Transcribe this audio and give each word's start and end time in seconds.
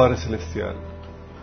Padre 0.00 0.16
Celestial, 0.16 0.76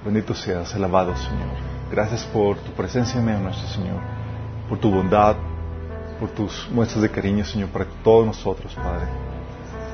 bendito 0.04 0.34
seas, 0.34 0.74
alabado 0.74 1.16
Señor. 1.16 1.46
Gracias 1.92 2.24
por 2.26 2.58
tu 2.58 2.72
presencia 2.72 3.20
en 3.20 3.26
medio 3.28 3.40
nuestro 3.40 3.68
Señor, 3.68 4.00
por 4.68 4.80
tu 4.80 4.90
bondad, 4.90 5.36
por 6.20 6.30
tus 6.30 6.68
muestras 6.72 7.04
de 7.04 7.12
cariño, 7.12 7.46
Señor, 7.46 7.70
para 7.70 7.86
todos 8.04 8.26
nosotros, 8.26 8.74
Padre. 8.74 9.06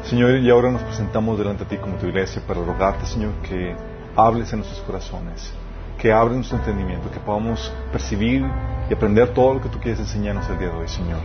Señor, 0.05 0.37
y 0.37 0.49
ahora 0.49 0.71
nos 0.71 0.81
presentamos 0.83 1.37
delante 1.37 1.65
de 1.65 1.71
ti 1.71 1.77
como 1.77 1.97
tu 1.97 2.05
iglesia 2.05 2.41
para 2.47 2.63
rogarte, 2.63 3.05
Señor, 3.05 3.33
que 3.41 3.75
hables 4.15 4.53
en 4.53 4.59
nuestros 4.59 4.81
corazones, 4.83 5.51
que 5.97 6.13
abres 6.13 6.37
nuestro 6.37 6.57
entendimiento, 6.57 7.11
que 7.11 7.19
podamos 7.19 7.69
percibir 7.91 8.45
y 8.89 8.93
aprender 8.93 9.33
todo 9.33 9.55
lo 9.55 9.61
que 9.61 9.67
tú 9.67 9.77
quieres 9.77 9.99
enseñarnos 9.99 10.49
el 10.49 10.57
día 10.57 10.69
de 10.69 10.75
hoy, 10.75 10.87
Señor. 10.87 11.19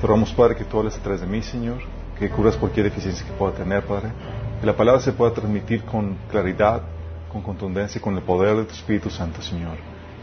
Te 0.00 0.06
rogamos, 0.06 0.32
Padre, 0.32 0.54
que 0.54 0.64
tú 0.64 0.78
hables 0.78 0.96
a 0.96 1.02
través 1.02 1.20
de 1.20 1.26
mí, 1.26 1.42
Señor, 1.42 1.78
que 2.16 2.30
curas 2.30 2.56
cualquier 2.56 2.84
deficiencia 2.84 3.26
que 3.26 3.32
pueda 3.32 3.54
tener, 3.54 3.84
Padre, 3.84 4.12
que 4.60 4.66
la 4.66 4.76
palabra 4.76 5.00
se 5.00 5.12
pueda 5.12 5.32
transmitir 5.32 5.82
con 5.84 6.16
claridad, 6.30 6.82
con 7.32 7.40
contundencia, 7.40 8.00
con 8.00 8.14
el 8.16 8.22
poder 8.22 8.56
de 8.56 8.64
tu 8.64 8.74
Espíritu 8.74 9.08
Santo, 9.08 9.40
Señor, 9.40 9.78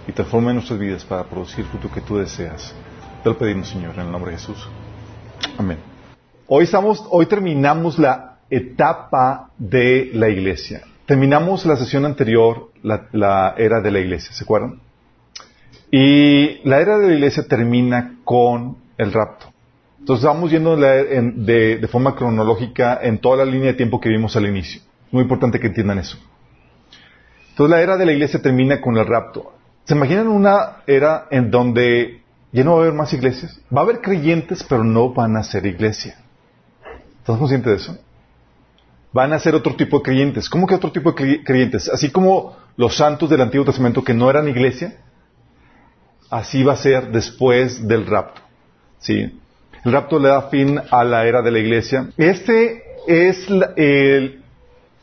y 0.08 0.12
transforme 0.12 0.54
nuestras 0.54 0.78
vidas 0.78 1.04
para 1.04 1.24
producir 1.24 1.62
el 1.62 1.66
fruto 1.66 1.92
que 1.92 2.02
tú 2.02 2.18
deseas. 2.18 2.74
Te 3.24 3.30
lo 3.30 3.38
pedimos, 3.38 3.68
Señor, 3.68 3.96
en 3.96 4.02
el 4.02 4.12
nombre 4.12 4.32
de 4.32 4.38
Jesús. 4.38 4.70
Amén. 5.58 5.80
Hoy 6.48 6.66
estamos, 6.66 7.04
hoy 7.10 7.26
terminamos 7.26 7.98
la 7.98 8.38
etapa 8.50 9.50
de 9.58 10.12
la 10.14 10.30
iglesia. 10.30 10.84
Terminamos 11.08 11.66
la 11.66 11.76
sesión 11.76 12.06
anterior, 12.06 12.70
la, 12.84 13.08
la 13.14 13.56
era 13.58 13.82
de 13.82 13.90
la 13.90 14.00
iglesia, 14.00 14.32
¿se 14.34 14.44
acuerdan? 14.44 14.80
Y 15.90 16.60
la 16.68 16.80
era 16.80 17.00
de 17.00 17.08
la 17.08 17.14
iglesia 17.16 17.48
termina 17.48 18.20
con 18.24 18.78
el 19.00 19.12
rapto. 19.12 19.48
Entonces 20.08 20.26
vamos 20.26 20.50
yendo 20.50 20.78
de, 20.78 21.86
forma 21.92 22.16
cronológica 22.16 22.98
en 23.02 23.18
toda 23.18 23.44
la 23.44 23.52
línea 23.52 23.68
de 23.68 23.74
tiempo 23.74 24.00
que 24.00 24.08
vimos 24.08 24.38
al 24.38 24.48
inicio. 24.48 24.80
Muy 25.12 25.24
importante 25.24 25.60
que 25.60 25.68
entiendan 25.68 26.00
eso. 26.00 26.18
Entonces 27.50 27.72
la 27.72 27.82
era 27.82 27.98
de 27.98 28.06
la 28.06 28.14
iglesia 28.14 28.42
termina 28.42 28.80
con 28.80 28.96
el 28.96 29.06
rapto. 29.06 29.52
¿Se 29.84 29.96
imaginan 29.96 30.30
una 30.30 30.78
era 30.88 31.28
en 31.30 31.52
donde 31.52 32.22
ya 32.54 32.64
no 32.64 32.72
va 32.72 32.78
a 32.78 32.82
haber 32.84 32.94
más 32.94 33.12
iglesias? 33.12 33.60
Va 33.70 33.82
a 33.82 33.84
haber 33.84 34.00
creyentes, 34.00 34.64
pero 34.64 34.82
no 34.86 35.14
van 35.14 35.36
a 35.36 35.44
ser 35.44 35.66
iglesia. 35.66 36.16
¿Estás 37.20 37.38
consciente 37.38 37.72
de 37.72 37.76
eso? 37.76 37.98
Van 39.12 39.34
a 39.34 39.40
ser 39.40 39.56
otro 39.56 39.76
tipo 39.76 39.98
de 39.98 40.04
creyentes. 40.04 40.50
¿Cómo 40.50 40.68
que 40.68 40.76
otro 40.76 40.94
tipo 40.94 41.12
de 41.12 41.44
creyentes? 41.44 41.90
Así 41.90 42.12
como 42.12 42.56
los 42.78 42.96
santos 42.96 43.30
del 43.30 43.42
Antiguo 43.42 43.66
Testamento 43.66 44.06
que 44.06 44.14
no 44.14 44.30
eran 44.30 44.48
iglesia, 44.48 45.02
así 46.30 46.64
va 46.64 46.72
a 46.72 46.78
ser 46.78 47.12
después 47.12 47.86
del 47.86 48.06
rapto. 48.06 48.42
¿Sí? 49.00 49.38
El 49.88 49.94
rapto 49.94 50.20
le 50.20 50.28
da 50.28 50.50
fin 50.50 50.82
a 50.92 51.06
la 51.06 51.26
era 51.26 51.42
de 51.42 51.50
la 51.50 51.60
iglesia. 51.60 52.10
Este 52.18 52.84
es 53.08 53.48
el, 53.78 54.44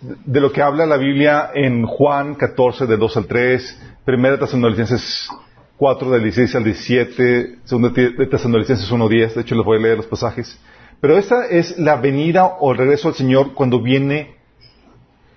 de 0.02 0.40
lo 0.42 0.52
que 0.52 0.60
habla 0.60 0.84
la 0.84 0.98
Biblia 0.98 1.52
en 1.54 1.86
Juan 1.86 2.34
14, 2.34 2.84
de 2.84 2.98
2 2.98 3.16
al 3.16 3.26
3, 3.26 3.82
Primera 4.04 4.38
Tesalonicenses 4.38 5.30
4, 5.78 6.10
del 6.10 6.24
16 6.24 6.54
al 6.56 6.64
17, 6.64 7.58
Segunda 7.64 7.94
Tesalonicenses 8.30 8.90
1, 8.90 9.08
10. 9.08 9.34
De 9.36 9.40
hecho, 9.40 9.54
les 9.54 9.64
voy 9.64 9.78
a 9.78 9.80
leer 9.80 9.96
los 9.96 10.06
pasajes. 10.06 10.60
Pero 11.00 11.16
esta 11.16 11.46
es 11.46 11.78
la 11.78 11.96
venida 11.96 12.44
o 12.44 12.72
el 12.72 12.76
regreso 12.76 13.08
al 13.08 13.14
Señor 13.14 13.54
cuando 13.54 13.80
viene 13.80 14.34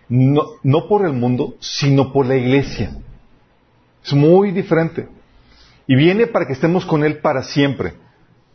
no, 0.09 0.44
no 0.61 0.89
por 0.89 1.05
el 1.05 1.13
mundo, 1.13 1.55
sino 1.61 2.11
por 2.11 2.25
la 2.25 2.35
iglesia. 2.35 2.97
Es 4.03 4.11
muy 4.11 4.51
diferente. 4.51 5.07
Y 5.88 5.95
viene 5.95 6.27
para 6.27 6.45
que 6.45 6.51
estemos 6.51 6.85
con 6.85 7.05
Él 7.05 7.19
para 7.19 7.44
siempre. 7.44 7.94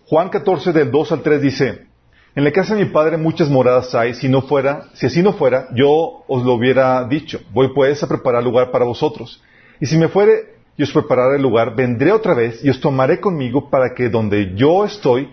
Juan 0.06 0.28
14 0.28 0.72
del 0.72 0.90
2 0.90 1.12
al 1.12 1.22
3 1.22 1.42
dice, 1.42 1.86
en 2.34 2.44
la 2.44 2.52
casa 2.52 2.74
de 2.74 2.84
mi 2.84 2.90
padre 2.90 3.16
muchas 3.18 3.50
moradas 3.50 3.94
hay, 3.94 4.14
si 4.14 4.28
no 4.28 4.42
fuera, 4.42 4.88
si 4.94 5.06
así 5.06 5.22
no 5.22 5.34
fuera, 5.34 5.68
yo 5.74 6.24
os 6.26 6.44
lo 6.44 6.54
hubiera 6.54 7.04
dicho. 7.04 7.40
Voy 7.52 7.74
pues 7.74 8.02
a 8.02 8.08
preparar 8.08 8.42
lugar 8.42 8.70
para 8.70 8.84
vosotros. 8.84 9.42
Y 9.80 9.86
si 9.86 9.98
me 9.98 10.08
fuere 10.08 10.54
y 10.76 10.82
os 10.82 10.92
prepararé 10.92 11.36
el 11.36 11.42
lugar, 11.42 11.76
vendré 11.76 12.10
otra 12.10 12.34
vez 12.34 12.64
y 12.64 12.70
os 12.70 12.80
tomaré 12.80 13.20
conmigo 13.20 13.68
para 13.68 13.94
que 13.94 14.08
donde 14.08 14.54
yo 14.54 14.84
estoy, 14.84 15.28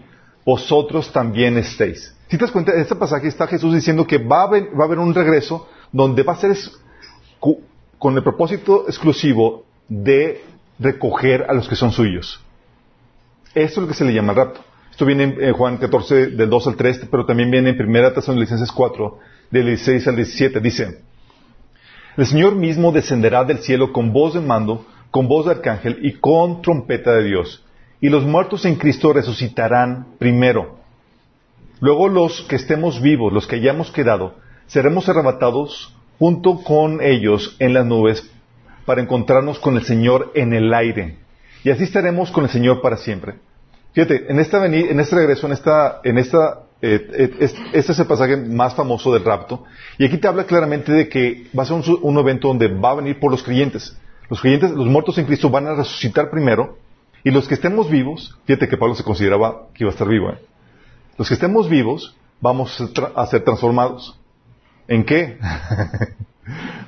vosotros 0.45 1.11
también 1.13 1.57
estéis. 1.57 2.15
Si 2.27 2.37
te 2.37 2.43
das 2.43 2.51
cuenta, 2.51 2.73
en 2.73 2.81
este 2.81 2.95
pasaje 2.95 3.27
está 3.27 3.47
Jesús 3.47 3.73
diciendo 3.73 4.05
que 4.05 4.17
va 4.17 4.41
a, 4.41 4.47
haber, 4.47 4.77
va 4.77 4.83
a 4.83 4.87
haber 4.87 4.99
un 4.99 5.13
regreso 5.13 5.67
donde 5.91 6.23
va 6.23 6.33
a 6.33 6.35
ser 6.35 6.55
con 7.97 8.15
el 8.15 8.23
propósito 8.23 8.85
exclusivo 8.87 9.63
de 9.87 10.43
recoger 10.77 11.45
a 11.49 11.53
los 11.53 11.67
que 11.67 11.75
son 11.75 11.91
suyos. 11.91 12.41
Esto 13.55 13.79
es 13.79 13.83
lo 13.83 13.87
que 13.87 13.93
se 13.95 14.05
le 14.05 14.13
llama 14.13 14.33
rapto. 14.33 14.61
Esto 14.91 15.05
viene 15.05 15.35
en 15.39 15.53
Juan 15.53 15.77
14, 15.77 16.27
del 16.27 16.49
2 16.49 16.67
al 16.67 16.75
3, 16.75 17.07
pero 17.09 17.25
también 17.25 17.49
viene 17.49 17.69
en 17.69 17.81
1 17.81 18.13
Tesalonicenses 18.13 18.71
4, 18.71 19.19
del 19.49 19.65
16 19.65 20.07
al 20.07 20.15
17. 20.17 20.59
Dice, 20.59 21.01
el 22.17 22.25
Señor 22.25 22.55
mismo 22.55 22.91
descenderá 22.91 23.43
del 23.43 23.59
cielo 23.59 23.91
con 23.91 24.13
voz 24.13 24.33
de 24.33 24.41
mando, 24.41 24.85
con 25.09 25.27
voz 25.27 25.45
de 25.45 25.51
arcángel 25.51 25.99
y 26.03 26.13
con 26.13 26.61
trompeta 26.61 27.13
de 27.13 27.23
Dios. 27.23 27.65
Y 28.01 28.09
los 28.09 28.25
muertos 28.25 28.65
en 28.65 28.75
Cristo 28.75 29.13
resucitarán 29.13 30.05
primero. 30.19 30.77
Luego 31.79 32.09
los 32.09 32.41
que 32.41 32.57
estemos 32.57 33.01
vivos, 33.01 33.33
los 33.33 33.47
que 33.47 33.55
hayamos 33.55 33.91
quedado, 33.91 34.35
seremos 34.67 35.09
arrebatados 35.09 35.95
junto 36.19 36.61
con 36.61 37.01
ellos 37.01 37.55
en 37.59 37.73
las 37.73 37.85
nubes 37.85 38.29
para 38.85 39.01
encontrarnos 39.01 39.57
con 39.59 39.77
el 39.77 39.83
Señor 39.83 40.31
en 40.35 40.53
el 40.53 40.73
aire 40.73 41.17
y 41.63 41.71
así 41.71 41.83
estaremos 41.83 42.31
con 42.31 42.43
el 42.43 42.49
Señor 42.49 42.81
para 42.81 42.97
siempre. 42.97 43.35
Fíjate, 43.93 44.31
en, 44.31 44.39
esta 44.39 44.65
en 44.65 44.99
este 44.99 45.15
regreso, 45.15 45.47
en 45.47 45.53
esta, 45.53 45.99
en 46.03 46.17
esta, 46.17 46.63
eh, 46.81 47.07
eh, 47.11 47.51
este 47.73 47.91
es 47.91 47.99
el 47.99 48.05
pasaje 48.05 48.37
más 48.37 48.75
famoso 48.75 49.11
del 49.11 49.25
rapto, 49.25 49.65
y 49.97 50.05
aquí 50.05 50.17
te 50.17 50.27
habla 50.27 50.45
claramente 50.45 50.91
de 50.91 51.09
que 51.09 51.47
va 51.57 51.63
a 51.63 51.65
ser 51.65 51.81
un, 52.01 52.17
evento 52.17 52.47
donde 52.47 52.67
va 52.67 52.91
a 52.91 52.95
venir 52.95 53.19
por 53.19 53.31
los 53.31 53.43
creyentes. 53.43 53.97
Los 54.29 54.41
creyentes, 54.41 54.71
los 54.71 54.85
muertos 54.85 55.17
en 55.17 55.25
Cristo 55.25 55.49
van 55.49 55.67
a 55.67 55.73
resucitar 55.73 56.29
primero, 56.29 56.77
y 57.23 57.31
los 57.31 57.47
que 57.47 57.55
estemos 57.55 57.89
vivos, 57.89 58.37
fíjate 58.45 58.69
que 58.69 58.77
Pablo 58.77 58.95
se 58.95 59.03
consideraba 59.03 59.67
que 59.73 59.83
iba 59.83 59.89
a 59.89 59.93
estar 59.93 60.07
vivo, 60.07 60.29
¿eh? 60.29 60.39
los 61.17 61.27
que 61.27 61.33
estemos 61.33 61.67
vivos 61.67 62.15
vamos 62.39 62.79
a 63.15 63.27
ser 63.27 63.43
transformados. 63.43 64.17
¿En 64.87 65.03
qué? 65.03 65.37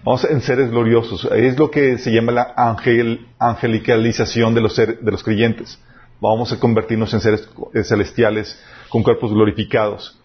Vamos 0.03 0.25
en 0.25 0.41
seres 0.41 0.71
gloriosos. 0.71 1.27
Es 1.35 1.57
lo 1.57 1.69
que 1.69 1.97
se 1.97 2.11
llama 2.11 2.31
la 2.31 2.53
angel, 2.55 3.27
angelicalización 3.39 4.53
de 4.55 4.61
los, 4.61 4.75
de 4.75 4.97
los 5.01 5.23
creyentes. 5.23 5.79
Vamos 6.19 6.51
a 6.51 6.59
convertirnos 6.59 7.13
en 7.13 7.21
seres 7.21 7.47
celestiales 7.83 8.59
con 8.89 9.03
cuerpos 9.03 9.31
glorificados. 9.33 10.19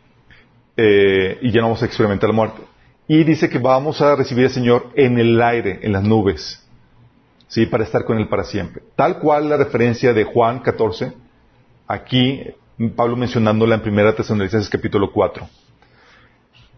Eh, 0.77 1.39
y 1.41 1.51
ya 1.51 1.61
no 1.61 1.69
vamos 1.69 1.83
a 1.83 1.87
experimentar 1.87 2.29
la 2.29 2.37
muerte. 2.37 2.63
Y 3.09 3.25
dice 3.25 3.49
que 3.49 3.59
vamos 3.59 4.01
a 4.01 4.17
recibir 4.17 4.45
al 4.47 4.51
Señor 4.51 4.91
en 4.95 5.19
el 5.19 5.41
aire, 5.41 5.81
en 5.83 5.93
las 5.93 6.03
nubes. 6.03 6.63
¿Sí? 7.49 7.67
Para 7.67 7.85
estar 7.85 8.05
con 8.05 8.19
Él 8.19 8.29
para 8.29 8.45
siempre. 8.45 8.83
Tal 8.97 9.19
cual 9.19 9.49
la 9.49 9.57
referencia 9.57 10.13
de 10.13 10.25
Juan 10.25 10.59
14, 10.61 11.13
aquí 11.87 12.43
Pablo 12.95 13.17
mencionándola 13.17 13.77
en 13.77 13.89
1 13.89 14.15
Tesalonicenses 14.15 14.69
capítulo 14.69 15.13
4. 15.13 15.49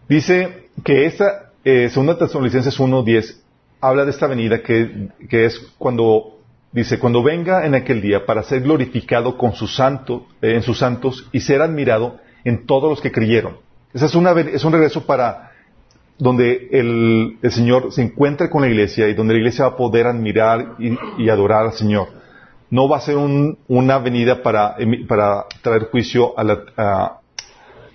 Dice 0.07 0.69
que 0.83 1.05
esa 1.05 1.48
eh, 1.63 1.89
segunda 1.89 2.17
Tesalonicenses 2.17 2.79
1.10 2.79 3.35
habla 3.81 4.05
de 4.05 4.11
esta 4.11 4.27
venida 4.27 4.61
que, 4.61 5.09
es 5.29 5.59
cuando 5.77 6.37
dice, 6.71 6.99
cuando 6.99 7.23
venga 7.23 7.65
en 7.65 7.75
aquel 7.75 8.01
día 8.01 8.25
para 8.25 8.43
ser 8.43 8.61
glorificado 8.61 9.37
con 9.37 9.53
su 9.53 9.67
santo, 9.67 10.27
eh, 10.41 10.55
en 10.55 10.61
sus 10.61 10.77
santos 10.77 11.27
y 11.31 11.41
ser 11.41 11.61
admirado 11.61 12.17
en 12.43 12.65
todos 12.65 12.89
los 12.89 13.01
que 13.01 13.11
creyeron. 13.11 13.57
Ese 13.93 14.05
es, 14.05 14.15
una, 14.15 14.31
es 14.31 14.63
un 14.63 14.73
regreso 14.73 15.05
para 15.05 15.51
donde 16.17 16.69
el, 16.71 17.37
Señor 17.49 17.91
se 17.91 18.03
encuentra 18.03 18.49
con 18.49 18.61
la 18.61 18.67
iglesia 18.67 19.07
y 19.07 19.13
donde 19.13 19.33
la 19.33 19.39
iglesia 19.39 19.65
va 19.65 19.71
a 19.71 19.77
poder 19.77 20.05
admirar 20.07 20.75
y, 20.77 21.29
adorar 21.29 21.65
al 21.65 21.73
Señor. 21.73 22.09
No 22.69 22.87
va 22.87 22.97
a 22.97 23.01
ser 23.01 23.15
una 23.15 23.97
venida 23.97 24.43
para, 24.43 24.75
traer 25.61 25.89
juicio 25.89 26.37
al, 26.37 26.65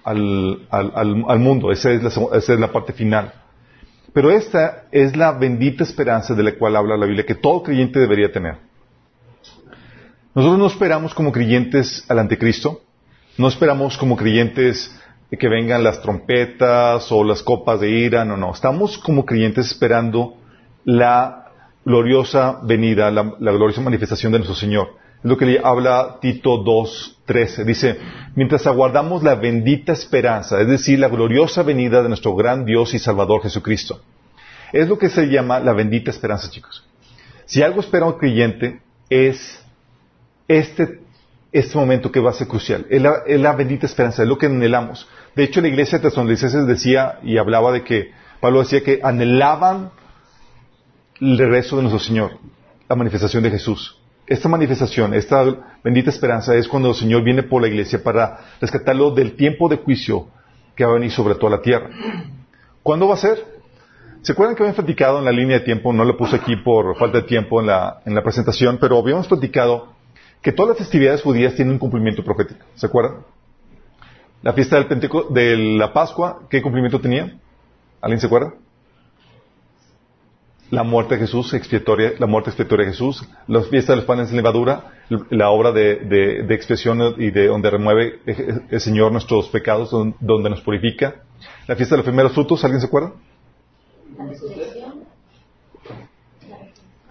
al, 0.03 1.39
mundo. 1.39 1.71
Esa 1.71 1.93
es, 1.93 2.03
esa 2.03 2.53
es 2.55 2.61
la 2.61 2.73
parte 2.73 2.93
final. 2.93 3.33
Pero 4.15 4.31
esta 4.31 4.85
es 4.93 5.17
la 5.17 5.33
bendita 5.33 5.83
esperanza 5.83 6.35
de 6.35 6.45
la 6.45 6.55
cual 6.55 6.77
habla 6.77 6.97
la 6.97 7.05
Biblia 7.05 7.27
que 7.27 7.35
todo 7.35 7.65
creyente 7.65 7.99
debería 7.99 8.31
tener. 8.33 8.57
Nosotros 10.35 10.59
no 10.59 10.67
esperamos 10.69 11.13
como 11.15 11.33
creyentes 11.33 12.09
al 12.09 12.21
anticristo, 12.21 12.81
no 13.37 13.49
esperamos 13.49 13.99
como 13.99 14.17
creyentes 14.17 14.97
que 15.31 15.49
vengan 15.49 15.83
las 15.83 16.01
trompetas 16.01 17.11
o 17.11 17.25
las 17.25 17.43
copas 17.43 17.81
de 17.81 17.91
ira, 17.91 18.25
no, 18.25 18.37
no, 18.37 18.53
estamos 18.53 18.99
como 18.99 19.27
creyentes 19.27 19.67
esperando 19.67 20.37
la 20.85 21.51
gloriosa 21.85 22.61
venida, 22.63 23.11
la, 23.11 23.23
gloriosa 23.39 23.81
manifestación 23.81 24.31
de 24.31 24.39
nuestro 24.39 24.57
Señor. 24.57 24.91
Es 25.19 25.25
lo 25.25 25.37
que 25.37 25.47
le 25.47 25.61
habla 25.63 26.19
Tito 26.21 26.59
2.13. 27.27 27.65
Dice, 27.65 27.99
mientras 28.35 28.67
aguardamos 28.67 29.23
la 29.23 29.35
bendita 29.35 29.93
esperanza, 29.93 30.61
es 30.61 30.69
decir, 30.69 30.99
la 30.99 31.09
gloriosa 31.09 31.63
venida 31.63 32.03
de 32.03 32.09
nuestro 32.09 32.35
gran 32.35 32.65
Dios 32.65 32.95
y 32.95 32.99
Salvador 32.99 33.43
Jesucristo. 33.43 34.01
Es 34.73 34.89
lo 34.89 34.99
que 34.99 35.09
se 35.09 35.27
llama 35.27 35.61
la 35.61 35.73
bendita 35.73 36.11
esperanza, 36.11 36.51
chicos. 36.51 36.85
Si 37.47 37.63
algo 37.63 37.81
espera 37.81 38.07
un 38.07 38.19
creyente 38.19 38.81
es 39.09 39.63
este, 40.49 41.01
este 41.53 41.79
momento 41.79 42.11
que 42.11 42.21
va 42.21 42.31
a 42.31 42.35
ser 42.35 42.49
crucial. 42.49 42.87
Es 42.91 43.01
la, 43.01 43.53
bendita 43.53 43.87
esperanza, 43.87 44.23
es 44.23 44.29
lo 44.29 44.39
que 44.39 44.47
anhelamos. 44.47 45.09
De 45.37 45.45
hecho, 45.45 45.61
la 45.61 45.69
iglesia 45.69 45.99
de 45.99 46.09
Tesalonicenses 46.09 46.67
decía 46.67 47.19
y 47.23 47.39
hablaba 47.39 47.73
de 47.73 47.85
que, 47.85 48.13
Pablo 48.41 48.61
decía 48.61 48.83
que 48.83 49.01
anhelaban 49.03 49.91
el 51.21 51.39
regreso 51.39 51.77
de 51.77 51.83
nuestro 51.83 52.01
Señor, 52.01 52.39
la 52.89 52.97
manifestación 52.97 53.43
de 53.43 53.51
Jesús. 53.51 53.99
Esta 54.27 54.49
manifestación, 54.49 55.13
esta 55.13 55.45
bendita 55.83 56.09
esperanza 56.09 56.55
es 56.55 56.67
cuando 56.67 56.91
el 56.91 56.95
Señor 56.95 57.23
viene 57.23 57.43
por 57.43 57.61
la 57.61 57.69
iglesia 57.69 58.03
para 58.03 58.39
rescatarlo 58.61 59.11
del 59.11 59.37
tiempo 59.37 59.69
de 59.69 59.77
juicio 59.77 60.29
que 60.75 60.85
va 60.85 60.93
a 60.93 60.95
venir 60.95 61.11
sobre 61.11 61.35
toda 61.35 61.57
la 61.57 61.63
tierra. 61.63 61.91
¿Cuándo 62.83 63.07
va 63.07 63.15
a 63.15 63.19
ser? 63.19 63.45
¿Se 64.23 64.33
acuerdan 64.33 64.57
que 64.57 64.63
habíamos 64.63 64.77
platicado 64.77 65.19
en 65.19 65.27
la 65.27 65.31
línea 65.31 65.59
de 65.59 65.65
tiempo? 65.65 65.93
No 65.93 66.05
lo 66.05 66.17
puse 66.17 66.37
aquí 66.37 66.57
por 66.57 66.97
falta 66.97 67.19
de 67.19 67.25
tiempo 67.25 67.61
en 67.61 67.67
la, 67.67 68.01
en 68.07 68.15
la 68.15 68.23
presentación, 68.23 68.79
pero 68.81 68.99
habíamos 68.99 69.29
platicado 69.29 69.93
que 70.41 70.53
todas 70.53 70.71
las 70.71 70.79
festividades 70.79 71.21
judías 71.21 71.55
tienen 71.55 71.75
un 71.75 71.79
cumplimiento 71.79 72.25
profético. 72.25 72.65
¿Se 72.77 72.87
acuerdan? 72.87 73.25
La 74.41 74.55
fiesta 74.55 74.77
del 74.77 74.87
Penteco 74.87 75.25
de 75.25 75.57
la 75.57 75.93
Pascua, 75.93 76.41
¿qué 76.49 76.63
cumplimiento 76.63 76.99
tenía? 77.01 77.39
¿Alguien 78.01 78.21
se 78.21 78.27
acuerda? 78.27 78.55
La 80.71 80.83
muerte 80.83 81.15
de 81.15 81.21
Jesús, 81.21 81.53
expiatoria, 81.55 82.15
la 82.19 82.27
muerte 82.27 82.51
expiatoria 82.51 82.87
de 82.87 82.93
Jesús, 82.93 83.23
la 83.47 83.63
fiesta 83.63 83.93
de 83.93 83.97
los 83.97 84.07
panes 84.07 84.31
de 84.31 84.37
levadura, 84.37 84.93
la 85.31 85.51
obra 85.51 85.73
de, 85.73 85.97
de, 85.97 86.55
expiación 86.55 87.15
y 87.19 87.31
de 87.31 87.47
donde 87.47 87.71
remueve 87.71 88.21
el 88.71 88.81
Señor 88.81 89.13
nuestros 89.13 89.49
pecados, 89.49 89.91
donde 89.91 90.51
nos 90.51 90.63
purifica. 90.63 91.23
La 91.67 91.77
fiesta 91.77 91.95
de 91.95 91.99
los 91.99 92.07
primeros 92.07 92.33
frutos, 92.33 92.65
¿alguien 92.65 92.81
se 92.81 92.87
acuerda? 92.87 93.13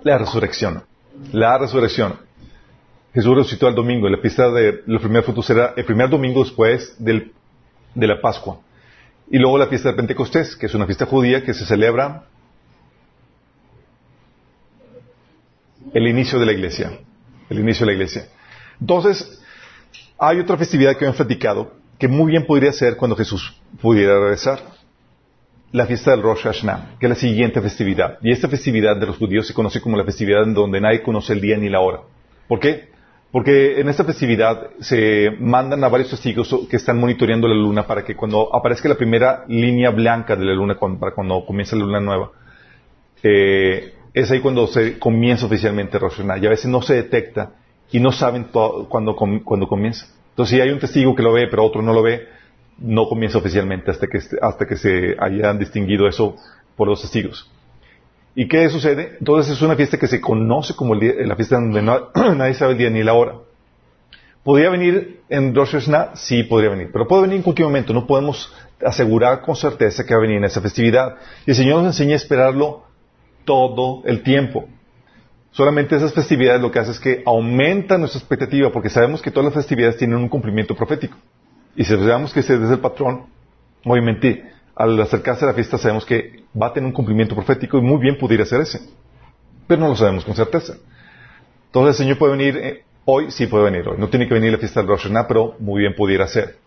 La 0.04 0.18
resurrección. 0.18 0.84
La 1.32 1.58
resurrección. 1.58 2.16
Jesús 3.14 3.36
resucitó 3.36 3.68
el 3.68 3.76
domingo. 3.76 4.10
La 4.10 4.18
fiesta 4.18 4.50
de 4.52 4.82
los 4.88 5.02
primeros 5.02 5.26
frutos 5.26 5.50
era 5.50 5.74
el 5.78 5.86
primer 5.86 6.10
domingo 6.10 6.44
después 6.44 6.96
del, 6.98 7.32
de 7.94 8.08
la 8.08 8.20
Pascua. 8.20 8.60
Y 9.30 9.38
luego 9.38 9.58
la 9.58 9.68
fiesta 9.68 9.90
de 9.90 9.96
Pentecostés, 9.96 10.56
que 10.56 10.66
es 10.66 10.74
una 10.74 10.86
fiesta 10.86 11.06
judía 11.06 11.44
que 11.44 11.54
se 11.54 11.66
celebra 11.66 12.26
el 15.94 16.08
inicio 16.08 16.40
de 16.40 16.46
la 16.46 16.52
iglesia. 16.54 17.00
El 17.50 17.60
inicio 17.60 17.86
de 17.86 17.92
la 17.92 17.94
iglesia. 17.94 18.28
Entonces, 18.80 19.42
hay 20.18 20.40
otra 20.40 20.58
festividad 20.58 20.96
que 20.98 21.06
hemos 21.06 21.18
platicado 21.18 21.74
que 22.00 22.08
muy 22.08 22.32
bien 22.32 22.46
podría 22.46 22.72
ser 22.72 22.98
cuando 22.98 23.16
Jesús 23.16 23.62
pudiera 23.82 24.20
regresar. 24.20 24.60
La 25.72 25.88
fiesta 25.88 26.12
del 26.12 26.22
Rosh 26.22 26.44
Hashanah, 26.44 26.98
que 27.00 27.08
es 27.08 27.10
la 27.10 27.16
siguiente 27.16 27.60
festividad. 27.60 28.20
Y 28.22 28.32
esta 28.32 28.48
festividad 28.48 28.96
de 28.96 29.08
los 29.08 29.18
judíos 29.18 29.48
se 29.48 29.56
conoce 29.56 29.82
como 29.82 29.98
la 29.98 30.04
festividad 30.04 30.44
en 30.44 30.54
donde 30.54 30.80
nadie 30.80 31.02
conoce 31.02 31.34
el 31.34 31.42
día 31.42 31.58
ni 31.58 31.68
la 31.68 31.80
hora. 31.80 32.02
¿Por 32.48 32.60
qué? 32.60 32.90
Porque 33.32 33.80
en 33.80 33.90
esta 33.90 34.04
festividad 34.04 34.70
se 34.80 35.32
mandan 35.40 35.84
a 35.84 35.90
varios 35.90 36.12
testigos 36.12 36.56
que 36.70 36.76
están 36.76 37.00
monitoreando 37.00 37.48
la 37.48 37.56
luna 37.56 37.88
para 37.88 38.06
que 38.06 38.16
cuando 38.16 38.56
aparezca 38.56 38.88
la 38.88 38.94
primera 38.94 39.46
línea 39.48 39.90
blanca 39.90 40.36
de 40.36 40.46
la 40.46 40.54
luna, 40.54 40.78
para 41.00 41.16
cuando 41.16 41.44
comienza 41.44 41.76
la 41.76 41.86
luna 41.86 42.00
nueva, 42.00 42.32
eh, 43.24 43.96
es 44.14 44.30
ahí 44.32 44.40
cuando 44.40 44.68
se 44.68 45.00
comienza 45.00 45.46
oficialmente 45.46 45.98
Rosh 45.98 46.18
Hashanah. 46.18 46.38
Y 46.38 46.46
a 46.46 46.50
veces 46.50 46.68
no 46.68 46.82
se 46.82 46.96
detecta 46.96 47.54
y 47.92 48.00
no 48.00 48.12
saben 48.12 48.48
cuándo, 48.90 49.16
cuando 49.16 49.68
comienza. 49.68 50.08
Entonces, 50.30 50.56
si 50.56 50.62
hay 50.62 50.70
un 50.70 50.80
testigo 50.80 51.16
que 51.16 51.24
lo 51.24 51.34
ve, 51.34 51.48
pero 51.48 51.64
otro 51.64 51.82
no 51.82 51.94
lo 51.94 52.02
ve, 52.02 52.28
no 52.80 53.08
comienza 53.08 53.38
oficialmente 53.38 53.92
hasta 53.92 54.08
que, 54.08 54.20
hasta 54.42 54.66
que 54.66 54.76
se 54.76 55.16
hayan 55.20 55.60
distinguido 55.60 56.08
eso 56.08 56.36
por 56.76 56.88
los 56.88 57.02
testigos. 57.02 57.50
¿Y 58.36 58.48
qué 58.48 58.68
sucede? 58.70 59.18
Entonces 59.20 59.54
es 59.54 59.62
una 59.62 59.76
fiesta 59.76 60.00
que 60.00 60.08
se 60.08 60.20
conoce 60.20 60.76
como 60.76 60.96
la 60.96 61.36
fiesta 61.36 61.56
donde 61.56 61.82
nadie 62.36 62.56
sabe 62.56 62.72
el 62.72 62.78
día 62.80 62.90
ni 62.90 63.04
la 63.04 63.14
hora. 63.14 63.36
¿Podría 64.44 64.70
venir 64.72 65.22
en 65.30 65.56
Rosh 65.56 65.72
Hashanah? 65.72 66.16
Sí, 66.16 66.44
podría 66.44 66.72
venir. 66.72 66.90
Pero 66.92 67.08
puede 67.08 67.24
venir 67.24 67.38
en 67.38 67.44
cualquier 67.44 67.68
momento. 67.68 67.94
No 67.94 68.08
podemos 68.08 68.54
asegurar 68.84 69.42
con 69.42 69.56
certeza 69.56 70.06
que 70.06 70.14
va 70.14 70.20
a 70.20 70.22
venir 70.22 70.38
en 70.38 70.46
esa 70.46 70.62
festividad. 70.62 71.16
Y 71.46 71.52
el 71.52 71.56
Señor 71.56 71.78
nos 71.78 71.94
enseña 71.94 72.14
a 72.14 72.18
esperarlo 72.18 72.84
todo 73.46 74.02
el 74.06 74.24
tiempo. 74.24 74.68
Solamente 75.52 75.96
esas 75.96 76.14
festividades 76.14 76.62
lo 76.62 76.72
que 76.72 76.80
hace 76.80 76.92
es 76.92 77.00
que 77.00 77.22
aumenta 77.26 77.98
nuestra 77.98 78.20
expectativa 78.20 78.72
porque 78.72 78.90
sabemos 78.90 79.22
que 79.22 79.30
todas 79.30 79.46
las 79.46 79.54
festividades 79.54 79.98
tienen 79.98 80.18
un 80.18 80.30
cumplimiento 80.30 80.76
profético. 80.76 81.18
Y 81.76 81.84
si 81.84 81.96
sabemos 81.96 82.34
que 82.34 82.40
ese 82.40 82.56
es 82.56 82.70
el 82.70 82.80
patrón, 82.80 83.28
obviamente 83.86 84.52
al 84.76 85.00
acercarse 85.00 85.46
a 85.46 85.50
la 85.50 85.54
fiesta 85.54 85.78
sabemos 85.78 86.06
que 86.06 86.44
va 86.60 86.68
a 86.68 86.74
tener 86.74 86.88
un 86.88 86.94
cumplimiento 86.94 87.36
profético 87.36 87.78
y 87.78 87.82
muy 87.82 88.00
bien 88.00 88.18
pudiera 88.18 88.46
ser 88.46 88.62
ese. 88.62 88.80
Pero 89.68 89.82
no 89.82 89.90
lo 89.90 89.96
sabemos 89.96 90.26
con 90.26 90.36
certeza. 90.36 90.74
Entonces 91.68 92.00
el 92.00 92.06
Señor 92.06 92.18
puede 92.18 92.36
venir 92.36 92.58
eh, 92.58 92.84
hoy, 93.06 93.30
sí 93.30 93.48
puede 93.48 93.66
venir 93.66 93.88
hoy. 93.88 93.98
No 93.98 94.10
tiene 94.10 94.28
que 94.28 94.34
venir 94.34 94.52
la 94.52 94.58
fiesta 94.58 94.80
del 94.80 94.90
Rosh 94.90 95.04
Hashanah, 95.04 95.28
pero 95.28 95.56
muy 95.60 95.82
bien 95.82 95.96
pudiera 95.96 96.28
ser. 96.28 96.58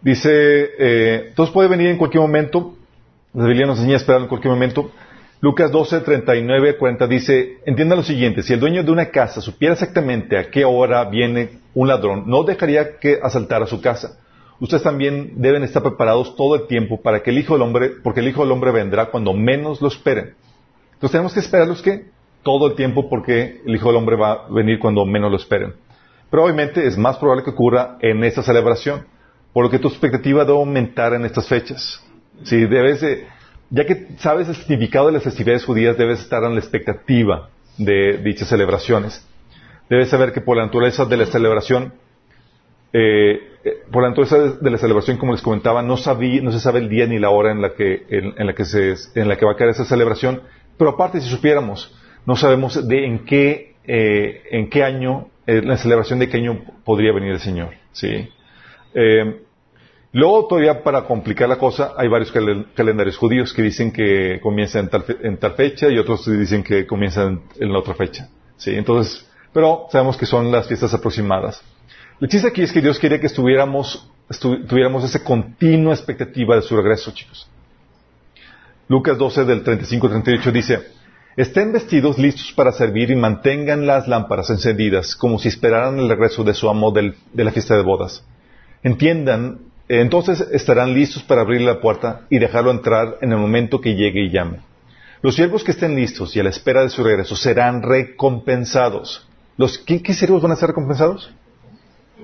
Dice, 0.00 0.30
eh, 0.78 1.26
entonces 1.28 1.52
puede 1.52 1.68
venir 1.68 1.88
en 1.88 1.98
cualquier 1.98 2.22
momento. 2.22 2.76
La 3.34 3.46
Biblia 3.46 3.66
nos 3.66 3.78
enseña 3.78 3.94
a 3.94 3.98
esperar 3.98 4.20
en 4.22 4.28
cualquier 4.28 4.52
momento. 4.52 4.92
Lucas 5.40 5.70
12, 5.70 6.00
39, 6.00 6.76
40 6.78 7.06
dice, 7.06 7.58
entienda 7.64 7.94
lo 7.94 8.02
siguiente, 8.02 8.42
si 8.42 8.52
el 8.52 8.60
dueño 8.60 8.82
de 8.82 8.90
una 8.90 9.10
casa 9.10 9.40
supiera 9.40 9.74
exactamente 9.74 10.36
a 10.36 10.50
qué 10.50 10.64
hora 10.64 11.04
viene 11.04 11.60
un 11.74 11.88
ladrón, 11.88 12.24
no 12.26 12.42
dejaría 12.42 12.98
que 12.98 13.20
asaltara 13.22 13.66
su 13.66 13.80
casa 13.80 14.18
ustedes 14.60 14.82
también 14.82 15.32
deben 15.36 15.62
estar 15.62 15.82
preparados 15.82 16.34
todo 16.36 16.56
el 16.56 16.66
tiempo 16.66 17.00
para 17.00 17.22
que 17.22 17.30
el 17.30 17.38
Hijo 17.38 17.54
del 17.54 17.62
Hombre, 17.62 17.90
porque 18.02 18.20
el 18.20 18.28
Hijo 18.28 18.42
del 18.42 18.52
Hombre 18.52 18.72
vendrá 18.72 19.06
cuando 19.06 19.32
menos 19.32 19.80
lo 19.80 19.88
esperen. 19.88 20.34
Entonces 20.94 21.12
tenemos 21.12 21.32
que 21.32 21.40
esperarlos 21.40 21.82
que 21.82 22.06
todo 22.42 22.66
el 22.66 22.74
tiempo 22.74 23.08
porque 23.08 23.60
el 23.64 23.74
Hijo 23.74 23.88
del 23.88 23.96
Hombre 23.96 24.16
va 24.16 24.32
a 24.32 24.48
venir 24.48 24.78
cuando 24.78 25.04
menos 25.04 25.30
lo 25.30 25.36
esperen. 25.36 25.74
Pero 26.30 26.44
obviamente 26.44 26.86
es 26.86 26.98
más 26.98 27.16
probable 27.18 27.44
que 27.44 27.50
ocurra 27.50 27.96
en 28.00 28.22
esta 28.24 28.42
celebración, 28.42 29.06
por 29.52 29.64
lo 29.64 29.70
que 29.70 29.78
tu 29.78 29.88
expectativa 29.88 30.44
debe 30.44 30.58
aumentar 30.58 31.14
en 31.14 31.24
estas 31.24 31.48
fechas. 31.48 32.04
Si 32.44 32.66
debes 32.66 33.02
ya 33.70 33.84
que 33.84 34.08
sabes 34.18 34.48
el 34.48 34.56
significado 34.56 35.06
de 35.06 35.12
las 35.12 35.22
festividades 35.22 35.64
judías, 35.64 35.96
debes 35.96 36.20
estar 36.20 36.42
en 36.44 36.54
la 36.54 36.60
expectativa 36.60 37.50
de 37.76 38.18
dichas 38.18 38.48
celebraciones. 38.48 39.26
Debes 39.88 40.10
saber 40.10 40.32
que 40.32 40.40
por 40.40 40.56
la 40.56 40.64
naturaleza 40.64 41.04
de 41.04 41.16
la 41.16 41.26
celebración 41.26 41.92
eh, 42.92 43.58
eh, 43.64 43.82
por 43.92 44.02
la 44.02 44.08
naturaleza 44.08 44.58
de 44.60 44.70
la 44.70 44.78
celebración, 44.78 45.18
como 45.18 45.32
les 45.32 45.42
comentaba, 45.42 45.82
no, 45.82 45.96
sabía, 45.96 46.40
no 46.40 46.52
se 46.52 46.60
sabe 46.60 46.78
el 46.78 46.88
día 46.88 47.06
ni 47.06 47.18
la 47.18 47.30
hora 47.30 47.52
en 47.52 47.60
la, 47.60 47.74
que, 47.74 48.06
en, 48.08 48.46
la 48.46 48.54
que 48.54 48.64
se, 48.64 48.94
en 49.14 49.28
la 49.28 49.36
que 49.36 49.44
va 49.44 49.52
a 49.52 49.56
caer 49.56 49.70
esa 49.70 49.84
celebración, 49.84 50.42
pero 50.78 50.90
aparte, 50.90 51.20
si 51.20 51.28
supiéramos, 51.28 51.94
no 52.24 52.36
sabemos 52.36 52.88
de 52.88 53.04
en 53.04 53.24
qué, 53.26 53.74
eh, 53.86 54.42
en 54.50 54.70
qué 54.70 54.84
año, 54.84 55.28
la 55.46 55.78
celebración 55.78 56.18
de 56.18 56.28
qué 56.28 56.36
año 56.36 56.62
podría 56.84 57.12
venir 57.12 57.32
el 57.32 57.40
Señor. 57.40 57.70
¿sí? 57.92 58.28
Luego, 60.12 60.46
todavía 60.46 60.82
para 60.82 61.04
complicar 61.04 61.48
la 61.48 61.56
cosa, 61.56 61.92
hay 61.96 62.08
varios 62.08 62.32
calendarios 62.74 63.16
judíos 63.16 63.52
que 63.52 63.62
dicen 63.62 63.92
que 63.92 64.40
comienza 64.42 64.78
en 64.78 64.88
tal, 64.88 65.04
en 65.22 65.36
tal 65.38 65.52
fecha 65.54 65.88
y 65.88 65.98
otros 65.98 66.26
dicen 66.26 66.62
que 66.62 66.86
comienza 66.86 67.24
en, 67.24 67.72
la 67.72 67.78
otra 67.78 67.94
fecha. 67.94 68.28
¿sí? 68.56 68.74
Entonces, 68.74 69.26
pero 69.52 69.86
sabemos 69.90 70.16
que 70.16 70.26
son 70.26 70.50
las 70.50 70.66
fiestas 70.66 70.94
aproximadas. 70.94 71.62
El 72.20 72.28
chiste 72.28 72.48
aquí 72.48 72.62
es 72.62 72.72
que 72.72 72.80
Dios 72.80 72.98
quería 72.98 73.20
que 73.20 73.26
estuviéramos, 73.26 74.10
tuviéramos 74.40 75.04
esa 75.04 75.22
continua 75.22 75.94
expectativa 75.94 76.56
de 76.56 76.62
su 76.62 76.76
regreso, 76.76 77.12
chicos. 77.12 77.48
Lucas 78.88 79.18
12 79.18 79.44
del 79.44 79.62
35 79.62 80.06
al 80.06 80.12
38 80.14 80.52
dice, 80.52 80.80
estén 81.36 81.72
vestidos 81.72 82.18
listos 82.18 82.52
para 82.52 82.72
servir 82.72 83.10
y 83.10 83.16
mantengan 83.16 83.86
las 83.86 84.08
lámparas 84.08 84.50
encendidas 84.50 85.14
como 85.14 85.38
si 85.38 85.48
esperaran 85.48 85.98
el 85.98 86.08
regreso 86.08 86.42
de 86.42 86.54
su 86.54 86.68
amo 86.68 86.90
de 86.90 87.14
la 87.44 87.52
fiesta 87.52 87.76
de 87.76 87.82
bodas. 87.82 88.24
Entiendan, 88.82 89.67
entonces 89.88 90.40
estarán 90.52 90.92
listos 90.92 91.22
para 91.22 91.40
abrir 91.40 91.62
la 91.62 91.80
puerta 91.80 92.22
y 92.28 92.38
dejarlo 92.38 92.70
entrar 92.70 93.16
en 93.20 93.32
el 93.32 93.38
momento 93.38 93.80
que 93.80 93.94
llegue 93.94 94.24
y 94.24 94.30
llame. 94.30 94.60
Los 95.22 95.34
siervos 95.34 95.64
que 95.64 95.72
estén 95.72 95.96
listos 95.96 96.36
y 96.36 96.40
a 96.40 96.44
la 96.44 96.50
espera 96.50 96.82
de 96.82 96.90
su 96.90 97.02
regreso 97.02 97.34
serán 97.34 97.82
recompensados. 97.82 99.26
¿Los, 99.56 99.78
¿qué, 99.78 100.02
¿Qué 100.02 100.14
siervos 100.14 100.42
van 100.42 100.52
a 100.52 100.56
ser 100.56 100.68
recompensados? 100.68 101.32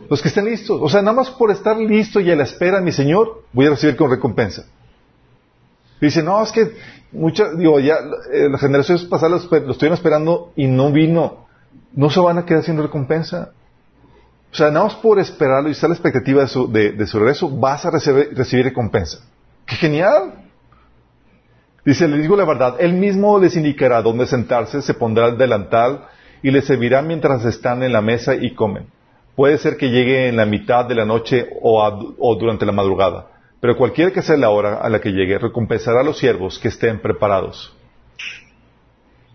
Los 0.08 0.22
que 0.22 0.28
estén 0.28 0.44
listos. 0.44 0.80
O 0.82 0.88
sea, 0.88 1.02
nada 1.02 1.16
más 1.16 1.30
por 1.30 1.50
estar 1.50 1.76
listo 1.76 2.20
y 2.20 2.30
a 2.30 2.36
la 2.36 2.44
espera, 2.44 2.80
mi 2.80 2.92
Señor, 2.92 3.44
voy 3.52 3.66
a 3.66 3.70
recibir 3.70 3.96
con 3.96 4.10
recompensa. 4.10 4.66
Dice, 6.00 6.22
no, 6.22 6.42
es 6.42 6.52
que 6.52 6.72
muchas, 7.12 7.56
digo, 7.56 7.80
ya 7.80 7.96
eh, 8.32 8.48
las 8.50 8.60
generaciones 8.60 9.04
pasadas 9.04 9.48
lo 9.50 9.70
estuvieron 9.70 9.94
esperando 9.94 10.52
y 10.54 10.66
no 10.66 10.92
vino. 10.92 11.46
No 11.92 12.10
se 12.10 12.20
van 12.20 12.38
a 12.38 12.44
quedar 12.44 12.62
sin 12.62 12.76
recompensa. 12.76 13.52
O 14.54 14.56
sea, 14.56 14.70
nada 14.70 14.84
más 14.84 14.94
por 14.94 15.18
esperarlo 15.18 15.68
y 15.68 15.72
estar 15.72 15.90
la 15.90 15.96
expectativa 15.96 16.42
de 16.42 16.46
su, 16.46 16.70
de, 16.70 17.06
su 17.08 17.18
regreso, 17.18 17.50
vas 17.50 17.84
a 17.86 17.90
recibir, 17.90 18.64
recompensa. 18.64 19.18
¡Qué 19.66 19.74
genial! 19.74 20.32
Dice, 21.84 22.06
le 22.06 22.18
digo 22.18 22.36
la 22.36 22.44
verdad, 22.44 22.76
él 22.78 22.92
mismo 22.92 23.40
les 23.40 23.56
indicará 23.56 24.00
dónde 24.00 24.26
sentarse, 24.26 24.80
se 24.80 24.94
pondrá 24.94 25.26
el 25.26 25.38
delantal 25.38 26.06
y 26.40 26.52
les 26.52 26.66
servirá 26.66 27.02
mientras 27.02 27.44
están 27.44 27.82
en 27.82 27.92
la 27.92 28.00
mesa 28.00 28.36
y 28.36 28.54
comen. 28.54 28.86
Puede 29.34 29.58
ser 29.58 29.76
que 29.76 29.90
llegue 29.90 30.28
en 30.28 30.36
la 30.36 30.46
mitad 30.46 30.84
de 30.84 30.94
la 30.94 31.04
noche 31.04 31.48
o, 31.60 32.36
durante 32.38 32.64
la 32.64 32.70
madrugada, 32.70 33.26
pero 33.58 33.76
cualquiera 33.76 34.12
que 34.12 34.22
sea 34.22 34.36
la 34.36 34.50
hora 34.50 34.76
a 34.76 34.88
la 34.88 35.00
que 35.00 35.10
llegue, 35.10 35.36
recompensará 35.36 36.02
a 36.02 36.04
los 36.04 36.18
siervos 36.18 36.60
que 36.60 36.68
estén 36.68 37.00
preparados. 37.00 37.76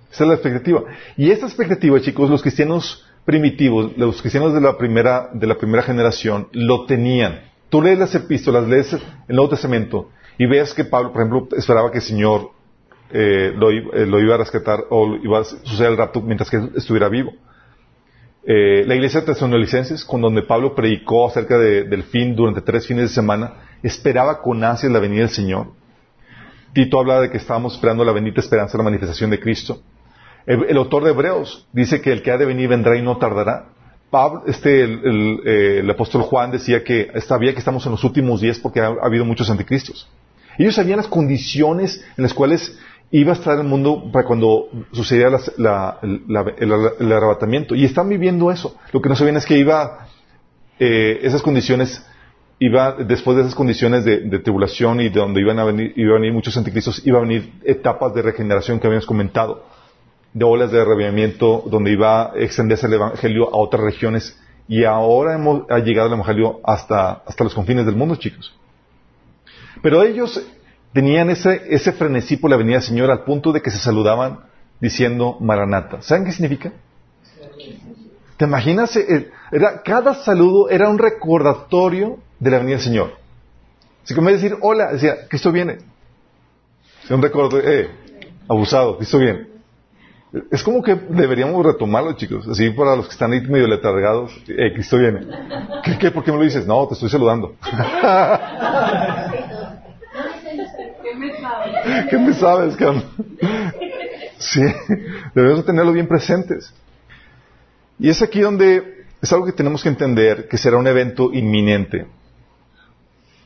Esa 0.10 0.24
es 0.24 0.28
la 0.30 0.36
expectativa. 0.36 0.84
Y 1.18 1.30
esta 1.30 1.46
expectativa, 1.46 2.00
chicos, 2.00 2.30
los 2.30 2.42
cristianos 2.42 3.06
primitivos, 3.30 3.96
los 3.96 4.24
cristianos 4.24 4.56
de 4.56 4.60
la 4.60 4.76
primera, 4.76 5.30
de 5.32 5.46
la 5.46 5.56
primera 5.56 5.84
generación, 5.84 6.48
lo 6.52 6.88
tenían. 6.88 7.42
Tú 7.70 7.80
lees 7.80 8.00
las 8.00 8.16
epístolas, 8.16 8.68
lees 8.68 8.92
el 8.94 9.36
Nuevo 9.36 9.50
Testamento 9.50 10.10
y 10.40 10.48
ves 10.48 10.74
que 10.74 10.84
Pablo, 10.84 11.14
por 11.14 11.22
ejemplo, 11.22 11.48
esperaba 11.56 11.92
que 11.92 12.00
el 12.00 12.04
Señor 12.04 12.50
eh, 13.12 13.54
lo, 13.56 14.20
iba 14.20 14.34
a 14.34 14.38
rescatar 14.40 14.86
o 14.90 15.16
iba 15.18 15.42
a 15.42 15.44
suceder 15.44 15.92
el 15.92 15.98
rapto 15.98 16.22
mientras 16.22 16.50
que 16.50 16.58
estuviera 16.76 17.08
vivo. 17.08 17.32
la 18.44 18.96
iglesia 18.96 19.22
de 19.22 19.96
con 20.08 20.22
donde 20.22 20.42
Pablo 20.42 20.74
predicó 20.74 21.28
acerca 21.28 21.60
del 21.60 22.02
fin 22.06 22.36
durante 22.36 22.62
tres 22.62 22.88
fines 22.88 23.10
de 23.10 23.10
semana, 23.10 23.54
esperaba 23.84 24.42
con 24.42 24.64
ansias 24.64 24.92
la 24.92 25.00
venida 25.00 25.20
del 25.20 25.30
Señor. 25.30 25.68
Tito 26.74 27.00
habla 27.00 27.22
de 27.22 27.30
que 27.30 27.38
estábamos 27.38 27.76
esperando 27.76 28.04
la 28.04 28.12
bendita 28.12 28.40
esperanza 28.40 28.72
de 28.72 28.80
la 28.80 28.90
manifestación 28.90 29.30
de 29.30 29.40
Cristo. 29.40 29.84
El, 30.50 30.78
autor 30.78 31.04
de 31.04 31.12
Hebreos 31.12 31.68
dice 31.74 32.02
que 32.02 32.12
el 32.12 32.24
que 32.24 32.32
ha 32.32 32.38
de 32.38 32.46
venir 32.48 32.68
vendrá 32.68 32.98
y 32.98 33.04
no 33.04 33.18
tardará. 33.18 33.66
Pablo, 34.10 34.46
este, 34.48 34.84
el, 34.84 35.88
apóstol 35.92 36.24
Juan 36.24 36.50
decía 36.50 36.84
que 36.84 37.12
sabía 37.22 37.54
que 37.54 37.60
estamos 37.60 37.86
en 37.86 37.92
los 37.92 38.04
últimos 38.04 38.42
días 38.42 38.58
porque 38.58 38.80
ha, 38.80 38.88
habido 38.88 39.26
muchos 39.26 39.48
anticristos. 39.52 40.10
Ellos 40.58 40.74
sabían 40.74 40.98
las 40.98 41.08
condiciones 41.08 42.04
en 42.18 42.24
las 42.24 42.34
cuales 42.34 42.80
iba 43.12 43.32
a 43.32 43.36
estar 43.36 43.60
el 43.60 43.64
mundo 43.64 44.10
para 44.12 44.26
cuando 44.26 44.70
sucediera 44.92 45.40
el, 46.02 47.14
arrebatamiento. 47.14 47.76
Y 47.76 47.86
están 47.86 48.10
viviendo 48.10 48.50
eso. 48.50 48.76
Lo 48.92 49.04
que 49.04 49.10
no 49.10 49.16
sabían 49.16 49.38
es 49.38 49.46
que 49.46 49.56
iba, 49.56 50.08
eh, 50.80 51.20
esas 51.22 51.44
condiciones 51.44 52.04
iba, 52.58 52.94
después 52.94 53.38
de 53.38 53.44
esas 53.44 53.54
condiciones 53.54 54.04
de, 54.04 54.40
tribulación 54.40 55.00
y 55.00 55.10
de 55.10 55.20
donde 55.20 55.42
iban 55.42 55.60
a 55.60 55.66
venir, 55.66 55.94
iban 55.96 56.14
a 56.14 56.20
venir 56.22 56.34
muchos 56.34 56.58
anticristos, 56.58 57.06
iba 57.06 57.20
a 57.20 57.22
venir 57.22 57.54
etapas 57.64 58.16
de 58.16 58.24
regeneración 58.24 58.80
que 58.80 58.88
habíamos 58.88 59.06
comentado, 59.06 59.64
de 60.34 60.46
olas 60.46 60.72
de 60.72 60.82
arrebatamiento, 60.82 61.64
donde 61.66 61.92
iba 61.92 62.32
a 62.32 62.38
extenderse 62.38 62.88
el 62.88 62.94
evangelio 62.94 63.54
a 63.54 63.58
otras 63.58 63.84
regiones, 63.84 64.38
y 64.68 64.84
ahora 64.84 65.34
hemos, 65.34 65.70
ha 65.70 65.80
llegado 65.80 66.08
el 66.08 66.14
evangelio 66.14 66.60
hasta, 66.64 67.24
hasta 67.26 67.44
los 67.44 67.54
confines 67.54 67.86
del 67.86 67.96
mundo, 67.96 68.16
chicos. 68.16 68.56
Pero 69.82 70.04
ellos 70.04 70.42
tenían 70.94 71.30
ese, 71.30 71.64
ese 71.70 71.92
frenesí 71.92 72.38
por 72.38 72.50
la 72.52 72.58
venida 72.58 72.76
del 72.76 72.84
Señor 72.84 73.10
al 73.10 73.24
punto 73.24 73.52
de 73.52 73.62
que 73.62 73.72
se 73.72 73.78
saludaban 73.78 74.42
diciendo 74.80 75.38
Maranata. 75.40 76.02
¿Saben 76.02 76.26
qué 76.26 76.32
significa? 76.32 76.72
¿Te 78.38 78.46
imaginas? 78.46 78.96
Eh, 78.96 79.32
era, 79.52 79.82
cada 79.82 80.14
saludo 80.14 80.70
era 80.70 80.90
un 80.90 80.98
recordatorio 80.98 82.20
de 82.40 82.52
la 82.52 82.60
venida 82.60 82.76
del 82.76 82.86
Señor. 82.86 83.14
Así 84.04 84.14
que 84.14 84.22
me 84.22 84.32
decir 84.32 84.56
hola, 84.62 84.94
decía, 84.94 85.28
Cristo 85.28 85.52
viene. 85.52 85.80
Un 87.10 87.22
recuerdo, 87.22 87.60
eh, 87.60 87.90
abusado, 88.48 88.98
Cristo 88.98 89.18
viene. 89.18 89.48
Es 90.52 90.62
como 90.62 90.84
que 90.84 90.94
deberíamos 90.96 91.66
retomarlo, 91.66 92.14
chicos. 92.14 92.48
Así 92.48 92.70
para 92.70 92.96
los 92.96 93.08
que 93.08 93.14
están 93.14 93.32
ahí 93.32 93.42
medio 93.42 93.68
letargados, 93.68 94.32
eh, 94.48 94.72
Cristo 94.74 94.98
viene. 94.98 95.22
¿Qué, 95.84 95.98
¿Qué, 95.98 96.12
¿Por 96.12 96.24
qué 96.24 96.32
me 96.32 96.38
lo 96.38 96.44
dices? 96.44 96.68
No, 96.68 96.88
te 96.88 96.94
estoy 96.94 97.10
saludando. 97.10 97.56
¿Qué 101.04 101.16
me 101.16 101.34
sabes? 101.40 102.08
¿Qué 102.10 102.18
me 102.18 102.34
sabes, 102.34 102.78
Sí, 104.38 104.62
debemos 105.34 105.66
tenerlo 105.66 105.92
bien 105.92 106.08
presentes. 106.08 106.74
Y 107.98 108.10
es 108.10 108.22
aquí 108.22 108.40
donde 108.42 109.06
es 109.22 109.34
algo 109.34 109.46
que 109.46 109.52
tenemos 109.52 109.82
que 109.84 109.90
entender, 109.90 110.48
que 110.48 110.58
será 110.58 110.78
un 110.78 110.88
evento 110.88 111.34
inminente 111.34 112.06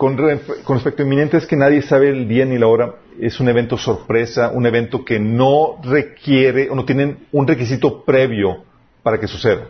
con, 0.03 0.17
respecto 0.17 1.01
a 1.01 1.05
inminente 1.05 1.37
es 1.37 1.47
que 1.47 1.55
nadie 1.55 1.81
sabe 1.81 2.09
el 2.09 2.27
día 2.27 2.45
ni 2.45 2.57
la 2.57 2.67
hora. 2.67 2.95
Es 3.21 3.39
un 3.39 3.47
evento 3.47 3.77
sorpresa, 3.77 4.51
un 4.53 4.65
evento 4.65 5.05
que 5.05 5.17
no 5.17 5.77
requiere 5.81 6.69
o 6.69 6.75
no 6.75 6.83
tiene 6.83 7.17
un 7.31 7.47
requisito 7.47 8.03
previo 8.03 8.65
para 9.01 9.17
que 9.17 9.27
suceda. 9.27 9.67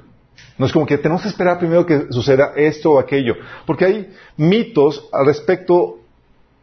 No 0.58 0.66
es 0.66 0.72
como 0.72 0.88
que 0.88 0.98
tenemos 0.98 1.22
que 1.22 1.28
esperar 1.28 1.60
primero 1.60 1.86
que 1.86 2.08
suceda 2.10 2.54
esto 2.56 2.94
o 2.94 3.00
aquello. 3.00 3.36
Porque 3.68 3.86
hay 3.86 4.10
mitos 4.36 5.08
al 5.12 5.28
respecto 5.28 6.00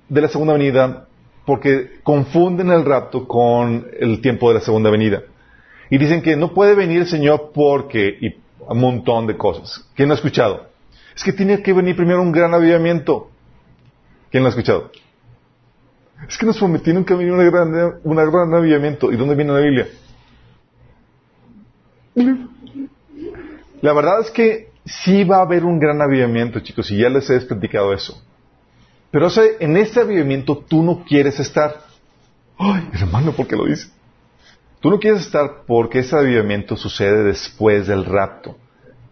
de 0.08 0.20
la 0.20 0.28
segunda 0.28 0.54
venida 0.54 1.06
porque 1.46 2.00
confunden 2.02 2.70
el 2.70 2.84
rapto 2.84 3.28
con 3.28 3.86
el 4.00 4.20
tiempo 4.20 4.48
de 4.48 4.54
la 4.54 4.60
segunda 4.60 4.90
venida. 4.90 5.22
Y 5.90 5.98
dicen 5.98 6.22
que 6.22 6.34
no 6.34 6.54
puede 6.54 6.74
venir 6.74 7.02
el 7.02 7.06
Señor 7.06 7.52
porque, 7.54 8.18
y 8.20 8.34
un 8.58 8.80
montón 8.80 9.28
de 9.28 9.36
cosas. 9.36 9.88
¿Quién 9.94 10.08
lo 10.08 10.14
ha 10.14 10.16
escuchado? 10.16 10.66
Es 11.14 11.22
que 11.22 11.32
tiene 11.32 11.62
que 11.62 11.72
venir 11.72 11.94
primero 11.94 12.20
un 12.20 12.32
gran 12.32 12.52
avivamiento. 12.52 13.30
¿Quién 14.30 14.42
lo 14.42 14.48
ha 14.48 14.50
escuchado? 14.50 14.90
Es 16.28 16.38
que 16.38 16.46
nos 16.46 16.58
prometieron 16.58 17.04
que 17.04 17.14
venía 17.14 17.32
un 17.32 17.50
gran, 17.50 18.30
gran 18.30 18.54
avivamiento. 18.54 19.10
¿Y 19.10 19.16
dónde 19.16 19.34
viene 19.34 19.52
la 19.52 19.60
Biblia? 19.60 19.88
La 23.80 23.92
verdad 23.92 24.20
es 24.20 24.30
que 24.30 24.70
sí 24.84 25.24
va 25.24 25.38
a 25.38 25.42
haber 25.42 25.64
un 25.64 25.78
gran 25.78 26.00
avivamiento, 26.02 26.60
chicos, 26.60 26.90
y 26.90 26.98
ya 26.98 27.08
les 27.08 27.28
he 27.30 27.36
explicado 27.36 27.92
eso. 27.92 28.22
Pero 29.10 29.28
en 29.58 29.76
ese 29.76 30.00
avivamiento 30.00 30.56
tú 30.56 30.82
no 30.82 31.04
quieres 31.04 31.40
estar. 31.40 31.82
Ay, 32.58 32.88
hermano, 32.92 33.32
¿por 33.32 33.46
qué 33.46 33.56
lo 33.56 33.64
dices? 33.64 33.92
Tú 34.80 34.90
no 34.90 34.98
quieres 34.98 35.22
estar 35.22 35.64
porque 35.66 36.00
ese 36.00 36.16
avivamiento 36.16 36.76
sucede 36.76 37.24
después 37.24 37.86
del 37.86 38.04
rapto. 38.04 38.56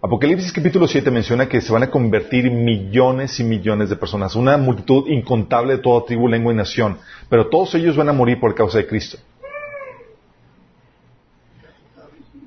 Apocalipsis 0.00 0.52
capítulo 0.52 0.86
7 0.86 1.10
menciona 1.10 1.48
que 1.48 1.60
se 1.60 1.72
van 1.72 1.82
a 1.82 1.90
convertir 1.90 2.52
millones 2.52 3.40
y 3.40 3.44
millones 3.44 3.90
de 3.90 3.96
personas, 3.96 4.36
una 4.36 4.56
multitud 4.56 5.08
incontable 5.08 5.76
de 5.76 5.82
toda 5.82 6.04
tribu, 6.06 6.28
lengua 6.28 6.52
y 6.52 6.56
nación, 6.56 6.98
pero 7.28 7.48
todos 7.48 7.74
ellos 7.74 7.96
van 7.96 8.08
a 8.08 8.12
morir 8.12 8.38
por 8.38 8.54
causa 8.54 8.78
de 8.78 8.86
Cristo. 8.86 9.18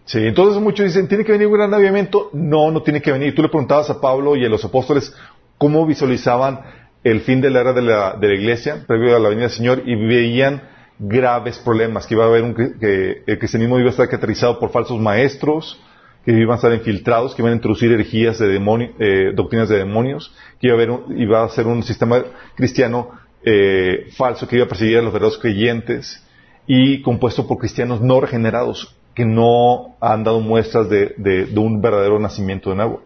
Sí, 0.05 0.19
entonces 0.19 0.61
muchos 0.61 0.85
dicen, 0.85 1.09
¿tiene 1.09 1.25
que 1.25 1.33
venir 1.33 1.47
un 1.47 1.53
gran 1.53 1.73
avivamiento? 1.73 2.29
No, 2.31 2.71
no 2.71 2.83
tiene 2.83 3.01
que 3.01 3.11
venir. 3.11 3.35
Tú 3.35 3.41
le 3.41 3.49
preguntabas 3.49 3.89
a 3.89 3.99
Pablo 3.99 4.37
y 4.37 4.45
a 4.45 4.49
los 4.49 4.63
apóstoles 4.63 5.13
cómo 5.57 5.85
visualizaban 5.85 6.61
el 7.03 7.19
fin 7.19 7.41
de 7.41 7.49
la 7.49 7.61
era 7.61 7.73
de 7.73 7.81
la, 7.81 8.13
de 8.13 8.27
la 8.29 8.33
iglesia, 8.33 8.85
previo 8.87 9.13
a 9.13 9.19
la 9.19 9.27
venida 9.27 9.47
del 9.47 9.55
Señor, 9.55 9.83
y 9.85 9.95
veían 9.95 10.63
graves 10.99 11.59
problemas, 11.59 12.07
que 12.07 12.13
iba 12.13 12.23
a 12.23 12.27
haber 12.27 12.43
un, 12.43 12.53
que 12.53 13.23
el 13.27 13.39
cristianismo 13.39 13.77
iba 13.77 13.87
a 13.87 13.91
estar 13.91 14.07
caracterizado 14.07 14.57
por 14.57 14.71
falsos 14.71 14.99
maestros, 14.99 15.81
que 16.25 16.31
iban 16.31 16.53
a 16.53 16.55
estar 16.55 16.73
infiltrados, 16.73 17.33
que 17.33 17.41
iban 17.41 17.53
a 17.53 17.55
introducir 17.55 17.91
herejías 17.91 18.37
de 18.39 18.47
demonios, 18.47 18.91
eh, 18.99 19.31
doctrinas 19.35 19.69
de 19.69 19.77
demonios, 19.77 20.33
que 20.59 20.67
iba 20.67 20.75
a, 20.75 20.81
haber 20.81 20.99
iba 21.17 21.43
a 21.43 21.49
ser 21.49 21.67
un 21.67 21.81
sistema 21.83 22.23
cristiano 22.55 23.11
eh, 23.43 24.07
falso 24.15 24.47
que 24.47 24.57
iba 24.57 24.65
a 24.65 24.67
perseguir 24.67 24.99
a 24.99 25.01
los 25.01 25.11
verdaderos 25.11 25.39
creyentes 25.39 26.23
y 26.67 27.01
compuesto 27.01 27.47
por 27.47 27.57
cristianos 27.57 28.01
no 28.01 28.21
regenerados 28.21 28.95
que 29.15 29.25
no 29.25 29.95
han 29.99 30.23
dado 30.23 30.39
muestras 30.41 30.89
de, 30.89 31.15
de, 31.17 31.59
un 31.59 31.81
verdadero 31.81 32.19
nacimiento 32.19 32.69
de 32.69 32.77
nuevo. 32.77 33.03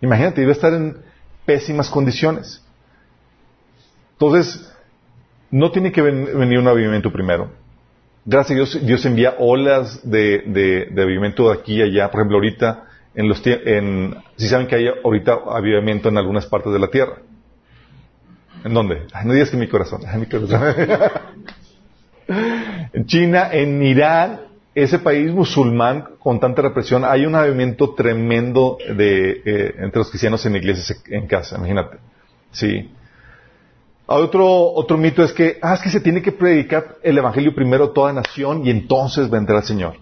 Imagínate, 0.00 0.42
iba 0.42 0.50
a 0.50 0.52
estar 0.52 0.72
en 0.72 0.98
pésimas 1.44 1.88
condiciones. 1.88 2.64
Entonces, 4.12 4.72
no 5.50 5.70
tiene 5.72 5.90
que 5.90 6.02
venir 6.02 6.58
un 6.58 6.68
avivamiento 6.68 7.10
primero 7.10 7.50
gracias 8.28 8.50
a 8.50 8.54
Dios, 8.54 8.86
Dios 8.86 9.06
envía 9.06 9.36
olas 9.38 10.08
de, 10.08 10.42
de, 10.46 10.88
de 10.90 11.02
avivamiento 11.02 11.48
de 11.48 11.58
aquí 11.58 11.76
y 11.76 11.82
allá. 11.82 12.10
Por 12.10 12.20
ejemplo, 12.20 12.36
ahorita, 12.36 12.84
en 13.14 13.28
los 13.28 13.42
en, 13.44 14.16
si 14.36 14.48
saben 14.48 14.66
que 14.66 14.76
hay 14.76 14.88
ahorita 14.88 15.38
avivamiento 15.48 16.10
en 16.10 16.18
algunas 16.18 16.46
partes 16.46 16.72
de 16.72 16.78
la 16.78 16.88
tierra. 16.88 17.16
¿En 18.64 18.74
dónde? 18.74 19.02
no 19.24 19.32
digas 19.32 19.50
que 19.50 19.56
en 19.56 19.60
mi 19.60 19.68
corazón. 19.68 20.02
En, 22.92 23.06
China, 23.06 23.48
en 23.50 23.82
Irán, 23.82 24.40
ese 24.74 24.98
país 24.98 25.32
musulmán 25.32 26.16
con 26.18 26.38
tanta 26.38 26.60
represión, 26.60 27.02
hay 27.02 27.24
un 27.24 27.34
avivamiento 27.34 27.94
tremendo 27.94 28.76
de, 28.94 29.40
eh, 29.46 29.74
entre 29.78 30.00
los 30.00 30.10
cristianos 30.10 30.44
en 30.44 30.54
iglesias 30.56 31.02
en 31.06 31.26
casa, 31.26 31.56
imagínate. 31.56 31.96
Sí. 32.50 32.90
Otro, 34.10 34.72
otro 34.72 34.96
mito 34.96 35.22
es 35.22 35.34
que, 35.34 35.58
ah, 35.60 35.74
es 35.74 35.82
que 35.82 35.90
se 35.90 36.00
tiene 36.00 36.22
que 36.22 36.32
predicar 36.32 36.96
el 37.02 37.18
Evangelio 37.18 37.54
primero 37.54 37.84
a 37.84 37.92
toda 37.92 38.10
nación 38.10 38.64
y 38.64 38.70
entonces 38.70 39.28
vendrá 39.28 39.58
el 39.58 39.64
Señor. 39.64 39.96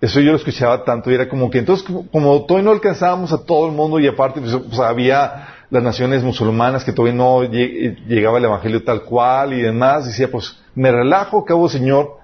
Eso 0.00 0.18
yo 0.18 0.32
lo 0.32 0.36
escuchaba 0.36 0.84
tanto 0.84 1.12
y 1.12 1.14
era 1.14 1.28
como 1.28 1.48
que 1.48 1.60
entonces, 1.60 1.86
como 2.10 2.44
todavía 2.44 2.64
no 2.64 2.72
alcanzábamos 2.72 3.32
a 3.32 3.44
todo 3.44 3.68
el 3.68 3.72
mundo 3.72 4.00
y 4.00 4.08
aparte 4.08 4.40
pues, 4.40 4.52
pues 4.52 4.80
había 4.80 5.46
las 5.70 5.80
naciones 5.80 6.24
musulmanas 6.24 6.82
que 6.82 6.92
todavía 6.92 7.14
no 7.14 7.44
llegaba 7.44 8.38
el 8.38 8.44
Evangelio 8.44 8.82
tal 8.82 9.04
cual 9.04 9.52
y 9.52 9.62
demás, 9.62 10.06
decía, 10.06 10.28
pues 10.28 10.58
me 10.74 10.90
relajo, 10.90 11.44
cabo 11.44 11.68
Señor, 11.68 12.16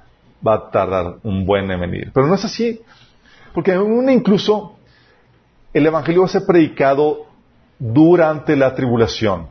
va 0.47 0.55
a 0.55 0.71
tardar 0.73 1.19
un 1.23 1.47
buen 1.47 1.71
en 1.71 1.81
venir. 1.81 2.11
Pero 2.13 2.27
no 2.27 2.35
es 2.35 2.45
así, 2.45 2.81
porque 3.55 3.75
aún 3.75 4.11
incluso 4.11 4.75
el 5.73 5.87
Evangelio 5.87 6.23
va 6.23 6.27
a 6.27 6.31
ser 6.31 6.43
predicado 6.45 7.30
durante 7.81 8.55
la 8.55 8.75
tribulación. 8.75 9.49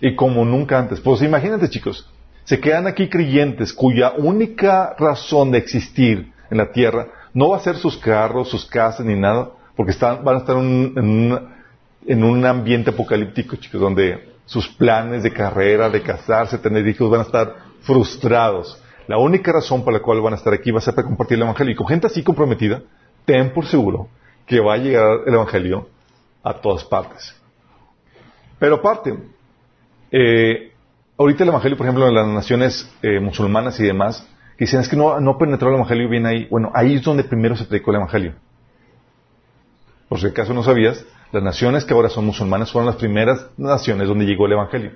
Y 0.00 0.14
como 0.14 0.44
nunca 0.44 0.78
antes. 0.78 1.00
Pues 1.00 1.22
imagínate 1.22 1.70
chicos, 1.70 2.10
se 2.44 2.60
quedan 2.60 2.86
aquí 2.86 3.08
creyentes 3.08 3.72
cuya 3.72 4.12
única 4.18 4.94
razón 4.98 5.52
de 5.52 5.58
existir 5.58 6.32
en 6.50 6.58
la 6.58 6.70
tierra 6.70 7.08
no 7.32 7.50
va 7.50 7.56
a 7.56 7.60
ser 7.60 7.76
sus 7.76 7.96
carros, 7.96 8.48
sus 8.48 8.66
casas 8.66 9.06
ni 9.06 9.14
nada, 9.14 9.50
porque 9.74 9.92
están, 9.92 10.24
van 10.24 10.36
a 10.36 10.38
estar 10.38 10.56
en, 10.56 12.24
un 12.24 12.46
ambiente 12.46 12.90
apocalíptico, 12.90 13.56
chicos, 13.56 13.80
donde 13.80 14.32
sus 14.44 14.68
planes 14.68 15.22
de 15.22 15.32
carrera, 15.32 15.88
de 15.90 16.02
casarse, 16.02 16.58
tener 16.58 16.86
hijos 16.86 17.10
van 17.10 17.20
a 17.20 17.24
estar 17.24 17.54
frustrados. 17.80 18.80
La 19.06 19.18
única 19.18 19.52
razón 19.52 19.84
por 19.84 19.92
la 19.92 20.00
cual 20.00 20.20
van 20.20 20.32
a 20.32 20.36
estar 20.36 20.52
aquí 20.52 20.70
va 20.70 20.78
a 20.78 20.82
ser 20.82 20.94
para 20.94 21.06
compartir 21.06 21.36
el 21.36 21.42
Evangelio. 21.42 21.72
Y 21.72 21.76
con 21.76 21.86
gente 21.86 22.06
así 22.06 22.22
comprometida, 22.22 22.82
ten 23.24 23.52
por 23.52 23.66
seguro 23.66 24.08
que 24.46 24.60
va 24.60 24.74
a 24.74 24.78
llegar 24.78 25.20
el 25.26 25.34
Evangelio 25.34 25.88
a 26.46 26.54
todas 26.54 26.84
partes. 26.84 27.34
Pero 28.60 28.76
aparte, 28.76 29.18
eh, 30.12 30.72
ahorita 31.18 31.42
el 31.42 31.48
Evangelio, 31.48 31.76
por 31.76 31.86
ejemplo, 31.86 32.08
en 32.08 32.14
las 32.14 32.28
naciones 32.28 32.88
eh, 33.02 33.18
musulmanas 33.18 33.80
y 33.80 33.84
demás, 33.84 34.26
dicen 34.56 34.80
es 34.80 34.88
que 34.88 34.96
no, 34.96 35.18
no 35.18 35.38
penetró 35.38 35.70
el 35.70 35.74
Evangelio 35.74 36.08
bien 36.08 36.24
ahí. 36.24 36.46
Bueno, 36.48 36.70
ahí 36.72 36.94
es 36.94 37.02
donde 37.02 37.24
primero 37.24 37.56
se 37.56 37.64
predicó 37.64 37.90
el 37.90 37.96
Evangelio. 37.96 38.34
Por 40.08 40.20
si 40.20 40.26
acaso 40.28 40.54
no 40.54 40.62
sabías, 40.62 41.04
las 41.32 41.42
naciones 41.42 41.84
que 41.84 41.92
ahora 41.92 42.08
son 42.08 42.26
musulmanas 42.26 42.70
fueron 42.70 42.86
las 42.86 42.96
primeras 42.96 43.48
naciones 43.56 44.06
donde 44.06 44.24
llegó 44.24 44.46
el 44.46 44.52
Evangelio. 44.52 44.92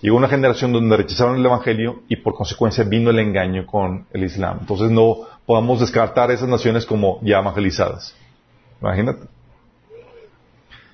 Llegó 0.00 0.16
una 0.16 0.26
generación 0.26 0.72
donde 0.72 0.96
rechazaron 0.96 1.36
el 1.36 1.46
Evangelio 1.46 2.02
y 2.08 2.16
por 2.16 2.34
consecuencia 2.34 2.82
vino 2.82 3.10
el 3.10 3.20
engaño 3.20 3.66
con 3.66 4.06
el 4.12 4.24
Islam. 4.24 4.58
Entonces 4.62 4.90
no 4.90 5.18
podamos 5.46 5.78
descartar 5.78 6.32
esas 6.32 6.48
naciones 6.48 6.84
como 6.84 7.20
ya 7.22 7.38
evangelizadas. 7.38 8.16
Imagínate. 8.80 9.28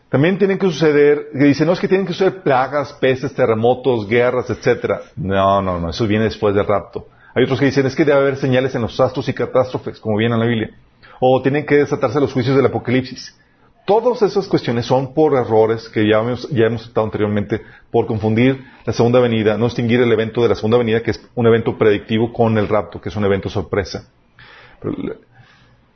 También 0.08 0.38
tienen 0.38 0.58
que 0.58 0.66
suceder, 0.66 1.28
que 1.32 1.44
dicen, 1.44 1.66
no 1.66 1.74
es 1.74 1.80
que 1.80 1.88
tienen 1.88 2.06
que 2.06 2.14
suceder 2.14 2.42
plagas, 2.42 2.94
pestes, 2.94 3.34
terremotos, 3.34 4.08
guerras, 4.08 4.48
etcétera. 4.48 5.02
No, 5.16 5.60
no, 5.60 5.78
no, 5.78 5.90
eso 5.90 6.06
viene 6.06 6.24
después 6.24 6.54
del 6.54 6.66
rapto. 6.66 7.08
Hay 7.34 7.44
otros 7.44 7.58
que 7.58 7.66
dicen, 7.66 7.84
es 7.86 7.94
que 7.94 8.06
debe 8.06 8.18
haber 8.18 8.36
señales 8.36 8.74
en 8.74 8.82
los 8.82 8.98
astros 8.98 9.28
y 9.28 9.34
catástrofes, 9.34 10.00
como 10.00 10.16
viene 10.16 10.34
en 10.34 10.40
la 10.40 10.46
Biblia. 10.46 10.70
O 11.20 11.42
tienen 11.42 11.66
que 11.66 11.76
desatarse 11.76 12.20
los 12.20 12.32
juicios 12.32 12.56
del 12.56 12.66
Apocalipsis. 12.66 13.36
Todas 13.84 14.22
esas 14.22 14.46
cuestiones 14.48 14.86
son 14.86 15.14
por 15.14 15.34
errores 15.34 15.88
que 15.88 16.06
ya 16.08 16.18
hemos, 16.18 16.48
ya 16.50 16.66
hemos 16.66 16.90
anteriormente, 16.94 17.62
por 17.90 18.06
confundir 18.06 18.64
la 18.84 18.92
segunda 18.92 19.20
venida, 19.20 19.58
no 19.58 19.66
distinguir 19.66 20.00
el 20.00 20.12
evento 20.12 20.42
de 20.42 20.48
la 20.48 20.54
segunda 20.54 20.78
venida, 20.78 21.02
que 21.02 21.10
es 21.10 21.20
un 21.34 21.46
evento 21.46 21.76
predictivo, 21.76 22.32
con 22.32 22.56
el 22.56 22.68
rapto, 22.68 23.00
que 23.00 23.10
es 23.10 23.16
un 23.16 23.24
evento 23.24 23.50
sorpresa. 23.50 24.08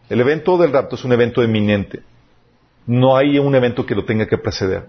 el 0.08 0.20
evento 0.20 0.58
del 0.58 0.72
rapto 0.72 0.96
es 0.96 1.04
un 1.04 1.12
evento 1.12 1.42
eminente. 1.42 2.02
No 2.86 3.16
hay 3.16 3.38
un 3.38 3.54
evento 3.54 3.86
que 3.86 3.94
lo 3.94 4.04
tenga 4.04 4.26
que 4.26 4.38
preceder. 4.38 4.88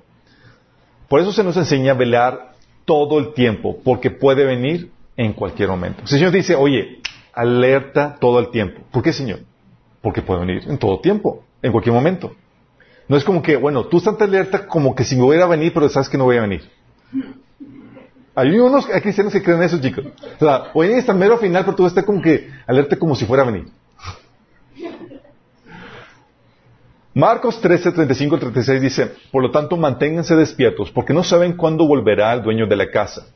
Por 1.08 1.20
eso 1.20 1.32
se 1.32 1.44
nos 1.44 1.58
enseña 1.58 1.92
a 1.92 1.96
velar 1.96 2.54
todo 2.86 3.20
el 3.20 3.34
tiempo, 3.34 3.78
porque 3.84 4.10
puede 4.10 4.46
venir 4.46 4.92
en 5.16 5.34
cualquier 5.34 5.70
momento. 5.70 6.02
El 6.02 6.08
Señor 6.08 6.32
dice, 6.32 6.56
oye, 6.56 7.00
alerta 7.34 8.18
todo 8.20 8.40
el 8.40 8.50
tiempo. 8.50 8.82
¿Por 8.92 9.04
qué, 9.04 9.14
Señor? 9.14 9.40
Porque 10.02 10.22
puede 10.22 10.46
venir 10.46 10.64
en 10.68 10.78
todo 10.78 11.00
tiempo, 11.00 11.44
en 11.62 11.72
cualquier 11.72 11.94
momento. 11.94 12.36
No 13.08 13.18
es 13.18 13.24
como 13.24 13.42
que, 13.42 13.58
bueno, 13.58 13.86
tú 13.86 13.98
estás 13.98 14.20
alerta 14.22 14.66
como 14.66 14.96
que 14.96 15.04
si 15.04 15.16
me 15.16 15.24
voy 15.24 15.40
a 15.40 15.46
venir, 15.46 15.74
pero 15.74 15.90
sabes 15.90 16.10
que 16.10 16.18
no 16.18 16.24
voy 16.24 16.38
a 16.38 16.42
venir. 16.42 16.70
Hay 18.36 18.58
unos 18.58 18.88
cristianos 18.88 19.32
que 19.32 19.44
creen 19.44 19.62
eso, 19.62 19.80
chicos. 19.80 20.06
O 20.40 20.46
sea, 20.46 20.72
voy 20.74 20.88
a 20.88 20.98
estar 20.98 21.16
mero 21.16 21.38
final, 21.38 21.64
pero 21.64 21.76
tú 21.76 21.86
estás 21.86 22.04
como 22.04 22.22
que 22.22 22.50
alerta 22.66 22.98
como 22.98 23.16
si 23.16 23.26
fuera 23.26 23.44
a 23.44 23.46
venir. 23.46 23.68
Marcos 27.14 27.62
13, 27.62 27.92
35 27.92 28.40
36 28.40 28.82
dice, 28.82 29.12
por 29.32 29.44
lo 29.44 29.52
tanto 29.52 29.78
manténganse 29.78 30.36
despiertos, 30.36 30.90
porque 30.92 31.14
no 31.14 31.24
saben 31.24 31.54
cuándo 31.54 31.88
volverá 31.88 32.34
el 32.34 32.42
dueño 32.42 32.66
de 32.66 32.76
la 32.76 32.90
casa, 32.90 33.28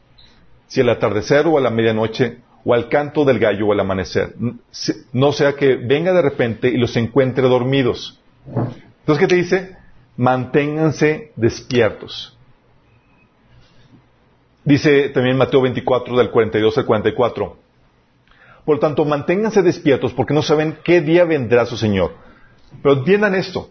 si 0.67 0.81
al 0.81 0.89
atardecer 0.89 1.45
o 1.45 1.57
a 1.57 1.61
la 1.61 1.69
medianoche, 1.69 2.39
o 2.65 2.73
al 2.73 2.89
canto 2.89 3.23
del 3.23 3.39
gallo 3.39 3.67
o 3.67 3.71
al 3.71 3.79
amanecer, 3.79 4.35
no 5.13 5.31
sea 5.31 5.53
que 5.53 5.75
venga 5.75 6.11
de 6.11 6.21
repente 6.21 6.67
y 6.67 6.77
los 6.77 6.97
encuentre 6.97 7.47
dormidos. 7.47 8.19
Entonces, 8.45 9.19
¿qué 9.19 9.27
te 9.27 9.35
dice? 9.35 9.77
Manténganse 10.17 11.31
despiertos. 11.35 12.37
Dice 14.65 15.07
también 15.09 15.37
Mateo 15.37 15.61
24, 15.61 16.17
del 16.17 16.29
42 16.29 16.77
al 16.77 16.85
44. 16.85 17.57
Por 18.65 18.75
lo 18.75 18.79
tanto, 18.81 19.05
manténganse 19.05 19.61
despiertos 19.61 20.11
porque 20.11 20.33
no 20.33 20.41
saben 20.41 20.77
qué 20.83 20.99
día 20.99 21.23
vendrá 21.23 21.65
su 21.65 21.77
Señor. 21.77 22.15
Pero 22.81 22.95
entiendan 22.95 23.35
esto. 23.35 23.69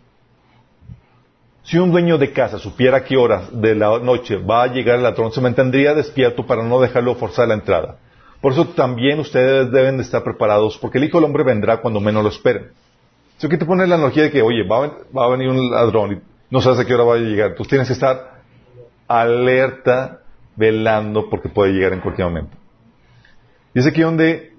Si 1.63 1.79
un 1.79 1.91
dueño 1.91 2.17
de 2.17 2.33
casa 2.33 2.59
supiera 2.59 3.03
qué 3.05 3.17
hora 3.17 3.49
de 3.51 3.75
la 3.75 3.99
noche 3.99 4.37
va 4.37 4.63
a 4.63 4.67
llegar 4.69 4.97
el 4.97 5.03
ladrón, 5.03 5.33
se 5.33 5.41
mantendría 5.41 5.95
despierto 5.95 6.47
para 6.47 6.63
no 6.63 6.81
dejarlo 6.81 7.17
forzar 7.17 7.49
la 7.49 7.55
entrada. 7.55 7.99
Por 8.41 8.53
eso 8.53 8.69
también 8.69 9.19
ustedes 9.19 9.73
deben 9.73 9.97
de 9.97 10.05
estar 10.05 10.23
preparados, 10.23 10.79
porque 10.79 10.99
el 10.99 11.05
Hijo 11.05 11.19
del 11.19 11.25
Hombre 11.25 11.43
vendrá 11.43 11.79
cuando 11.79 12.01
menos 12.01 12.23
lo 12.23 12.29
esperen. 12.29 12.71
Si 13.39 13.49
que 13.49 13.59
te 13.59 13.67
la 13.67 13.83
analogía 13.83 14.25
de 14.25 14.31
que, 14.31 14.43
oye, 14.43 14.63
va 14.63 15.25
a, 15.25 15.29
venir 15.31 15.49
un 15.49 15.71
ladrón 15.71 16.13
y 16.13 16.21
no 16.51 16.61
sabes 16.61 16.79
a 16.79 16.85
qué 16.87 16.95
hora 16.95 17.05
va 17.05 17.15
a 17.15 17.19
llegar. 17.19 17.55
Tú 17.55 17.65
tienes 17.65 17.89
que 17.89 17.95
estar 17.95 18.43
alerta, 19.09 20.21
velando, 20.55 21.29
porque 21.29 21.49
puede 21.49 21.73
llegar 21.73 21.93
en 21.93 22.01
cualquier 22.01 22.29
momento. 22.29 22.57
Y 23.75 23.81
es 23.81 23.87
aquí 23.87 24.01
donde 24.01 24.55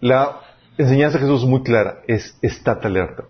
la 0.00 0.42
enseñanza 0.78 1.18
de 1.18 1.24
Jesús 1.24 1.42
es 1.42 1.48
muy 1.48 1.62
clara, 1.62 2.02
es 2.06 2.38
estate 2.42 2.86
alerta. 2.86 3.24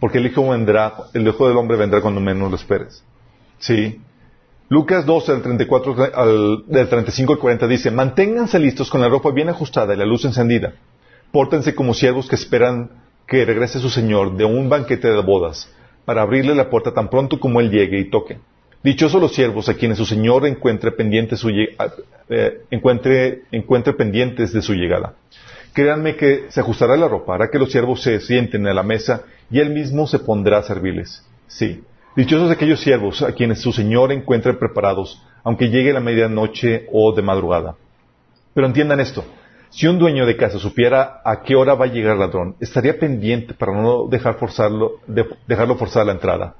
Porque 0.00 0.18
el 0.18 0.26
Hijo 0.26 0.48
vendrá, 0.48 0.94
el 1.14 1.26
Hijo 1.26 1.48
del 1.48 1.56
Hombre 1.56 1.76
vendrá 1.76 2.00
cuando 2.00 2.20
menos 2.20 2.50
lo 2.50 2.56
esperes. 2.56 3.02
Sí. 3.58 4.00
Lucas 4.68 5.06
12, 5.06 5.32
del, 5.32 5.42
34, 5.42 5.96
al, 6.14 6.64
del 6.66 6.88
35 6.88 7.34
al 7.34 7.38
40 7.38 7.68
dice, 7.68 7.90
manténganse 7.90 8.58
listos 8.58 8.90
con 8.90 9.00
la 9.00 9.08
ropa 9.08 9.30
bien 9.30 9.48
ajustada 9.48 9.94
y 9.94 9.96
la 9.96 10.04
luz 10.04 10.24
encendida. 10.24 10.74
Pórtense 11.30 11.74
como 11.74 11.94
siervos 11.94 12.28
que 12.28 12.34
esperan 12.34 12.90
que 13.26 13.44
regrese 13.44 13.78
su 13.78 13.90
Señor 13.90 14.36
de 14.36 14.44
un 14.44 14.68
banquete 14.68 15.08
de 15.08 15.22
bodas, 15.22 15.72
para 16.04 16.22
abrirle 16.22 16.54
la 16.54 16.68
puerta 16.68 16.92
tan 16.92 17.08
pronto 17.08 17.38
como 17.38 17.60
Él 17.60 17.70
llegue 17.70 17.98
y 18.00 18.10
toque. 18.10 18.38
Dichosos 18.82 19.20
los 19.20 19.34
siervos 19.34 19.68
a 19.68 19.74
quienes 19.74 19.98
su 19.98 20.06
Señor 20.06 20.46
encuentre 20.46 20.92
pendientes, 20.92 21.40
su, 21.40 21.50
eh, 21.50 22.60
encuentre 22.70 23.92
pendientes 23.96 24.52
de 24.52 24.62
su 24.62 24.74
llegada. 24.74 25.14
Créanme 25.76 26.16
que 26.16 26.46
se 26.48 26.60
ajustará 26.60 26.96
la 26.96 27.06
ropa, 27.06 27.34
hará 27.34 27.50
que 27.50 27.58
los 27.58 27.70
siervos 27.70 28.00
se 28.00 28.18
sienten 28.20 28.66
a 28.66 28.72
la 28.72 28.82
mesa 28.82 29.24
y 29.50 29.60
Él 29.60 29.68
mismo 29.68 30.06
se 30.06 30.18
pondrá 30.18 30.56
a 30.56 30.62
servirles. 30.62 31.22
Sí. 31.48 31.84
Dichosos 32.16 32.50
aquellos 32.50 32.80
siervos 32.80 33.20
a 33.20 33.32
quienes 33.32 33.60
su 33.60 33.74
Señor 33.74 34.10
encuentre 34.10 34.54
preparados, 34.54 35.22
aunque 35.44 35.68
llegue 35.68 35.92
la 35.92 36.00
medianoche 36.00 36.86
o 36.90 37.12
de 37.12 37.20
madrugada. 37.20 37.74
Pero 38.54 38.66
entiendan 38.66 39.00
esto. 39.00 39.22
Si 39.68 39.86
un 39.86 39.98
dueño 39.98 40.24
de 40.24 40.38
casa 40.38 40.58
supiera 40.58 41.20
a 41.22 41.42
qué 41.42 41.54
hora 41.54 41.74
va 41.74 41.84
a 41.84 41.88
llegar 41.88 42.14
el 42.14 42.20
ladrón, 42.20 42.56
estaría 42.58 42.98
pendiente 42.98 43.52
para 43.52 43.74
no 43.74 44.08
dejar 44.08 44.38
forzarlo, 44.38 45.00
dejarlo 45.46 45.76
forzar 45.76 46.06
la 46.06 46.12
entrada. 46.12 46.54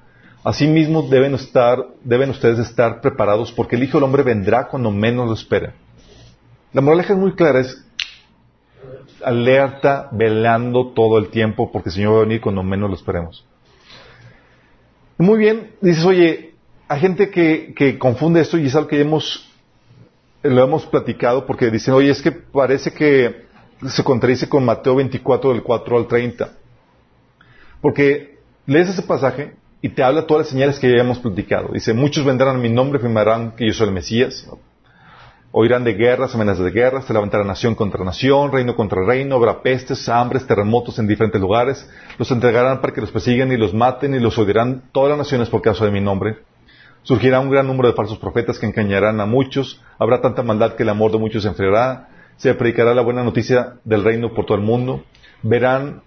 Asimismo, 0.45 1.01
deben, 1.01 1.35
estar, 1.35 1.87
deben 2.05 2.29
ustedes 2.29 2.59
estar 2.59 3.01
preparados 3.01 3.51
porque 3.51 3.77
el 3.77 3.83
Hijo 3.83 3.97
del 3.97 4.05
Hombre 4.05 4.25
vendrá 4.25 4.69
cuando 4.69 4.91
menos 4.91 5.27
lo 5.27 5.33
esperen. 5.33 5.73
La 6.75 6.83
moraleja 6.83 7.15
es 7.15 7.19
muy 7.19 7.33
clara, 7.33 7.63
alerta, 9.25 10.09
velando 10.13 10.89
todo 10.89 11.19
el 11.19 11.29
tiempo 11.29 11.71
porque 11.73 11.89
el 11.89 11.95
Señor 11.95 12.15
va 12.15 12.19
a 12.19 12.23
venir 12.23 12.41
cuando 12.41 12.63
menos 12.63 12.91
lo 12.91 12.97
esperemos. 12.97 13.45
Muy 15.19 15.39
bien, 15.39 15.73
dices, 15.81 16.05
oye, 16.05 16.55
hay 16.89 17.01
gente 17.01 17.31
que, 17.31 17.97
confunde 17.99 18.41
esto 18.41 18.59
y 18.59 18.67
es 18.67 18.75
algo 18.75 18.89
que 18.89 19.01
hemos 19.01 19.43
lo 20.43 20.63
hemos 20.63 20.87
platicado 20.87 21.45
porque 21.45 21.71
dicen, 21.71 21.95
oye, 21.95 22.11
es 22.11 22.23
que 22.23 22.31
parece 22.31 22.93
que 22.93 23.47
se 23.89 24.05
contradice 24.05 24.49
con 24.49 24.65
Mateo 24.65 24.95
24 24.95 25.51
del 25.51 25.63
4 25.63 25.99
al 25.99 26.07
30. 26.07 26.53
Porque 27.81 28.39
lees 28.67 28.91
ese 28.91 29.03
pasaje 29.03 29.57
y 29.83 29.89
te 29.89 30.05
habla 30.05 30.27
todas 30.27 30.47
las 30.47 30.51
señales 30.51 30.79
que 30.79 30.89
ya 30.89 31.03
hemos 31.03 31.19
platicado. 31.19 31.71
Dice, 31.73 31.93
muchos 31.93 32.25
vendrán 32.25 32.57
a 32.57 32.59
mi 32.59 32.69
nombre, 32.69 32.99
afirmarán 32.99 33.57
que 33.57 33.67
yo 33.67 33.73
soy 33.73 33.89
el 33.89 33.95
Mesías. 33.95 34.47
Oirán 35.59 35.85
de 35.85 35.95
guerras, 35.95 36.35
amenazas 36.35 36.67
de 36.67 36.71
guerras, 36.71 37.07
se 37.07 37.15
levantará 37.15 37.43
nación 37.43 37.75
contra 37.75 38.05
nación, 38.05 38.53
reino 38.53 38.77
contra 38.77 39.03
reino, 39.03 39.37
habrá 39.37 39.63
pestes, 39.63 40.07
hambres, 40.07 40.47
terremotos 40.47 40.99
en 40.99 41.07
diferentes 41.07 41.41
lugares. 41.41 41.91
Los 42.19 42.31
entregarán 42.31 42.83
para 42.83 42.93
que 42.93 43.01
los 43.01 43.11
persigan 43.11 43.51
y 43.51 43.57
los 43.57 43.73
maten 43.73 44.15
y 44.15 44.21
los 44.21 44.37
odiarán 44.37 44.83
todas 44.93 45.09
las 45.09 45.17
naciones 45.17 45.49
por 45.49 45.63
causa 45.63 45.87
de 45.87 45.93
mi 45.93 46.03
nombre. 46.03 46.41
Surgirá 47.05 47.41
un 47.41 47.49
gran 47.49 47.67
número 47.67 47.89
de 47.89 47.95
falsos 47.95 48.19
profetas 48.19 48.59
que 48.59 48.67
engañarán 48.67 49.19
a 49.19 49.25
muchos. 49.25 49.83
Habrá 49.99 50.21
tanta 50.21 50.43
maldad 50.43 50.75
que 50.75 50.83
el 50.83 50.91
amor 50.91 51.11
de 51.11 51.17
muchos 51.17 51.43
se 51.43 51.49
enfriará. 51.49 52.11
Se 52.37 52.53
predicará 52.53 52.93
la 52.93 53.01
buena 53.01 53.25
noticia 53.25 53.77
del 53.83 54.05
reino 54.05 54.35
por 54.35 54.45
todo 54.45 54.59
el 54.59 54.63
mundo. 54.63 55.05
Verán 55.43 56.03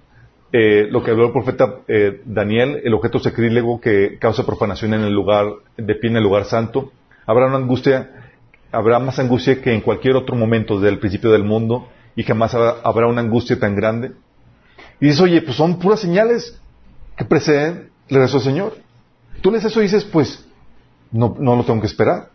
eh, 0.54 0.86
lo 0.92 1.02
que 1.02 1.10
habló 1.10 1.26
el 1.26 1.32
profeta 1.32 1.78
eh, 1.88 2.22
Daniel, 2.24 2.82
el 2.84 2.94
objeto 2.94 3.18
sacrílego 3.18 3.82
que 3.82 4.20
causa 4.20 4.46
profanación 4.46 4.94
en 4.94 5.02
el 5.02 5.14
lugar, 5.16 5.48
de 5.76 5.96
pie 5.96 6.12
en 6.12 6.18
el 6.18 6.24
lugar 6.24 6.46
santo. 6.46 6.92
Habrá 7.26 7.48
una 7.48 7.58
angustia, 7.58 8.12
habrá 8.72 9.00
más 9.00 9.20
angustia 9.20 9.62
que 9.62 9.74
en 9.74 9.82
cualquier 9.82 10.16
otro 10.16 10.36
momento 10.36 10.80
desde 10.80 10.94
el 10.94 11.00
principio 11.00 11.32
del 11.32 11.44
mundo 11.44 11.88
y 12.16 12.24
jamás 12.24 12.54
habrá 12.56 13.08
una 13.08 13.22
angustia 13.22 13.60
tan 13.60 13.76
grande. 13.76 14.12
Y 15.00 15.06
dices, 15.06 15.22
oye, 15.22 15.42
pues 15.42 15.56
son 15.56 15.80
puras 15.80 16.00
señales 16.00 16.60
que 17.18 17.26
preceden 17.26 17.90
el 18.08 18.16
regreso 18.16 18.38
del 18.38 18.46
Señor. 18.46 18.78
Tú 19.42 19.52
lees 19.52 19.66
eso 19.66 19.80
y 19.80 19.84
dices, 19.84 20.04
pues, 20.06 20.46
no, 21.12 21.36
no 21.40 21.56
lo 21.56 21.64
tengo 21.64 21.82
que 21.82 21.88
esperar. 21.88 22.30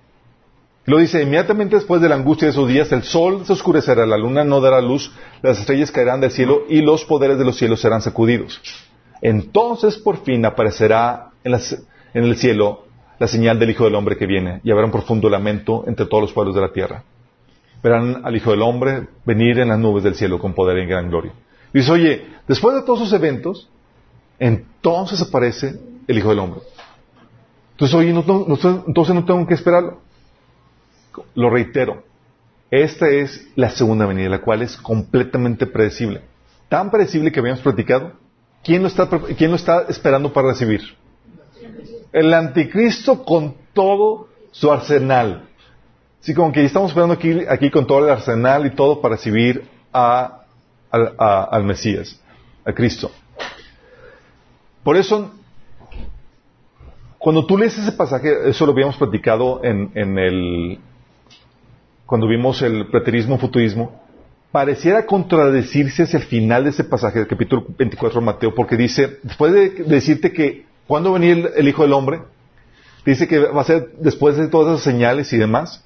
Lo 0.86 0.98
dice, 0.98 1.22
inmediatamente 1.22 1.76
después 1.76 2.02
de 2.02 2.08
la 2.08 2.14
angustia 2.14 2.46
de 2.46 2.52
esos 2.52 2.68
días, 2.68 2.92
el 2.92 3.02
sol 3.04 3.46
se 3.46 3.54
oscurecerá, 3.54 4.04
la 4.04 4.18
luna 4.18 4.44
no 4.44 4.60
dará 4.60 4.80
luz, 4.82 5.12
las 5.40 5.58
estrellas 5.58 5.90
caerán 5.90 6.20
del 6.20 6.30
cielo 6.30 6.64
y 6.68 6.82
los 6.82 7.04
poderes 7.04 7.38
de 7.38 7.44
los 7.44 7.56
cielos 7.56 7.80
serán 7.80 8.02
sacudidos. 8.02 8.60
Entonces 9.22 9.96
por 9.96 10.22
fin 10.24 10.44
aparecerá 10.44 11.30
en, 11.42 11.54
en 11.54 12.24
el 12.24 12.36
cielo 12.36 12.83
la 13.24 13.28
señal 13.28 13.58
del 13.58 13.70
Hijo 13.70 13.84
del 13.84 13.94
Hombre 13.94 14.18
que 14.18 14.26
viene 14.26 14.60
y 14.64 14.70
habrá 14.70 14.84
un 14.84 14.90
profundo 14.90 15.30
lamento 15.30 15.84
entre 15.86 16.04
todos 16.04 16.24
los 16.24 16.32
pueblos 16.34 16.54
de 16.54 16.60
la 16.60 16.72
tierra. 16.72 17.04
Verán 17.82 18.20
al 18.22 18.36
Hijo 18.36 18.50
del 18.50 18.60
Hombre 18.60 19.08
venir 19.24 19.58
en 19.60 19.68
las 19.68 19.78
nubes 19.78 20.04
del 20.04 20.14
cielo 20.14 20.38
con 20.38 20.52
poder 20.52 20.76
y 20.76 20.86
gran 20.86 21.08
gloria. 21.08 21.32
Dice, 21.72 21.90
oye, 21.90 22.26
después 22.46 22.76
de 22.76 22.82
todos 22.82 23.00
esos 23.00 23.14
eventos, 23.14 23.70
entonces 24.38 25.22
aparece 25.22 25.80
el 26.06 26.18
Hijo 26.18 26.28
del 26.28 26.38
Hombre. 26.38 26.60
Entonces, 27.70 27.94
oye, 27.96 28.12
no, 28.12 28.20
entonces 28.86 29.14
no 29.14 29.24
tengo 29.24 29.46
que 29.46 29.54
esperarlo. 29.54 30.00
Lo 31.34 31.48
reitero. 31.48 32.04
Esta 32.70 33.08
es 33.08 33.48
la 33.56 33.70
segunda 33.70 34.04
venida, 34.04 34.28
la 34.28 34.42
cual 34.42 34.60
es 34.60 34.76
completamente 34.76 35.66
predecible. 35.66 36.20
Tan 36.68 36.90
predecible 36.90 37.32
que 37.32 37.40
habíamos 37.40 37.62
platicado. 37.62 38.12
¿Quién 38.62 38.82
lo 38.82 38.88
está, 38.88 39.08
quién 39.38 39.50
lo 39.50 39.56
está 39.56 39.86
esperando 39.88 40.30
para 40.30 40.48
recibir? 40.48 40.82
El 42.14 42.32
anticristo 42.32 43.24
con 43.24 43.56
todo 43.72 44.28
su 44.52 44.70
arsenal. 44.70 45.48
Así 46.22 46.32
como 46.32 46.52
que 46.52 46.64
estamos 46.64 46.92
esperando 46.92 47.14
aquí, 47.14 47.40
aquí 47.48 47.72
con 47.72 47.88
todo 47.88 48.04
el 48.04 48.10
arsenal 48.10 48.64
y 48.66 48.70
todo 48.70 49.00
para 49.00 49.16
recibir 49.16 49.68
al 49.92 51.64
Mesías, 51.64 52.22
a 52.64 52.72
Cristo. 52.72 53.10
Por 54.84 54.96
eso, 54.96 55.32
cuando 57.18 57.44
tú 57.46 57.58
lees 57.58 57.76
ese 57.76 57.90
pasaje, 57.90 58.48
eso 58.48 58.64
lo 58.64 58.70
habíamos 58.70 58.96
platicado 58.96 59.64
en, 59.64 59.90
en 59.96 60.16
el, 60.16 60.78
cuando 62.06 62.28
vimos 62.28 62.62
el 62.62 62.86
preterismo 62.92 63.38
futurismo, 63.38 64.00
pareciera 64.52 65.04
contradecirse 65.04 66.04
hacia 66.04 66.20
el 66.20 66.26
final 66.26 66.62
de 66.62 66.70
ese 66.70 66.84
pasaje 66.84 67.18
del 67.18 67.26
capítulo 67.26 67.66
24 67.76 68.20
de 68.20 68.24
Mateo, 68.24 68.54
porque 68.54 68.76
dice, 68.76 69.18
después 69.24 69.52
de 69.52 69.70
decirte 69.82 70.32
que 70.32 70.72
cuando 70.86 71.12
venía 71.12 71.32
el, 71.32 71.68
Hijo 71.68 71.82
del 71.82 71.92
Hombre, 71.92 72.22
dice 73.06 73.26
que 73.26 73.38
va 73.38 73.62
a 73.62 73.64
ser 73.64 73.92
después 73.98 74.36
de 74.36 74.48
todas 74.48 74.74
esas 74.74 74.84
señales 74.84 75.32
y 75.32 75.38
demás, 75.38 75.84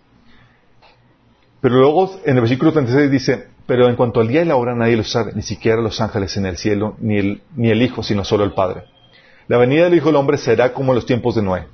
pero 1.61 1.77
luego 1.77 2.21
en 2.25 2.37
el 2.37 2.41
versículo 2.41 2.73
36 2.73 3.11
dice, 3.11 3.49
pero 3.67 3.89
en 3.89 3.97
cuanto 3.97 4.21
al 4.21 4.29
día 4.29 4.43
y 4.43 4.45
la 4.45 4.57
hora 4.57 4.75
nadie 4.75 4.97
lo 4.97 5.05
sabe, 5.05 5.33
ni 5.35 5.43
siquiera 5.43 5.81
los 5.81 6.01
ángeles 6.01 6.37
en 6.37 6.47
el 6.47 6.57
cielo, 6.57 6.97
ni 7.01 7.19
el, 7.19 7.43
ni 7.55 7.71
el 7.71 7.83
Hijo, 7.83 8.03
sino 8.03 8.25
solo 8.25 8.45
el 8.45 8.53
Padre. 8.53 8.85
La 9.47 9.59
venida 9.59 9.85
del 9.85 9.95
Hijo 9.95 10.07
del 10.07 10.17
Hombre 10.17 10.39
será 10.39 10.73
como 10.73 10.93
en 10.93 10.97
los 10.97 11.07
tiempos 11.07 11.35
de 11.35 11.43
Noé, 11.43 11.67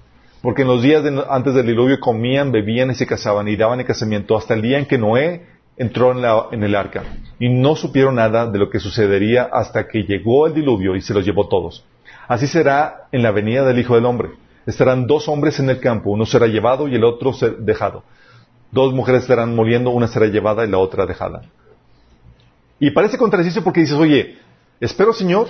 porque 0.42 0.62
en 0.62 0.68
los 0.68 0.82
días 0.82 1.02
antes 1.28 1.54
del 1.54 1.66
diluvio 1.66 2.00
comían, 2.00 2.52
bebían 2.52 2.90
y 2.90 2.94
se 2.94 3.06
casaban 3.06 3.48
y 3.48 3.56
daban 3.56 3.80
el 3.80 3.86
casamiento 3.86 4.36
hasta 4.36 4.54
el 4.54 4.62
día 4.62 4.78
en 4.78 4.86
que 4.86 4.98
Noé 4.98 5.46
entró 5.76 6.12
en, 6.12 6.24
en 6.52 6.62
el 6.62 6.74
arca 6.74 7.02
y 7.38 7.48
no 7.48 7.74
supieron 7.74 8.16
nada 8.16 8.46
de 8.46 8.58
lo 8.58 8.70
que 8.70 8.78
sucedería 8.78 9.48
hasta 9.52 9.88
que 9.88 10.04
llegó 10.04 10.46
el 10.46 10.54
diluvio 10.54 10.94
y 10.94 11.00
se 11.00 11.14
los 11.14 11.24
llevó 11.24 11.48
todos. 11.48 11.84
Así 12.28 12.46
será 12.46 13.08
en 13.12 13.22
la 13.22 13.30
venida 13.30 13.64
del 13.64 13.78
Hijo 13.78 13.94
del 13.94 14.06
Hombre. 14.06 14.30
Estarán 14.66 15.06
dos 15.06 15.28
hombres 15.28 15.58
en 15.58 15.68
el 15.68 15.80
campo, 15.80 16.10
uno 16.10 16.24
será 16.24 16.46
llevado 16.46 16.88
y 16.88 16.94
el 16.94 17.04
otro 17.04 17.32
será 17.32 17.54
dejado. 17.58 18.02
Dos 18.70 18.94
mujeres 18.94 19.22
estarán 19.22 19.54
moliendo, 19.54 19.90
una 19.90 20.08
será 20.08 20.26
llevada 20.26 20.64
y 20.64 20.68
la 20.68 20.78
otra 20.78 21.06
dejada. 21.06 21.42
Y 22.80 22.90
parece 22.90 23.18
contradicirse 23.18 23.62
porque 23.62 23.80
dices, 23.80 23.96
oye, 23.96 24.38
espero 24.80 25.12
Señor, 25.12 25.48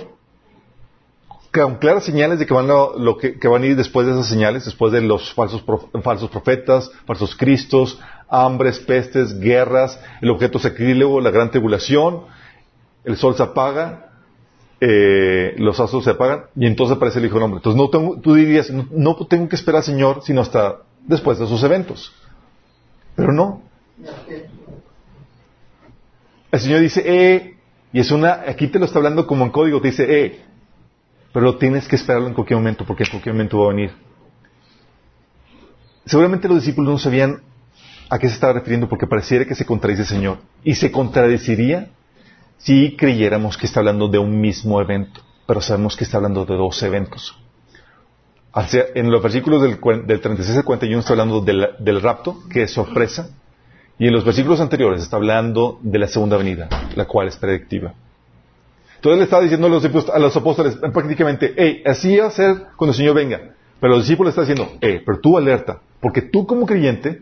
con 1.51 1.75
claras 1.75 2.03
señales 2.03 2.39
de 2.39 2.45
que 2.45 2.53
van, 2.53 2.69
a, 2.69 2.97
lo 2.97 3.17
que, 3.17 3.39
van 3.47 3.63
a 3.63 3.65
ir 3.65 3.75
después 3.75 4.05
de 4.05 4.13
esas 4.13 4.27
señales, 4.27 4.65
después 4.65 4.91
de 4.91 5.01
los 5.01 5.33
falsos, 5.33 5.63
falsos 6.03 6.29
profetas, 6.29 6.91
falsos 7.05 7.35
cristos, 7.35 7.99
hambres, 8.27 8.79
pestes, 8.79 9.39
guerras, 9.39 9.99
el 10.21 10.29
objeto 10.29 10.59
sacrílego, 10.59 11.21
la 11.21 11.31
gran 11.31 11.51
tribulación, 11.51 12.23
el 13.05 13.15
sol 13.15 13.35
se 13.35 13.43
apaga, 13.43 14.14
eh, 14.81 15.55
los 15.57 15.79
astros 15.79 16.03
se 16.03 16.11
apagan 16.11 16.45
y 16.55 16.67
entonces 16.67 16.97
aparece 16.97 17.19
el 17.19 17.25
Hijo 17.25 17.35
del 17.35 17.43
Hombre. 17.43 17.59
Entonces 17.59 17.81
no 17.81 17.89
tengo, 17.89 18.19
tú 18.19 18.33
dirías, 18.35 18.69
no, 18.69 19.15
tengo 19.27 19.47
que 19.47 19.55
esperar 19.55 19.77
al 19.79 19.83
Señor 19.83 20.21
sino 20.23 20.41
hasta 20.41 20.81
después 21.05 21.39
de 21.39 21.45
esos 21.45 21.63
eventos. 21.63 22.13
Pero 23.15 23.31
no. 23.31 23.61
El 26.51 26.59
Señor 26.59 26.81
dice, 26.81 27.03
eh, 27.05 27.57
y 27.93 27.99
es 27.99 28.11
una, 28.11 28.43
aquí 28.47 28.67
te 28.67 28.79
lo 28.79 28.85
está 28.85 28.99
hablando 28.99 29.25
como 29.25 29.45
en 29.45 29.51
código, 29.51 29.81
te 29.81 29.89
dice, 29.89 30.25
eh, 30.25 30.41
pero 31.31 31.57
tienes 31.57 31.87
que 31.87 31.95
esperarlo 31.95 32.27
en 32.27 32.33
cualquier 32.33 32.57
momento 32.57 32.85
porque 32.85 33.03
en 33.03 33.09
cualquier 33.09 33.33
momento 33.35 33.59
va 33.59 33.65
a 33.65 33.69
venir. 33.69 33.91
Seguramente 36.05 36.47
los 36.47 36.57
discípulos 36.57 36.93
no 36.93 36.99
sabían 36.99 37.41
a 38.09 38.19
qué 38.19 38.27
se 38.27 38.35
estaba 38.35 38.53
refiriendo 38.53 38.87
porque 38.87 39.07
pareciera 39.07 39.45
que 39.45 39.55
se 39.55 39.65
contradice 39.65 40.03
el 40.03 40.07
Señor. 40.07 40.37
Y 40.63 40.75
se 40.75 40.91
contradeciría 40.91 41.89
si 42.57 42.95
creyéramos 42.95 43.57
que 43.57 43.65
está 43.65 43.79
hablando 43.79 44.07
de 44.07 44.17
un 44.17 44.39
mismo 44.39 44.81
evento, 44.81 45.21
pero 45.45 45.61
sabemos 45.61 45.95
que 45.95 46.03
está 46.03 46.17
hablando 46.17 46.45
de 46.45 46.55
dos 46.55 46.81
eventos. 46.83 47.37
en 48.95 49.11
los 49.11 49.21
versículos 49.21 49.61
del, 49.61 49.79
36 50.21 50.57
al 50.57 50.63
41 50.63 50.99
está 50.99 51.13
hablando 51.13 51.41
del, 51.41 52.01
rapto, 52.01 52.39
que 52.49 52.63
es 52.63 52.71
sorpresa, 52.71 53.29
y 53.97 54.07
en 54.07 54.13
los 54.13 54.25
versículos 54.25 54.59
anteriores 54.59 55.03
está 55.03 55.17
hablando 55.17 55.79
de 55.81 55.99
la 55.99 56.07
segunda 56.07 56.37
venida, 56.37 56.67
la 56.95 57.05
cual 57.05 57.27
es 57.27 57.37
predictiva. 57.37 57.93
Entonces 58.95 59.19
le 59.19 59.23
estaba 59.25 59.43
diciendo 59.43 59.67
a 59.67 59.69
los, 59.69 60.09
a 60.09 60.19
los 60.19 60.35
apóstoles 60.35 60.77
prácticamente, 60.77 61.53
hey, 61.55 61.83
así 61.85 62.17
va 62.17 62.27
a 62.27 62.31
ser 62.31 62.67
cuando 62.75 62.91
el 62.91 62.97
Señor 62.97 63.15
venga. 63.15 63.53
Pero 63.79 63.93
los 63.93 64.03
discípulos 64.03 64.31
están 64.31 64.47
diciendo, 64.47 64.77
hey, 64.81 65.01
pero 65.05 65.19
tú 65.19 65.37
alerta, 65.37 65.79
porque 65.99 66.23
tú 66.23 66.47
como 66.47 66.65
creyente 66.65 67.21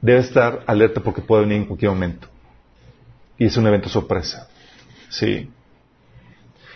debes 0.00 0.26
estar 0.26 0.64
alerta 0.66 1.00
porque 1.00 1.20
puede 1.20 1.42
venir 1.42 1.58
en 1.58 1.66
cualquier 1.66 1.92
momento 1.92 2.31
y 3.42 3.46
es 3.46 3.56
un 3.56 3.66
evento 3.66 3.88
sorpresa. 3.88 4.48
Sí. 5.08 5.50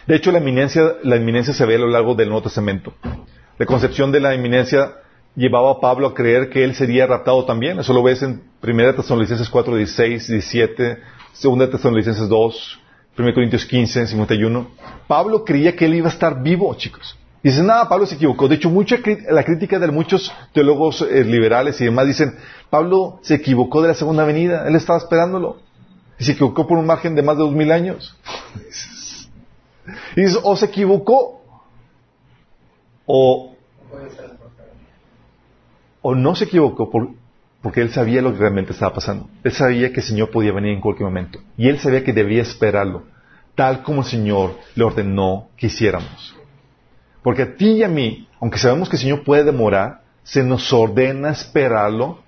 De 0.05 0.17
hecho, 0.17 0.33
la 0.33 0.41
inminencia, 0.41 0.97
la 1.05 1.15
inminencia 1.15 1.55
se 1.55 1.65
ve 1.65 1.77
a 1.77 1.79
lo 1.79 1.87
largo 1.87 2.17
del 2.17 2.29
Nuevo 2.29 2.43
Testamento. 2.43 2.93
La 3.57 3.67
concepción 3.67 4.11
de 4.11 4.19
la 4.19 4.35
inminencia 4.35 4.95
llevaba 5.37 5.71
a 5.71 5.81
Pablo 5.81 6.09
a 6.09 6.15
creer 6.15 6.51
que 6.51 6.65
él 6.65 6.75
sería 6.75 7.07
raptado 7.07 7.45
también. 7.45 7.79
Eso 7.79 7.93
lo 7.93 8.03
ves 8.03 8.21
en 8.25 8.43
1 8.65 8.95
Tesalonicenses 8.97 9.49
4, 9.49 9.77
16, 9.77 10.27
17, 10.27 10.99
2 11.41 11.71
Tesalonicenses 11.71 12.29
2, 12.29 12.81
1 13.17 13.35
Corintios 13.35 13.65
15, 13.65 14.09
51. 14.09 14.71
Pablo 15.07 15.45
creía 15.45 15.77
que 15.77 15.85
él 15.85 15.95
iba 15.95 16.09
a 16.09 16.13
estar 16.13 16.43
vivo, 16.43 16.75
chicos. 16.75 17.17
Y 17.45 17.51
nada, 17.63 17.89
Pablo 17.89 18.07
se 18.07 18.17
equivocó. 18.17 18.49
De 18.49 18.57
hecho, 18.57 18.71
mucha 18.71 18.99
la 19.31 19.45
crítica 19.45 19.79
de 19.79 19.87
muchos 19.93 20.33
teólogos 20.53 21.03
eh, 21.03 21.23
liberales 21.23 21.81
y 21.81 21.85
demás 21.85 22.09
dicen, 22.09 22.35
Pablo 22.71 23.21
se 23.23 23.37
equivocó 23.37 23.83
de 23.83 23.89
la 23.89 23.95
segunda 23.95 24.25
venida, 24.25 24.67
él 24.67 24.75
estaba 24.75 24.99
esperándolo. 24.99 25.65
Y 26.19 26.25
se 26.25 26.33
equivocó 26.33 26.67
por 26.67 26.79
un 26.79 26.87
margen 26.87 27.15
de 27.15 27.23
más 27.23 27.37
de 27.37 27.45
dos 27.45 27.53
mil 27.53 27.71
años. 27.71 28.17
Y 30.17 30.23
dice, 30.23 30.39
o 30.43 30.57
se 30.57 30.67
equivocó, 30.67 31.43
o, 33.05 33.55
o 36.03 36.15
no 36.15 36.35
se 36.35 36.45
equivocó 36.45 36.91
porque 37.63 37.81
él 37.81 37.91
sabía 37.91 38.23
lo 38.23 38.33
que 38.33 38.39
realmente 38.39 38.73
estaba 38.73 38.95
pasando. 38.95 39.29
Él 39.45 39.53
sabía 39.53 39.93
que 39.93 40.01
el 40.01 40.07
Señor 40.07 40.31
podía 40.31 40.53
venir 40.53 40.73
en 40.73 40.81
cualquier 40.81 41.07
momento. 41.07 41.41
Y 41.57 41.69
él 41.69 41.79
sabía 41.79 42.05
que 42.05 42.13
debía 42.13 42.43
esperarlo, 42.43 43.05
tal 43.55 43.83
como 43.83 44.03
el 44.03 44.07
Señor 44.07 44.57
le 44.75 44.85
ordenó 44.85 45.49
que 45.57 45.67
hiciéramos. 45.67 46.37
Porque 47.23 47.43
a 47.43 47.57
ti 47.57 47.73
y 47.73 47.83
a 47.83 47.89
mí, 47.89 48.29
aunque 48.41 48.59
sabemos 48.59 48.89
que 48.89 48.97
el 48.97 49.03
Señor 49.03 49.25
puede 49.25 49.45
demorar, 49.45 50.03
se 50.23 50.43
nos 50.45 50.73
ordena 50.73 51.31
esperarlo 51.31 52.21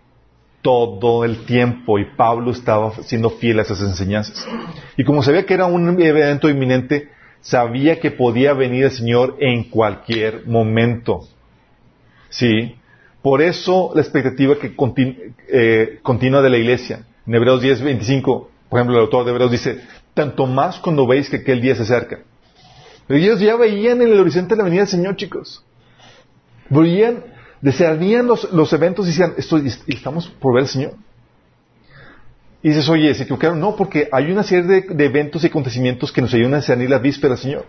todo 0.68 1.24
el 1.24 1.46
tiempo 1.46 1.98
y 1.98 2.04
Pablo 2.14 2.50
estaba 2.50 2.92
siendo 3.04 3.30
fiel 3.30 3.58
a 3.58 3.62
esas 3.62 3.80
enseñanzas. 3.80 4.46
Y 4.98 5.04
como 5.04 5.22
sabía 5.22 5.46
que 5.46 5.54
era 5.54 5.64
un 5.64 5.98
evento 5.98 6.50
inminente, 6.50 7.08
sabía 7.40 7.98
que 7.98 8.10
podía 8.10 8.52
venir 8.52 8.84
el 8.84 8.90
Señor 8.90 9.36
en 9.40 9.64
cualquier 9.64 10.46
momento. 10.46 11.26
¿Sí? 12.28 12.76
Por 13.22 13.40
eso 13.40 13.92
la 13.94 14.02
expectativa 14.02 14.58
que 14.58 14.74
eh, 15.48 16.00
continua 16.02 16.42
de 16.42 16.50
la 16.50 16.58
iglesia. 16.58 17.06
En 17.26 17.34
Hebreos 17.34 17.62
10, 17.62 17.80
25, 17.80 18.50
por 18.68 18.78
ejemplo, 18.78 18.96
el 18.96 19.04
autor 19.04 19.24
de 19.24 19.30
Hebreos 19.30 19.50
dice, 19.50 19.80
tanto 20.12 20.44
más 20.44 20.78
cuando 20.80 21.06
veis 21.06 21.30
que 21.30 21.36
aquel 21.36 21.62
día 21.62 21.76
se 21.76 21.84
acerca. 21.84 22.18
Pero 23.06 23.18
ellos 23.18 23.40
ya 23.40 23.56
veían 23.56 24.02
en 24.02 24.12
el 24.12 24.20
horizonte 24.20 24.54
la 24.54 24.64
venida 24.64 24.80
del 24.80 24.88
Señor, 24.88 25.16
chicos. 25.16 25.64
Veían 26.68 27.24
desearían 27.60 28.26
los, 28.26 28.52
los 28.52 28.72
eventos 28.72 29.06
y 29.06 29.10
decían, 29.10 29.34
estamos 29.86 30.28
por 30.28 30.54
ver 30.54 30.62
al 30.62 30.68
Señor. 30.68 30.94
Y 32.62 32.70
dices, 32.70 32.88
oye, 32.88 33.14
¿se 33.14 33.22
equivocaron? 33.22 33.60
No, 33.60 33.76
porque 33.76 34.08
hay 34.10 34.30
una 34.30 34.42
serie 34.42 34.82
de, 34.88 35.04
eventos 35.04 35.44
y 35.44 35.46
acontecimientos 35.46 36.10
que 36.10 36.20
nos 36.20 36.34
ayudan 36.34 36.54
a 36.54 36.56
discernir 36.58 36.90
la 36.90 36.98
víspera 36.98 37.36
Señor. 37.36 37.66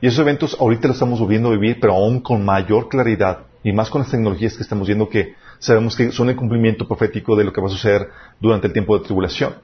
Y 0.00 0.06
esos 0.06 0.20
eventos 0.20 0.56
ahorita 0.60 0.88
los 0.88 0.96
estamos 0.96 1.18
volviendo 1.18 1.48
a 1.48 1.52
vivir, 1.52 1.78
pero 1.80 1.94
aún 1.94 2.20
con 2.20 2.44
mayor 2.44 2.88
claridad, 2.88 3.46
y 3.62 3.72
más 3.72 3.90
con 3.90 4.02
las 4.02 4.10
tecnologías 4.10 4.56
que 4.56 4.62
estamos 4.62 4.86
viendo 4.86 5.08
que 5.08 5.34
sabemos 5.58 5.96
que 5.96 6.12
son 6.12 6.28
el 6.28 6.36
cumplimiento 6.36 6.86
profético 6.86 7.34
de 7.34 7.44
lo 7.44 7.52
que 7.52 7.60
va 7.60 7.68
a 7.68 7.70
suceder 7.70 8.08
durante 8.38 8.66
el 8.66 8.72
tiempo 8.72 8.96
de 8.96 9.04
tribulación. 9.04 9.54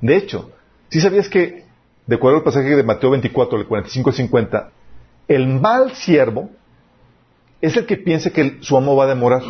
De 0.00 0.16
hecho, 0.16 0.50
si 0.88 1.00
sabías 1.00 1.28
que, 1.28 1.64
de 2.06 2.16
acuerdo 2.16 2.38
al 2.38 2.44
pasaje 2.44 2.74
de 2.74 2.82
Mateo 2.82 3.10
24, 3.10 3.58
del 3.58 3.66
45 3.66 4.10
al 4.10 4.16
50, 4.16 4.70
el 5.28 5.46
mal 5.46 5.92
siervo 5.92 6.50
es 7.60 7.76
el 7.76 7.86
que 7.86 7.96
piensa 7.96 8.30
que 8.30 8.58
su 8.60 8.76
amo 8.76 8.96
va 8.96 9.04
a 9.04 9.08
demorar. 9.08 9.42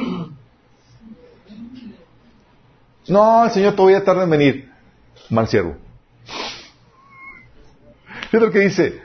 No, 3.09 3.45
el 3.45 3.51
Señor 3.51 3.75
todavía 3.75 4.05
tarda 4.05 4.25
en 4.25 4.31
venir. 4.31 4.71
Mal 5.31 5.49
siervo. 5.49 5.77
Es 8.33 8.41
lo 8.41 8.51
que 8.51 8.61
dice. 8.61 9.01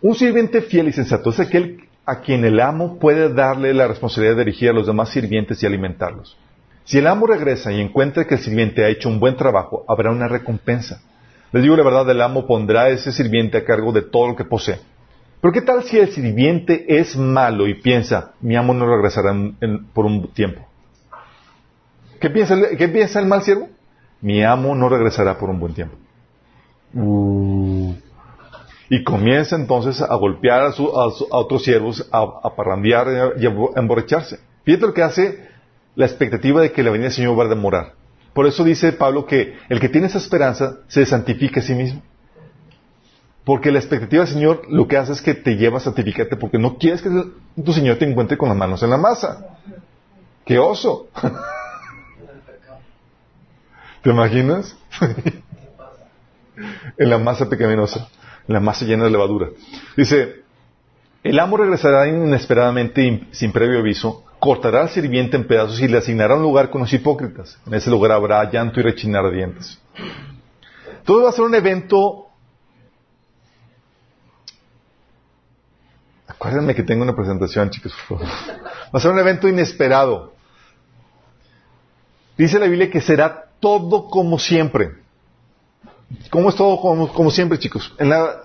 Un 0.00 0.14
sirviente 0.14 0.62
fiel 0.62 0.88
y 0.88 0.92
sensato 0.92 1.30
es 1.30 1.40
aquel 1.40 1.88
a 2.04 2.20
quien 2.20 2.44
el 2.44 2.60
amo 2.60 2.98
puede 2.98 3.32
darle 3.32 3.72
la 3.72 3.86
responsabilidad 3.86 4.36
de 4.36 4.44
dirigir 4.44 4.70
a 4.70 4.72
los 4.72 4.86
demás 4.86 5.10
sirvientes 5.10 5.62
y 5.62 5.66
alimentarlos. 5.66 6.36
Si 6.84 6.98
el 6.98 7.06
amo 7.06 7.26
regresa 7.26 7.70
y 7.70 7.80
encuentra 7.80 8.26
que 8.26 8.34
el 8.34 8.40
sirviente 8.40 8.84
ha 8.84 8.88
hecho 8.88 9.08
un 9.08 9.20
buen 9.20 9.36
trabajo, 9.36 9.84
habrá 9.86 10.10
una 10.10 10.26
recompensa. 10.26 11.00
Les 11.52 11.62
digo 11.62 11.76
la 11.76 11.84
verdad, 11.84 12.10
el 12.10 12.20
amo 12.20 12.46
pondrá 12.46 12.82
a 12.82 12.88
ese 12.88 13.12
sirviente 13.12 13.58
a 13.58 13.64
cargo 13.64 13.92
de 13.92 14.02
todo 14.02 14.26
lo 14.28 14.36
que 14.36 14.44
posee. 14.44 14.80
Pero 15.42 15.52
¿qué 15.52 15.60
tal 15.60 15.82
si 15.82 15.98
el 15.98 16.10
sirviente 16.12 16.86
es 16.98 17.16
malo 17.16 17.66
y 17.66 17.74
piensa, 17.74 18.32
mi 18.40 18.56
amo 18.56 18.72
no 18.72 18.86
regresará 18.86 19.34
por 19.92 20.06
un 20.06 20.28
tiempo? 20.28 20.66
¿Qué 22.18 22.30
piensa, 22.30 22.54
el, 22.54 22.78
¿Qué 22.78 22.88
piensa 22.88 23.20
el 23.20 23.26
mal 23.26 23.42
siervo? 23.42 23.68
mi 24.22 24.42
amo 24.44 24.74
no 24.74 24.88
regresará 24.88 25.36
por 25.36 25.50
un 25.50 25.60
buen 25.60 25.74
tiempo. 25.74 25.96
Uh. 26.94 27.92
Y 28.88 29.02
comienza 29.02 29.56
entonces 29.56 30.00
a 30.00 30.14
golpear 30.14 30.62
a, 30.62 30.74
otros 31.30 31.64
siervos, 31.64 32.08
a, 32.12 32.54
parrandear 32.54 33.34
y 33.38 33.46
a, 33.46 33.52
emborracharse. 33.76 34.38
Fíjate 34.64 34.86
lo 34.86 34.94
que 34.94 35.02
hace 35.02 35.48
la 35.96 36.06
expectativa 36.06 36.60
de 36.60 36.72
que 36.72 36.82
la 36.82 36.90
venida 36.90 37.08
del 37.08 37.14
Señor 37.14 37.38
va 37.38 37.44
a 37.44 37.48
demorar. 37.48 37.94
Por 38.32 38.46
eso 38.46 38.64
dice 38.64 38.92
Pablo 38.92 39.26
que 39.26 39.54
el 39.68 39.80
que 39.80 39.88
tiene 39.88 40.06
esa 40.06 40.18
esperanza 40.18 40.78
se 40.88 41.04
santifica 41.04 41.60
a 41.60 41.62
sí 41.62 41.74
mismo. 41.74 42.02
Porque 43.44 43.72
la 43.72 43.78
expectativa 43.78 44.24
del 44.24 44.32
Señor 44.32 44.62
lo 44.68 44.86
que 44.86 44.96
hace 44.96 45.12
es 45.12 45.20
que 45.20 45.34
te 45.34 45.56
lleva 45.56 45.78
a 45.78 45.80
santificarte 45.80 46.36
porque 46.36 46.58
no 46.58 46.78
quieres 46.78 47.02
que 47.02 47.10
tu 47.62 47.72
Señor 47.72 47.98
te 47.98 48.08
encuentre 48.08 48.38
con 48.38 48.48
las 48.48 48.56
manos 48.56 48.82
en 48.82 48.90
la 48.90 48.98
masa. 48.98 49.58
¡Qué 50.44 50.58
oso! 50.58 51.08
¿Te 54.02 54.10
imaginas? 54.10 54.76
en 56.96 57.10
la 57.10 57.18
masa 57.18 57.48
pecaminosa, 57.48 58.08
en 58.46 58.54
la 58.54 58.60
masa 58.60 58.84
llena 58.84 59.04
de 59.04 59.10
levadura. 59.10 59.48
Dice, 59.96 60.42
el 61.22 61.38
amo 61.38 61.56
regresará 61.56 62.08
inesperadamente 62.08 63.26
sin 63.30 63.52
previo 63.52 63.78
aviso, 63.78 64.24
cortará 64.38 64.82
al 64.82 64.90
sirviente 64.90 65.36
en 65.36 65.46
pedazos 65.46 65.80
y 65.80 65.88
le 65.88 65.98
asignará 65.98 66.34
un 66.34 66.42
lugar 66.42 66.70
con 66.70 66.82
los 66.82 66.92
hipócritas. 66.92 67.58
En 67.66 67.74
ese 67.74 67.90
lugar 67.90 68.12
habrá 68.12 68.50
llanto 68.50 68.80
y 68.80 68.82
rechinar 68.82 69.24
de 69.24 69.36
dientes. 69.36 69.78
Todo 71.04 71.24
va 71.24 71.30
a 71.30 71.32
ser 71.32 71.44
un 71.44 71.54
evento 71.54 72.26
Acuérdenme 76.42 76.74
que 76.74 76.82
tengo 76.82 77.04
una 77.04 77.14
presentación, 77.14 77.70
chicos. 77.70 77.94
Va 78.10 78.18
a 78.90 78.98
ser 78.98 79.12
un 79.12 79.18
evento 79.20 79.46
inesperado. 79.46 80.32
Dice 82.36 82.58
la 82.58 82.66
Biblia 82.66 82.90
que 82.90 83.00
será 83.00 83.44
todo 83.60 84.08
como 84.08 84.40
siempre. 84.40 84.90
¿Cómo 86.30 86.48
es 86.48 86.56
todo 86.56 86.80
como, 86.80 87.30
siempre, 87.30 87.60
chicos? 87.60 87.94
En 87.96 88.08
la, 88.08 88.42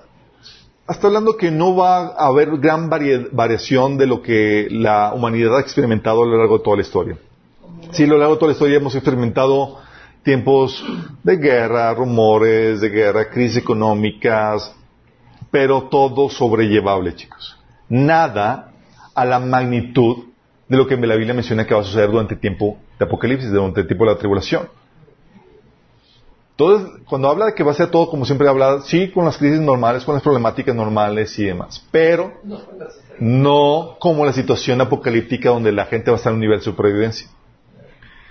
hasta 0.86 1.07
hablando 1.07 1.38
que 1.38 1.49
no 1.49 1.75
va 1.75 2.10
a 2.10 2.27
haber 2.27 2.55
gran 2.57 2.88
variación 2.88 3.97
de 3.97 4.05
lo 4.05 4.21
que 4.21 4.67
la 4.69 5.15
humanidad 5.15 5.57
ha 5.57 5.62
experimentado 5.62 6.21
a 6.21 6.27
lo 6.27 6.38
largo 6.38 6.60
de 6.60 6.63
toda 6.63 6.75
la 6.75 6.83
historia. 6.83 7.17
Sí, 7.93 8.03
a 8.03 8.07
lo 8.07 8.19
largo 8.19 8.36
de 8.36 8.39
toda 8.39 8.49
la 8.51 8.53
historia 8.53 8.77
hemos 8.77 8.93
experimentado 8.93 9.79
tiempos 10.21 10.86
de 11.23 11.36
guerra, 11.38 11.95
rumores 11.95 12.79
de 12.79 12.89
guerra, 12.89 13.31
crisis 13.31 13.57
económicas, 13.57 14.71
pero 15.49 15.86
todo 15.89 16.29
sobrellevable, 16.29 17.15
chicos 17.15 17.57
nada 17.89 18.71
a 19.15 19.26
la 19.26 19.39
magnitud 19.39 20.26
de 20.67 20.78
lo 20.78 20.88
que 20.88 20.97
la 20.97 21.15
Biblia 21.15 21.34
menciona 21.34 21.65
que 21.65 21.73
va 21.73 21.82
a 21.82 21.84
suceder 21.84 22.10
durante 22.10 22.36
el 22.36 22.39
tiempo 22.39 22.78
de 23.00 23.06
Apocalipsis, 23.06 23.52
durante 23.52 23.82
el 23.82 23.88
tiempo 23.88 24.06
de 24.06 24.12
la 24.12 24.17
tribulación. 24.17 24.69
Entonces, 26.52 27.02
cuando 27.08 27.30
habla 27.30 27.45
de 27.45 27.54
que 27.54 27.63
va 27.63 27.71
a 27.71 27.76
ser 27.76 27.91
todo 27.91 28.10
como 28.10 28.26
siempre 28.26 28.50
habla, 28.50 28.82
sí, 28.82 29.12
con 29.12 29.26
las 29.26 29.38
crisis 29.38 29.60
normales, 29.60 30.04
con 30.04 30.15
las 30.15 30.23
problemáticas 30.23 30.76
normales 30.76 31.38
y 31.38 31.45
demás, 31.45 31.86
pero 31.91 32.34
no 33.19 33.95
como 34.00 34.26
la 34.26 34.34
situación 34.34 34.82
apocalíptica 34.82 35.50
donde 35.50 35.71
la 35.71 35.86
gente 35.86 36.10
va 36.10 36.15
a 36.15 36.17
estar 36.17 36.32
en 36.32 36.36
un 36.36 36.41
nivel 36.41 36.58
de 36.58 36.65
supervivencia. 36.65 37.28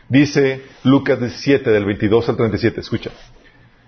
Dice 0.08 0.62
Lucas 0.82 1.20
17, 1.20 1.70
del 1.70 1.84
22 1.84 2.28
al 2.28 2.36
37, 2.36 2.80
escucha. 2.80 3.10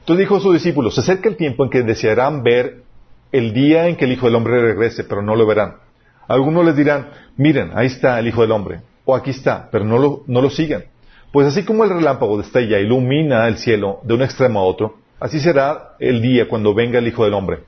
Entonces 0.00 0.24
dijo 0.24 0.37
a 0.37 0.40
sus 0.40 0.54
discípulos, 0.54 0.94
se 0.94 1.00
acerca 1.00 1.28
el 1.28 1.37
tiempo 1.37 1.64
en 1.64 1.70
que 1.70 1.83
desearán 1.83 2.44
ver 2.44 2.85
el 3.32 3.52
día 3.52 3.88
en 3.88 3.96
que 3.96 4.04
el 4.04 4.12
Hijo 4.12 4.26
del 4.26 4.36
Hombre 4.36 4.60
regrese, 4.60 5.04
pero 5.04 5.22
no 5.22 5.36
lo 5.36 5.46
verán. 5.46 5.76
Algunos 6.26 6.64
les 6.64 6.76
dirán, 6.76 7.08
miren, 7.36 7.72
ahí 7.74 7.86
está 7.86 8.18
el 8.18 8.28
Hijo 8.28 8.42
del 8.42 8.52
Hombre, 8.52 8.80
o 9.04 9.14
aquí 9.14 9.30
está, 9.30 9.68
pero 9.70 9.84
no 9.84 9.98
lo, 9.98 10.22
no 10.26 10.42
lo 10.42 10.50
sigan. 10.50 10.84
Pues 11.32 11.46
así 11.46 11.64
como 11.64 11.84
el 11.84 11.90
relámpago 11.90 12.38
destella, 12.38 12.78
ilumina 12.78 13.46
el 13.48 13.58
cielo 13.58 14.00
de 14.02 14.14
un 14.14 14.22
extremo 14.22 14.60
a 14.60 14.64
otro, 14.64 14.96
así 15.20 15.40
será 15.40 15.94
el 15.98 16.22
día 16.22 16.48
cuando 16.48 16.74
venga 16.74 16.98
el 16.98 17.08
Hijo 17.08 17.24
del 17.24 17.34
Hombre. 17.34 17.60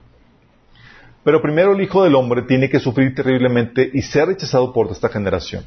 Pero 1.24 1.42
primero 1.42 1.74
el 1.74 1.82
Hijo 1.82 2.02
del 2.02 2.14
Hombre 2.14 2.42
tiene 2.42 2.70
que 2.70 2.80
sufrir 2.80 3.14
terriblemente 3.14 3.90
y 3.92 4.02
ser 4.02 4.28
rechazado 4.28 4.72
por 4.72 4.90
esta 4.90 5.10
generación. 5.10 5.64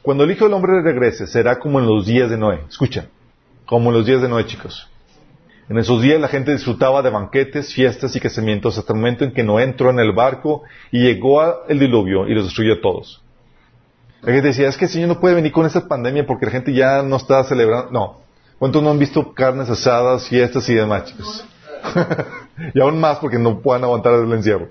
Cuando 0.00 0.24
el 0.24 0.30
Hijo 0.30 0.44
del 0.44 0.54
Hombre 0.54 0.80
regrese, 0.80 1.26
será 1.26 1.58
como 1.58 1.78
en 1.78 1.86
los 1.86 2.06
días 2.06 2.30
de 2.30 2.38
Noé. 2.38 2.60
Escucha, 2.68 3.08
como 3.66 3.90
en 3.90 3.96
los 3.96 4.06
días 4.06 4.22
de 4.22 4.28
Noé, 4.28 4.46
chicos. 4.46 4.88
En 5.68 5.76
esos 5.78 6.00
días 6.00 6.20
la 6.20 6.28
gente 6.28 6.52
disfrutaba 6.52 7.02
de 7.02 7.10
banquetes, 7.10 7.74
fiestas 7.74 8.16
y 8.16 8.20
casamientos 8.20 8.78
hasta 8.78 8.92
el 8.92 8.98
momento 8.98 9.24
en 9.24 9.32
que 9.32 9.42
no 9.42 9.60
entró 9.60 9.90
en 9.90 9.98
el 9.98 10.12
barco 10.12 10.62
y 10.90 11.00
llegó 11.00 11.66
el 11.66 11.78
diluvio 11.78 12.26
y 12.26 12.34
los 12.34 12.44
destruyó 12.44 12.74
a 12.74 12.80
todos. 12.80 13.22
La 14.22 14.32
gente 14.32 14.48
decía, 14.48 14.68
es 14.68 14.76
que 14.76 14.86
el 14.86 14.90
Señor 14.90 15.08
no 15.08 15.20
puede 15.20 15.34
venir 15.34 15.52
con 15.52 15.66
esta 15.66 15.86
pandemia 15.86 16.26
porque 16.26 16.46
la 16.46 16.52
gente 16.52 16.72
ya 16.72 17.02
no 17.02 17.16
está 17.16 17.44
celebrando. 17.44 17.90
No. 17.92 18.20
¿Cuántos 18.58 18.82
no 18.82 18.90
han 18.90 18.98
visto 18.98 19.32
carnes 19.34 19.68
asadas, 19.68 20.26
fiestas 20.28 20.68
y 20.68 20.74
demás, 20.74 21.14
y 22.74 22.80
aún 22.80 22.98
más 22.98 23.18
porque 23.18 23.38
no 23.38 23.60
puedan 23.60 23.84
aguantar 23.84 24.14
el 24.14 24.32
encierro. 24.32 24.68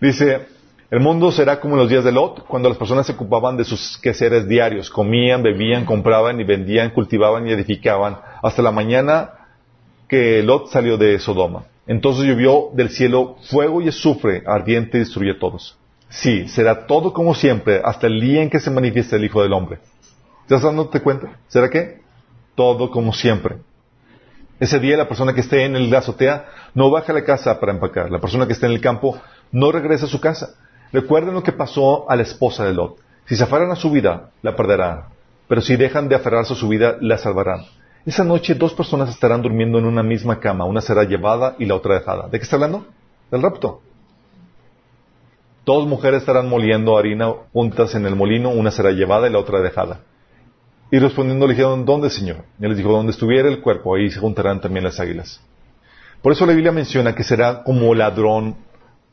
Dice, 0.00 0.46
el 0.90 1.00
mundo 1.00 1.32
será 1.32 1.58
como 1.58 1.74
en 1.74 1.80
los 1.80 1.90
días 1.90 2.04
de 2.04 2.12
Lot, 2.12 2.46
cuando 2.46 2.68
las 2.68 2.78
personas 2.78 3.06
se 3.06 3.12
ocupaban 3.12 3.56
de 3.56 3.64
sus 3.64 3.98
quehaceres 3.98 4.48
diarios, 4.48 4.88
comían, 4.88 5.42
bebían, 5.42 5.84
compraban 5.84 6.40
y 6.40 6.44
vendían, 6.44 6.90
cultivaban 6.90 7.46
y 7.46 7.52
edificaban, 7.52 8.18
hasta 8.42 8.62
la 8.62 8.70
mañana 8.70 9.30
que 10.08 10.42
Lot 10.44 10.68
salió 10.68 10.96
de 10.96 11.18
Sodoma. 11.18 11.64
Entonces 11.88 12.24
llovió 12.24 12.70
del 12.72 12.90
cielo 12.90 13.36
fuego 13.50 13.80
y 13.82 13.88
azufre 13.88 14.44
ardiente 14.46 14.98
y 14.98 15.00
destruyó 15.00 15.32
a 15.32 15.38
todos. 15.38 15.76
Sí, 16.08 16.46
será 16.48 16.86
todo 16.86 17.12
como 17.12 17.34
siempre, 17.34 17.80
hasta 17.84 18.06
el 18.06 18.20
día 18.20 18.42
en 18.42 18.50
que 18.50 18.60
se 18.60 18.70
manifieste 18.70 19.16
el 19.16 19.24
Hijo 19.24 19.42
del 19.42 19.52
Hombre. 19.52 19.80
¿Estás 20.42 20.62
dándote 20.62 21.00
cuenta? 21.00 21.38
¿Será 21.48 21.68
qué? 21.68 22.00
Todo 22.54 22.92
como 22.92 23.12
siempre. 23.12 23.56
Ese 24.60 24.78
día 24.78 24.96
la 24.96 25.08
persona 25.08 25.34
que 25.34 25.40
esté 25.40 25.64
en 25.64 25.74
el 25.74 25.92
azotea 25.94 26.46
no 26.74 26.90
baja 26.90 27.12
a 27.12 27.16
la 27.16 27.24
casa 27.24 27.58
para 27.58 27.72
empacar. 27.72 28.10
La 28.10 28.20
persona 28.20 28.46
que 28.46 28.52
esté 28.52 28.66
en 28.66 28.72
el 28.72 28.80
campo 28.80 29.20
no 29.50 29.72
regresa 29.72 30.06
a 30.06 30.08
su 30.08 30.20
casa. 30.20 30.54
Recuerden 30.92 31.34
lo 31.34 31.42
que 31.42 31.52
pasó 31.52 32.10
a 32.10 32.16
la 32.16 32.22
esposa 32.22 32.64
de 32.64 32.72
Lot. 32.72 32.98
Si 33.26 33.36
se 33.36 33.44
aferran 33.44 33.70
a 33.70 33.76
su 33.76 33.90
vida, 33.90 34.30
la 34.42 34.54
perderán. 34.54 35.04
Pero 35.48 35.60
si 35.60 35.76
dejan 35.76 36.08
de 36.08 36.14
aferrarse 36.14 36.52
a 36.52 36.56
su 36.56 36.68
vida, 36.68 36.96
la 37.00 37.18
salvarán. 37.18 37.64
Esa 38.04 38.24
noche 38.24 38.54
dos 38.54 38.72
personas 38.72 39.10
estarán 39.10 39.42
durmiendo 39.42 39.78
en 39.78 39.84
una 39.84 40.02
misma 40.02 40.38
cama. 40.38 40.64
Una 40.64 40.80
será 40.80 41.04
llevada 41.04 41.56
y 41.58 41.64
la 41.64 41.74
otra 41.74 41.94
dejada. 41.94 42.28
¿De 42.28 42.38
qué 42.38 42.44
está 42.44 42.56
hablando? 42.56 42.86
Del 43.30 43.42
rapto. 43.42 43.80
Dos 45.64 45.86
mujeres 45.86 46.20
estarán 46.20 46.48
moliendo 46.48 46.96
harina 46.96 47.32
juntas 47.52 47.94
en 47.96 48.06
el 48.06 48.14
molino. 48.14 48.50
Una 48.50 48.70
será 48.70 48.92
llevada 48.92 49.28
y 49.28 49.32
la 49.32 49.40
otra 49.40 49.60
dejada. 49.60 50.00
Y 50.90 51.00
respondiendo 51.00 51.46
le 51.46 51.54
dijeron, 51.54 51.84
¿dónde, 51.84 52.10
Señor? 52.10 52.44
Y 52.60 52.64
él 52.64 52.70
les 52.70 52.78
dijo, 52.78 52.92
donde 52.92 53.10
estuviera 53.10 53.48
el 53.48 53.60
cuerpo, 53.60 53.96
ahí 53.96 54.08
se 54.08 54.20
juntarán 54.20 54.60
también 54.60 54.84
las 54.84 55.00
águilas. 55.00 55.40
Por 56.22 56.32
eso 56.32 56.46
la 56.46 56.52
Biblia 56.52 56.70
menciona 56.70 57.14
que 57.14 57.24
será 57.24 57.64
como 57.64 57.92
ladrón 57.94 58.56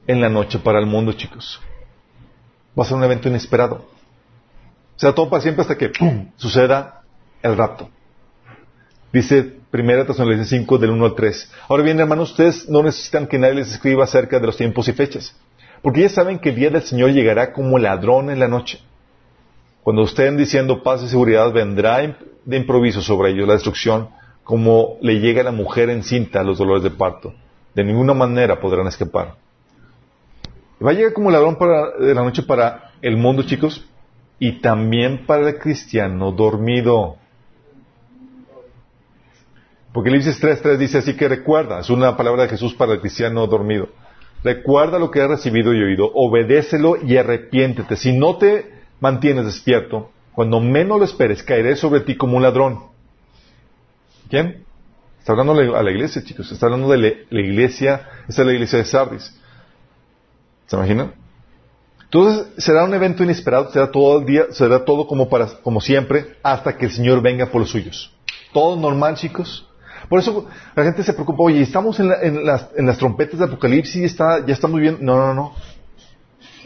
en 0.07 0.21
la 0.21 0.29
noche 0.29 0.59
para 0.59 0.79
el 0.79 0.85
mundo, 0.85 1.13
chicos. 1.13 1.61
Va 2.77 2.83
a 2.83 2.87
ser 2.87 2.97
un 2.97 3.03
evento 3.03 3.29
inesperado. 3.29 3.85
Será 4.95 5.13
todo 5.13 5.29
para 5.29 5.41
siempre 5.41 5.61
hasta 5.61 5.77
que 5.77 5.91
suceda 6.37 7.01
el 7.41 7.57
rapto. 7.57 7.89
Dice 9.11 9.57
1 9.71 10.05
Tesalonicenses 10.05 10.49
5 10.49 10.77
del 10.77 10.91
1 10.91 11.05
al 11.05 11.15
3. 11.15 11.51
Ahora 11.69 11.83
bien, 11.83 11.99
hermanos, 11.99 12.31
ustedes 12.31 12.67
no 12.69 12.81
necesitan 12.83 13.27
que 13.27 13.37
nadie 13.37 13.55
les 13.55 13.71
escriba 13.71 14.03
acerca 14.03 14.39
de 14.39 14.47
los 14.47 14.57
tiempos 14.57 14.87
y 14.87 14.93
fechas, 14.93 15.35
porque 15.81 16.01
ya 16.01 16.09
saben 16.09 16.39
que 16.39 16.49
el 16.49 16.55
día 16.55 16.69
del 16.69 16.81
Señor 16.81 17.11
llegará 17.11 17.53
como 17.53 17.77
ladrón 17.77 18.29
en 18.29 18.39
la 18.39 18.47
noche. 18.47 18.79
Cuando 19.83 20.03
estén 20.03 20.37
diciendo 20.37 20.81
paz 20.81 21.03
y 21.03 21.09
seguridad, 21.09 21.51
vendrá 21.51 22.17
de 22.45 22.57
improviso 22.57 23.01
sobre 23.01 23.31
ellos 23.31 23.47
la 23.47 23.53
destrucción, 23.53 24.09
como 24.43 24.97
le 25.01 25.19
llega 25.19 25.41
a 25.41 25.45
la 25.45 25.51
mujer 25.51 25.89
encinta 25.89 26.39
a 26.39 26.43
los 26.43 26.57
dolores 26.57 26.83
de 26.83 26.91
parto. 26.91 27.33
De 27.75 27.83
ninguna 27.83 28.13
manera 28.13 28.59
podrán 28.59 28.87
escapar. 28.87 29.35
Va 30.83 30.91
a 30.91 30.93
llegar 30.93 31.13
como 31.13 31.31
ladrón 31.31 31.57
de 31.99 32.13
la 32.13 32.23
noche 32.23 32.43
para 32.43 32.91
el 33.01 33.15
mundo, 33.17 33.43
chicos, 33.43 33.85
y 34.39 34.59
también 34.59 35.25
para 35.25 35.47
el 35.47 35.57
cristiano 35.57 36.31
dormido. 36.31 37.17
Porque 39.93 40.09
Apocalipsis 40.09 40.41
3.3 40.43 40.77
dice 40.77 40.97
así 40.97 41.15
que 41.15 41.29
recuerda, 41.29 41.79
es 41.79 41.89
una 41.89 42.17
palabra 42.17 42.43
de 42.43 42.49
Jesús 42.49 42.73
para 42.73 42.93
el 42.93 42.99
cristiano 42.99 43.45
dormido. 43.47 43.89
Recuerda 44.43 44.99
lo 44.99 45.11
que 45.11 45.21
has 45.21 45.29
recibido 45.29 45.73
y 45.73 45.81
oído, 45.81 46.11
obedécelo 46.13 46.97
y 47.01 47.15
arrepiéntete. 47.15 47.95
Si 47.95 48.11
no 48.11 48.37
te 48.37 48.73
mantienes 48.99 49.45
despierto, 49.45 50.11
cuando 50.33 50.59
menos 50.59 50.99
lo 50.99 51.05
esperes, 51.05 51.43
caeré 51.43 51.75
sobre 51.75 52.01
ti 52.01 52.17
como 52.17 52.35
un 52.35 52.43
ladrón. 52.43 52.79
¿Quién? 54.29 54.63
Está 55.19 55.33
hablando 55.33 55.53
a 55.53 55.83
la 55.83 55.91
iglesia, 55.91 56.23
chicos. 56.23 56.51
Está 56.51 56.65
hablando 56.65 56.89
de 56.89 57.25
la 57.29 57.39
iglesia, 57.39 58.09
esta 58.27 58.41
es 58.41 58.47
la 58.47 58.53
iglesia 58.53 58.79
de 58.79 58.85
Sardis. 58.85 59.39
¿Se 60.67 60.75
imaginan? 60.75 61.13
Entonces 62.13 62.63
será 62.63 62.83
un 62.83 62.93
evento 62.93 63.23
inesperado, 63.23 63.71
será 63.71 63.89
todo 63.89 64.19
el 64.19 64.25
día, 64.25 64.43
será 64.51 64.85
todo 64.85 65.07
como, 65.07 65.29
para, 65.29 65.47
como 65.63 65.81
siempre, 65.81 66.37
hasta 66.43 66.77
que 66.77 66.85
el 66.85 66.91
Señor 66.91 67.21
venga 67.21 67.47
por 67.47 67.61
los 67.61 67.71
suyos. 67.71 68.13
Todo 68.53 68.75
normal, 68.75 69.15
chicos. 69.15 69.67
Por 70.09 70.19
eso 70.19 70.47
la 70.75 70.83
gente 70.83 71.01
se 71.03 71.13
preocupa, 71.13 71.43
oye, 71.43 71.61
estamos 71.61 71.99
en, 71.99 72.09
las, 72.09 72.67
en 72.75 72.85
las, 72.85 72.97
trompetas 72.99 73.39
de 73.39 73.45
Apocalipsis, 73.45 74.03
está, 74.03 74.45
ya 74.45 74.53
está 74.53 74.67
muy 74.67 74.81
bien. 74.81 74.97
No, 75.01 75.15
no, 75.15 75.33
no. 75.33 75.53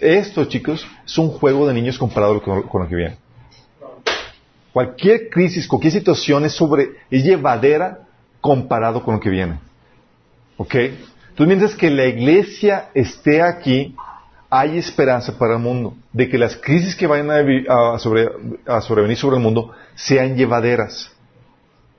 Esto, 0.02 0.46
chicos, 0.46 0.86
es 1.06 1.18
un 1.18 1.30
juego 1.30 1.66
de 1.66 1.74
niños 1.74 1.98
comparado 1.98 2.42
con, 2.42 2.82
lo 2.82 2.88
que 2.90 2.96
viene. 2.96 3.18
Cualquier 4.74 5.30
crisis, 5.30 5.68
cualquier 5.68 5.94
situación 5.94 6.44
es 6.44 6.54
sobre, 6.54 6.90
es 7.10 7.24
llevadera 7.24 8.02
comparado 8.42 9.02
con 9.02 9.16
lo 9.16 9.20
que 9.22 9.30
viene. 9.30 9.60
¿Ok? 10.58 10.76
Entonces, 11.38 11.56
mientras 11.56 11.76
que 11.76 11.91
la 11.91 12.08
iglesia 12.08 12.89
esté 12.95 13.43
aquí, 13.43 13.93
hay 14.50 14.80
esperanza 14.80 15.38
para 15.38 15.54
el 15.54 15.60
mundo, 15.60 15.93
de 16.12 16.28
que 16.28 16.36
las 16.39 16.56
crisis 16.56 16.95
que 16.95 17.06
vayan 17.06 17.30
a, 17.30 18.00
sobrevenir 18.00 19.17
sobre 19.17 19.36
el 19.36 19.43
mundo 19.43 19.71
sean 19.93 20.36
llevaderas. 20.36 21.12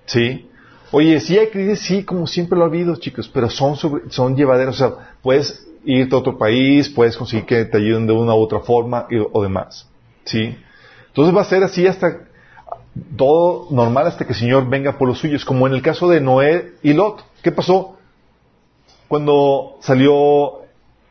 ¿Sí? 0.06 0.50
Oye, 0.90 1.20
si 1.20 1.38
hay 1.38 1.50
crisis, 1.50 1.86
sí, 1.86 2.02
como 2.02 2.26
siempre 2.26 2.58
lo 2.58 2.64
ha 2.64 2.66
habido, 2.66 2.96
chicos, 2.96 3.30
pero 3.32 3.48
son, 3.48 3.76
son 4.08 4.34
llevaderas. 4.34 4.74
O 4.74 4.78
sea, 4.78 5.14
puedes 5.22 5.68
irte 5.84 6.16
a 6.16 6.18
otro 6.18 6.36
país, 6.36 6.88
puedes 6.88 7.16
conseguir 7.16 7.46
que 7.46 7.64
te 7.64 7.78
ayuden 7.78 8.08
de 8.08 8.14
una 8.14 8.34
u 8.34 8.38
otra 8.38 8.58
forma 8.58 9.06
o 9.30 9.40
demás. 9.40 9.88
¿Sí? 10.24 10.58
Entonces 11.06 11.36
va 11.36 11.42
a 11.42 11.44
ser 11.44 11.62
así 11.62 11.86
hasta 11.86 12.22
todo 13.16 13.68
normal 13.70 14.08
hasta 14.08 14.26
que 14.26 14.32
el 14.32 14.38
Señor 14.40 14.68
venga 14.68 14.98
por 14.98 15.06
los 15.06 15.20
suyos, 15.20 15.44
como 15.44 15.68
en 15.68 15.74
el 15.74 15.82
caso 15.82 16.08
de 16.08 16.20
Noé 16.20 16.72
y 16.82 16.92
Lot. 16.92 17.24
¿Qué 17.40 17.52
pasó? 17.52 17.97
Cuando 19.08 19.78
salió 19.80 20.58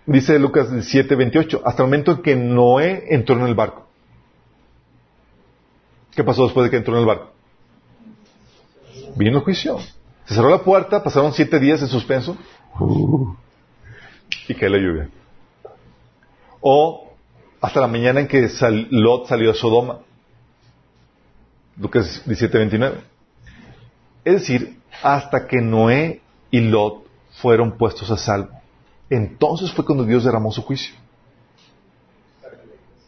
dice 0.05 0.39
Lucas 0.39 0.69
7, 0.81 1.15
28, 1.15 1.61
hasta 1.65 1.83
el 1.83 1.87
momento 1.87 2.11
en 2.11 2.21
que 2.21 2.35
Noé 2.35 3.05
entró 3.09 3.35
en 3.35 3.47
el 3.47 3.55
barco. 3.55 3.85
¿Qué 6.15 6.23
pasó 6.23 6.45
después 6.45 6.65
de 6.65 6.71
que 6.71 6.77
entró 6.77 6.93
en 6.93 7.01
el 7.01 7.05
barco? 7.05 7.31
Vino 9.15 9.37
el 9.37 9.43
juicio. 9.43 9.79
Se 10.25 10.35
cerró 10.35 10.49
la 10.49 10.63
puerta, 10.63 11.03
pasaron 11.03 11.33
siete 11.33 11.59
días 11.59 11.81
de 11.81 11.87
suspenso 11.87 12.37
y 14.47 14.53
cae 14.55 14.69
la 14.69 14.77
lluvia. 14.77 15.09
O 16.61 17.13
hasta 17.61 17.81
la 17.81 17.87
mañana 17.87 18.19
en 18.19 18.27
que 18.27 18.49
Lot 18.91 19.27
salió 19.27 19.51
a 19.51 19.53
Sodoma. 19.53 19.99
Lucas 21.77 22.23
17, 22.25 22.57
29. 22.57 22.97
Es 24.25 24.33
decir, 24.33 24.79
hasta 25.01 25.47
que 25.47 25.61
Noé 25.61 26.21
y 26.51 26.61
Lot 26.61 27.06
fueron 27.41 27.77
puestos 27.77 28.11
a 28.11 28.17
salvo. 28.17 28.49
Entonces 29.09 29.71
fue 29.71 29.85
cuando 29.85 30.03
Dios 30.03 30.23
derramó 30.23 30.51
su 30.51 30.61
juicio. 30.61 30.93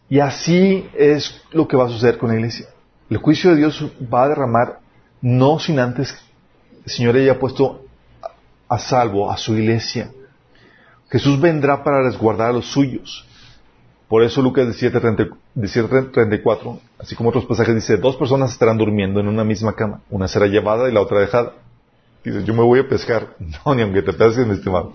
Y 0.09 0.19
así 0.19 0.89
es 0.97 1.41
lo 1.51 1.67
que 1.67 1.77
va 1.77 1.85
a 1.85 1.89
suceder 1.89 2.17
con 2.17 2.29
la 2.29 2.35
iglesia. 2.35 2.67
El 3.09 3.17
juicio 3.17 3.51
de 3.51 3.57
Dios 3.57 3.85
va 4.11 4.23
a 4.23 4.29
derramar 4.29 4.79
no 5.21 5.59
sin 5.59 5.79
antes 5.79 6.17
el 6.85 6.91
Señor 6.91 7.17
haya 7.17 7.37
puesto 7.37 7.83
a 8.67 8.79
salvo 8.79 9.31
a 9.31 9.37
su 9.37 9.55
iglesia. 9.55 10.11
Jesús 11.09 11.39
vendrá 11.39 11.83
para 11.83 12.03
resguardar 12.03 12.49
a 12.49 12.53
los 12.53 12.67
suyos. 12.67 13.25
Por 14.07 14.23
eso 14.23 14.41
Lucas 14.41 14.67
17:34, 14.67 16.79
así 16.97 17.15
como 17.15 17.29
otros 17.29 17.45
pasajes, 17.45 17.75
dice, 17.75 17.97
dos 17.97 18.15
personas 18.15 18.51
estarán 18.51 18.77
durmiendo 18.77 19.19
en 19.19 19.27
una 19.27 19.43
misma 19.43 19.75
cama. 19.75 20.01
Una 20.09 20.27
será 20.27 20.47
llevada 20.47 20.89
y 20.89 20.93
la 20.93 21.01
otra 21.01 21.19
dejada. 21.19 21.53
Dice, 22.23 22.43
yo 22.43 22.53
me 22.53 22.63
voy 22.63 22.79
a 22.79 22.87
pescar. 22.87 23.35
No, 23.65 23.75
ni 23.75 23.81
aunque 23.81 24.01
te 24.01 24.13
pesques, 24.13 24.45
mi 24.45 24.53
estimado. 24.53 24.93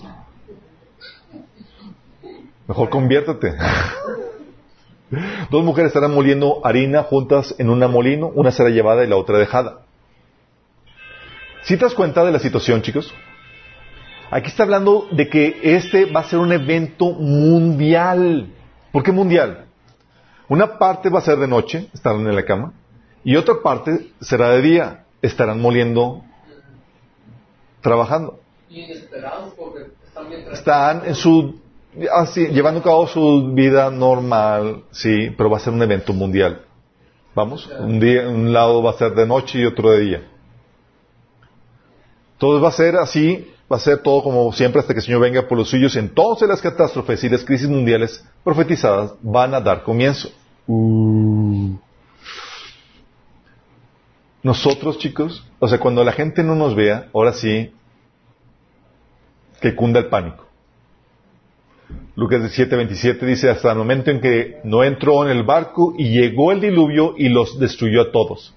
Mejor 2.66 2.88
conviértete. 2.88 3.54
Dos 5.50 5.64
mujeres 5.64 5.88
estarán 5.88 6.14
moliendo 6.14 6.60
harina 6.64 7.02
juntas 7.02 7.54
en 7.58 7.70
un 7.70 7.78
molino, 7.90 8.28
una 8.34 8.50
será 8.50 8.70
llevada 8.70 9.04
y 9.04 9.06
la 9.06 9.16
otra 9.16 9.38
dejada. 9.38 9.82
¿Si 11.62 11.76
te 11.76 11.84
das 11.84 11.94
cuenta 11.94 12.24
de 12.24 12.32
la 12.32 12.38
situación, 12.38 12.82
chicos? 12.82 13.14
Aquí 14.30 14.48
está 14.48 14.64
hablando 14.64 15.06
de 15.12 15.28
que 15.28 15.60
este 15.62 16.06
va 16.06 16.20
a 16.20 16.24
ser 16.24 16.38
un 16.38 16.52
evento 16.52 17.12
mundial. 17.12 18.48
¿Por 18.92 19.02
qué 19.02 19.12
mundial? 19.12 19.66
Una 20.48 20.78
parte 20.78 21.08
va 21.08 21.20
a 21.20 21.22
ser 21.22 21.38
de 21.38 21.48
noche, 21.48 21.88
estarán 21.94 22.26
en 22.26 22.34
la 22.34 22.44
cama, 22.44 22.72
y 23.22 23.36
otra 23.36 23.56
parte 23.62 24.10
será 24.20 24.50
de 24.50 24.60
día, 24.60 25.04
estarán 25.22 25.60
moliendo, 25.60 26.22
trabajando. 27.84 28.40
Están 30.52 31.02
en 31.06 31.14
su 31.14 31.60
así, 32.12 32.48
llevando 32.48 32.80
a 32.80 32.82
cabo 32.82 33.06
su 33.06 33.52
vida 33.52 33.90
normal, 33.90 34.84
sí, 34.90 35.30
pero 35.36 35.50
va 35.50 35.58
a 35.58 35.60
ser 35.60 35.72
un 35.72 35.82
evento 35.82 36.12
mundial. 36.12 36.62
Vamos, 37.34 37.68
un 37.78 38.00
día, 38.00 38.28
un 38.28 38.52
lado 38.52 38.82
va 38.82 38.90
a 38.90 38.94
ser 38.94 39.14
de 39.14 39.26
noche 39.26 39.58
y 39.60 39.66
otro 39.66 39.90
de 39.90 40.00
día. 40.00 40.22
Todo 42.38 42.60
va 42.60 42.68
a 42.68 42.72
ser 42.72 42.96
así, 42.96 43.52
va 43.70 43.76
a 43.76 43.80
ser 43.80 43.98
todo 43.98 44.22
como 44.22 44.52
siempre 44.52 44.80
hasta 44.80 44.94
que 44.94 45.00
el 45.00 45.04
Señor 45.04 45.20
venga 45.20 45.46
por 45.46 45.58
los 45.58 45.68
suyos. 45.68 45.94
Entonces 45.96 46.48
las 46.48 46.62
catástrofes 46.62 47.22
y 47.22 47.28
las 47.28 47.44
crisis 47.44 47.68
mundiales 47.68 48.24
profetizadas 48.42 49.12
van 49.20 49.54
a 49.54 49.60
dar 49.60 49.82
comienzo. 49.82 50.30
Uh. 50.66 51.76
Nosotros, 54.44 54.98
chicos, 54.98 55.42
o 55.58 55.66
sea, 55.66 55.80
cuando 55.80 56.04
la 56.04 56.12
gente 56.12 56.44
no 56.44 56.54
nos 56.54 56.74
vea, 56.74 57.08
ahora 57.14 57.32
sí, 57.32 57.72
que 59.62 59.74
cunda 59.74 60.00
el 60.00 60.08
pánico. 60.08 60.44
Lucas 62.14 62.42
17, 62.42 63.24
dice, 63.24 63.48
hasta 63.48 63.72
el 63.72 63.78
momento 63.78 64.10
en 64.10 64.20
que 64.20 64.60
no 64.62 64.84
entró 64.84 65.24
en 65.24 65.34
el 65.34 65.44
barco 65.44 65.94
y 65.96 66.10
llegó 66.10 66.52
el 66.52 66.60
diluvio 66.60 67.14
y 67.16 67.30
los 67.30 67.58
destruyó 67.58 68.02
a 68.02 68.12
todos. 68.12 68.54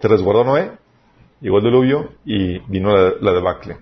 Se 0.00 0.06
resguardó 0.06 0.44
Noé, 0.44 0.70
llegó 1.40 1.58
el 1.58 1.64
diluvio 1.64 2.12
y 2.24 2.60
vino 2.70 2.96
la, 2.96 3.32
debacle. 3.32 3.78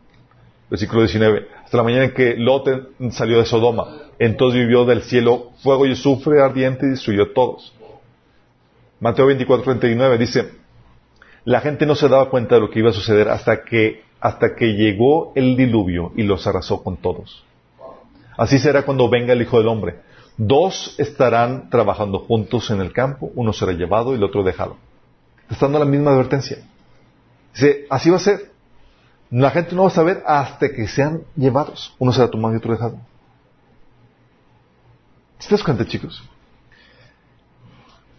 Versículo 0.71 1.03
19. 1.03 1.47
Hasta 1.63 1.77
la 1.77 1.83
mañana 1.83 2.05
en 2.05 2.15
que 2.15 2.37
Lot 2.37 3.03
salió 3.11 3.39
de 3.39 3.45
Sodoma, 3.45 3.99
entonces 4.19 4.61
vivió 4.61 4.87
del 4.87 5.03
cielo 5.03 5.51
fuego 5.63 5.85
y 5.85 5.93
azufre 5.93 6.41
ardiente 6.41 6.87
y 6.87 6.91
destruyó 6.91 7.25
a 7.25 7.35
todos. 7.35 7.75
Mateo 8.99 9.27
24, 9.27 9.65
39 9.65 10.17
dice, 10.17 10.60
la 11.51 11.61
gente 11.61 11.85
no 11.85 11.97
se 11.97 12.09
daba 12.09 12.31
cuenta 12.31 12.55
de 12.55 12.61
lo 12.61 12.71
que 12.71 12.79
iba 12.79 12.91
a 12.91 12.93
suceder 12.93 13.29
hasta 13.29 13.65
que, 13.65 14.05
hasta 14.21 14.55
que 14.55 14.75
llegó 14.75 15.33
el 15.35 15.57
diluvio 15.57 16.13
y 16.15 16.23
los 16.23 16.47
arrasó 16.47 16.85
con 16.85 16.97
todos. 16.97 17.45
Así 18.39 18.61
será 18.61 18.85
cuando 18.85 19.11
venga 19.11 19.33
el 19.33 19.43
Hijo 19.43 19.59
del 19.59 19.67
Hombre. 19.67 19.99
Dos 20.37 20.95
estarán 20.97 21.69
trabajando 21.69 22.21
juntos 22.21 22.71
en 22.71 22.81
el 22.81 22.93
campo, 22.93 23.33
uno 23.35 23.53
será 23.53 23.73
llevado 23.73 24.13
y 24.13 24.19
el 24.19 24.23
otro 24.23 24.45
dejado. 24.45 24.77
Está 25.51 25.67
dando 25.67 25.81
la 25.81 25.87
misma 25.87 26.13
advertencia. 26.13 26.59
Dice, 27.53 27.85
así 27.91 28.11
va 28.11 28.19
a 28.19 28.21
ser. 28.21 28.53
La 29.33 29.51
gente 29.51 29.75
no 29.75 29.83
va 29.83 29.89
a 29.89 29.91
saber 29.91 30.23
hasta 30.27 30.71
que 30.71 30.87
sean 30.87 31.23
llevados. 31.35 31.97
Uno 31.99 32.13
será 32.13 32.31
tomado 32.31 32.55
y 32.55 32.59
otro 32.59 32.75
dejado. 32.75 32.97
¿Se 35.41 35.51
das 35.51 35.65
cuenta, 35.65 35.85
chicos? 35.85 36.23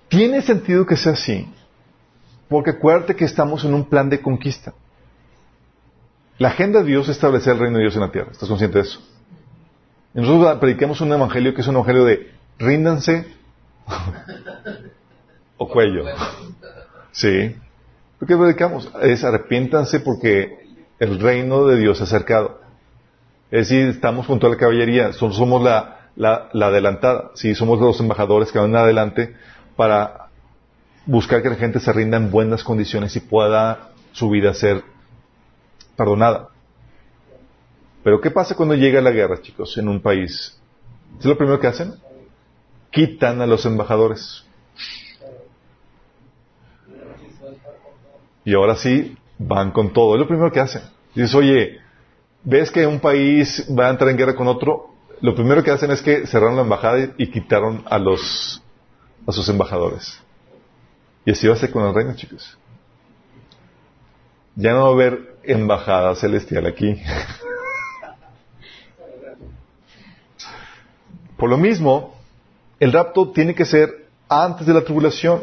Tiene 0.10 0.41
sentido 0.41 0.86
que 0.86 0.98
sea 0.98 1.13
así, 1.13 1.48
porque 2.52 2.72
acuérdate 2.72 3.16
que 3.16 3.24
estamos 3.24 3.64
en 3.64 3.74
un 3.74 3.86
plan 3.86 4.10
de 4.10 4.22
conquista. 4.22 4.74
La 6.38 6.50
agenda 6.50 6.82
de 6.82 6.88
Dios 6.88 7.08
es 7.08 7.16
establecer 7.16 7.54
el 7.54 7.60
reino 7.60 7.78
de 7.78 7.84
Dios 7.84 7.96
en 7.96 8.02
la 8.02 8.12
tierra. 8.12 8.28
¿Estás 8.30 8.50
consciente 8.50 8.78
de 8.80 8.84
eso? 8.84 9.00
nosotros 10.13 10.60
predicamos 10.60 11.00
un 11.00 11.13
evangelio 11.13 11.54
que 11.54 11.62
es 11.62 11.67
un 11.67 11.75
evangelio 11.75 12.04
de 12.04 12.30
ríndanse 12.60 13.25
o 15.56 15.69
cuello. 15.69 16.04
Sí. 17.13 17.56
¿Por 18.19 18.28
qué 18.28 18.36
predicamos? 18.36 18.92
Es 19.02 19.23
arrepiéntanse 19.23 20.02
porque 20.02 20.84
el 21.00 21.21
reino 21.21 21.67
de 21.67 21.78
Dios 21.78 22.02
ha 22.02 22.04
acercado. 22.04 22.60
Es 23.50 23.69
decir, 23.69 23.88
estamos 23.88 24.28
junto 24.28 24.48
a 24.48 24.50
la 24.50 24.58
caballería, 24.58 25.13
somos 25.13 25.63
la, 25.63 26.10
la, 26.17 26.50
la 26.52 26.67
adelantada, 26.67 27.32
sí, 27.34 27.56
somos 27.56 27.80
los 27.80 27.98
embajadores 28.02 28.52
que 28.52 28.60
van 28.60 28.75
adelante 28.75 29.38
para 29.78 30.21
buscar 31.06 31.41
que 31.41 31.49
la 31.49 31.56
gente 31.56 31.79
se 31.79 31.91
rinda 31.93 32.17
en 32.17 32.31
buenas 32.31 32.63
condiciones 32.63 33.15
y 33.15 33.19
pueda 33.19 33.91
su 34.12 34.29
vida 34.29 34.54
ser 34.54 34.83
perdonada. 35.95 36.49
Pero 38.04 38.19
¿qué 38.21 38.31
pasa 38.31 38.56
cuando 38.56 38.75
llega 38.75 39.02
la 39.02 39.12
guerra, 39.12 39.41
chicos, 39.41 39.77
en 39.77 39.87
un 39.87 40.02
país? 40.02 40.60
¿Es 41.19 41.25
lo 41.25 41.37
primero 41.37 41.60
que 41.60 41.67
hacen? 41.67 41.95
Quitan 42.89 43.41
a 43.41 43.45
los 43.45 43.65
embajadores. 43.65 44.43
Y 48.43 48.56
ahora 48.56 48.75
sí, 48.75 49.15
van 49.37 49.71
con 49.71 49.93
todo. 49.93 50.15
Es 50.15 50.19
lo 50.19 50.27
primero 50.27 50.52
que 50.52 50.60
hacen. 50.60 50.81
Dices, 51.13 51.35
oye, 51.35 51.79
¿ves 52.43 52.71
que 52.71 52.87
un 52.87 52.99
país 52.99 53.67
va 53.69 53.87
a 53.87 53.91
entrar 53.91 54.10
en 54.10 54.17
guerra 54.17 54.35
con 54.35 54.47
otro? 54.47 54.89
Lo 55.21 55.35
primero 55.35 55.63
que 55.63 55.71
hacen 55.71 55.91
es 55.91 56.02
que 56.02 56.25
cerraron 56.25 56.56
la 56.56 56.63
embajada 56.63 57.13
y 57.17 57.27
quitaron 57.27 57.83
a 57.87 57.99
los, 57.99 58.63
a 59.27 59.31
sus 59.31 59.47
embajadores. 59.49 60.19
Y 61.26 61.32
así 61.32 61.48
va 61.48 61.54
a 61.54 61.58
ser 61.58 61.72
con 61.72 61.86
el 61.86 61.94
reino, 61.94 62.15
chicos. 62.15 62.58
Ya 64.56 64.74
no 64.74 64.82
va 64.82 64.88
a 64.88 64.92
haber 64.92 65.38
embajada 65.44 66.15
celestial 66.15 66.65
aquí. 66.65 67.02
Por 71.38 71.50
lo 71.50 71.58
mismo, 71.58 72.15
el 72.80 72.92
rapto 72.94 73.32
tiene 73.32 73.56
que 73.56 73.65
ser 73.65 74.08
antes 74.30 74.67
de 74.67 74.74
la 74.74 74.84
tribulación. 74.84 75.42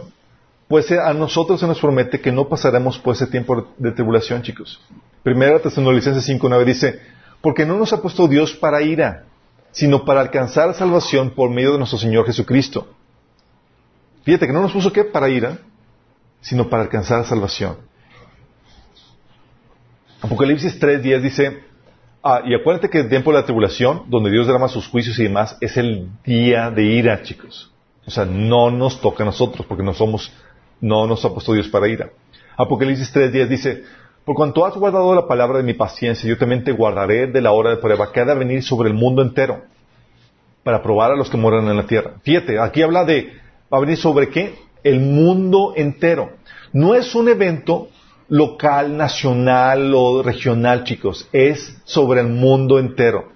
Pues 0.69 0.91
a 0.93 1.13
nosotros 1.15 1.59
se 1.61 1.67
nos 1.67 1.81
promete 1.81 2.21
que 2.21 2.31
no 2.31 2.49
pasaremos 2.49 2.99
por 2.99 3.15
ese 3.15 3.27
tiempo 3.27 3.69
de 3.79 3.91
tribulación, 3.91 4.43
chicos. 4.43 4.81
Primera 5.23 5.59
Tesalonicenses 5.59 6.29
5.9 6.29 6.65
dice, 6.65 7.01
porque 7.41 7.65
no 7.65 7.77
nos 7.77 7.93
ha 7.93 8.03
puesto 8.03 8.29
Dios 8.29 8.53
para 8.53 8.83
ira, 8.83 9.25
sino 9.73 10.05
para 10.05 10.21
alcanzar 10.21 10.75
salvación 10.75 11.31
por 11.31 11.51
medio 11.51 11.73
de 11.73 11.79
nuestro 11.79 11.99
Señor 11.99 12.27
Jesucristo. 12.27 12.87
Fíjate 14.25 14.47
que 14.47 14.53
no 14.53 14.61
nos 14.61 14.73
puso 14.73 14.93
qué 14.93 15.05
para 15.05 15.29
ira, 15.31 15.59
sino 16.41 16.69
para 16.69 16.85
alcanzar 16.85 17.25
salvación. 17.25 17.77
Apocalipsis 20.21 20.81
3.10 20.81 21.21
dice, 21.21 21.63
ah, 22.23 22.43
y 22.45 22.55
acuérdate 22.55 22.91
que 22.91 23.01
el 23.01 23.09
tiempo 23.09 23.31
de 23.31 23.39
la 23.39 23.45
tribulación, 23.45 24.05
donde 24.09 24.31
Dios 24.31 24.47
derrama 24.47 24.69
sus 24.69 24.89
juicios 24.89 25.19
y 25.19 25.25
demás, 25.25 25.57
es 25.61 25.77
el 25.77 26.09
día 26.25 26.71
de 26.71 26.85
ira, 26.85 27.23
chicos. 27.23 27.71
O 28.07 28.11
sea, 28.11 28.25
no 28.25 28.71
nos 28.71 29.01
toca 29.01 29.23
a 29.23 29.27
nosotros, 29.27 29.67
porque 29.67 29.85
no 29.85 29.95
somos, 29.95 30.33
no 30.81 31.07
nos 31.07 31.25
ha 31.25 31.33
puesto 31.33 31.53
Dios 31.53 31.69
para 31.69 31.89
ira. 31.89 32.11
Apocalipsis 32.57 33.15
3.10 33.15 33.47
dice, 33.47 33.85
por 34.25 34.35
cuanto 34.35 34.67
has 34.67 34.75
guardado 34.75 35.15
la 35.15 35.29
palabra 35.29 35.59
de 35.59 35.65
mi 35.65 35.75
paciencia, 35.75 36.29
yo 36.29 36.37
también 36.37 36.65
te 36.65 36.73
guardaré 36.73 37.29
de 37.29 37.41
la 37.41 37.53
hora 37.53 37.71
de 37.71 37.77
prueba 37.77 38.13
que 38.13 38.21
ha 38.21 38.25
de 38.25 38.35
venir 38.35 38.63
sobre 38.63 38.89
el 38.89 38.95
mundo 38.95 39.23
entero, 39.23 39.63
para 40.65 40.83
probar 40.83 41.13
a 41.13 41.17
los 41.17 41.31
que 41.31 41.37
moran 41.37 41.69
en 41.69 41.77
la 41.77 41.87
tierra. 41.87 42.15
Fíjate, 42.23 42.59
aquí 42.59 42.83
habla 42.83 43.05
de, 43.05 43.33
va 43.73 43.79
a 43.79 43.81
venir 43.81 43.97
sobre 43.97 44.29
qué? 44.29 44.68
El 44.83 45.01
mundo 45.01 45.73
entero. 45.77 46.33
No 46.73 46.95
es 46.95 47.15
un 47.15 47.29
evento 47.29 47.89
local, 48.29 48.97
nacional 48.97 49.93
o 49.95 50.23
regional, 50.23 50.85
chicos. 50.85 51.29
Es 51.33 51.77
sobre 51.85 52.21
el 52.21 52.29
mundo 52.29 52.79
entero. 52.79 53.33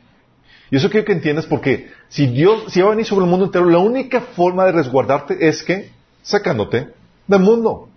Y 0.70 0.76
eso 0.76 0.88
quiero 0.88 1.05
que 1.05 1.12
entiendas 1.12 1.47
porque 1.47 1.90
si 2.09 2.26
Dios, 2.26 2.64
si 2.68 2.80
va 2.80 2.88
a 2.88 2.90
venir 2.90 3.07
sobre 3.07 3.24
el 3.24 3.30
mundo 3.30 3.47
entero, 3.47 3.66
la 3.66 3.78
única 3.78 4.20
forma 4.20 4.64
de 4.64 4.72
resguardarte 4.72 5.49
es 5.49 5.62
que 5.62 5.90
sacándote 6.22 6.88
del 7.26 7.40
mundo. 7.40 7.88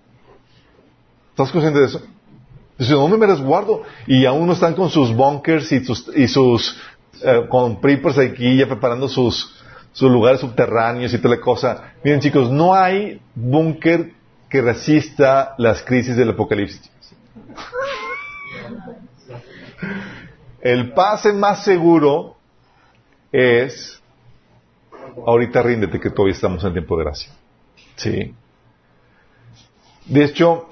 ¿Estás 1.31 1.51
consciente 1.51 1.79
de 1.79 1.85
eso? 1.85 2.01
Dice, 2.77 2.93
¿dónde 2.93 3.17
me 3.17 3.27
resguardo? 3.27 3.83
Y 4.07 4.25
aún 4.25 4.47
no 4.47 4.53
están 4.53 4.73
con 4.73 4.89
sus 4.89 5.15
bunkers 5.15 5.71
y 5.71 5.85
sus, 5.85 6.09
y 6.15 6.27
sus 6.27 6.77
eh, 7.23 7.45
con 7.49 7.79
preppers 7.79 8.17
aquí 8.17 8.57
ya 8.57 8.67
preparando 8.67 9.07
sus, 9.07 9.54
sus 9.95 10.11
lugares 10.11 10.41
subterráneos 10.41 11.13
y 11.13 11.17
toda 11.19 11.35
la 11.37 11.41
cosa. 11.41 11.93
Miren 12.03 12.19
chicos, 12.19 12.51
no 12.51 12.73
hay 12.73 13.21
búnker 13.33 14.11
que 14.49 14.61
resista 14.61 15.55
las 15.57 15.81
crisis 15.83 16.17
del 16.17 16.31
apocalipsis. 16.31 16.91
El 20.59 20.91
pase 20.91 21.31
más 21.31 21.63
seguro 21.63 22.35
es, 23.31 24.03
ahorita 25.25 25.61
ríndete 25.61 25.97
que 26.01 26.09
todavía 26.09 26.33
estamos 26.33 26.61
en 26.65 26.73
tiempo 26.73 26.97
de 26.97 27.03
gracia. 27.05 27.31
Sí. 27.95 28.35
De 30.07 30.23
hecho, 30.25 30.67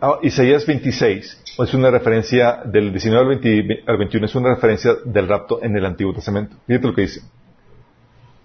ah, 0.00 0.18
Isaías 0.22 0.66
26 0.66 1.42
es 1.60 1.74
una 1.74 1.92
referencia 1.92 2.62
del 2.64 2.90
19 2.90 3.82
al, 3.86 3.98
21, 3.98 4.26
es 4.26 4.34
una 4.34 4.48
referencia 4.56 4.94
del 5.04 5.28
rapto 5.28 5.62
en 5.62 5.76
el 5.76 5.86
Antiguo 5.86 6.12
Testamento. 6.12 6.56
Fíjate 6.66 6.88
lo 6.88 6.94
que 6.94 7.02
dice. 7.02 7.20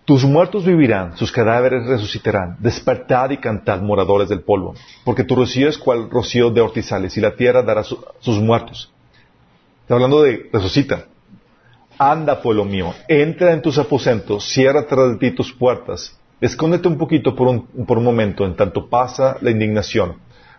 Tus 0.05 0.23
muertos 0.23 0.63
vivirán, 0.63 1.17
sus 1.17 1.31
cadáveres 1.31 1.87
resucitarán. 1.87 2.57
Despertad 2.59 3.31
y 3.31 3.37
cantad, 3.37 3.81
moradores 3.81 4.29
del 4.29 4.41
polvo, 4.41 4.75
porque 5.03 5.23
tu 5.23 5.35
rocío 5.35 5.67
es 5.67 5.79
cual 5.79 6.11
rocío 6.11 6.51
de 6.51 6.61
hortizales, 6.61 7.17
y 7.17 7.21
la 7.21 7.35
tierra 7.35 7.63
dará 7.63 7.83
sus 7.83 8.39
muertos. 8.39 8.91
Está 9.81 9.95
hablando 9.95 10.21
de 10.21 10.47
resucita. 10.53 11.05
Anda, 11.97 12.39
pueblo 12.39 12.65
mío, 12.65 12.93
entra 13.07 13.51
en 13.53 13.63
tus 13.63 13.79
aposentos, 13.79 14.45
cierra 14.45 14.85
tras 14.85 15.11
de 15.11 15.17
ti 15.17 15.31
tus 15.31 15.51
puertas, 15.51 16.15
escóndete 16.39 16.87
un 16.87 16.97
poquito 16.99 17.35
por 17.35 17.47
un, 17.47 18.03
momento, 18.03 18.45
en 18.45 18.55
tanto 18.55 18.87
pasa 18.87 19.37
la 19.41 19.49
indignación, 19.49 20.17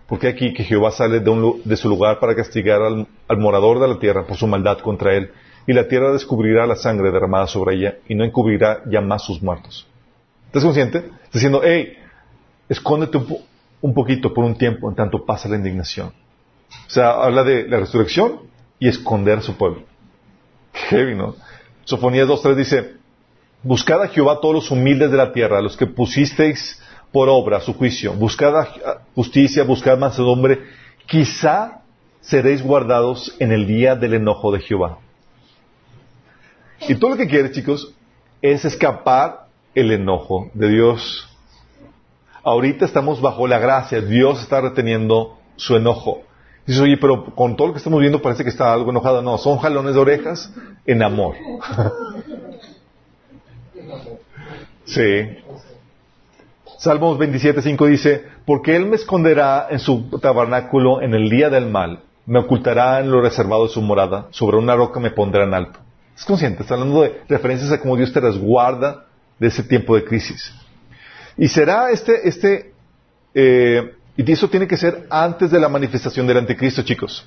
porque 0.08 0.28
aquí 0.28 0.54
que 0.54 0.64
Jehová 0.64 0.90
sale 0.90 1.20
de 1.20 1.76
su 1.76 1.88
lugar 1.88 2.18
para 2.18 2.34
castigar 2.34 2.80
al 2.82 3.38
morador 3.38 3.78
de 3.78 3.88
la 3.88 3.98
tierra 3.98 4.26
por 4.26 4.38
su 4.38 4.46
maldad 4.46 4.78
contra 4.78 5.14
él 5.14 5.30
y 5.66 5.72
la 5.72 5.88
tierra 5.88 6.12
descubrirá 6.12 6.66
la 6.66 6.76
sangre 6.76 7.10
derramada 7.10 7.46
sobre 7.46 7.76
ella 7.76 7.96
y 8.08 8.14
no 8.14 8.24
encubrirá 8.24 8.82
ya 8.86 9.00
más 9.00 9.24
sus 9.24 9.42
muertos. 9.42 9.86
¿Estás 10.46 10.62
consciente? 10.62 10.98
Está 10.98 11.30
diciendo, 11.32 11.60
hey, 11.64 11.98
escóndete 12.68 13.18
un, 13.80 13.94
poquito 13.94 14.32
por 14.32 14.44
un 14.44 14.56
tiempo 14.56 14.88
en 14.88 14.94
tanto 14.94 15.24
pasa 15.24 15.48
la 15.48 15.56
indignación. 15.56 16.08
O 16.08 16.90
sea, 16.90 17.10
habla 17.10 17.42
de 17.42 17.68
la 17.68 17.80
resurrección 17.80 18.40
y 18.78 18.88
esconder 18.88 19.38
a 19.38 19.42
su 19.42 19.56
pueblo. 19.56 19.82
Heavy, 20.72 21.14
¿no? 21.14 21.34
Sofonías 21.84 22.28
2.3 22.28 22.54
dice, 22.54 22.94
buscad 23.62 24.02
a 24.02 24.08
Jehová 24.08 24.40
todos 24.40 24.54
los 24.54 24.70
humildes 24.70 25.10
de 25.10 25.16
la 25.16 25.32
tierra, 25.32 25.60
los 25.60 25.76
que 25.76 25.86
pusisteis 25.86 26.80
por 27.12 27.28
obra 27.28 27.60
su 27.60 27.74
juicio, 27.74 28.12
buscad 28.12 28.52
justicia, 29.14 29.64
buscad 29.64 29.98
mansedumbre, 29.98 30.60
quizá 31.06 31.82
seréis 32.20 32.62
guardados 32.62 33.34
en 33.38 33.52
el 33.52 33.66
día 33.66 33.94
del 33.94 34.14
enojo 34.14 34.52
de 34.52 34.60
Jehová. 34.60 34.98
Y 36.80 36.94
todo 36.96 37.10
lo 37.10 37.16
que 37.16 37.28
quiere, 37.28 37.50
chicos, 37.50 37.92
es 38.42 38.64
escapar 38.64 39.46
el 39.74 39.92
enojo 39.92 40.50
de 40.54 40.68
Dios. 40.68 41.28
Ahorita 42.42 42.84
estamos 42.84 43.20
bajo 43.20 43.46
la 43.46 43.58
gracia, 43.58 44.00
Dios 44.00 44.40
está 44.40 44.60
reteniendo 44.60 45.38
su 45.56 45.76
enojo. 45.76 46.22
Dices, 46.66 46.82
oye, 46.82 46.96
pero 46.96 47.34
con 47.34 47.56
todo 47.56 47.68
lo 47.68 47.74
que 47.74 47.78
estamos 47.78 48.00
viendo 48.00 48.20
parece 48.20 48.42
que 48.42 48.50
está 48.50 48.72
algo 48.72 48.90
enojado. 48.90 49.22
No, 49.22 49.38
son 49.38 49.58
jalones 49.58 49.94
de 49.94 50.00
orejas 50.00 50.52
en 50.84 51.02
amor. 51.02 51.34
sí. 54.84 55.28
Salmos 56.78 57.18
27.5 57.18 57.88
dice, 57.88 58.24
porque 58.44 58.76
Él 58.76 58.86
me 58.86 58.96
esconderá 58.96 59.68
en 59.70 59.78
su 59.78 60.10
tabernáculo 60.20 61.00
en 61.00 61.14
el 61.14 61.30
día 61.30 61.50
del 61.50 61.70
mal, 61.70 62.00
me 62.26 62.40
ocultará 62.40 63.00
en 63.00 63.10
lo 63.10 63.20
reservado 63.20 63.66
de 63.66 63.72
su 63.72 63.80
morada, 63.80 64.26
sobre 64.30 64.58
una 64.58 64.76
roca 64.76 65.00
me 65.00 65.10
pondrá 65.10 65.44
en 65.44 65.54
alto. 65.54 65.80
¿Es 66.16 66.24
consciente? 66.24 66.62
Está 66.62 66.74
hablando 66.74 67.02
de 67.02 67.20
referencias 67.28 67.70
a 67.70 67.80
cómo 67.80 67.96
Dios 67.96 68.12
te 68.12 68.20
resguarda 68.20 69.04
de 69.38 69.48
ese 69.48 69.62
tiempo 69.62 69.94
de 69.94 70.04
crisis. 70.04 70.50
Y 71.36 71.48
será 71.48 71.90
este, 71.90 72.26
este, 72.26 72.72
eh, 73.34 73.94
y 74.16 74.32
eso 74.32 74.48
tiene 74.48 74.66
que 74.66 74.78
ser 74.78 75.06
antes 75.10 75.50
de 75.50 75.60
la 75.60 75.68
manifestación 75.68 76.26
del 76.26 76.38
anticristo, 76.38 76.82
chicos. 76.82 77.26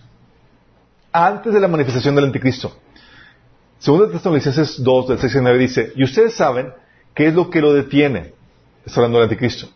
Antes 1.12 1.54
de 1.54 1.60
la 1.60 1.68
manifestación 1.68 2.16
del 2.16 2.26
anticristo. 2.26 2.76
Segunda 3.78 4.10
Tesalonicenses 4.10 4.84
2, 4.84 5.08
del 5.08 5.20
6 5.20 5.36
al 5.36 5.44
9 5.44 5.58
dice, 5.60 5.94
y 5.96 6.04
ustedes 6.04 6.34
saben 6.34 6.74
qué 7.14 7.28
es 7.28 7.34
lo 7.36 7.52
que 7.52 7.62
lo 7.62 7.74
detiene. 7.74 8.34
Está 8.84 9.02
hablando 9.02 9.20
del 9.20 9.30
anticristo. 9.30 9.70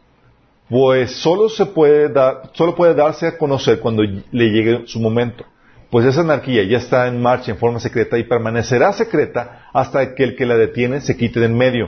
Pues 0.69 1.11
solo 1.11 1.49
se 1.49 1.67
puede 1.67 2.09
dar, 2.09 2.49
solo 2.53 2.73
puede 2.73 2.95
darse 2.95 3.27
a 3.27 3.37
conocer 3.37 3.79
cuando 3.79 4.01
le 4.01 4.49
llegue 4.49 4.87
su 4.87 4.99
momento 4.99 5.45
pues 5.93 6.07
esa 6.07 6.21
anarquía 6.21 6.63
ya 6.63 6.79
está 6.79 7.07
en 7.07 7.21
marcha 7.21 7.51
en 7.51 7.59
forma 7.59 7.79
secreta 7.79 8.17
y 8.17 8.23
permanecerá 8.23 8.93
secreta 8.93 9.67
hasta 9.71 10.15
que 10.15 10.23
el 10.23 10.35
que 10.35 10.47
la 10.47 10.57
detiene 10.57 11.01
se 11.01 11.15
quite 11.15 11.39
de 11.39 11.45
en 11.45 11.55
medio. 11.55 11.87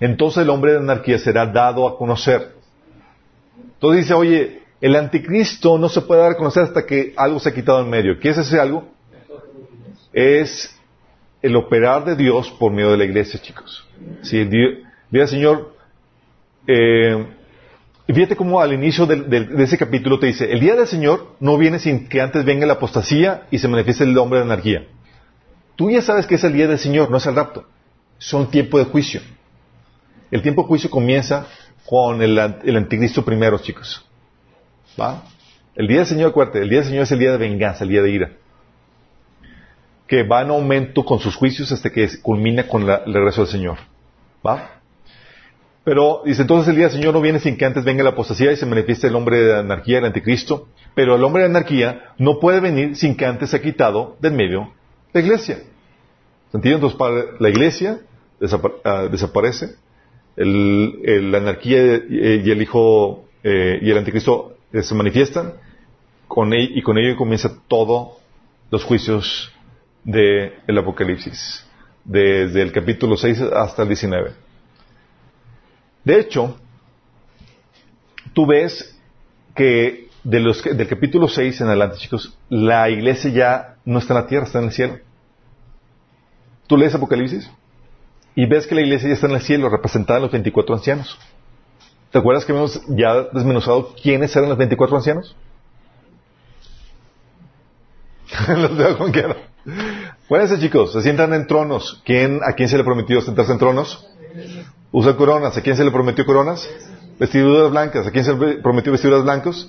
Entonces 0.00 0.44
el 0.44 0.48
hombre 0.48 0.72
de 0.72 0.78
anarquía 0.78 1.18
será 1.18 1.44
dado 1.44 1.86
a 1.86 1.98
conocer. 1.98 2.54
Entonces 3.74 4.04
dice, 4.04 4.14
oye, 4.14 4.62
el 4.80 4.96
anticristo 4.96 5.76
no 5.76 5.90
se 5.90 6.00
puede 6.00 6.22
dar 6.22 6.30
a 6.30 6.36
conocer 6.38 6.62
hasta 6.62 6.86
que 6.86 7.12
algo 7.14 7.38
se 7.40 7.50
ha 7.50 7.54
quitado 7.54 7.82
en 7.82 7.90
medio. 7.90 8.18
¿Qué 8.18 8.30
es 8.30 8.38
ese 8.38 8.58
algo? 8.58 8.88
Es 10.14 10.74
el 11.42 11.54
operar 11.54 12.06
de 12.06 12.16
Dios 12.16 12.50
por 12.52 12.72
medio 12.72 12.92
de 12.92 12.96
la 12.96 13.04
iglesia, 13.04 13.38
chicos. 13.38 13.86
Si 14.22 14.46
Dios, 14.46 15.28
Señor, 15.28 15.74
eh, 16.66 17.26
y 18.06 18.12
fíjate 18.12 18.34
cómo 18.34 18.60
al 18.60 18.72
inicio 18.72 19.06
de, 19.06 19.48
ese 19.62 19.78
capítulo 19.78 20.18
te 20.18 20.26
dice, 20.26 20.50
el 20.50 20.60
día 20.60 20.74
del 20.74 20.88
Señor 20.88 21.36
no 21.38 21.56
viene 21.56 21.78
sin 21.78 22.08
que 22.08 22.20
antes 22.20 22.44
venga 22.44 22.66
la 22.66 22.74
apostasía 22.74 23.46
y 23.50 23.58
se 23.58 23.68
manifieste 23.68 24.04
el 24.04 24.18
hombre 24.18 24.40
de 24.40 24.46
anarquía. 24.46 24.86
Tú 25.76 25.90
ya 25.90 26.02
sabes 26.02 26.26
que 26.26 26.34
es 26.34 26.44
el 26.44 26.52
día 26.52 26.66
del 26.66 26.78
Señor, 26.78 27.10
no 27.10 27.18
es 27.18 27.26
el 27.26 27.36
rapto. 27.36 27.64
Son 28.18 28.50
tiempo 28.50 28.78
de 28.78 28.84
juicio. 28.84 29.20
El 30.30 30.42
tiempo 30.42 30.62
de 30.62 30.68
juicio 30.68 30.90
comienza 30.90 31.46
con 31.86 32.20
el, 32.22 32.38
anticristo 32.38 33.24
primero, 33.24 33.58
chicos. 33.58 34.04
¿Va? 35.00 35.22
El 35.74 35.86
día 35.86 35.98
del 35.98 36.06
Señor, 36.06 36.30
acuérdate, 36.30 36.60
el 36.60 36.68
día 36.68 36.80
del 36.80 36.88
Señor 36.88 37.04
es 37.04 37.12
el 37.12 37.18
día 37.20 37.32
de 37.32 37.38
venganza, 37.38 37.84
el 37.84 37.90
día 37.90 38.02
de 38.02 38.10
ira. 38.10 38.32
Que 40.08 40.24
va 40.24 40.42
en 40.42 40.50
aumento 40.50 41.04
con 41.04 41.20
sus 41.20 41.36
juicios 41.36 41.70
hasta 41.70 41.90
que 41.90 42.08
culmina 42.20 42.66
con 42.66 42.82
el 42.82 43.14
regreso 43.14 43.42
del 43.42 43.50
Señor. 43.50 43.78
¿Va? 44.46 44.81
Pero 45.84 46.22
dice, 46.24 46.42
entonces 46.42 46.68
el 46.68 46.76
día 46.76 46.84
del 46.86 46.96
Señor 46.96 47.14
no 47.14 47.20
viene 47.20 47.40
sin 47.40 47.56
que 47.56 47.64
antes 47.64 47.84
venga 47.84 48.04
la 48.04 48.10
apostasía 48.10 48.52
y 48.52 48.56
se 48.56 48.66
manifieste 48.66 49.08
el 49.08 49.16
hombre 49.16 49.42
de 49.42 49.58
anarquía, 49.58 49.98
el 49.98 50.04
anticristo. 50.04 50.68
Pero 50.94 51.16
el 51.16 51.24
hombre 51.24 51.42
de 51.42 51.48
anarquía 51.48 52.12
no 52.18 52.38
puede 52.38 52.60
venir 52.60 52.96
sin 52.96 53.16
que 53.16 53.26
antes 53.26 53.50
se 53.50 53.56
ha 53.56 53.62
quitado 53.62 54.16
del 54.20 54.34
medio 54.34 54.72
la 55.12 55.20
iglesia. 55.20 55.58
¿Se 56.50 56.56
Entonces 56.68 56.98
la 57.38 57.48
iglesia 57.48 58.00
ah, 58.84 59.08
desaparece, 59.10 59.76
la 60.36 61.38
anarquía 61.38 62.02
y 62.08 62.50
el 62.50 62.62
hijo 62.62 63.24
eh, 63.42 63.78
y 63.80 63.90
el 63.90 63.98
anticristo 63.98 64.56
eh, 64.72 64.82
se 64.82 64.94
manifiestan 64.94 65.54
con 66.28 66.52
y 66.54 66.80
con 66.82 66.98
ello 66.98 67.16
comienza 67.16 67.52
todos 67.68 68.18
los 68.70 68.84
juicios 68.84 69.52
del 70.04 70.78
Apocalipsis, 70.78 71.66
desde 72.04 72.62
el 72.62 72.72
capítulo 72.72 73.16
6 73.16 73.40
hasta 73.54 73.82
el 73.82 73.88
19. 73.88 74.41
De 76.04 76.18
hecho, 76.18 76.56
tú 78.32 78.46
ves 78.46 78.98
que 79.54 80.08
de 80.24 80.40
los, 80.40 80.62
del 80.62 80.88
capítulo 80.88 81.28
6 81.28 81.60
en 81.60 81.66
adelante, 81.68 81.98
chicos, 81.98 82.36
la 82.48 82.88
iglesia 82.90 83.30
ya 83.30 83.76
no 83.84 83.98
está 83.98 84.14
en 84.14 84.20
la 84.20 84.26
tierra, 84.26 84.46
está 84.46 84.58
en 84.58 84.66
el 84.66 84.72
cielo. 84.72 84.98
Tú 86.66 86.76
lees 86.76 86.94
Apocalipsis 86.94 87.50
y 88.34 88.46
ves 88.46 88.66
que 88.66 88.74
la 88.74 88.82
iglesia 88.82 89.08
ya 89.08 89.14
está 89.14 89.26
en 89.26 89.34
el 89.34 89.42
cielo, 89.42 89.68
representada 89.68 90.18
en 90.18 90.22
los 90.22 90.32
24 90.32 90.74
ancianos. 90.74 91.18
¿Te 92.10 92.18
acuerdas 92.18 92.44
que 92.44 92.52
hemos 92.52 92.80
ya 92.88 93.24
desmenuzado 93.32 93.94
quiénes 94.00 94.34
eran 94.36 94.48
los 94.48 94.58
24 94.58 94.96
ancianos? 94.96 95.36
los 98.48 98.76
dejo 98.76 98.98
con 98.98 99.12
quiero. 99.12 99.36
Acuérdense, 100.24 100.58
chicos, 100.60 100.92
se 100.92 101.02
sientan 101.02 101.34
en 101.34 101.46
tronos. 101.46 102.02
¿Quién, 102.04 102.40
¿A 102.42 102.54
quién 102.54 102.68
se 102.68 102.76
le 102.76 102.84
prometió 102.84 103.20
sentarse 103.20 103.52
en 103.52 103.58
tronos? 103.58 104.08
Usa 104.92 105.16
coronas. 105.16 105.56
¿A 105.56 105.62
quién 105.62 105.76
se 105.76 105.84
le 105.84 105.90
prometió 105.90 106.24
coronas? 106.24 106.68
Vestiduras 107.18 107.70
blancas. 107.70 108.06
¿A 108.06 108.10
quién 108.10 108.24
se 108.24 108.34
le 108.34 108.58
prometió 108.58 108.92
vestiduras 108.92 109.24
blancas? 109.24 109.68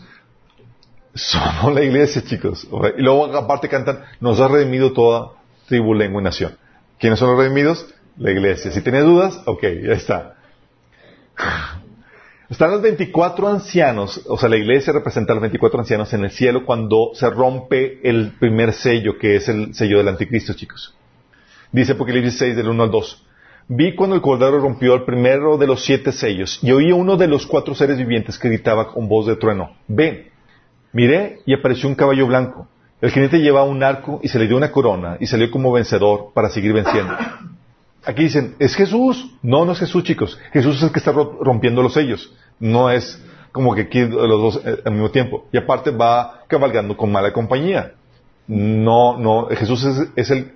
Somos 1.15 1.73
la 1.73 1.81
iglesia, 1.81 2.23
chicos. 2.23 2.67
Y 2.97 3.01
luego 3.01 3.25
aparte 3.35 3.69
cantan, 3.69 4.03
nos 4.19 4.39
ha 4.39 4.47
redimido 4.47 4.93
toda 4.93 5.31
tribu, 5.67 5.93
lengua 5.93 6.21
y 6.21 6.25
nación. 6.25 6.57
¿Quiénes 6.99 7.19
son 7.19 7.29
los 7.29 7.39
redimidos? 7.39 7.87
La 8.17 8.31
iglesia. 8.31 8.71
Si 8.71 8.81
tienes 8.81 9.05
dudas, 9.05 9.39
ok, 9.45 9.61
ya 9.61 9.93
está. 9.93 10.35
Están 12.49 12.71
los 12.71 12.81
24 12.81 13.47
ancianos, 13.47 14.21
o 14.27 14.37
sea, 14.37 14.47
la 14.47 14.57
iglesia 14.57 14.93
representa 14.93 15.33
a 15.33 15.35
los 15.35 15.41
24 15.41 15.79
ancianos 15.79 16.13
en 16.13 16.25
el 16.25 16.31
cielo 16.31 16.65
cuando 16.65 17.11
se 17.15 17.27
rompe 17.29 17.99
el 18.07 18.33
primer 18.39 18.73
sello, 18.73 19.17
que 19.17 19.37
es 19.37 19.49
el 19.49 19.73
sello 19.73 19.97
del 19.97 20.09
anticristo, 20.09 20.53
chicos. 20.53 20.93
Dice 21.71 21.93
Apocalipsis 21.93 22.37
6 22.37 22.55
del 22.55 22.67
1 22.67 22.83
al 22.83 22.91
2. 22.91 23.25
Vi 23.67 23.95
cuando 23.95 24.15
el 24.15 24.21
cordero 24.21 24.59
rompió 24.59 24.93
el 24.93 25.03
primero 25.03 25.57
de 25.57 25.67
los 25.67 25.85
siete 25.85 26.11
sellos 26.11 26.59
y 26.61 26.71
oí 26.71 26.91
uno 26.91 27.15
de 27.15 27.27
los 27.27 27.47
cuatro 27.47 27.73
seres 27.75 27.97
vivientes 27.97 28.37
que 28.37 28.49
gritaba 28.49 28.91
con 28.91 29.07
voz 29.07 29.27
de 29.27 29.35
trueno, 29.35 29.71
ven. 29.87 30.27
Miré 30.91 31.39
y 31.45 31.53
apareció 31.53 31.89
un 31.89 31.95
caballo 31.95 32.27
blanco. 32.27 32.67
El 33.01 33.11
jinete 33.11 33.39
llevaba 33.39 33.65
un 33.65 33.81
arco 33.81 34.19
y 34.21 34.27
se 34.27 34.37
le 34.37 34.47
dio 34.47 34.55
una 34.55 34.71
corona 34.71 35.17
y 35.19 35.27
salió 35.27 35.49
como 35.49 35.71
vencedor 35.71 36.31
para 36.33 36.49
seguir 36.49 36.73
venciendo. 36.73 37.13
Aquí 38.05 38.23
dicen, 38.23 38.55
¿es 38.59 38.75
Jesús? 38.75 39.31
No, 39.41 39.65
no 39.65 39.71
es 39.71 39.79
Jesús, 39.79 40.03
chicos. 40.03 40.39
Jesús 40.51 40.77
es 40.77 40.83
el 40.83 40.91
que 40.91 40.99
está 40.99 41.11
rompiendo 41.11 41.81
los 41.81 41.93
sellos. 41.93 42.33
No 42.59 42.89
es 42.89 43.21
como 43.51 43.75
que 43.75 43.81
aquí 43.81 44.01
los 44.01 44.41
dos 44.41 44.61
eh, 44.65 44.81
al 44.85 44.91
mismo 44.93 45.09
tiempo. 45.09 45.45
Y 45.51 45.57
aparte 45.57 45.91
va 45.91 46.43
cabalgando 46.47 46.97
con 46.97 47.11
mala 47.11 47.31
compañía. 47.31 47.93
No, 48.47 49.17
no, 49.17 49.47
Jesús 49.47 49.85
es, 50.15 50.31
el, 50.31 50.53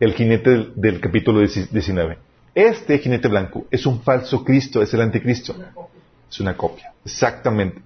el, 0.00 0.14
jinete 0.14 0.50
del, 0.50 0.72
del, 0.74 1.00
capítulo 1.00 1.40
19. 1.40 2.18
Este 2.58 2.98
jinete 2.98 3.28
blanco 3.28 3.66
es 3.70 3.86
un 3.86 4.02
falso 4.02 4.42
Cristo, 4.42 4.82
es 4.82 4.92
el 4.92 5.00
anticristo. 5.00 5.54
Es 6.28 6.40
una 6.40 6.56
copia. 6.56 6.92
Exactamente. 7.04 7.80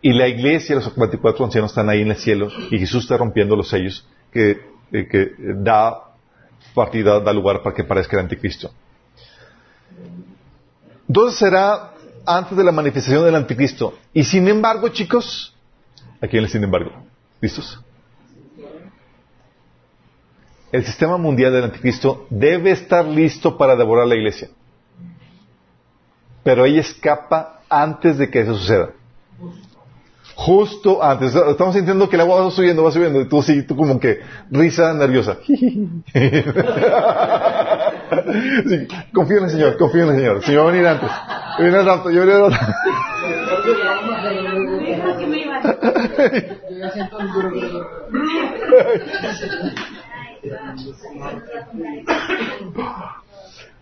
Y 0.00 0.12
la 0.12 0.28
iglesia, 0.28 0.76
los 0.76 0.94
24 0.94 1.46
ancianos 1.46 1.72
están 1.72 1.88
ahí 1.88 2.02
en 2.02 2.12
el 2.12 2.16
cielo 2.16 2.48
y 2.70 2.78
Jesús 2.78 3.02
está 3.02 3.16
rompiendo 3.16 3.56
los 3.56 3.68
sellos 3.68 4.06
que, 4.32 4.60
eh, 4.92 5.08
que 5.08 5.32
da 5.56 6.12
partida 6.76 7.18
da 7.18 7.32
lugar 7.32 7.60
para 7.64 7.74
que 7.74 7.82
parezca 7.82 8.18
el 8.18 8.22
anticristo. 8.22 8.70
Entonces 11.08 11.36
será 11.36 11.94
antes 12.24 12.56
de 12.56 12.62
la 12.62 12.70
manifestación 12.70 13.24
del 13.24 13.34
anticristo. 13.34 13.98
Y 14.14 14.22
sin 14.22 14.46
embargo, 14.46 14.90
chicos, 14.90 15.56
aquí 16.20 16.34
viene 16.34 16.46
el 16.46 16.52
sin 16.52 16.62
embargo. 16.62 16.92
¿Listos? 17.40 17.80
El 20.72 20.84
sistema 20.84 21.16
mundial 21.16 21.52
del 21.52 21.64
anticristo 21.64 22.26
debe 22.30 22.70
estar 22.70 23.04
listo 23.04 23.58
para 23.58 23.76
devorar 23.76 24.06
la 24.06 24.14
iglesia. 24.14 24.48
Pero 26.44 26.64
ella 26.64 26.80
escapa 26.80 27.60
antes 27.68 28.18
de 28.18 28.30
que 28.30 28.40
eso 28.40 28.54
suceda 28.54 28.90
justo 30.40 31.02
antes. 31.02 31.34
Estamos 31.34 31.74
sintiendo 31.74 32.08
que 32.08 32.16
el 32.16 32.22
agua 32.22 32.40
va 32.42 32.50
subiendo, 32.50 32.82
va 32.82 32.90
subiendo. 32.90 33.20
Y 33.20 33.28
tú 33.28 33.42
sí, 33.42 33.62
tú 33.62 33.76
como 33.76 34.00
que 34.00 34.20
risa 34.50 34.94
nerviosa. 34.94 35.36
confío 39.12 39.38
en 39.38 39.44
el 39.44 39.50
Señor, 39.50 39.76
confío 39.76 40.04
en 40.04 40.08
el 40.10 40.16
Señor. 40.16 40.42
Señor 40.42 40.64
va 40.64 40.68
a 40.68 40.72
venir 40.72 40.86
antes. 40.86 41.10
Viene 41.58 41.78
el 41.78 41.84
rato, 41.86 42.10
yo 42.10 42.24
viene 42.24 42.38
el 42.38 42.50
rato. 42.50 42.56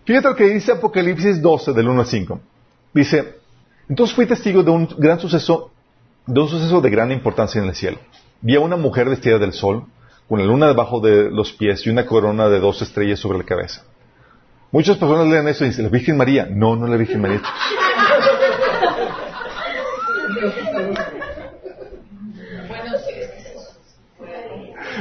Fíjate 0.05 0.27
lo 0.27 0.35
que 0.35 0.49
dice 0.49 0.71
Apocalipsis 0.71 1.41
12, 1.41 1.73
del 1.73 1.87
1 1.87 2.01
al 2.01 2.07
5. 2.07 2.39
Dice, 2.93 3.35
entonces 3.87 4.15
fui 4.15 4.25
testigo 4.25 4.63
de 4.63 4.71
un 4.71 4.87
gran 4.97 5.19
suceso 5.19 5.71
de 6.29 6.39
un 6.39 6.47
suceso 6.47 6.79
de 6.79 6.89
gran 6.91 7.11
importancia 7.11 7.61
en 7.61 7.67
el 7.67 7.75
cielo. 7.75 7.97
Vi 8.41 8.55
a 8.55 8.59
una 8.59 8.75
mujer 8.75 9.09
vestida 9.09 9.39
del 9.39 9.51
sol, 9.51 9.85
con 10.27 10.39
la 10.39 10.45
luna 10.45 10.67
debajo 10.67 10.99
de 10.99 11.31
los 11.31 11.51
pies 11.53 11.85
y 11.87 11.89
una 11.89 12.05
corona 12.05 12.49
de 12.49 12.59
dos 12.59 12.83
estrellas 12.83 13.19
sobre 13.19 13.39
la 13.39 13.45
cabeza. 13.45 13.83
Muchas 14.71 14.97
personas 14.97 15.27
leen 15.27 15.47
eso 15.47 15.65
y 15.65 15.69
dicen, 15.69 15.85
¿la 15.85 15.89
Virgen 15.89 16.17
María? 16.17 16.47
No, 16.49 16.75
no 16.75 16.85
la 16.85 16.97
Virgen 16.97 17.21
María. 17.21 17.41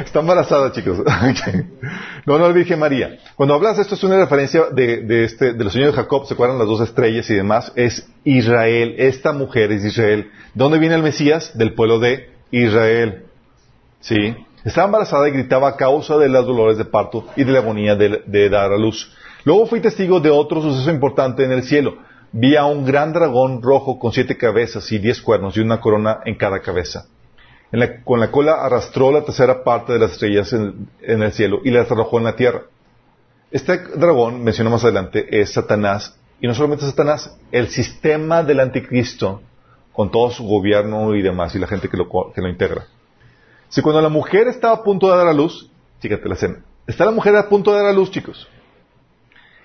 Está 0.05 0.21
embarazada, 0.21 0.73
chicos. 0.73 0.99
no, 2.27 2.39
no 2.39 2.49
la 2.49 2.53
Virgen 2.53 2.79
María. 2.79 3.19
Cuando 3.37 3.55
hablas 3.55 3.79
esto 3.79 3.95
es 3.95 4.05
una 4.05 4.17
referencia 4.17 4.67
de, 4.73 5.25
este, 5.25 5.53
de 5.53 5.65
los 5.65 5.73
señores 5.73 5.95
de 5.95 6.03
Jacob, 6.03 6.27
se 6.27 6.35
acuerdan 6.35 6.59
las 6.59 6.67
dos 6.67 6.81
estrellas 6.81 7.29
y 7.31 7.35
demás, 7.35 7.73
es 7.75 8.09
Israel. 8.25 8.95
Esta 8.99 9.33
mujer 9.33 9.73
es 9.73 9.85
Israel. 9.85 10.31
¿Dónde 10.55 10.79
viene 10.79 10.95
el 10.95 11.03
Mesías? 11.03 11.57
Del 11.57 11.75
pueblo 11.75 11.99
de 11.99 12.31
Israel. 12.51 13.25
¿Sí? 14.01 14.37
Estaba 14.65 14.87
embarazada 14.87 15.29
y 15.29 15.33
gritaba 15.33 15.69
a 15.69 15.77
causa 15.77 16.17
de 16.17 16.29
los 16.29 16.47
dolores 16.47 16.79
de 16.79 16.85
parto 16.85 17.27
y 17.37 17.45
de 17.45 17.53
la 17.53 17.61
agonía 17.61 17.97
de 17.97 18.49
dar 18.49 18.73
a 18.73 18.79
luz. 18.79 19.15
Luego 19.45 19.67
fui 19.67 19.81
testigo 19.81 20.21
de 20.21 20.31
otro 20.31 20.61
suceso 20.61 20.91
importante 20.91 21.45
en 21.45 21.53
el 21.53 21.63
cielo. 21.63 21.97
Vi 22.33 22.57
a 22.57 22.67
un 22.67 22.85
gran 22.85 23.13
dragón 23.13 23.63
rojo 23.63 23.99
con 23.99 24.13
siete 24.13 24.37
cabezas 24.37 24.91
y 24.93 24.99
diez 24.99 25.23
cuernos 25.23 25.57
y 25.57 25.61
una 25.61 25.81
corona 25.81 26.21
en 26.25 26.37
cada 26.37 26.61
cabeza 26.61 27.07
con 28.05 28.21
la 28.21 28.31
cola 28.31 28.65
arrastró 28.65 29.13
la 29.13 29.25
tercera 29.25 29.63
parte 29.63 29.93
de 29.93 29.99
las 29.99 30.13
estrellas 30.13 30.53
en, 30.53 30.89
el 31.03 31.33
cielo 31.33 31.61
y 31.65 31.71
las 31.71 31.91
arrojó 31.91 32.19
en 32.19 32.25
la 32.25 32.37
tierra. 32.37 32.63
Este 33.51 33.79
dragón, 33.79 34.43
menciono 34.43 34.71
más 34.71 34.85
adelante, 34.85 35.41
es 35.41 35.53
Satanás, 35.53 36.19
y 36.41 36.47
no 36.47 36.55
solamente 36.55 36.87
Satanás, 36.87 37.37
el 37.53 37.69
sistema 37.69 38.43
del 38.43 38.61
anticristo, 38.61 39.43
con 39.93 40.11
todo 40.11 40.31
su 40.31 40.45
gobierno 40.45 41.15
y 41.15 41.23
demás, 41.23 41.55
y 41.55 41.59
la 41.59 41.67
gente 41.67 41.89
que 41.89 41.97
lo, 41.97 42.09
que 42.35 42.41
lo 42.41 42.49
integra. 42.49 42.87
Si 43.69 43.83
cuando 43.83 44.01
la 44.01 44.09
mujer 44.09 44.49
estaba 44.49 44.75
a 44.75 44.83
punto 44.83 45.11
de 45.11 45.17
dar 45.17 45.27
a 45.27 45.33
luz, 45.33 45.71
fíjate 46.01 46.29
la 46.29 46.35
escena, 46.35 46.65
está 46.87 47.05
la 47.05 47.11
mujer 47.11 47.37
a 47.37 47.49
punto 47.49 47.73
de 47.73 47.79
dar 47.79 47.87
a 47.89 47.93
luz, 47.93 48.11
chicos. 48.11 48.49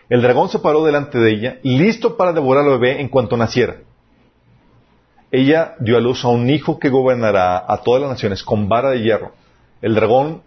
El 0.10 0.22
dragón 0.22 0.50
se 0.50 0.60
paró 0.60 0.84
delante 0.84 1.18
de 1.18 1.32
ella, 1.32 1.60
listo 1.64 2.18
para 2.18 2.34
devorar 2.34 2.66
al 2.66 2.80
bebé 2.80 3.00
en 3.00 3.08
cuanto 3.08 3.38
naciera 3.38 3.78
ella 5.34 5.74
dio 5.80 5.98
a 5.98 6.00
luz 6.00 6.24
a 6.24 6.28
un 6.28 6.48
hijo 6.48 6.78
que 6.78 6.90
gobernará 6.90 7.66
a 7.68 7.82
todas 7.82 8.00
las 8.00 8.12
naciones 8.12 8.44
con 8.44 8.70
vara 8.70 8.92
de 8.92 9.02
hierro. 9.02 9.32
El 9.82 9.96
dragón, 9.96 10.44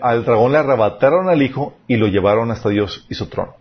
al 0.00 0.24
dragón 0.24 0.52
le 0.52 0.58
arrebataron 0.58 1.28
al 1.28 1.42
hijo 1.42 1.74
y 1.88 1.96
lo 1.96 2.06
llevaron 2.06 2.52
hasta 2.52 2.68
Dios 2.68 3.04
y 3.10 3.16
su 3.16 3.26
trono. 3.26 3.56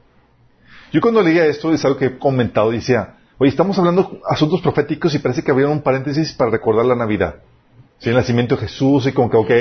Yo 0.93 1.02
cuando 1.02 1.24
leía 1.24 1.48
esto, 1.48 1.74
es 1.74 1.84
algo 1.84 1.98
que 1.98 2.06
he 2.06 2.18
comentado, 2.20 2.70
decía, 2.70 3.16
oye, 3.39 3.50
estamos 3.50 3.80
hablando 3.80 4.20
asuntos 4.30 4.62
proféticos 4.62 5.16
y 5.16 5.20
parece 5.20 5.41
que 5.41 5.50
había 5.50 5.68
un 5.68 5.82
paréntesis 5.82 6.32
para 6.34 6.52
recordar 6.52 6.86
la 6.86 6.96
Navidad. 6.96 7.38
Sí, 7.98 8.10
el 8.10 8.16
nacimiento 8.16 8.56
de 8.56 8.68
Jesús 8.68 9.08
y 9.08 9.14
como 9.14 9.32
que, 9.32 9.38
ok, 9.38 9.52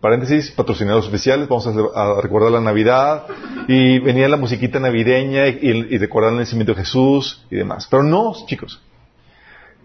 paréntesis, 0.00 0.50
patrocinados 0.50 1.06
oficiales, 1.06 1.48
vamos 1.48 1.68
a, 1.68 2.20
recordar 2.20 2.50
la 2.50 2.60
Navidad 2.60 3.26
y 3.68 4.00
venía 4.00 4.28
la 4.28 4.36
musiquita 4.36 4.80
navideña 4.80 5.46
y, 5.46 5.60
y 5.90 5.98
recordar 5.98 6.32
el 6.32 6.40
nacimiento 6.40 6.74
de 6.74 6.80
Jesús 6.80 7.46
y 7.52 7.54
demás. 7.54 7.86
Pero 7.88 8.02
no, 8.02 8.34
chicos, 8.46 8.82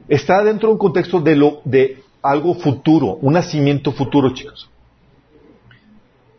está 0.09 0.43
dentro 0.43 0.69
de 0.69 0.73
un 0.73 0.79
contexto 0.79 1.21
de, 1.21 1.35
lo, 1.35 1.61
de 1.63 2.03
algo 2.21 2.55
futuro, 2.55 3.17
un 3.21 3.33
nacimiento 3.33 3.91
futuro, 3.91 4.33
chicos. 4.33 4.69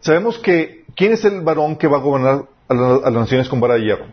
Sabemos 0.00 0.38
que, 0.38 0.84
¿quién 0.96 1.12
es 1.12 1.24
el 1.24 1.40
varón 1.42 1.76
que 1.76 1.86
va 1.86 1.98
a 1.98 2.00
gobernar 2.00 2.44
a, 2.68 2.74
las 2.74 3.12
naciones 3.12 3.48
con 3.48 3.60
vara 3.60 3.74
de 3.74 3.84
hierro? 3.84 4.06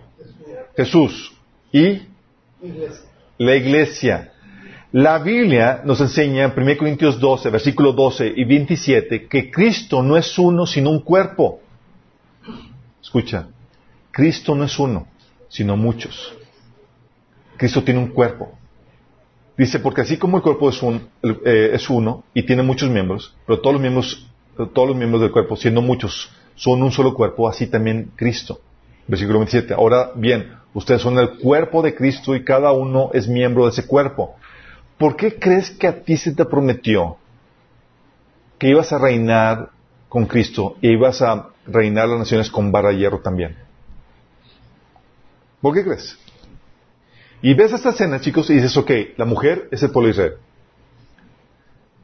Jesús. 0.76 1.34
¿Y? 1.72 2.02
La 3.38 3.56
iglesia. 3.56 4.34
La 4.92 5.20
Biblia 5.20 5.82
nos 5.84 6.00
enseña 6.00 6.46
en 6.46 6.54
1 6.56 6.78
Corintios 6.78 7.20
12, 7.20 7.50
versículo 7.50 7.94
12 7.94 8.34
y 8.36 8.46
27, 8.46 9.28
que 9.28 9.52
Cristo 9.52 10.02
no 10.02 10.18
es 10.18 10.38
uno, 10.40 10.66
sino 10.66 10.92
un 10.92 11.02
cuerpo. 11.02 11.60
Escucha, 13.02 13.48
Cristo 14.12 14.56
no 14.56 14.64
es 14.64 14.80
uno, 14.80 15.08
sino 15.50 15.76
muchos. 15.76 16.34
Cristo 17.58 17.84
tiene 17.84 18.00
un 18.00 18.08
cuerpo. 18.08 18.58
Dice, 19.58 19.80
porque 19.80 20.02
así 20.02 20.18
como 20.18 20.38
el 20.38 20.44
cuerpo 20.44 20.70
eh, 20.70 21.72
es 21.74 21.90
uno 21.90 22.24
y 22.34 22.44
tiene 22.44 22.62
muchos 22.62 22.92
miembros, 22.92 23.36
pero 23.46 23.60
todos 23.60 23.74
los 23.74 23.82
miembros, 23.82 24.28
todos 24.74 24.88
los 24.88 24.96
miembros 24.96 25.22
del 25.22 25.32
cuerpo, 25.32 25.56
siendo 25.56 25.82
muchos, 25.82 26.32
son 26.56 26.84
un 26.84 26.92
solo 26.92 27.16
cuerpo, 27.16 27.50
así 27.50 27.66
también 27.66 28.12
Cristo. 28.16 28.62
Versículo 29.08 29.40
27. 29.40 29.74
Ahora 29.74 30.12
bien, 30.16 30.54
ustedes 30.74 31.02
son 31.02 31.18
el 31.18 31.38
cuerpo 31.38 31.82
de 31.82 31.96
Cristo 31.96 32.36
y 32.36 32.44
cada 32.44 32.72
uno 32.72 33.10
es 33.14 33.28
miembro 33.28 33.64
de 33.64 33.72
ese 33.72 33.88
cuerpo. 33.88 34.36
¿Por 34.98 35.16
qué 35.16 35.40
crees 35.40 35.72
que 35.72 35.88
a 35.88 36.04
ti 36.04 36.18
se 36.18 36.36
te 36.36 36.46
prometió 36.46 37.18
que 38.60 38.70
ibas 38.70 38.92
a 38.94 39.00
reinar 39.00 39.70
con 40.10 40.26
Cristo 40.26 40.76
e 40.82 40.92
ibas 40.92 41.22
a 41.22 41.50
reinar 41.66 42.10
las 42.10 42.20
naciones 42.20 42.52
con 42.52 42.72
barra 42.72 42.92
hierro 42.92 43.20
también? 43.20 43.56
¿Por 45.62 45.74
qué 45.74 45.84
crees? 45.84 46.18
Y 47.42 47.54
ves 47.54 47.72
esta 47.72 47.90
escena, 47.90 48.20
chicos, 48.20 48.50
y 48.50 48.56
dices, 48.56 48.76
ok, 48.78 48.92
la 49.18 49.26
mujer 49.26 49.68
es 49.72 49.84
el 49.84 49.92
pueblo 49.92 50.08
de 50.08 50.12
Israel. 50.12 50.34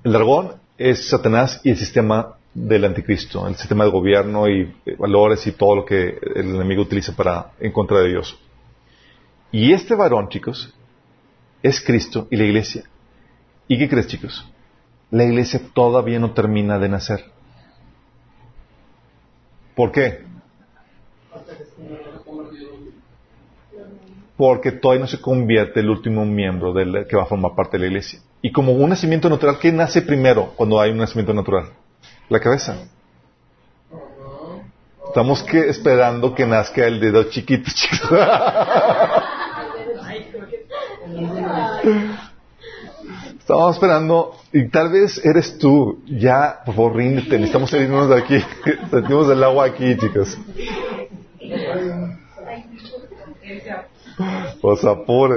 El 0.04 0.12
dragón 0.12 0.54
es 0.78 1.10
Satanás 1.10 1.62
y 1.64 1.72
el 1.72 1.78
sistema 1.78 2.36
del 2.54 2.86
anticristo, 2.86 3.48
el 3.48 3.56
sistema 3.56 3.84
de 3.86 3.90
gobierno 3.90 4.48
y 4.48 4.74
eh, 4.86 4.96
valores 4.98 5.46
y 5.48 5.54
todo 5.54 5.78
lo 5.78 5.86
que 5.86 6.20
el 6.36 6.56
enemigo 6.56 6.84
utiliza 6.84 7.16
para 7.16 7.52
en 7.60 7.72
contra 7.72 8.00
de 8.00 8.10
Dios. 8.10 8.38
Y 9.52 9.74
este 9.74 9.96
varón, 9.96 10.30
chicos, 10.30 10.74
es 11.64 11.82
Cristo 11.82 12.28
y 12.30 12.38
la 12.38 12.44
iglesia. 12.44 12.84
¿Y 13.68 13.78
qué 13.78 13.90
crees, 13.90 14.08
chicos? 14.08 14.46
La 15.10 15.24
iglesia 15.24 15.62
todavía 15.74 16.20
no 16.20 16.32
termina 16.32 16.78
de 16.78 16.90
nacer. 16.90 17.26
¿Por 19.76 19.92
qué? 19.92 20.24
Porque 24.44 24.74
todavía 24.74 25.04
no 25.04 25.08
se 25.08 25.22
convierte 25.22 25.80
el 25.80 25.90
último 25.90 26.26
miembro 26.26 26.74
del, 26.74 27.08
que 27.08 27.16
va 27.16 27.24
a 27.24 27.26
formar 27.26 27.56
parte 27.56 27.78
de 27.78 27.84
la 27.84 27.88
iglesia. 27.88 28.20
Y 28.42 28.52
como 28.52 28.74
un 28.74 28.90
nacimiento 28.90 29.30
natural, 29.30 29.58
¿qué 29.58 29.72
nace 29.72 30.02
primero 30.02 30.52
cuando 30.58 30.82
hay 30.82 30.92
un 30.92 30.98
nacimiento 30.98 31.34
natural? 31.34 31.68
La 32.28 32.42
cabeza. 32.42 32.76
Estamos 35.08 35.44
que 35.44 35.70
esperando 35.70 36.36
que 36.36 36.46
nazca 36.46 36.86
el 36.86 37.00
dedo 37.00 37.24
chiquito, 37.30 37.72
chicos. 37.74 38.20
Estamos 43.40 43.76
esperando, 43.76 44.36
y 44.52 44.68
tal 44.68 44.92
vez 44.92 45.24
eres 45.24 45.58
tú, 45.58 46.04
ya, 46.06 46.60
por 46.66 46.76
favor, 46.76 46.98
ríndete, 46.98 47.38
necesitamos 47.38 47.70
salirnos 47.70 48.10
de 48.10 48.18
aquí, 48.18 48.44
sentimos 48.92 49.30
el 49.30 49.42
agua 49.42 49.68
aquí, 49.68 49.96
chicos. 49.96 50.38
Pues 54.62 54.84
apure, 54.86 55.36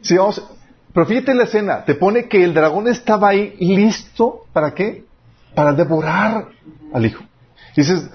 Sí, 0.00 0.16
vamos, 0.16 0.42
pero 0.92 1.06
fíjate 1.06 1.32
en 1.32 1.38
la 1.38 1.44
escena, 1.44 1.84
te 1.84 1.94
pone 1.94 2.28
que 2.28 2.42
el 2.42 2.54
dragón 2.54 2.88
estaba 2.88 3.28
ahí 3.28 3.54
listo, 3.58 4.44
¿para 4.52 4.74
qué? 4.74 5.04
Para 5.54 5.72
devorar 5.72 6.48
al 6.92 7.06
hijo. 7.06 7.24
Dices, 7.76 8.08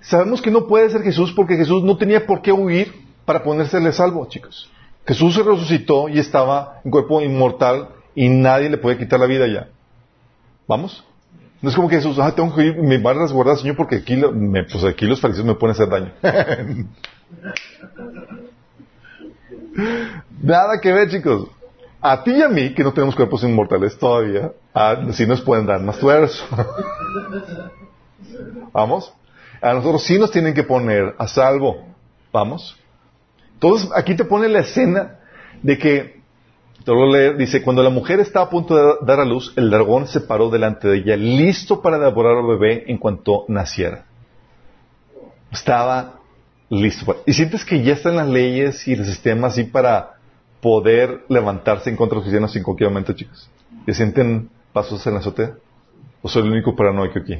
sabemos 0.00 0.40
que 0.40 0.50
no 0.50 0.66
puede 0.66 0.90
ser 0.90 1.02
Jesús 1.02 1.32
porque 1.32 1.56
Jesús 1.56 1.82
no 1.82 1.96
tenía 1.96 2.26
por 2.26 2.42
qué 2.42 2.52
huir 2.52 2.94
para 3.24 3.42
ponérsele 3.42 3.92
salvo, 3.92 4.26
chicos. 4.28 4.70
Jesús 5.06 5.34
se 5.34 5.42
resucitó 5.42 6.08
y 6.08 6.18
estaba 6.18 6.80
en 6.84 6.90
cuerpo 6.90 7.20
inmortal 7.20 7.88
y 8.14 8.28
nadie 8.28 8.70
le 8.70 8.78
puede 8.78 8.98
quitar 8.98 9.20
la 9.20 9.26
vida 9.26 9.46
ya. 9.46 9.68
¿Vamos? 10.66 11.04
No 11.62 11.68
es 11.68 11.76
como 11.76 11.88
que 11.88 11.96
Jesús, 11.96 12.18
ah, 12.18 12.34
tengo 12.34 12.54
que 12.54 12.66
ir, 12.66 12.78
me 12.78 12.98
van 12.98 13.18
a 13.18 13.22
resguardar, 13.22 13.58
Señor, 13.58 13.76
porque 13.76 13.96
aquí, 13.96 14.16
me, 14.16 14.64
pues 14.64 14.82
aquí 14.84 15.04
los 15.04 15.20
fariseos 15.20 15.46
me 15.46 15.54
pueden 15.54 15.74
hacer 15.74 15.88
daño. 15.88 16.12
Nada 20.42 20.80
que 20.80 20.92
ver, 20.92 21.10
chicos. 21.10 21.48
A 22.00 22.22
ti 22.22 22.32
y 22.32 22.42
a 22.42 22.48
mí, 22.48 22.74
que 22.74 22.82
no 22.82 22.92
tenemos 22.92 23.14
cuerpos 23.14 23.42
inmortales 23.44 23.98
todavía, 23.98 24.52
sí 25.12 25.26
nos 25.26 25.42
pueden 25.42 25.66
dar 25.66 25.82
más 25.82 25.98
tuerzo. 25.98 26.44
¿Vamos? 28.72 29.12
A 29.60 29.74
nosotros 29.74 30.02
sí 30.02 30.18
nos 30.18 30.30
tienen 30.30 30.54
que 30.54 30.62
poner 30.62 31.14
a 31.18 31.28
salvo. 31.28 31.84
¿Vamos? 32.32 32.76
Entonces, 33.54 33.90
aquí 33.94 34.14
te 34.14 34.24
pone 34.24 34.48
la 34.48 34.60
escena 34.60 35.18
de 35.62 35.76
que, 35.76 36.20
te 36.84 36.92
lo 36.92 37.34
dice, 37.34 37.62
cuando 37.62 37.82
la 37.82 37.90
mujer 37.90 38.20
está 38.20 38.40
a 38.40 38.48
punto 38.48 38.74
de 38.74 39.06
dar 39.06 39.20
a 39.20 39.24
luz, 39.26 39.52
el 39.56 39.68
dragón 39.68 40.06
se 40.06 40.20
paró 40.20 40.48
delante 40.48 40.88
de 40.88 40.98
ella, 40.98 41.16
listo 41.16 41.82
para 41.82 41.98
devorar 41.98 42.38
al 42.38 42.46
bebé 42.46 42.84
en 42.86 42.96
cuanto 42.96 43.44
naciera. 43.48 44.06
Estaba 45.52 46.19
listo. 46.70 47.22
Y 47.26 47.34
sientes 47.34 47.64
que 47.64 47.82
ya 47.82 47.92
están 47.92 48.16
las 48.16 48.28
leyes 48.28 48.86
y 48.88 48.94
el 48.94 49.04
sistema 49.04 49.48
así 49.48 49.64
para 49.64 50.14
poder 50.62 51.24
levantarse 51.28 51.90
en 51.90 51.96
contra 51.96 52.14
de 52.14 52.16
los 52.20 52.24
cristianos 52.24 52.52
sin 52.52 52.62
cualquier 52.62 52.88
momento, 52.90 53.12
chicos. 53.12 53.50
¿Y 53.86 53.92
sienten 53.92 54.48
pasos 54.72 55.06
en 55.06 55.14
la 55.14 55.20
azotea? 55.20 55.54
¿O 56.22 56.28
soy 56.28 56.42
el 56.42 56.52
único 56.52 56.76
paranoico 56.76 57.18
aquí? 57.18 57.38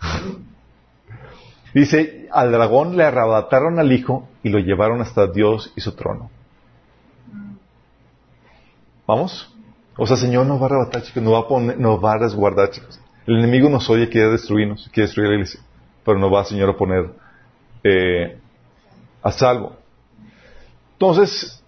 Dice, 1.74 2.28
al 2.32 2.50
dragón 2.52 2.96
le 2.96 3.04
arrebataron 3.04 3.78
al 3.78 3.92
hijo 3.92 4.28
y 4.42 4.48
lo 4.48 4.58
llevaron 4.58 5.00
hasta 5.00 5.26
Dios 5.26 5.72
y 5.76 5.80
su 5.80 5.92
trono. 5.92 6.30
¿Vamos? 9.06 9.54
O 9.96 10.06
sea, 10.06 10.16
Señor 10.16 10.46
nos 10.46 10.60
va 10.60 10.64
a 10.64 10.66
arrebatar, 10.66 11.02
chicos, 11.02 11.22
nos 11.22 11.34
va 11.34 11.40
a, 11.40 11.48
poner, 11.48 11.78
nos 11.78 12.02
va 12.02 12.12
a 12.12 12.18
resguardar, 12.18 12.70
chicos. 12.70 13.00
El 13.26 13.38
enemigo 13.38 13.68
nos 13.68 13.88
oye, 13.90 14.08
quiere 14.08 14.30
destruirnos, 14.30 14.88
quiere 14.92 15.06
destruir 15.06 15.28
la 15.28 15.34
iglesia, 15.34 15.60
pero 16.04 16.18
nos 16.18 16.32
va, 16.32 16.44
Señor, 16.44 16.70
a 16.70 16.76
poner 16.76 17.10
eh, 17.84 18.38
a 19.22 19.32
salvo. 19.32 19.76
Entonces, 20.92 21.62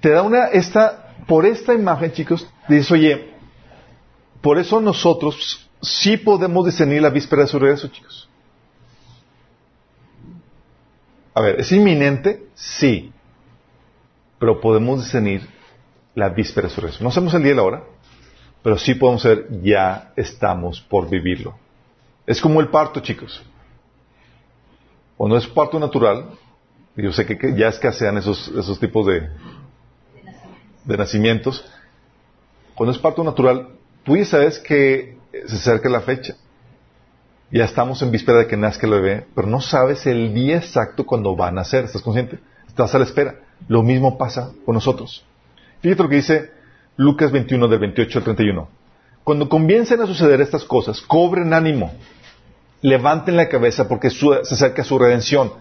te 0.00 0.10
da 0.10 0.22
una, 0.22 0.46
esta, 0.46 1.14
por 1.26 1.46
esta 1.46 1.74
imagen, 1.74 2.12
chicos, 2.12 2.46
dices, 2.68 2.90
oye, 2.90 3.34
por 4.40 4.58
eso 4.58 4.80
nosotros 4.80 5.68
sí 5.80 6.16
podemos 6.16 6.64
discernir 6.66 7.02
la 7.02 7.10
víspera 7.10 7.42
de 7.42 7.48
su 7.48 7.58
regreso, 7.58 7.88
chicos. 7.88 8.28
A 11.34 11.40
ver, 11.40 11.60
¿es 11.60 11.70
inminente? 11.72 12.48
Sí. 12.54 13.12
Pero 14.38 14.60
podemos 14.60 15.02
discernir 15.02 15.48
la 16.14 16.28
víspera 16.28 16.68
de 16.68 16.74
su 16.74 16.80
resurrección. 16.80 17.04
No 17.04 17.10
sabemos 17.10 17.34
el 17.34 17.42
día 17.42 17.52
y 17.52 17.56
la 17.56 17.62
hora, 17.62 17.84
pero 18.62 18.76
sí 18.76 18.94
podemos 18.94 19.22
ser, 19.22 19.48
ya 19.62 20.12
estamos 20.16 20.80
por 20.80 21.08
vivirlo. 21.08 21.56
Es 22.26 22.40
como 22.40 22.60
el 22.60 22.68
parto, 22.68 23.00
chicos. 23.00 23.42
Cuando 25.18 25.36
es 25.36 25.46
parto 25.46 25.78
natural, 25.78 26.30
yo 26.96 27.12
sé 27.12 27.26
que 27.26 27.54
ya 27.54 27.68
escasean 27.68 28.16
esos, 28.16 28.48
esos 28.48 28.80
tipos 28.80 29.06
de, 29.06 29.28
de 30.86 30.96
nacimientos. 30.96 31.62
Cuando 32.74 32.92
es 32.92 32.98
parto 32.98 33.22
natural, 33.22 33.68
tú 34.04 34.16
ya 34.16 34.24
sabes 34.24 34.58
que 34.58 35.18
se 35.46 35.56
acerca 35.56 35.90
la 35.90 36.00
fecha 36.00 36.34
ya 37.50 37.64
estamos 37.64 38.02
en 38.02 38.10
víspera 38.10 38.40
de 38.40 38.46
que 38.46 38.56
nazca 38.56 38.86
el 38.86 38.92
bebé, 38.92 39.26
pero 39.34 39.48
no 39.48 39.60
sabes 39.60 40.06
el 40.06 40.34
día 40.34 40.56
exacto 40.58 41.06
cuando 41.06 41.36
va 41.36 41.48
a 41.48 41.52
nacer. 41.52 41.84
¿Estás 41.84 42.02
consciente? 42.02 42.38
Estás 42.66 42.94
a 42.94 42.98
la 42.98 43.04
espera. 43.04 43.36
Lo 43.68 43.82
mismo 43.82 44.18
pasa 44.18 44.52
con 44.66 44.74
nosotros. 44.74 45.24
Fíjate 45.80 46.02
lo 46.02 46.08
que 46.08 46.16
dice 46.16 46.50
Lucas 46.96 47.32
21 47.32 47.68
del 47.68 47.78
28 47.78 48.18
al 48.18 48.24
31. 48.24 48.68
Cuando 49.24 49.48
comiencen 49.48 50.00
a 50.00 50.06
suceder 50.06 50.40
estas 50.40 50.64
cosas, 50.64 51.00
cobren 51.00 51.54
ánimo. 51.54 51.92
Levanten 52.80 53.36
la 53.36 53.48
cabeza 53.48 53.88
porque 53.88 54.10
se 54.10 54.54
acerca 54.54 54.84
su 54.84 54.98
redención. 54.98 55.52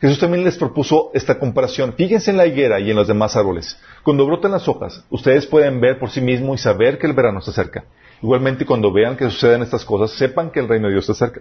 Jesús 0.00 0.18
también 0.18 0.44
les 0.44 0.58
propuso 0.58 1.10
esta 1.14 1.38
comparación. 1.38 1.94
Fíjense 1.94 2.30
en 2.30 2.36
la 2.36 2.46
higuera 2.46 2.80
y 2.80 2.90
en 2.90 2.96
los 2.96 3.08
demás 3.08 3.36
árboles. 3.36 3.78
Cuando 4.02 4.26
brotan 4.26 4.52
las 4.52 4.68
hojas, 4.68 5.04
ustedes 5.08 5.46
pueden 5.46 5.80
ver 5.80 5.98
por 5.98 6.10
sí 6.10 6.20
mismos 6.20 6.60
y 6.60 6.62
saber 6.62 6.98
que 6.98 7.06
el 7.06 7.12
verano 7.12 7.40
se 7.40 7.50
acerca. 7.50 7.84
Igualmente, 8.20 8.66
cuando 8.66 8.92
vean 8.92 9.16
que 9.16 9.30
suceden 9.30 9.62
estas 9.62 9.84
cosas, 9.84 10.10
sepan 10.16 10.50
que 10.50 10.60
el 10.60 10.68
reino 10.68 10.88
de 10.88 10.94
Dios 10.94 11.08
está 11.08 11.26
cerca. 11.26 11.40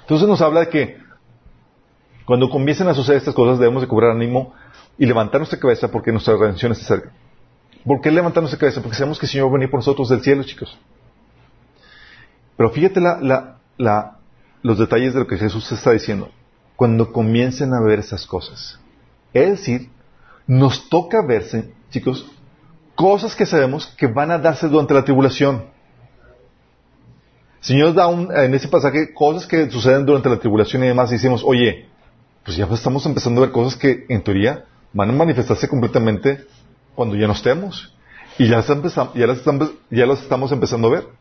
Entonces 0.00 0.28
nos 0.28 0.40
habla 0.40 0.60
de 0.60 0.68
que 0.68 0.98
cuando 2.24 2.50
comiencen 2.50 2.88
a 2.88 2.94
suceder 2.94 3.18
estas 3.18 3.34
cosas 3.34 3.58
debemos 3.58 3.82
de 3.82 3.88
cobrar 3.88 4.10
ánimo 4.10 4.52
y 4.98 5.06
levantar 5.06 5.40
nuestra 5.40 5.58
cabeza 5.58 5.90
porque 5.90 6.12
nuestra 6.12 6.36
redención 6.36 6.72
está 6.72 6.84
cerca. 6.84 7.12
¿Por 7.84 8.00
qué 8.00 8.10
levantar 8.10 8.42
nuestra 8.42 8.58
cabeza? 8.58 8.82
Porque 8.82 8.96
sabemos 8.96 9.18
que 9.18 9.26
el 9.26 9.32
Señor 9.32 9.46
va 9.46 9.50
a 9.50 9.54
venir 9.54 9.70
por 9.70 9.78
nosotros 9.78 10.08
del 10.08 10.20
cielo, 10.20 10.42
chicos. 10.44 10.76
Pero 12.56 12.70
fíjate 12.70 13.00
los 14.62 14.78
detalles 14.78 15.14
de 15.14 15.20
lo 15.20 15.26
que 15.26 15.36
Jesús 15.36 15.70
está 15.72 15.92
diciendo. 15.92 16.30
Cuando 16.76 17.12
comiencen 17.12 17.74
a 17.74 17.80
ver 17.80 17.98
esas 17.98 18.26
cosas. 18.26 18.78
Es 19.32 19.50
decir, 19.50 19.90
nos 20.46 20.88
toca 20.88 21.22
verse, 21.22 21.72
chicos, 21.90 22.26
cosas 22.94 23.34
que 23.34 23.46
sabemos 23.46 23.86
que 23.96 24.06
van 24.06 24.30
a 24.30 24.38
darse 24.38 24.68
durante 24.68 24.94
la 24.94 25.04
tribulación. 25.04 25.64
Señor 27.60 27.94
da 27.94 28.10
en 28.44 28.54
ese 28.54 28.68
pasaje 28.68 29.12
cosas 29.12 29.46
que 29.46 29.70
suceden 29.70 30.06
durante 30.06 30.30
la 30.30 30.38
tribulación 30.38 30.82
y 30.82 30.88
demás 30.88 31.10
y 31.10 31.14
decimos, 31.14 31.42
oye, 31.44 31.86
pues 32.44 32.56
ya 32.56 32.64
estamos 32.64 33.04
empezando 33.04 33.42
a 33.42 33.46
ver 33.46 33.52
cosas 33.52 33.78
que 33.78 34.06
en 34.08 34.22
teoría 34.22 34.64
van 34.92 35.10
a 35.10 35.12
manifestarse 35.12 35.68
completamente 35.68 36.46
cuando 36.94 37.16
ya 37.16 37.26
no 37.26 37.34
estemos. 37.34 37.94
Y 38.38 38.48
ya, 38.48 38.64
ya 38.64 40.06
las 40.06 40.22
estamos 40.22 40.52
empezando 40.52 40.88
a 40.88 40.90
ver. 40.90 41.19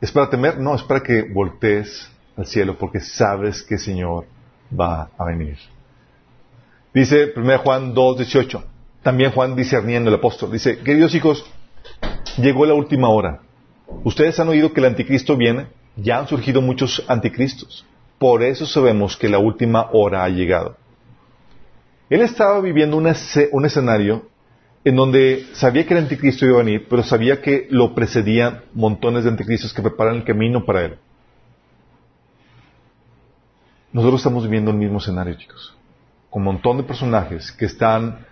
¿Es 0.00 0.12
para 0.12 0.28
temer? 0.28 0.58
No, 0.58 0.74
es 0.74 0.82
para 0.82 1.02
que 1.02 1.22
voltees 1.22 2.10
al 2.36 2.46
cielo 2.46 2.76
porque 2.78 3.00
sabes 3.00 3.62
que 3.62 3.74
el 3.74 3.80
Señor 3.80 4.26
va 4.78 5.10
a 5.16 5.24
venir. 5.24 5.58
Dice 6.92 7.32
1 7.34 7.58
Juan 7.58 7.94
2, 7.94 8.18
18. 8.18 8.64
También 9.02 9.32
Juan 9.32 9.54
discerniendo 9.56 10.08
el 10.10 10.16
apóstol. 10.16 10.52
Dice, 10.52 10.78
queridos 10.78 11.14
hijos, 11.14 11.44
llegó 12.38 12.64
la 12.66 12.74
última 12.74 13.08
hora. 13.08 13.40
Ustedes 14.02 14.38
han 14.40 14.48
oído 14.48 14.72
que 14.72 14.80
el 14.80 14.86
anticristo 14.86 15.36
viene, 15.36 15.66
ya 15.96 16.18
han 16.18 16.28
surgido 16.28 16.62
muchos 16.62 17.04
anticristos. 17.08 17.84
Por 18.18 18.42
eso 18.42 18.64
sabemos 18.64 19.16
que 19.16 19.28
la 19.28 19.38
última 19.38 19.90
hora 19.92 20.24
ha 20.24 20.28
llegado. 20.28 20.76
Él 22.08 22.22
estaba 22.22 22.60
viviendo 22.60 22.96
un, 22.96 23.06
escenario 23.06 24.28
en 24.84 24.96
donde 24.96 25.46
sabía 25.54 25.86
que 25.86 25.94
el 25.94 26.00
anticristo 26.00 26.44
iba 26.44 26.56
a 26.56 26.62
venir, 26.62 26.86
pero 26.88 27.02
sabía 27.02 27.40
que 27.40 27.66
lo 27.70 27.94
precedían 27.94 28.64
montones 28.74 29.24
de 29.24 29.30
anticristos 29.30 29.72
que 29.72 29.80
preparan 29.80 30.16
el 30.16 30.24
camino 30.24 30.64
para 30.64 30.84
él. 30.84 30.98
Nosotros 33.92 34.20
estamos 34.20 34.44
viviendo 34.44 34.70
el 34.70 34.76
mismo 34.76 34.98
escenario, 34.98 35.34
chicos, 35.34 35.74
con 36.28 36.42
un 36.42 36.46
montón 36.46 36.76
de 36.76 36.82
personajes 36.82 37.50
que 37.52 37.64
están 37.64 38.26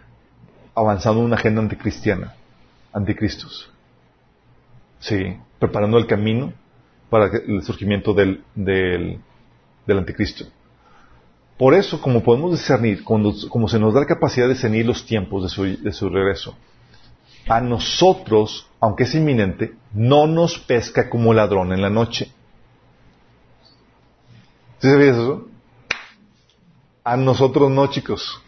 avanzando 0.74 1.20
en 1.20 1.26
una 1.26 1.36
agenda 1.36 1.62
anticristiana, 1.62 2.34
anticristos. 2.92 3.70
Sí, 4.98 5.36
preparando 5.58 5.96
el 5.96 6.06
camino 6.06 6.52
para 7.08 7.26
el 7.26 7.62
surgimiento 7.62 8.12
del, 8.12 8.44
del, 8.54 9.20
del 9.86 9.98
anticristo. 9.98 10.44
Por 11.62 11.74
eso, 11.74 12.00
como 12.00 12.24
podemos 12.24 12.50
discernir, 12.50 13.04
cuando, 13.04 13.32
como 13.48 13.68
se 13.68 13.78
nos 13.78 13.94
da 13.94 14.00
la 14.00 14.06
capacidad 14.06 14.48
de 14.48 14.54
discernir 14.54 14.84
los 14.84 15.06
tiempos 15.06 15.44
de 15.44 15.92
su, 15.92 16.08
regreso, 16.08 16.56
a 17.48 17.60
nosotros, 17.60 18.66
aunque 18.80 19.04
es 19.04 19.14
inminente, 19.14 19.72
no 19.92 20.26
nos 20.26 20.58
pesca 20.58 21.08
como 21.08 21.32
ladrón 21.32 21.72
en 21.72 21.80
la 21.80 21.88
noche. 21.88 22.32
¿Sí 24.80 24.90
sabías 24.90 25.16
eso? 25.16 25.46
A 27.04 27.16
nosotros 27.16 27.70
no, 27.70 27.86
chicos. 27.86 28.42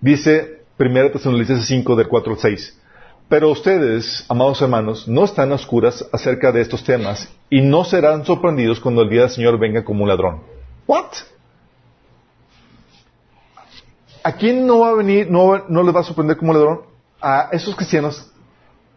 Dice 0.00 0.64
1 0.78 1.10
Tesalonicenses 1.10 1.66
5 1.66 1.96
del 1.96 2.08
4 2.08 2.32
al 2.32 2.38
6. 2.38 2.80
Pero 3.28 3.50
ustedes, 3.50 4.24
amados 4.30 4.62
hermanos, 4.62 5.06
no 5.06 5.24
están 5.26 5.52
a 5.52 5.56
oscuras 5.56 6.08
acerca 6.14 6.50
de 6.50 6.62
estos 6.62 6.82
temas 6.82 7.30
y 7.50 7.60
no 7.60 7.84
serán 7.84 8.24
sorprendidos 8.24 8.80
cuando 8.80 9.02
el 9.02 9.10
día 9.10 9.20
del 9.20 9.30
Señor 9.30 9.58
venga 9.58 9.84
como 9.84 10.04
un 10.04 10.08
ladrón. 10.08 10.40
¿What? 10.86 11.12
¿A 14.24 14.32
quién 14.32 14.66
no 14.66 14.80
va 14.80 14.90
a 14.90 14.94
venir, 14.94 15.30
no, 15.30 15.64
no 15.68 15.82
les 15.82 15.94
va 15.94 16.00
a 16.00 16.04
sorprender 16.04 16.36
como 16.36 16.52
ladrón? 16.52 16.82
A 17.20 17.48
esos 17.52 17.74
cristianos 17.74 18.30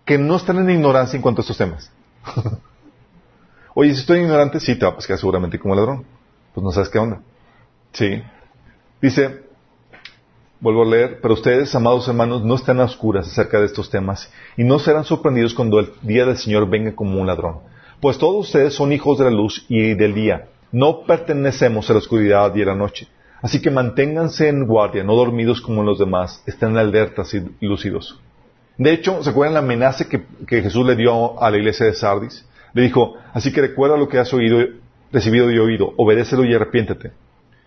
que 0.05 0.17
no 0.17 0.35
están 0.35 0.57
en 0.59 0.69
ignorancia 0.69 1.17
en 1.17 1.21
cuanto 1.21 1.41
a 1.41 1.43
estos 1.43 1.57
temas. 1.57 1.91
Oye, 3.73 3.93
si 3.93 4.01
estoy 4.01 4.19
ignorante, 4.19 4.59
sí, 4.59 4.77
te 4.77 4.85
va 4.85 4.91
a 4.91 4.95
pescar 4.95 5.17
seguramente 5.17 5.59
como 5.59 5.75
ladrón. 5.75 6.05
Pues 6.53 6.63
no 6.63 6.71
sabes 6.71 6.89
qué 6.89 6.99
onda. 6.99 7.21
Sí. 7.91 8.21
Dice, 9.01 9.43
vuelvo 10.59 10.83
a 10.83 10.85
leer, 10.85 11.19
pero 11.21 11.33
ustedes, 11.33 11.73
amados 11.75 12.07
hermanos, 12.07 12.43
no 12.43 12.55
están 12.55 12.79
a 12.79 12.85
oscuras 12.85 13.27
acerca 13.27 13.59
de 13.59 13.65
estos 13.65 13.89
temas 13.89 14.31
y 14.55 14.63
no 14.63 14.79
serán 14.79 15.03
sorprendidos 15.03 15.53
cuando 15.53 15.79
el 15.79 15.91
día 16.01 16.25
del 16.25 16.37
Señor 16.37 16.69
venga 16.69 16.95
como 16.95 17.19
un 17.19 17.27
ladrón. 17.27 17.59
Pues 17.99 18.17
todos 18.17 18.45
ustedes 18.45 18.73
son 18.73 18.93
hijos 18.93 19.17
de 19.17 19.25
la 19.25 19.31
luz 19.31 19.65
y 19.67 19.95
del 19.95 20.13
día. 20.13 20.49
No 20.71 21.01
pertenecemos 21.01 21.89
a 21.89 21.93
la 21.93 21.99
oscuridad 21.99 22.53
y 22.55 22.61
a 22.61 22.65
la 22.65 22.75
noche. 22.75 23.07
Así 23.45 23.61
que 23.61 23.69
manténganse 23.69 24.49
en 24.49 24.65
guardia, 24.65 25.03
no 25.03 25.13
dormidos 25.13 25.61
como 25.61 25.83
los 25.83 25.99
demás, 25.99 26.41
estén 26.47 26.75
alertas 26.77 27.31
y 27.35 27.43
lúcidos. 27.63 28.19
De 28.75 28.91
hecho, 28.91 29.21
¿se 29.21 29.29
acuerdan 29.29 29.53
la 29.53 29.59
amenaza 29.59 30.09
que, 30.09 30.25
que, 30.47 30.63
Jesús 30.63 30.83
le 30.83 30.95
dio 30.95 31.39
a 31.39 31.51
la 31.51 31.57
iglesia 31.57 31.85
de 31.85 31.93
Sardis? 31.93 32.43
Le 32.73 32.81
dijo, 32.81 33.13
así 33.33 33.53
que 33.53 33.61
recuerda 33.61 33.97
lo 33.97 34.09
que 34.09 34.17
has 34.17 34.33
oído, 34.33 34.65
recibido 35.11 35.51
y 35.51 35.59
oído, 35.59 35.93
obedécelo 35.95 36.43
y 36.43 36.55
arrepiéntete. 36.55 37.11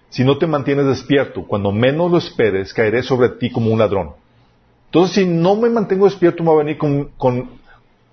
Si 0.09 0.24
no 0.24 0.37
te 0.37 0.49
mantienes 0.49 0.85
despierto, 0.85 1.47
cuando 1.47 1.70
menos 1.70 2.11
lo 2.11 2.18
esperes, 2.18 2.74
caeré 2.74 3.05
sobre 3.05 3.29
ti 3.29 3.49
como 3.49 3.70
un 3.70 3.79
ladrón. 3.79 4.14
Entonces, 4.87 5.14
si 5.14 5.26
no 5.26 5.55
me 5.55 5.70
mantengo 5.70 6.07
despierto, 6.07 6.43
me 6.43 6.51
va 6.51 6.57
a 6.61 6.64
venir 6.64 6.76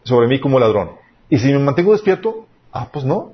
sobre 0.04 0.28
mí 0.28 0.40
como 0.40 0.60
ladrón. 0.60 0.92
Y 1.32 1.40
si 1.40 1.52
me 1.52 1.58
mantengo 1.58 1.94
despierto, 1.94 2.46
ah, 2.72 2.90
pues 2.94 3.04
no. 3.06 3.34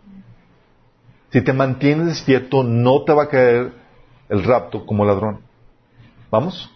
Si 1.34 1.42
te 1.42 1.52
mantienes 1.52 2.06
despierto, 2.06 2.64
no 2.64 3.04
te 3.04 3.12
va 3.12 3.24
a 3.24 3.28
caer 3.28 3.81
el 4.32 4.44
rapto 4.44 4.86
como 4.86 5.06
ladrón. 5.06 5.42
¿Vamos? 6.32 6.72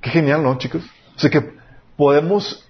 Qué 0.00 0.10
genial, 0.10 0.42
¿no, 0.42 0.56
chicos? 0.56 0.82
O 1.14 1.18
sea 1.18 1.30
que 1.30 1.52
podemos, 1.96 2.66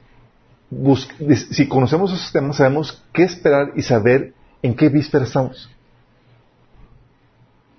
si 1.50 1.68
conocemos 1.68 2.12
esos 2.12 2.32
temas, 2.32 2.56
sabemos 2.56 3.02
qué 3.12 3.22
esperar 3.22 3.70
y 3.76 3.82
saber 3.82 4.34
en 4.62 4.74
qué 4.74 4.88
víspera 4.88 5.24
estamos. 5.24 5.70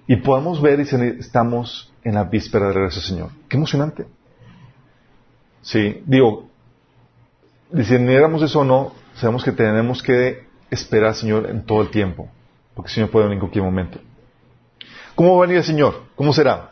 Y 0.07 0.15
podemos 0.15 0.61
ver 0.61 0.79
y 0.79 0.83
estamos 1.19 1.91
en 2.03 2.15
la 2.15 2.23
víspera 2.23 2.67
del 2.67 2.75
regreso 2.75 3.01
del 3.01 3.09
Señor. 3.09 3.31
Qué 3.49 3.57
emocionante. 3.57 4.07
Sí, 5.61 6.01
digo, 6.05 6.49
si 7.83 7.93
éramos 7.93 8.41
eso 8.41 8.61
o 8.61 8.63
no, 8.63 8.93
sabemos 9.15 9.43
que 9.43 9.51
tenemos 9.51 10.01
que 10.01 10.47
esperar 10.71 11.09
al 11.09 11.15
Señor 11.15 11.49
en 11.49 11.65
todo 11.65 11.81
el 11.81 11.89
tiempo, 11.89 12.29
porque 12.73 12.87
el 12.87 12.95
Señor 12.95 13.11
puede 13.11 13.31
en 13.33 13.39
cualquier 13.39 13.65
momento. 13.65 13.99
¿Cómo 15.19 15.35
va 15.35 15.43
a 15.43 15.47
venir 15.47 15.57
el 15.57 15.65
Señor? 15.65 16.03
¿Cómo 16.15 16.31
será 16.31 16.71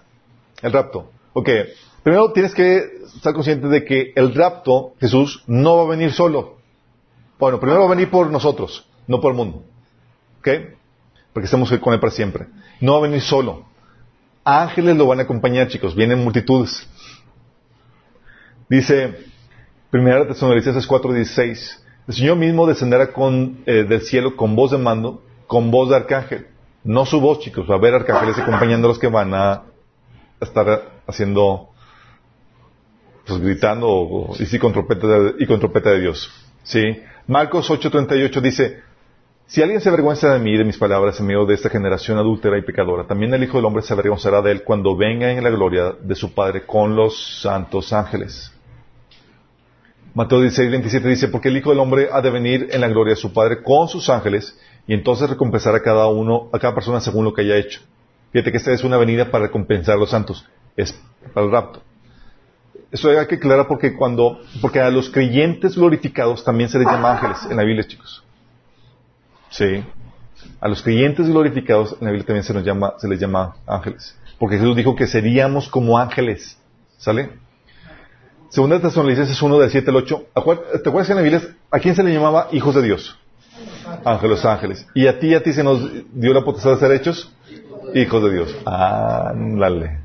el 0.61 0.71
rapto? 0.71 1.11
Ok, 1.33 1.49
primero 2.01 2.31
tienes 2.31 2.53
que 2.53 2.77
estar 3.13 3.33
consciente 3.33 3.67
de 3.67 3.83
que 3.83 4.13
el 4.15 4.33
rapto, 4.33 4.93
Jesús, 5.01 5.43
no 5.47 5.75
va 5.75 5.83
a 5.83 5.87
venir 5.87 6.13
solo. 6.13 6.55
Bueno, 7.37 7.59
primero 7.59 7.81
va 7.81 7.87
a 7.87 7.89
venir 7.89 8.09
por 8.09 8.31
nosotros, 8.31 8.87
no 9.05 9.19
por 9.19 9.31
el 9.31 9.37
mundo. 9.37 9.65
¿Ok? 10.39 10.47
Porque 11.33 11.43
estamos 11.43 11.69
con 11.79 11.93
Él 11.93 11.99
para 11.99 12.13
siempre. 12.13 12.45
No 12.79 12.93
va 12.93 12.99
a 12.99 13.01
venir 13.01 13.19
solo. 13.19 13.65
Ángeles 14.45 14.95
lo 14.95 15.07
van 15.07 15.19
a 15.19 15.23
acompañar, 15.23 15.67
chicos. 15.67 15.93
Vienen 15.93 16.23
multitudes. 16.23 16.87
Dice, 18.69 19.25
Primera 19.89 20.25
Tesalonicenses 20.25 20.87
4:16, 20.87 21.83
el 22.07 22.13
Señor 22.13 22.37
mismo 22.37 22.65
descenderá 22.65 23.11
con, 23.11 23.63
eh, 23.65 23.83
del 23.83 24.03
cielo 24.03 24.37
con 24.37 24.55
voz 24.55 24.71
de 24.71 24.77
mando, 24.77 25.21
con 25.47 25.69
voz 25.69 25.89
de 25.89 25.97
arcángel. 25.97 26.47
No 26.87 27.05
su 27.05 27.19
voz, 27.19 27.41
chicos. 27.41 27.69
Va 27.69 27.73
a 27.73 27.77
haber 27.77 27.93
arcángeles 27.95 28.39
acompañando 28.39 28.87
a 28.87 28.91
los 28.91 28.97
que 28.97 29.09
van 29.09 29.33
a 29.33 29.63
estar 30.39 31.01
haciendo, 31.05 31.67
pues 33.25 33.41
gritando 33.41 34.29
y, 34.39 34.45
sí, 34.45 34.57
con 34.57 34.71
trompeta 34.71 35.05
de, 35.05 35.33
y 35.37 35.45
con 35.45 35.59
trompeta 35.59 35.91
de 35.91 35.99
Dios. 35.99 36.31
¿Sí? 36.63 36.81
Marcos 37.27 37.69
8:38 37.69 38.39
dice, 38.39 38.79
si 39.47 39.61
alguien 39.61 39.81
se 39.81 39.89
avergüenza 39.89 40.31
de 40.31 40.39
mí 40.39 40.57
de 40.57 40.63
mis 40.63 40.77
palabras 40.77 41.19
en 41.19 41.25
medio 41.25 41.45
de 41.45 41.55
esta 41.55 41.69
generación 41.69 42.19
adúltera 42.19 42.57
y 42.57 42.61
pecadora, 42.61 43.05
también 43.05 43.33
el 43.33 43.43
Hijo 43.43 43.57
del 43.57 43.65
Hombre 43.65 43.83
se 43.83 43.91
avergonzará 43.91 44.41
de 44.41 44.53
él 44.53 44.63
cuando 44.63 44.95
venga 44.95 45.29
en 45.29 45.43
la 45.43 45.49
gloria 45.49 45.93
de 46.01 46.15
su 46.15 46.33
Padre 46.33 46.65
con 46.65 46.95
los 46.95 47.41
santos 47.41 47.91
ángeles. 47.91 48.53
Mateo 50.13 50.39
16, 50.39 50.71
27 50.71 51.09
dice, 51.09 51.27
porque 51.27 51.49
el 51.49 51.57
Hijo 51.57 51.69
del 51.71 51.79
Hombre 51.79 52.07
ha 52.13 52.21
de 52.21 52.29
venir 52.29 52.69
en 52.71 52.79
la 52.79 52.87
gloria 52.87 53.13
de 53.13 53.19
su 53.19 53.33
Padre 53.33 53.61
con 53.61 53.89
sus 53.89 54.09
ángeles 54.09 54.57
y 54.87 54.93
entonces 54.93 55.29
recompensar 55.29 55.75
a 55.75 55.83
cada 55.83 56.07
uno, 56.07 56.49
a 56.53 56.59
cada 56.59 56.73
persona 56.73 57.01
según 57.01 57.25
lo 57.25 57.33
que 57.33 57.41
haya 57.41 57.57
hecho. 57.57 57.81
Fíjate 58.31 58.51
que 58.51 58.57
esta 58.57 58.71
es 58.71 58.83
una 58.83 58.97
venida 58.97 59.29
para 59.29 59.45
recompensar 59.45 59.95
a 59.95 59.97
los 59.97 60.09
santos, 60.09 60.47
es 60.75 60.99
para 61.33 61.45
el 61.45 61.51
rapto. 61.51 61.81
Eso 62.89 63.09
hay 63.09 63.27
que 63.27 63.35
aclarar 63.35 63.67
porque 63.67 63.95
cuando, 63.95 64.39
porque 64.61 64.79
a 64.79 64.89
los 64.89 65.09
creyentes 65.09 65.75
glorificados 65.75 66.43
también 66.43 66.69
se 66.69 66.79
les 66.79 66.87
llama 66.87 67.13
ángeles 67.13 67.39
en 67.49 67.57
la 67.57 67.63
Biblia, 67.63 67.85
chicos. 67.85 68.23
Sí. 69.49 69.83
A 70.61 70.67
los 70.69 70.81
creyentes 70.81 71.27
glorificados 71.27 71.97
en 71.99 72.05
la 72.05 72.11
Biblia 72.11 72.25
también 72.25 72.43
se, 72.43 72.53
nos 72.53 72.63
llama, 72.63 72.93
se 72.97 73.09
les 73.09 73.19
llama 73.19 73.55
ángeles. 73.65 74.17
Porque 74.39 74.57
Jesús 74.57 74.75
dijo 74.75 74.95
que 74.95 75.07
seríamos 75.07 75.67
como 75.67 75.97
ángeles. 75.97 76.57
¿Sale? 76.97 77.31
Segunda 78.49 78.79
Tesalonicenses 78.79 79.41
1 79.41 79.59
del 79.59 79.69
7 79.69 79.89
al 79.89 79.95
8. 79.97 80.25
¿Te 80.33 80.89
acuerdas 80.89 81.07
que 81.07 81.11
en 81.11 81.17
la 81.17 81.21
Biblia 81.21 81.41
a 81.69 81.79
quién 81.79 81.95
se 81.95 82.03
le 82.03 82.13
llamaba 82.13 82.47
hijos 82.53 82.73
de 82.73 82.83
Dios? 82.83 83.19
Ángeles, 84.05 84.45
ángeles. 84.45 84.87
¿Y 84.93 85.07
a 85.07 85.19
ti 85.19 85.33
a 85.33 85.41
ti 85.43 85.53
se 85.53 85.63
nos 85.63 85.89
dio 86.13 86.33
la 86.33 86.43
potestad 86.43 86.71
de 86.71 86.77
ser 86.77 86.91
hechos? 86.91 87.31
Hijos 87.93 88.23
de 88.23 88.31
Dios. 88.31 88.55
Ándale. 88.65 89.99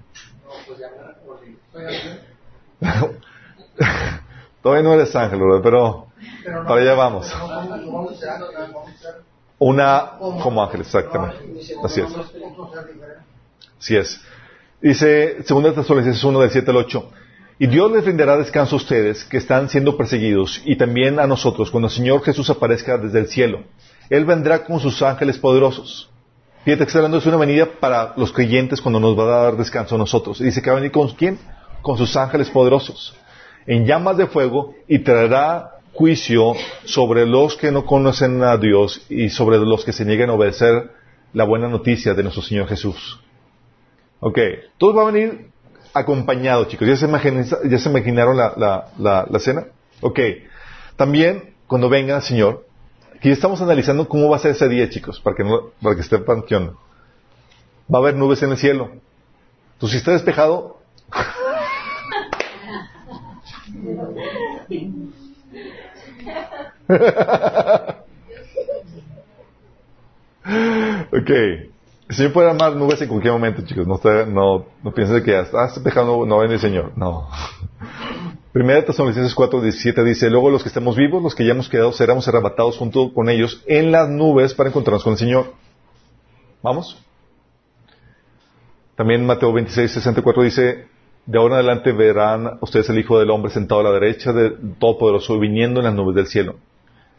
Todavía 4.62 4.82
no 4.82 4.94
eres 4.94 5.14
ángel, 5.16 5.40
Pero 5.62 6.06
para 6.66 6.80
allá 6.80 6.94
vamos. 6.94 7.32
Una 9.58 10.12
como 10.18 10.62
ángel, 10.62 10.80
exactamente. 10.82 11.38
Así 11.84 12.00
es. 12.00 12.08
Así 13.78 13.96
es. 13.96 14.20
Dice 14.80 15.36
2 15.48 15.74
Tesalonicenses 15.74 16.24
1 16.24 16.40
del 16.40 16.50
7 16.50 16.70
al 16.70 16.76
8. 16.78 17.10
Y 17.58 17.66
Dios 17.66 17.92
les 17.92 18.04
brindará 18.04 18.36
descanso 18.36 18.76
a 18.76 18.78
ustedes 18.78 19.24
que 19.24 19.36
están 19.36 19.68
siendo 19.68 19.96
perseguidos 19.96 20.62
y 20.64 20.76
también 20.76 21.20
a 21.20 21.26
nosotros 21.26 21.70
cuando 21.70 21.88
el 21.88 21.94
Señor 21.94 22.22
Jesús 22.22 22.50
aparezca 22.50 22.98
desde 22.98 23.20
el 23.20 23.28
cielo. 23.28 23.62
Él 24.10 24.24
vendrá 24.24 24.64
con 24.64 24.80
sus 24.80 25.00
ángeles 25.02 25.38
poderosos. 25.38 26.10
Fíjate 26.64 26.84
que 26.84 26.88
está 26.88 26.98
hablando 26.98 27.20
de 27.20 27.28
una 27.28 27.38
venida 27.38 27.66
para 27.66 28.14
los 28.16 28.32
creyentes 28.32 28.80
cuando 28.80 29.00
nos 29.00 29.18
va 29.18 29.24
a 29.24 29.42
dar 29.44 29.56
descanso 29.56 29.94
a 29.94 29.98
nosotros. 29.98 30.40
Y 30.40 30.44
dice 30.44 30.62
que 30.62 30.70
va 30.70 30.76
a 30.76 30.80
venir 30.80 30.92
con 30.92 31.08
quién? 31.10 31.38
Con 31.82 31.98
sus 31.98 32.16
ángeles 32.16 32.50
poderosos. 32.50 33.14
En 33.66 33.84
llamas 33.84 34.16
de 34.16 34.26
fuego 34.26 34.74
y 34.88 35.00
traerá 35.00 35.72
juicio 35.92 36.54
sobre 36.84 37.26
los 37.26 37.56
que 37.56 37.70
no 37.70 37.84
conocen 37.84 38.42
a 38.42 38.56
Dios 38.56 39.04
y 39.08 39.28
sobre 39.28 39.58
los 39.58 39.84
que 39.84 39.92
se 39.92 40.04
niegan 40.04 40.30
a 40.30 40.34
obedecer 40.34 40.90
la 41.32 41.44
buena 41.44 41.68
noticia 41.68 42.14
de 42.14 42.22
nuestro 42.22 42.42
Señor 42.42 42.66
Jesús. 42.68 43.20
Ok, 44.20 44.38
todo 44.78 44.94
va 44.94 45.02
a 45.02 45.12
venir 45.12 45.51
acompañado, 45.94 46.64
chicos. 46.66 46.88
¿Ya 46.88 46.96
se, 46.96 47.06
imaginaron 47.06 48.36
la, 48.36 48.54
la, 48.98 49.26
la, 49.28 49.38
cena? 49.38 49.66
Ok, 50.00 50.18
también 50.96 51.54
cuando 51.66 51.88
venga 51.88 52.20
Señor, 52.20 52.66
aquí 53.16 53.30
estamos 53.30 53.60
analizando 53.62 54.08
cómo 54.08 54.28
va 54.28 54.36
a 54.36 54.40
ser 54.40 54.52
ese 54.52 54.68
día, 54.68 54.88
chicos, 54.90 55.20
para 55.20 55.36
que, 55.36 55.44
no, 55.44 55.70
para 55.80 55.96
que 55.96 56.02
sepan 56.02 56.42
qué 56.42 56.56
Va 56.58 57.98
a 57.98 57.98
haber 57.98 58.14
nubes 58.14 58.42
en 58.42 58.50
el 58.50 58.56
cielo. 58.56 58.90
Entonces, 59.74 59.90
si 59.92 59.96
está 59.98 60.12
despejado... 60.12 60.78
ok. 71.12 71.71
El 72.12 72.16
Señor 72.16 72.34
puede 72.34 72.50
armar 72.50 72.76
nubes 72.76 73.00
en 73.00 73.08
cualquier 73.08 73.32
momento, 73.32 73.62
chicos. 73.62 73.86
No, 73.86 74.66
no, 74.84 74.92
piensen 74.94 75.24
que 75.24 75.34
hasta, 75.34 75.64
ah, 75.64 76.04
no, 76.04 76.40
viene 76.40 76.52
el 76.52 76.60
Señor. 76.60 76.92
No. 76.94 77.26
Primera 78.52 78.84
Tesalonicenses 78.84 79.34
4, 79.34 79.62
17 79.62 80.04
dice, 80.04 80.28
luego 80.28 80.50
los 80.50 80.62
que 80.62 80.68
estemos 80.68 80.94
vivos, 80.94 81.22
los 81.22 81.34
que 81.34 81.46
ya 81.46 81.52
hemos 81.52 81.70
quedado, 81.70 81.90
seremos 81.90 82.28
arrebatados 82.28 82.76
junto 82.76 83.14
con 83.14 83.30
ellos 83.30 83.64
en 83.66 83.92
las 83.92 84.10
nubes 84.10 84.52
para 84.52 84.68
encontrarnos 84.68 85.02
con 85.04 85.14
el 85.14 85.18
Señor. 85.18 85.54
¿Vamos? 86.62 87.02
También 88.94 89.24
Mateo 89.24 89.50
26, 89.50 89.90
64 89.92 90.42
dice, 90.42 90.88
de 91.24 91.38
ahora 91.38 91.54
en 91.54 91.60
adelante 91.60 91.92
verán 91.92 92.58
ustedes 92.60 92.90
el 92.90 92.98
Hijo 92.98 93.18
del 93.18 93.30
Hombre 93.30 93.50
sentado 93.50 93.80
a 93.80 93.84
la 93.84 93.92
derecha 93.92 94.34
del 94.34 94.74
Todopoderoso 94.78 95.38
viniendo 95.38 95.80
en 95.80 95.86
las 95.86 95.94
nubes 95.94 96.14
del 96.14 96.26
cielo. 96.26 96.56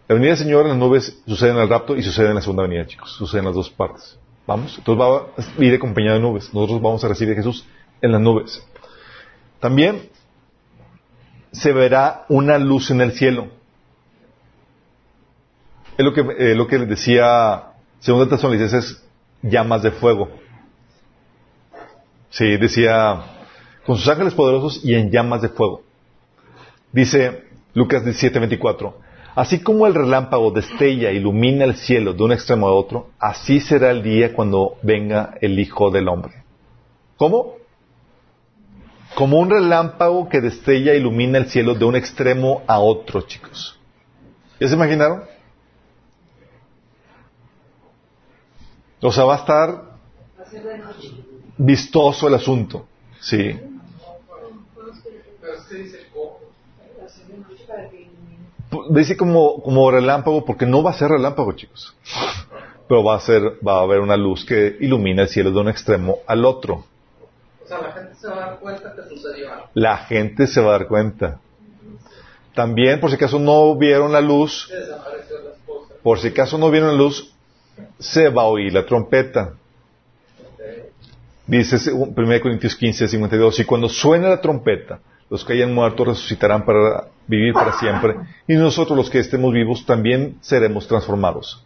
La 0.07 0.13
venida 0.13 0.35
del 0.35 0.37
Señor 0.37 0.65
en 0.65 0.67
las 0.67 0.77
nubes 0.77 1.19
sucede 1.25 1.49
en 1.49 1.57
el 1.57 1.67
rapto 1.67 1.95
y 1.95 2.03
sucede 2.03 2.29
en 2.29 2.35
la 2.35 2.41
segunda 2.41 2.61
venida, 2.61 2.85
chicos. 2.85 3.11
Sucede 3.11 3.39
en 3.39 3.45
las 3.45 3.55
dos 3.55 3.71
partes. 3.71 4.19
Vamos. 4.45 4.77
Entonces 4.77 5.01
va 5.01 5.27
a 5.37 5.63
ir 5.63 5.73
acompañado 5.75 6.15
de 6.15 6.21
nubes. 6.21 6.53
Nosotros 6.53 6.81
vamos 6.81 7.03
a 7.03 7.07
recibir 7.07 7.33
a 7.33 7.37
Jesús 7.37 7.65
en 8.01 8.11
las 8.11 8.21
nubes. 8.21 8.65
También 9.59 10.09
se 11.51 11.71
verá 11.71 12.25
una 12.29 12.57
luz 12.57 12.91
en 12.91 13.01
el 13.01 13.13
cielo. 13.13 13.47
Es 15.97 16.03
lo 16.03 16.13
que, 16.13 16.21
eh, 16.21 16.55
lo 16.55 16.67
que 16.67 16.79
decía 16.79 17.73
segunda 17.99 18.27
Tesalonicenses, 18.27 19.01
llamas 19.41 19.83
de 19.83 19.91
fuego. 19.91 20.29
Sí, 22.29 22.57
decía, 22.57 23.23
con 23.85 23.97
sus 23.97 24.07
ángeles 24.07 24.33
poderosos 24.33 24.83
y 24.83 24.95
en 24.95 25.11
llamas 25.11 25.41
de 25.41 25.49
fuego. 25.49 25.83
Dice 26.91 27.43
Lucas 27.73 28.03
17:24, 28.03 28.93
así 29.35 29.61
como 29.61 29.87
el 29.87 29.93
relámpago 29.93 30.51
destella 30.51 31.09
e 31.09 31.15
ilumina 31.15 31.65
el 31.65 31.75
cielo 31.75 32.13
de 32.13 32.23
un 32.23 32.31
extremo 32.31 32.67
a 32.67 32.73
otro, 32.73 33.09
así 33.19 33.59
será 33.59 33.91
el 33.91 34.03
día 34.03 34.33
cuando 34.33 34.77
venga 34.81 35.35
el 35.41 35.59
Hijo 35.59 35.91
del 35.91 36.07
Hombre. 36.07 36.43
¿Cómo? 37.17 37.55
Como 39.15 39.39
un 39.39 39.49
relámpago 39.49 40.27
que 40.27 40.41
destella 40.41 40.93
e 40.93 40.97
ilumina 40.97 41.37
el 41.37 41.47
cielo 41.47 41.75
de 41.75 41.85
un 41.85 41.95
extremo 41.95 42.63
a 42.67 42.79
otro, 42.79 43.21
chicos. 43.21 43.79
¿Ya 44.59 44.67
se 44.67 44.75
imaginaron? 44.75 45.23
O 49.01 49.11
sea, 49.11 49.25
va 49.25 49.35
a 49.35 49.37
estar 49.37 49.93
vistoso 51.57 52.27
el 52.27 52.35
asunto. 52.35 52.87
Sí. 53.19 53.59
Dice 55.71 56.07
como, 59.17 59.61
como 59.61 59.91
relámpago 59.91 60.45
porque 60.45 60.65
no 60.65 60.83
va 60.83 60.91
a 60.91 60.93
ser 60.93 61.09
relámpago, 61.09 61.53
chicos. 61.53 61.95
Pero 62.87 63.03
va 63.03 63.15
a 63.15 63.19
ser, 63.19 63.57
va 63.65 63.79
a 63.79 63.81
haber 63.81 63.99
una 63.99 64.17
luz 64.17 64.45
que 64.45 64.77
ilumina 64.79 65.23
el 65.23 65.29
cielo 65.29 65.51
de 65.51 65.59
un 65.59 65.69
extremo 65.69 66.19
al 66.27 66.45
otro. 66.45 66.85
O 67.63 67.67
sea, 67.67 67.81
la 67.81 67.91
gente 67.91 68.15
se 68.15 68.27
va 68.27 68.35
a 68.35 68.39
dar 68.39 68.59
cuenta 68.59 68.93
que 68.93 69.09
sucedió 69.09 69.49
La 69.73 69.97
gente 69.97 70.47
se 70.47 70.61
va 70.61 70.69
a 70.69 70.79
dar 70.79 70.87
cuenta. 70.87 71.39
También, 72.53 72.99
por 72.99 73.09
si 73.09 73.15
acaso 73.15 73.39
no 73.39 73.75
vieron 73.75 74.11
la 74.11 74.21
luz, 74.21 74.69
por 76.03 76.19
si 76.19 76.27
acaso 76.27 76.57
no 76.57 76.69
vieron 76.69 76.89
la 76.89 76.95
luz, 76.95 77.33
se 77.97 78.29
va 78.29 78.43
a 78.43 78.45
oír 78.45 78.73
la 78.73 78.85
trompeta. 78.85 79.53
Dice 81.47 81.91
1 81.91 82.13
Corintios 82.41 82.75
15, 82.75 83.07
52, 83.07 83.59
y 83.59 83.65
cuando 83.65 83.89
suene 83.89 84.29
la 84.29 84.39
trompeta, 84.39 84.99
los 85.29 85.43
que 85.43 85.53
hayan 85.53 85.73
muerto 85.73 86.05
resucitarán 86.05 86.65
para 86.65 87.07
vivir 87.27 87.53
para 87.53 87.73
siempre, 87.79 88.15
y 88.47 88.53
nosotros 88.53 88.97
los 88.97 89.09
que 89.09 89.19
estemos 89.19 89.53
vivos 89.53 89.85
también 89.85 90.37
seremos 90.41 90.87
transformados. 90.87 91.63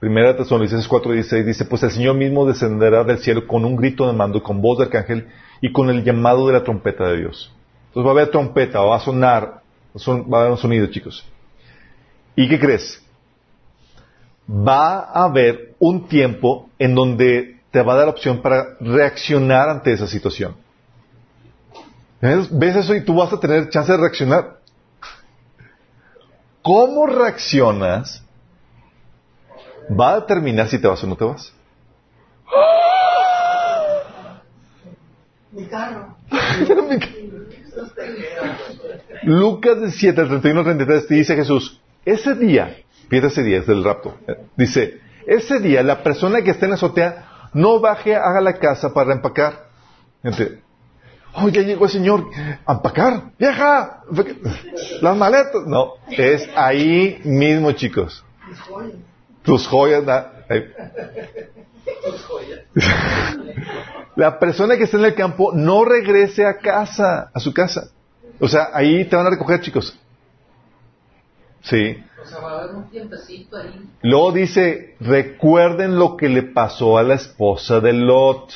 Primera 0.00 0.36
Tesalonicenses 0.36 0.88
4:16 0.88 1.44
dice, 1.44 1.64
pues 1.64 1.82
el 1.82 1.90
Señor 1.90 2.16
mismo 2.16 2.46
descenderá 2.46 3.04
del 3.04 3.18
cielo 3.18 3.46
con 3.46 3.64
un 3.64 3.74
grito 3.74 4.06
de 4.06 4.12
mando, 4.12 4.42
con 4.42 4.60
voz 4.60 4.78
de 4.78 4.84
arcángel 4.84 5.28
y 5.60 5.72
con 5.72 5.88
el 5.88 6.04
llamado 6.04 6.46
de 6.46 6.52
la 6.52 6.62
trompeta 6.62 7.08
de 7.08 7.20
Dios. 7.20 7.50
Entonces 7.88 8.06
va 8.06 8.10
a 8.10 8.12
haber 8.12 8.30
trompeta, 8.30 8.80
va 8.80 8.96
a 8.96 9.00
sonar, 9.00 9.62
va 9.94 10.38
a 10.38 10.40
haber 10.40 10.52
un 10.52 10.58
sonido, 10.58 10.86
chicos. 10.88 11.24
¿Y 12.36 12.48
qué 12.48 12.58
crees? 12.58 13.02
Va 14.46 14.98
a 14.98 15.24
haber 15.24 15.74
un 15.78 16.06
tiempo 16.06 16.68
en 16.78 16.94
donde 16.94 17.60
te 17.70 17.80
va 17.80 17.94
a 17.94 17.96
dar 17.96 18.08
opción 18.08 18.42
para 18.42 18.76
reaccionar 18.80 19.68
ante 19.68 19.92
esa 19.92 20.06
situación. 20.06 20.54
¿Ves 22.24 22.76
eso 22.76 22.94
y 22.94 23.04
tú 23.04 23.16
vas 23.16 23.30
a 23.34 23.38
tener 23.38 23.68
chance 23.68 23.92
de 23.92 23.98
reaccionar? 23.98 24.56
¿Cómo 26.62 27.06
reaccionas? 27.06 28.24
Va 29.90 30.12
a 30.12 30.20
determinar 30.20 30.68
si 30.68 30.78
te 30.78 30.88
vas 30.88 31.04
o 31.04 31.06
no 31.06 31.16
te 31.16 31.24
vas. 31.26 31.52
Mi 35.52 35.66
carro. 35.66 36.16
Lucas 39.24 39.80
17, 39.80 40.24
31 40.24 40.64
33 40.64 41.06
te 41.06 41.14
dice 41.14 41.36
Jesús, 41.36 41.78
ese 42.06 42.34
día, 42.34 42.74
fíjate 43.10 43.26
ese 43.28 43.42
día, 43.42 43.58
es 43.58 43.66
del 43.66 43.84
rapto, 43.84 44.16
dice, 44.56 45.00
ese 45.26 45.60
día 45.60 45.82
la 45.82 46.02
persona 46.02 46.40
que 46.42 46.52
esté 46.52 46.64
en 46.64 46.70
la 46.70 46.76
azotea 46.76 47.50
no 47.52 47.80
baje 47.80 48.16
a 48.16 48.40
la 48.40 48.54
casa 48.54 48.94
para 48.94 49.12
empacar. 49.12 49.68
Gente, 50.22 50.63
oh, 51.36 51.48
ya 51.48 51.62
llegó 51.62 51.86
el 51.86 51.90
señor, 51.90 52.26
a 52.64 52.72
empacar, 52.72 53.32
vieja, 53.38 54.02
las 55.00 55.16
maletas. 55.16 55.66
No, 55.66 55.94
es 56.10 56.48
ahí 56.56 57.20
mismo, 57.24 57.72
chicos. 57.72 58.24
Tus 58.48 58.60
joyas. 58.60 59.00
Tus 59.42 59.68
joyas. 59.68 60.20
la 64.16 64.38
persona 64.38 64.76
que 64.76 64.84
está 64.84 64.96
en 64.96 65.04
el 65.04 65.14
campo 65.14 65.52
no 65.52 65.84
regrese 65.84 66.46
a 66.46 66.58
casa, 66.58 67.30
a 67.32 67.40
su 67.40 67.52
casa. 67.52 67.90
O 68.40 68.48
sea, 68.48 68.70
ahí 68.72 69.04
te 69.04 69.16
van 69.16 69.26
a 69.26 69.30
recoger, 69.30 69.60
chicos. 69.60 69.98
Sí. 71.62 71.96
Luego 74.02 74.32
dice, 74.32 74.96
recuerden 75.00 75.98
lo 75.98 76.16
que 76.16 76.28
le 76.28 76.42
pasó 76.42 76.98
a 76.98 77.02
la 77.02 77.14
esposa 77.14 77.80
de 77.80 77.92
Lot. 77.92 78.52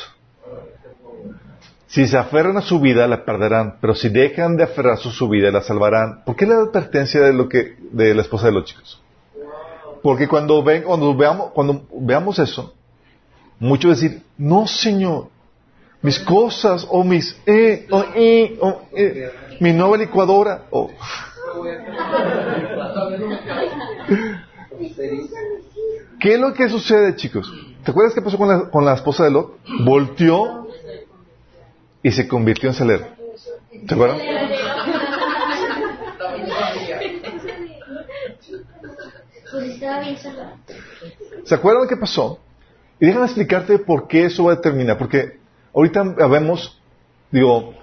Si 1.89 2.07
se 2.07 2.19
aferran 2.19 2.57
a 2.59 2.61
su 2.61 2.81
vida, 2.81 3.07
la 3.07 3.25
perderán, 3.25 3.79
pero 3.81 3.95
si 3.95 4.11
dejan 4.11 4.59
de 4.59 4.65
aferrarse 4.65 5.09
a 5.09 5.13
su 5.13 5.27
vida, 5.27 5.51
la 5.51 5.63
salvarán. 5.63 6.23
¿Por 6.25 6.37
qué 6.37 6.45
la 6.45 6.57
advertencia 6.57 7.21
de 7.23 7.33
lo 7.33 7.49
que, 7.49 7.77
de 7.93 8.15
la 8.15 8.21
esposa 8.21 8.47
de 8.47 8.53
Lot, 8.53 8.67
chicos? 8.67 9.01
Porque 10.03 10.29
cuando 10.29 10.63
ven, 10.63 10.83
cuando 10.83 11.17
veamos, 11.17 11.51
cuando 11.53 11.87
veamos 11.93 12.39
eso, 12.39 12.75
muchos 13.59 13.99
decir, 14.01 14.23
no 14.37 14.67
señor, 14.67 15.29
mis 16.03 16.19
cosas, 16.19 16.87
o 16.91 17.03
mis, 17.03 17.35
eh, 17.47 17.87
o, 17.91 18.05
eh, 18.15 18.59
o, 18.61 18.83
eh, 18.95 19.31
mi 19.61 19.73
nueva 19.73 19.97
licuadora, 19.97 20.65
o, 20.71 20.91
¿Qué 26.21 26.35
es 26.35 26.41
lo 26.41 26.53
que 26.53 26.69
sucede, 26.69 27.17
chicos? 27.17 27.51
¿Te 27.83 27.91
acuerdas 27.91 28.15
qué 28.15 28.21
pasó 28.21 28.37
con 28.37 28.49
la, 28.49 28.69
con 28.69 28.85
la 28.85 28.93
esposa 28.93 29.25
de 29.25 29.31
Lot? 29.31 29.57
Volteó 29.85 30.68
y 32.03 32.13
se 32.13 32.29
convirtió 32.29 32.69
en 32.69 32.75
celero. 32.75 33.07
¿Te 33.87 33.95
acuerdas? 33.95 34.21
¿Se 41.45 41.55
acuerdan 41.55 41.89
qué 41.89 41.97
pasó? 41.97 42.39
Y 43.01 43.07
déjame 43.07 43.27
explicarte 43.27 43.79
por 43.79 44.09
qué 44.09 44.27
eso 44.27 44.45
va 44.45 44.55
a 44.55 44.61
terminar. 44.61 44.99
Porque 44.99 45.39
ahorita 45.75 46.03
vemos, 46.29 46.81
digo, 47.31 47.75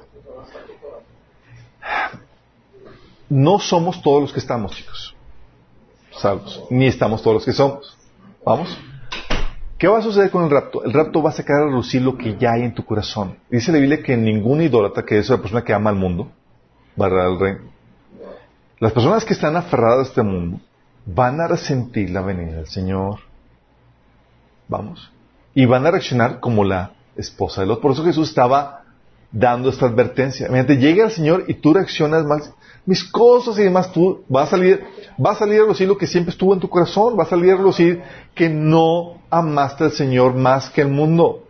no 3.29 3.59
somos 3.59 4.01
todos 4.01 4.21
los 4.21 4.33
que 4.33 4.39
estamos, 4.39 4.75
chicos. 4.75 5.15
Salvos. 6.11 6.63
Ni 6.69 6.87
estamos 6.87 7.21
todos 7.21 7.35
los 7.35 7.45
que 7.45 7.53
somos. 7.53 7.97
¿Vamos? 8.45 8.77
¿Qué 9.77 9.87
va 9.87 9.99
a 9.99 10.01
suceder 10.01 10.31
con 10.31 10.45
el 10.45 10.49
rapto? 10.49 10.83
El 10.83 10.93
rapto 10.93 11.21
va 11.21 11.31
a 11.31 11.33
sacar 11.33 11.57
a 11.61 11.65
relucir 11.65 12.01
lo 12.01 12.17
que 12.17 12.37
ya 12.37 12.53
hay 12.53 12.63
en 12.63 12.73
tu 12.73 12.85
corazón. 12.85 13.37
Dice 13.49 13.71
la 13.73 13.79
Biblia 13.79 14.01
que 14.01 14.15
ningún 14.15 14.61
idólatra, 14.61 15.03
que 15.03 15.17
es 15.17 15.29
la 15.29 15.37
persona 15.37 15.63
que 15.63 15.73
ama 15.73 15.89
al 15.89 15.97
mundo, 15.97 16.31
va 16.99 17.07
a 17.07 17.25
al 17.25 17.39
reino. 17.39 17.59
Las 18.79 18.93
personas 18.93 19.25
que 19.25 19.33
están 19.33 19.55
aferradas 19.57 19.99
a 19.99 20.09
este 20.09 20.23
mundo 20.23 20.61
van 21.05 21.41
a 21.41 21.47
resentir 21.47 22.09
la 22.09 22.21
venida 22.21 22.57
del 22.57 22.67
Señor. 22.67 23.19
Vamos. 24.67 25.11
Y 25.53 25.65
van 25.65 25.85
a 25.85 25.91
reaccionar 25.91 26.39
como 26.39 26.63
la 26.63 26.93
esposa 27.17 27.61
de 27.61 27.67
los. 27.67 27.79
Por 27.79 27.91
eso 27.91 28.03
Jesús 28.03 28.29
estaba 28.29 28.83
dando 29.31 29.69
esta 29.69 29.85
advertencia. 29.87 30.47
Imagínate, 30.47 30.77
llega 30.77 31.05
el 31.05 31.11
Señor 31.11 31.43
y 31.47 31.55
tú 31.55 31.73
reaccionas 31.73 32.25
mal 32.25 32.41
mis 32.85 33.03
cosas 33.03 33.57
y 33.57 33.63
demás, 33.63 33.91
tú 33.91 34.23
va 34.33 34.43
a 34.43 34.47
salir, 34.47 34.83
va 35.23 35.31
a 35.31 35.35
salir 35.35 35.61
a 35.61 35.65
lucir 35.65 35.87
lo 35.87 35.97
que 35.97 36.05
siempre 36.07 36.31
estuvo 36.31 36.53
en 36.53 36.59
tu 36.59 36.69
corazón, 36.69 37.17
va 37.17 37.23
a 37.23 37.27
salir 37.27 37.53
a 37.53 37.57
lucir 37.57 38.01
que 38.35 38.47
no 38.49 39.21
amaste 39.29 39.85
al 39.85 39.91
Señor 39.91 40.35
más 40.35 40.69
que 40.69 40.81
el 40.81 40.89
mundo. 40.89 41.43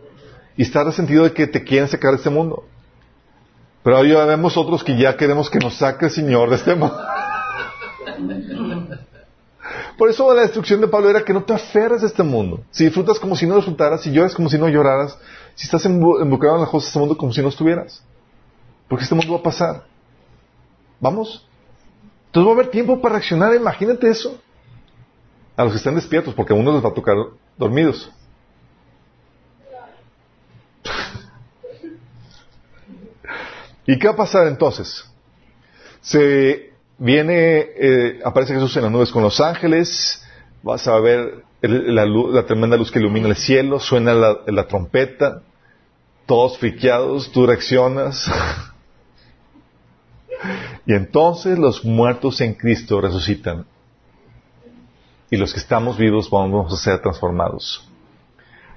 Y 0.56 0.62
está 0.62 0.82
resentido 0.84 1.24
de 1.24 1.32
que 1.32 1.46
te 1.46 1.62
quieren 1.62 1.88
sacar 1.88 2.12
de 2.12 2.16
este 2.18 2.30
mundo. 2.30 2.64
Pero 3.82 4.02
ya 4.04 4.24
vemos 4.24 4.56
otros 4.56 4.82
que 4.82 4.96
ya 4.96 5.16
queremos 5.16 5.50
que 5.50 5.58
nos 5.58 5.76
saque 5.76 6.06
el 6.06 6.10
Señor 6.10 6.48
de 6.50 6.56
este 6.56 6.74
mundo. 6.74 6.98
Por 9.98 10.10
eso 10.10 10.32
la 10.34 10.42
destrucción 10.42 10.80
de 10.80 10.88
Pablo 10.88 11.10
era 11.10 11.24
que 11.24 11.32
no 11.32 11.42
te 11.42 11.54
aferres 11.54 12.02
a 12.02 12.06
este 12.06 12.22
mundo. 12.22 12.60
Si 12.70 12.84
disfrutas 12.84 13.18
como 13.18 13.36
si 13.36 13.46
no 13.46 13.56
disfrutaras, 13.56 14.02
si 14.02 14.10
lloras 14.12 14.34
como 14.34 14.48
si 14.48 14.58
no 14.58 14.68
lloraras, 14.68 15.18
si 15.54 15.64
estás 15.64 15.84
involucrado 15.86 16.56
en 16.56 16.62
las 16.62 16.70
cosas 16.70 16.86
de 16.86 16.88
este 16.88 16.98
mundo 16.98 17.16
como 17.16 17.32
si 17.32 17.42
no 17.42 17.48
estuvieras. 17.48 18.02
Porque 18.88 19.04
este 19.04 19.14
mundo 19.14 19.32
va 19.32 19.40
a 19.40 19.42
pasar. 19.42 19.84
¿Vamos? 21.00 21.46
Entonces 22.26 22.46
va 22.46 22.50
a 22.50 22.54
haber 22.54 22.70
tiempo 22.70 23.00
para 23.00 23.14
reaccionar, 23.14 23.54
imagínate 23.54 24.08
eso. 24.10 24.38
A 25.56 25.64
los 25.64 25.72
que 25.72 25.78
están 25.78 25.94
despiertos, 25.94 26.34
porque 26.34 26.52
a 26.52 26.56
uno 26.56 26.72
les 26.72 26.84
va 26.84 26.90
a 26.90 26.94
tocar 26.94 27.16
dormidos. 27.56 28.10
¿Y 33.86 33.98
qué 33.98 34.06
va 34.08 34.12
a 34.14 34.16
pasar 34.16 34.48
entonces? 34.48 35.04
Se 36.02 36.74
viene, 36.98 37.58
eh, 37.76 38.20
aparece 38.24 38.54
Jesús 38.54 38.76
en 38.76 38.82
las 38.82 38.92
nubes 38.92 39.10
con 39.10 39.22
los 39.22 39.40
ángeles, 39.40 40.22
vas 40.62 40.86
a 40.88 40.98
ver 40.98 41.44
la, 41.62 42.46
tremenda 42.46 42.76
luz 42.76 42.90
que 42.90 42.98
ilumina 42.98 43.28
el 43.28 43.36
cielo, 43.36 43.80
suena 43.80 44.14
la, 44.14 44.68
trompeta, 44.68 45.42
todos 46.26 46.58
friqueados, 46.58 47.32
tú 47.32 47.46
reaccionas. 47.46 48.30
y 50.86 50.94
entonces 50.94 51.58
los 51.58 51.84
muertos 51.84 52.40
en 52.40 52.54
Cristo 52.54 53.00
resucitan. 53.00 53.66
Y 55.30 55.36
los 55.36 55.52
que 55.52 55.60
estamos 55.60 55.98
vivos 55.98 56.30
vamos 56.30 56.72
a 56.72 56.76
ser 56.76 57.00
transformados. 57.00 57.88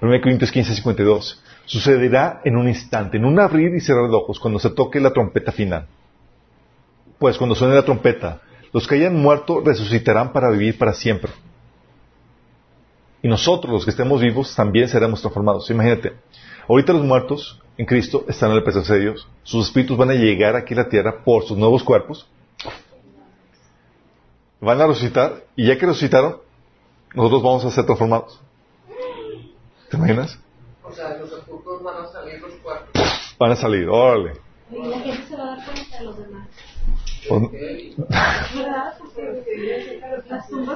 1 0.00 0.20
Corintios 0.20 0.50
15, 0.50 0.74
52. 0.74 1.42
Sucederá 1.66 2.40
en 2.44 2.56
un 2.56 2.68
instante, 2.68 3.18
en 3.18 3.24
un 3.24 3.38
abrir 3.38 3.74
y 3.74 3.80
cerrar 3.80 4.08
de 4.08 4.16
ojos, 4.16 4.40
cuando 4.40 4.58
se 4.58 4.70
toque 4.70 4.98
la 4.98 5.12
trompeta 5.12 5.52
final. 5.52 5.86
Pues 7.18 7.38
cuando 7.38 7.54
suene 7.54 7.74
la 7.74 7.84
trompeta, 7.84 8.40
los 8.72 8.88
que 8.88 8.96
hayan 8.96 9.16
muerto 9.16 9.60
resucitarán 9.60 10.32
para 10.32 10.50
vivir 10.50 10.78
para 10.78 10.94
siempre. 10.94 11.30
Y 13.22 13.28
nosotros, 13.28 13.72
los 13.72 13.84
que 13.84 13.90
estemos 13.90 14.20
vivos, 14.20 14.54
también 14.54 14.88
seremos 14.88 15.20
transformados. 15.20 15.70
Imagínate, 15.70 16.14
ahorita 16.66 16.92
los 16.94 17.04
muertos 17.04 17.60
en 17.80 17.86
Cristo 17.86 18.26
están 18.28 18.50
en 18.50 18.56
la 18.56 18.62
presencia 18.62 18.94
de 18.94 19.00
Dios. 19.00 19.26
Sus 19.42 19.66
espíritus 19.66 19.96
van 19.96 20.10
a 20.10 20.12
llegar 20.12 20.54
aquí 20.54 20.74
a 20.74 20.76
la 20.76 20.88
tierra 20.90 21.24
por 21.24 21.44
sus 21.44 21.56
nuevos 21.56 21.82
cuerpos. 21.82 22.28
Van 24.60 24.78
a 24.82 24.86
resucitar 24.86 25.44
y 25.56 25.66
ya 25.66 25.78
que 25.78 25.86
resucitaron, 25.86 26.36
nosotros 27.14 27.42
vamos 27.42 27.64
a 27.64 27.70
ser 27.70 27.86
transformados. 27.86 28.38
¿Te 29.88 29.96
imaginas? 29.96 30.38
O 30.82 30.92
sea, 30.92 31.16
los 31.16 31.30
sepulcros 31.30 31.82
van 31.82 32.04
a 32.04 32.06
salir 32.08 32.38
los 32.42 32.52
cuerpos. 32.56 33.02
Van 33.38 33.52
a 33.52 33.56
salir, 33.56 33.88
órale. 33.88 34.34
Y 34.70 34.86
la 34.86 34.98
gente 34.98 35.26
se 35.26 35.36
va 35.36 35.44
a 35.44 35.56
dar 35.56 35.64
cuenta 35.64 35.98
de 35.98 36.04
los 36.04 36.18
demás. 36.18 36.48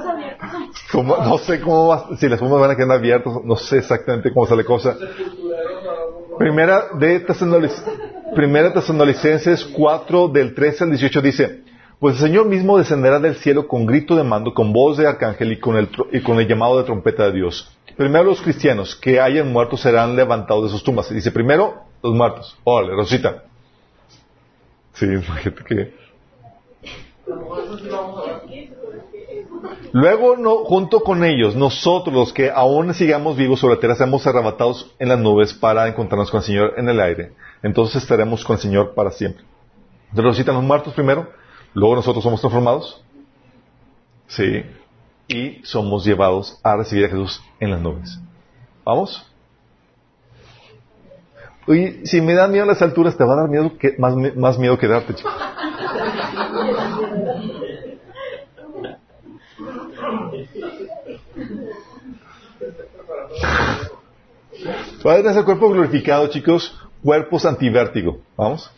Abiertas. 0.07 0.65
¿Cómo? 0.91 1.17
No 1.17 1.39
sé 1.39 1.61
cómo 1.61 1.89
va, 1.89 2.17
si 2.17 2.29
las 2.29 2.39
tumbas 2.39 2.61
van 2.61 2.71
a 2.71 2.77
quedar 2.77 2.93
abiertas, 2.93 3.33
no 3.45 3.57
sé 3.57 3.79
exactamente 3.79 4.33
cómo 4.33 4.47
sale 4.47 4.65
cosa. 4.65 4.97
Primera 6.39 6.89
de 6.99 7.21
Tesanolicenses 8.71 9.65
4 9.65 10.29
del 10.29 10.55
13 10.55 10.85
al 10.85 10.91
18 10.91 11.23
dice, 11.23 11.63
pues 12.01 12.17
el 12.17 12.23
Señor 12.29 12.47
mismo 12.47 12.79
descenderá 12.79 13.19
del 13.19 13.37
cielo 13.37 13.69
con 13.69 13.87
grito 13.87 14.17
de 14.17 14.25
mando, 14.25 14.53
con 14.53 14.73
voz 14.73 14.97
de 14.97 15.07
arcángel 15.07 15.53
y 15.53 15.61
con 15.61 15.77
el, 15.77 15.89
y 16.13 16.21
con 16.21 16.39
el 16.39 16.49
llamado 16.49 16.79
de 16.79 16.85
trompeta 16.85 17.27
de 17.27 17.33
Dios. 17.33 17.71
Primero 17.97 18.25
los 18.25 18.43
cristianos 18.43 18.97
que 18.97 19.21
hayan 19.21 19.53
muerto 19.53 19.77
serán 19.77 20.17
levantados 20.17 20.65
de 20.65 20.71
sus 20.71 20.83
tumbas. 20.83 21.09
Dice 21.11 21.31
primero 21.31 21.85
los 22.03 22.13
muertos. 22.15 22.59
Órale, 22.65 22.95
Rosita. 22.95 23.45
Sí, 24.95 25.07
fíjate 25.07 25.65
que 25.65 26.05
Luego, 29.93 30.65
junto 30.65 31.01
con 31.01 31.25
ellos, 31.25 31.55
nosotros 31.55 32.15
los 32.15 32.33
que 32.33 32.51
aún 32.51 32.93
sigamos 32.95 33.37
vivos 33.37 33.61
sobre 33.61 33.75
la 33.77 33.81
tierra, 33.81 33.95
seremos 33.95 34.27
arrebatados 34.27 34.95
en 34.99 35.09
las 35.09 35.19
nubes 35.19 35.55
para 35.55 35.87
encontrarnos 35.89 36.31
con 36.31 36.39
el 36.39 36.45
Señor 36.45 36.75
en 36.77 36.89
el 36.89 37.01
aire. 37.01 37.33
Entonces 37.63 38.03
estaremos 38.03 38.45
con 38.45 38.57
el 38.57 38.63
Señor 38.63 38.95
para 38.95 39.11
siempre. 39.11 39.45
Resucitan 40.13 40.55
los 40.55 40.65
muertos 40.65 40.95
primero, 40.95 41.29
luego 41.75 41.97
nosotros 41.97 42.23
somos 42.23 42.41
transformados. 42.41 43.03
Sí. 44.27 44.65
Y 45.29 45.65
somos 45.65 46.05
llevados 46.05 46.59
a 46.63 46.77
recibir 46.77 47.07
a 47.07 47.09
Jesús 47.09 47.43
en 47.61 47.71
las 47.71 47.81
nubes. 47.81 48.19
¿Vamos? 48.85 49.27
Oye, 51.67 52.05
si 52.05 52.21
me 52.21 52.35
da 52.35 52.47
miedo 52.47 52.67
las 52.67 52.83
alturas, 52.83 53.17
te 53.17 53.25
va 53.25 53.33
a 53.33 53.37
dar 53.37 53.49
miedo 53.49 53.79
que, 53.79 53.95
más, 53.99 54.15
más 54.37 54.59
miedo 54.59 54.79
quedarte, 54.79 55.15
chico. 55.15 55.31
Va 65.07 65.13
a 65.13 65.17
tener 65.17 65.33
ese 65.33 65.45
cuerpo 65.45 65.69
glorificado, 65.69 66.29
chicos. 66.29 66.79
Cuerpos 67.03 67.45
antivértigo. 67.45 68.21
¿Vamos? 68.37 68.71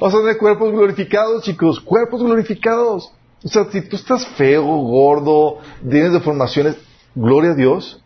Vamos 0.00 0.14
a 0.14 0.18
tener 0.18 0.38
cuerpos 0.38 0.72
glorificados, 0.72 1.44
chicos. 1.44 1.80
Cuerpos 1.80 2.22
glorificados. 2.22 3.12
O 3.44 3.48
sea, 3.48 3.64
si 3.66 3.82
tú 3.82 3.94
estás 3.94 4.26
feo, 4.26 4.64
gordo, 4.64 5.58
tienes 5.88 6.12
deformaciones, 6.12 6.76
gloria 7.14 7.52
a 7.52 7.54
Dios, 7.54 8.02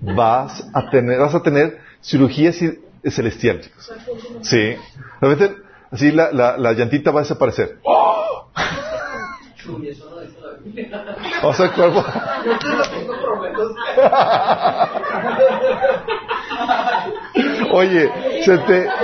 vas 0.00 0.68
a 0.74 0.90
tener, 0.90 1.20
vas 1.20 1.34
a 1.36 1.42
tener 1.42 1.78
cirugía 2.00 2.52
celestial, 2.52 3.60
chicos. 3.60 3.92
Sí. 4.42 4.74
Realmente, 5.20 5.56
así 5.92 6.10
la, 6.10 6.32
la, 6.32 6.58
la 6.58 6.72
llantita 6.72 7.12
va 7.12 7.20
a 7.20 7.22
desaparecer. 7.22 7.78
O 11.42 11.52
sea, 11.52 11.72
cuerpo. 11.72 12.04
Oye, 17.72 18.42
se 18.44 18.58
te. 18.58 18.88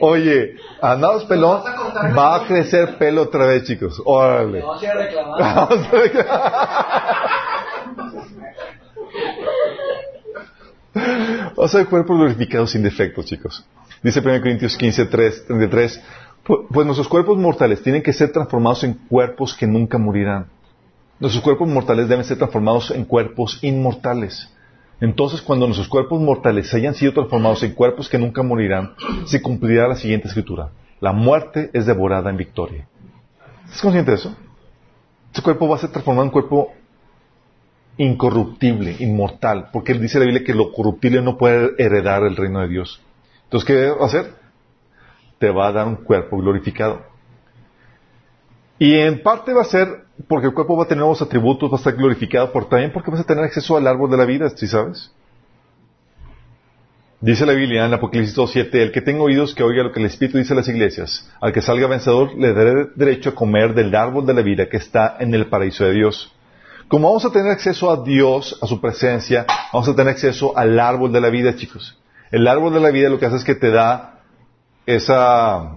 Oye, 0.00 0.56
andados 0.82 1.24
pelón, 1.24 1.62
va 2.16 2.36
a 2.36 2.46
crecer 2.46 2.96
pelo 2.98 3.22
otra 3.22 3.46
vez, 3.46 3.64
chicos. 3.64 4.00
Órale. 4.04 4.60
Vamos 4.60 4.84
a 4.84 4.94
reclamar. 5.90 6.54
O 11.56 11.68
sea, 11.68 11.80
el 11.80 11.88
cuerpo 11.88 12.16
glorificado 12.16 12.66
sin 12.66 12.82
defectos, 12.82 13.26
chicos. 13.26 13.64
Dice 14.02 14.20
1 14.20 14.40
Corintios 14.40 14.76
15, 14.76 15.06
3, 15.06 15.46
33. 15.46 16.02
Pues 16.44 16.84
nuestros 16.84 17.08
cuerpos 17.08 17.38
mortales 17.38 17.82
tienen 17.82 18.02
que 18.02 18.12
ser 18.12 18.30
transformados 18.30 18.84
en 18.84 18.94
cuerpos 18.94 19.54
que 19.54 19.66
nunca 19.66 19.96
morirán. 19.96 20.46
Nuestros 21.18 21.42
cuerpos 21.42 21.68
mortales 21.68 22.08
deben 22.08 22.24
ser 22.24 22.36
transformados 22.36 22.90
en 22.90 23.04
cuerpos 23.04 23.58
inmortales. 23.62 24.50
Entonces, 25.00 25.40
cuando 25.40 25.66
nuestros 25.66 25.88
cuerpos 25.88 26.20
mortales 26.20 26.72
hayan 26.74 26.94
sido 26.94 27.12
transformados 27.12 27.62
en 27.62 27.72
cuerpos 27.72 28.08
que 28.08 28.18
nunca 28.18 28.42
morirán, 28.42 28.94
se 29.26 29.40
cumplirá 29.40 29.88
la 29.88 29.96
siguiente 29.96 30.28
escritura. 30.28 30.70
La 31.00 31.12
muerte 31.12 31.70
es 31.72 31.86
devorada 31.86 32.30
en 32.30 32.36
victoria. 32.36 32.86
¿Estás 33.64 33.80
consciente 33.80 34.10
de 34.10 34.16
eso? 34.18 34.36
Este 35.28 35.42
cuerpo 35.42 35.66
va 35.66 35.76
a 35.76 35.80
ser 35.80 35.90
transformado 35.90 36.26
en 36.26 36.32
cuerpo 36.32 36.72
incorruptible, 37.96 38.96
inmortal, 38.98 39.70
porque 39.72 39.94
dice 39.94 40.18
la 40.18 40.26
Biblia 40.26 40.44
que 40.44 40.54
lo 40.54 40.72
corruptible 40.72 41.22
no 41.22 41.38
puede 41.38 41.70
heredar 41.78 42.22
el 42.22 42.36
reino 42.36 42.60
de 42.60 42.68
Dios. 42.68 43.00
Entonces, 43.44 43.66
¿qué 43.66 43.86
va 43.88 44.04
a 44.04 44.06
hacer? 44.06 44.43
Te 45.38 45.50
va 45.50 45.68
a 45.68 45.72
dar 45.72 45.86
un 45.86 45.96
cuerpo 45.96 46.38
glorificado. 46.38 47.02
Y 48.78 48.94
en 48.94 49.22
parte 49.22 49.52
va 49.52 49.62
a 49.62 49.66
ser 49.66 50.04
porque 50.28 50.48
el 50.48 50.54
cuerpo 50.54 50.76
va 50.76 50.84
a 50.84 50.86
tener 50.86 51.00
nuevos 51.00 51.22
atributos, 51.22 51.70
va 51.70 51.76
a 51.76 51.78
estar 51.78 51.94
glorificado, 51.94 52.52
pero 52.52 52.66
también 52.66 52.92
porque 52.92 53.10
vas 53.10 53.20
a 53.20 53.24
tener 53.24 53.44
acceso 53.44 53.76
al 53.76 53.86
árbol 53.86 54.10
de 54.10 54.16
la 54.16 54.24
vida, 54.24 54.48
¿sí 54.50 54.66
sabes? 54.66 55.12
Dice 57.20 57.46
la 57.46 57.54
Biblia 57.54 57.86
en 57.86 57.94
Apocalipsis 57.94 58.36
2.7, 58.36 58.74
el 58.74 58.92
que 58.92 59.00
tenga 59.00 59.22
oídos 59.22 59.54
que 59.54 59.62
oiga 59.62 59.82
lo 59.82 59.92
que 59.92 60.00
el 60.00 60.06
Espíritu 60.06 60.36
dice 60.36 60.52
a 60.52 60.56
las 60.56 60.68
iglesias, 60.68 61.30
al 61.40 61.52
que 61.52 61.62
salga 61.62 61.86
vencedor 61.86 62.34
le 62.36 62.52
daré 62.52 62.88
derecho 62.96 63.30
a 63.30 63.34
comer 63.34 63.72
del 63.74 63.94
árbol 63.94 64.26
de 64.26 64.34
la 64.34 64.42
vida 64.42 64.68
que 64.68 64.76
está 64.76 65.16
en 65.18 65.32
el 65.32 65.46
paraíso 65.46 65.84
de 65.84 65.92
Dios. 65.94 66.34
Como 66.86 67.08
vamos 67.08 67.24
a 67.24 67.30
tener 67.30 67.50
acceso 67.50 67.90
a 67.90 68.04
Dios, 68.04 68.58
a 68.60 68.66
su 68.66 68.78
presencia, 68.78 69.46
vamos 69.72 69.88
a 69.88 69.96
tener 69.96 70.12
acceso 70.12 70.56
al 70.56 70.78
árbol 70.78 71.12
de 71.12 71.20
la 71.22 71.30
vida, 71.30 71.56
chicos. 71.56 71.98
El 72.30 72.46
árbol 72.46 72.74
de 72.74 72.80
la 72.80 72.90
vida 72.90 73.08
lo 73.08 73.18
que 73.18 73.24
hace 73.24 73.36
es 73.36 73.44
que 73.44 73.54
te 73.54 73.70
da 73.70 74.13
esa 74.86 75.76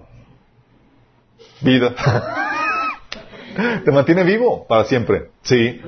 vida. 1.62 1.96
Te 3.84 3.92
mantiene 3.92 4.24
vivo 4.24 4.66
para 4.68 4.86
siempre. 4.86 5.30
Sí. 5.42 5.82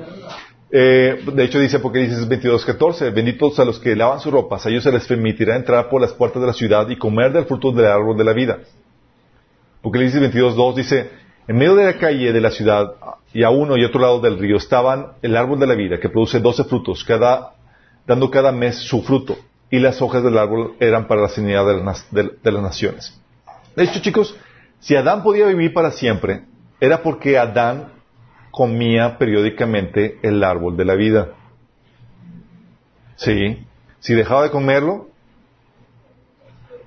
Eh, 0.72 1.24
de 1.32 1.44
hecho 1.44 1.58
dice 1.58 1.80
porque 1.80 1.98
dice 2.00 2.16
22.14, 2.28 3.12
benditos 3.12 3.58
a 3.58 3.64
los 3.64 3.80
que 3.80 3.96
lavan 3.96 4.20
sus 4.20 4.32
ropas, 4.32 4.64
a 4.64 4.70
ellos 4.70 4.84
se 4.84 4.92
les 4.92 5.04
permitirá 5.04 5.56
entrar 5.56 5.88
por 5.88 6.00
las 6.00 6.12
puertas 6.12 6.40
de 6.40 6.46
la 6.46 6.52
ciudad 6.52 6.88
y 6.88 6.96
comer 6.96 7.32
del 7.32 7.44
fruto 7.44 7.72
del 7.72 7.86
árbol 7.86 8.16
de 8.16 8.24
la 8.24 8.32
vida. 8.32 8.58
Porque 9.82 9.98
dice 9.98 10.20
22.2 10.20 10.74
dice, 10.74 11.10
en 11.48 11.56
medio 11.56 11.74
de 11.74 11.86
la 11.86 11.98
calle 11.98 12.32
de 12.32 12.40
la 12.40 12.52
ciudad 12.52 12.94
y 13.32 13.42
a 13.42 13.50
uno 13.50 13.76
y 13.76 13.84
otro 13.84 14.00
lado 14.00 14.20
del 14.20 14.38
río 14.38 14.58
estaban 14.58 15.14
el 15.22 15.36
árbol 15.36 15.58
de 15.58 15.66
la 15.66 15.74
vida 15.74 15.98
que 15.98 16.08
produce 16.08 16.38
doce 16.38 16.62
frutos, 16.62 17.02
cada, 17.02 17.54
dando 18.06 18.30
cada 18.30 18.52
mes 18.52 18.76
su 18.76 19.02
fruto 19.02 19.36
y 19.70 19.78
las 19.78 20.02
hojas 20.02 20.22
del 20.22 20.36
árbol 20.36 20.74
eran 20.80 21.06
para 21.06 21.22
la 21.22 21.28
sanidad 21.28 21.64
de 21.66 22.52
las, 22.52 22.62
naciones. 22.62 23.20
De 23.76 23.84
hecho, 23.84 24.00
chicos, 24.00 24.36
si 24.80 24.96
Adán 24.96 25.22
podía 25.22 25.46
vivir 25.46 25.72
para 25.72 25.92
siempre, 25.92 26.44
era 26.80 27.02
porque 27.02 27.38
Adán 27.38 27.92
comía 28.50 29.16
periódicamente 29.16 30.18
el 30.22 30.42
árbol 30.42 30.76
de 30.76 30.84
la 30.84 30.94
vida. 30.94 31.28
Sí. 33.16 33.64
Si 34.00 34.14
dejaba 34.14 34.42
de 34.42 34.50
comerlo, 34.50 35.08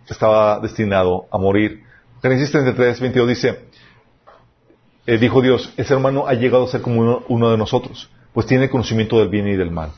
estaba 0.09 0.59
destinado 0.59 1.27
a 1.31 1.38
morir. 1.38 1.84
Génesis 2.21 2.51
33, 2.51 2.99
22 2.99 3.29
dice, 3.29 3.59
eh, 5.05 5.17
dijo 5.17 5.41
Dios, 5.41 5.73
ese 5.77 5.93
hermano 5.93 6.27
ha 6.27 6.34
llegado 6.34 6.65
a 6.65 6.67
ser 6.67 6.81
como 6.81 7.23
uno, 7.27 7.51
de 7.51 7.57
nosotros, 7.57 8.09
pues 8.34 8.47
tiene 8.47 8.69
conocimiento 8.69 9.19
del 9.19 9.29
bien 9.29 9.47
y 9.47 9.55
del 9.55 9.71
mal. 9.71 9.91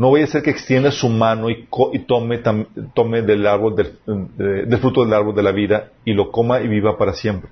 No 0.00 0.08
voy 0.08 0.22
a 0.22 0.26
ser 0.26 0.42
que 0.42 0.48
extienda 0.48 0.90
su 0.90 1.10
mano 1.10 1.50
y, 1.50 1.66
tome, 2.06 2.40
tome, 2.94 3.20
del 3.20 3.46
árbol 3.46 3.76
del, 3.76 4.78
fruto 4.78 5.04
del 5.04 5.12
árbol 5.12 5.34
de 5.34 5.42
la 5.42 5.52
vida 5.52 5.90
y 6.06 6.14
lo 6.14 6.32
coma 6.32 6.62
y 6.62 6.68
viva 6.68 6.96
para 6.96 7.12
siempre. 7.12 7.50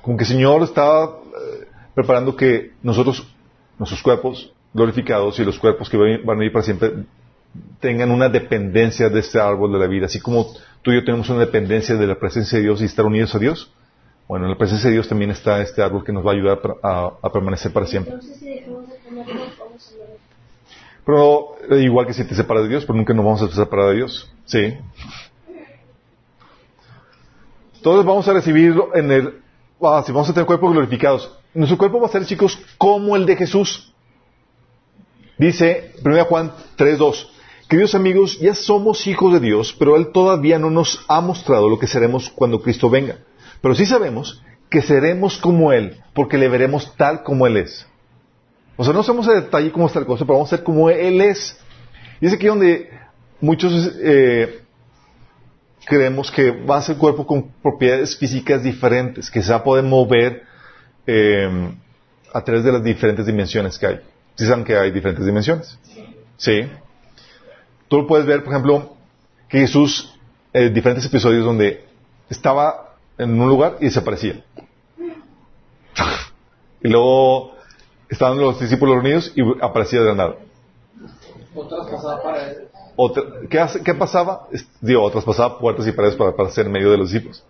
Como 0.00 0.16
que 0.16 0.22
el 0.22 0.28
Señor 0.28 0.62
estaba 0.62 1.04
eh, 1.04 1.66
preparando 1.94 2.34
que 2.34 2.70
nosotros, 2.82 3.30
nuestros 3.78 4.02
cuerpos 4.02 4.54
glorificados 4.72 5.38
y 5.38 5.44
los 5.44 5.58
cuerpos 5.58 5.90
que 5.90 5.98
van 5.98 6.30
a 6.30 6.40
vivir 6.40 6.52
para 6.52 6.64
siempre, 6.64 7.04
tengan 7.78 8.10
una 8.10 8.30
dependencia 8.30 9.10
de 9.10 9.20
este 9.20 9.38
árbol 9.38 9.70
de 9.70 9.80
la 9.80 9.88
vida, 9.88 10.06
así 10.06 10.18
como 10.18 10.46
tú 10.80 10.92
y 10.92 10.94
yo 10.94 11.04
tenemos 11.04 11.28
una 11.28 11.40
dependencia 11.40 11.94
de 11.94 12.06
la 12.06 12.18
presencia 12.18 12.56
de 12.56 12.64
Dios 12.64 12.80
y 12.80 12.86
estar 12.86 13.04
unidos 13.04 13.34
a 13.34 13.38
Dios. 13.38 13.70
Bueno, 14.26 14.46
en 14.46 14.52
la 14.52 14.56
presencia 14.56 14.88
de 14.88 14.94
Dios 14.94 15.08
también 15.08 15.30
está 15.30 15.60
este 15.60 15.82
árbol 15.82 16.04
que 16.04 16.12
nos 16.12 16.24
va 16.24 16.30
a 16.30 16.34
ayudar 16.34 16.58
a, 16.82 17.30
permanecer 17.30 17.70
para 17.70 17.84
siempre. 17.84 18.14
Pero 21.04 21.56
eh, 21.70 21.82
igual 21.82 22.06
que 22.06 22.14
si 22.14 22.24
te 22.24 22.34
separas 22.34 22.64
de 22.64 22.68
Dios, 22.68 22.84
pero 22.84 22.96
nunca 22.96 23.12
nos 23.14 23.24
vamos 23.24 23.42
a 23.42 23.48
separar 23.48 23.90
de 23.90 23.96
Dios. 23.96 24.32
Sí. 24.44 24.74
Entonces 27.76 28.06
vamos 28.06 28.28
a 28.28 28.32
recibir 28.32 28.74
en 28.94 29.10
el, 29.10 29.42
ah, 29.82 30.02
si 30.06 30.12
vamos 30.12 30.30
a 30.30 30.32
tener 30.32 30.46
cuerpos 30.46 30.72
glorificados. 30.72 31.36
Nuestro 31.54 31.76
cuerpo 31.76 32.00
va 32.00 32.06
a 32.06 32.10
ser, 32.10 32.24
chicos, 32.24 32.58
como 32.78 33.16
el 33.16 33.26
de 33.26 33.36
Jesús. 33.36 33.92
Dice 35.36 35.92
1 36.04 36.24
Juan 36.26 36.52
3.2. 36.78 37.28
Queridos 37.68 37.94
amigos, 37.94 38.38
ya 38.38 38.54
somos 38.54 39.06
hijos 39.06 39.32
de 39.32 39.40
Dios, 39.40 39.74
pero 39.78 39.96
Él 39.96 40.12
todavía 40.12 40.58
no 40.58 40.70
nos 40.70 41.04
ha 41.08 41.20
mostrado 41.20 41.68
lo 41.68 41.78
que 41.78 41.86
seremos 41.86 42.30
cuando 42.30 42.60
Cristo 42.60 42.88
venga. 42.88 43.16
Pero 43.60 43.74
sí 43.74 43.86
sabemos 43.86 44.42
que 44.70 44.82
seremos 44.82 45.38
como 45.38 45.72
Él, 45.72 46.00
porque 46.14 46.38
le 46.38 46.48
veremos 46.48 46.94
tal 46.96 47.22
como 47.22 47.46
Él 47.46 47.56
es. 47.56 47.86
O 48.76 48.84
sea, 48.84 48.92
no 48.92 49.02
sabemos 49.02 49.28
en 49.28 49.34
detalle 49.34 49.70
cómo 49.70 49.86
está 49.86 49.98
el 49.98 50.06
cosa, 50.06 50.24
pero 50.24 50.34
vamos 50.34 50.52
a 50.52 50.56
ser 50.56 50.64
como 50.64 50.88
Él 50.90 51.20
es. 51.20 51.58
Y 52.20 52.26
es 52.26 52.32
aquí 52.32 52.46
donde 52.46 52.90
muchos 53.40 53.92
eh, 54.00 54.62
creemos 55.84 56.30
que 56.30 56.50
va 56.50 56.78
a 56.78 56.82
ser 56.82 56.96
cuerpo 56.96 57.26
con 57.26 57.50
propiedades 57.62 58.16
físicas 58.16 58.62
diferentes, 58.62 59.30
que 59.30 59.42
se 59.42 59.50
va 59.50 59.58
a 59.58 59.64
poder 59.64 59.84
mover 59.84 60.42
eh, 61.06 61.74
a 62.32 62.44
través 62.44 62.64
de 62.64 62.72
las 62.72 62.82
diferentes 62.82 63.26
dimensiones 63.26 63.78
que 63.78 63.86
hay. 63.86 64.00
¿Sí 64.36 64.46
saben 64.46 64.64
que 64.64 64.76
hay 64.76 64.90
diferentes 64.90 65.26
dimensiones? 65.26 65.78
Sí. 66.36 66.62
Tú 67.88 68.06
puedes 68.06 68.24
ver, 68.26 68.42
por 68.42 68.54
ejemplo, 68.54 68.96
que 69.48 69.60
Jesús, 69.60 70.18
eh, 70.52 70.70
diferentes 70.70 71.04
episodios 71.04 71.44
donde 71.44 71.84
estaba 72.30 72.94
en 73.18 73.38
un 73.38 73.48
lugar 73.48 73.76
y 73.80 73.84
desaparecía. 73.84 74.42
Y 76.84 76.88
luego 76.88 77.54
estaban 78.12 78.38
los 78.38 78.60
discípulos 78.60 78.96
reunidos 78.96 79.32
y 79.34 79.42
aparecía 79.62 80.00
de 80.00 80.06
la 80.06 80.14
nada. 80.14 80.34
¿qué, 83.48 83.94
pasaba? 83.94 84.48
Digo, 84.80 85.10
traspasaba 85.10 85.58
puertas 85.58 85.86
y 85.86 85.92
paredes 85.92 86.16
para 86.16 86.30
aparecer 86.30 86.66
en 86.66 86.72
medio 86.72 86.90
de 86.90 86.98
los 86.98 87.10
discípulos. 87.10 87.42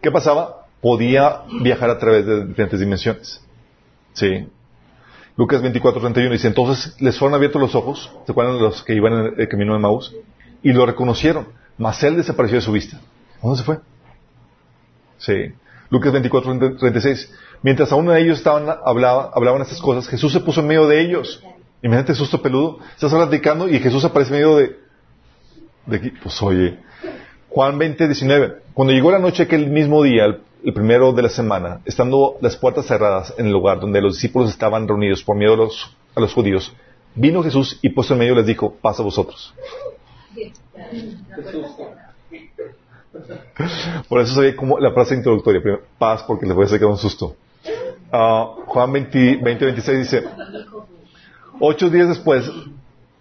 ¿Qué 0.00 0.10
pasaba? 0.10 0.66
Podía 0.80 1.42
viajar 1.62 1.90
a 1.90 1.98
través 1.98 2.26
de 2.26 2.46
diferentes 2.46 2.78
dimensiones. 2.78 3.42
Sí. 4.12 4.48
Lucas 5.36 5.62
24, 5.62 6.00
31 6.00 6.32
dice, 6.32 6.46
entonces 6.46 6.94
les 7.00 7.18
fueron 7.18 7.34
abiertos 7.34 7.60
los 7.60 7.74
ojos, 7.74 8.12
¿se 8.24 8.30
acuerdan 8.30 8.60
los 8.60 8.84
que 8.84 8.94
iban 8.94 9.12
en 9.14 9.40
el 9.40 9.48
camino 9.48 9.72
de 9.72 9.80
Maús? 9.80 10.14
Y 10.62 10.72
lo 10.72 10.86
reconocieron, 10.86 11.48
mas 11.76 12.00
él 12.04 12.16
desapareció 12.16 12.58
de 12.58 12.62
su 12.62 12.70
vista. 12.70 13.00
¿Dónde 13.42 13.58
se 13.58 13.64
fue? 13.64 13.78
Sí. 15.18 15.52
Lucas 15.90 16.12
24, 16.12 16.76
36. 16.76 17.32
Mientras 17.64 17.90
aún 17.92 18.14
ellos 18.14 18.36
estaban, 18.36 18.68
hablaban, 18.84 19.28
hablaban 19.32 19.62
estas 19.62 19.80
cosas, 19.80 20.06
Jesús 20.06 20.30
se 20.30 20.40
puso 20.40 20.60
en 20.60 20.66
medio 20.66 20.86
de 20.86 21.00
ellos. 21.00 21.42
Imagínate 21.82 22.14
susto 22.14 22.42
peludo. 22.42 22.78
Estás 22.92 23.10
platicando 23.10 23.70
y 23.70 23.80
Jesús 23.80 24.04
aparece 24.04 24.34
en 24.34 24.40
medio 24.42 24.56
de, 24.56 24.76
de. 25.86 26.12
Pues 26.22 26.42
oye. 26.42 26.78
Juan 27.48 27.78
20, 27.78 28.06
19. 28.06 28.56
Cuando 28.74 28.92
llegó 28.92 29.10
la 29.10 29.18
noche 29.18 29.44
aquel 29.44 29.68
mismo 29.68 30.02
día, 30.02 30.26
el 30.26 30.74
primero 30.74 31.14
de 31.14 31.22
la 31.22 31.30
semana, 31.30 31.80
estando 31.86 32.36
las 32.42 32.54
puertas 32.54 32.84
cerradas 32.84 33.32
en 33.38 33.46
el 33.46 33.52
lugar 33.52 33.80
donde 33.80 34.02
los 34.02 34.16
discípulos 34.16 34.50
estaban 34.50 34.86
reunidos 34.86 35.22
por 35.22 35.34
miedo 35.34 35.54
a 35.54 35.56
los, 35.56 35.96
a 36.14 36.20
los 36.20 36.34
judíos, 36.34 36.70
vino 37.14 37.42
Jesús 37.42 37.78
y 37.80 37.88
puesto 37.88 38.12
en 38.12 38.18
medio 38.18 38.34
les 38.34 38.44
dijo, 38.44 38.74
paz 38.74 39.00
a 39.00 39.02
vosotros. 39.02 39.54
Por 44.06 44.20
eso 44.20 44.34
sabía 44.34 44.54
como 44.54 44.78
la 44.78 44.92
frase 44.92 45.14
introductoria, 45.14 45.62
paz 45.96 46.24
porque 46.26 46.44
les 46.44 46.54
voy 46.54 46.66
a 46.66 46.68
sacar 46.68 46.88
un 46.88 46.98
susto. 46.98 47.36
Ah, 48.16 48.54
Juan 48.66 48.92
20, 48.92 49.40
20, 49.42 49.64
26 49.64 49.98
dice, 49.98 50.24
ocho 51.58 51.90
días 51.90 52.06
después 52.06 52.48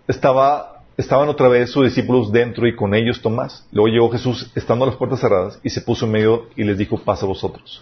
estaba 0.08 0.84
estaban 0.96 1.28
otra 1.30 1.48
vez 1.48 1.72
sus 1.72 1.86
discípulos 1.86 2.32
dentro 2.32 2.68
y 2.68 2.76
con 2.76 2.94
ellos 2.94 3.20
Tomás. 3.20 3.66
Luego 3.72 3.88
llegó 3.88 4.12
Jesús 4.12 4.52
estando 4.54 4.86
las 4.86 4.96
puertas 4.96 5.20
cerradas 5.20 5.60
y 5.64 5.72
se 5.72 5.82
puso 5.82 6.06
en 6.06 6.12
medio 6.12 6.46
y 6.56 6.64
les 6.64 6.78
dijo, 6.78 7.00
pasa 7.00 7.26
vosotros. 7.26 7.82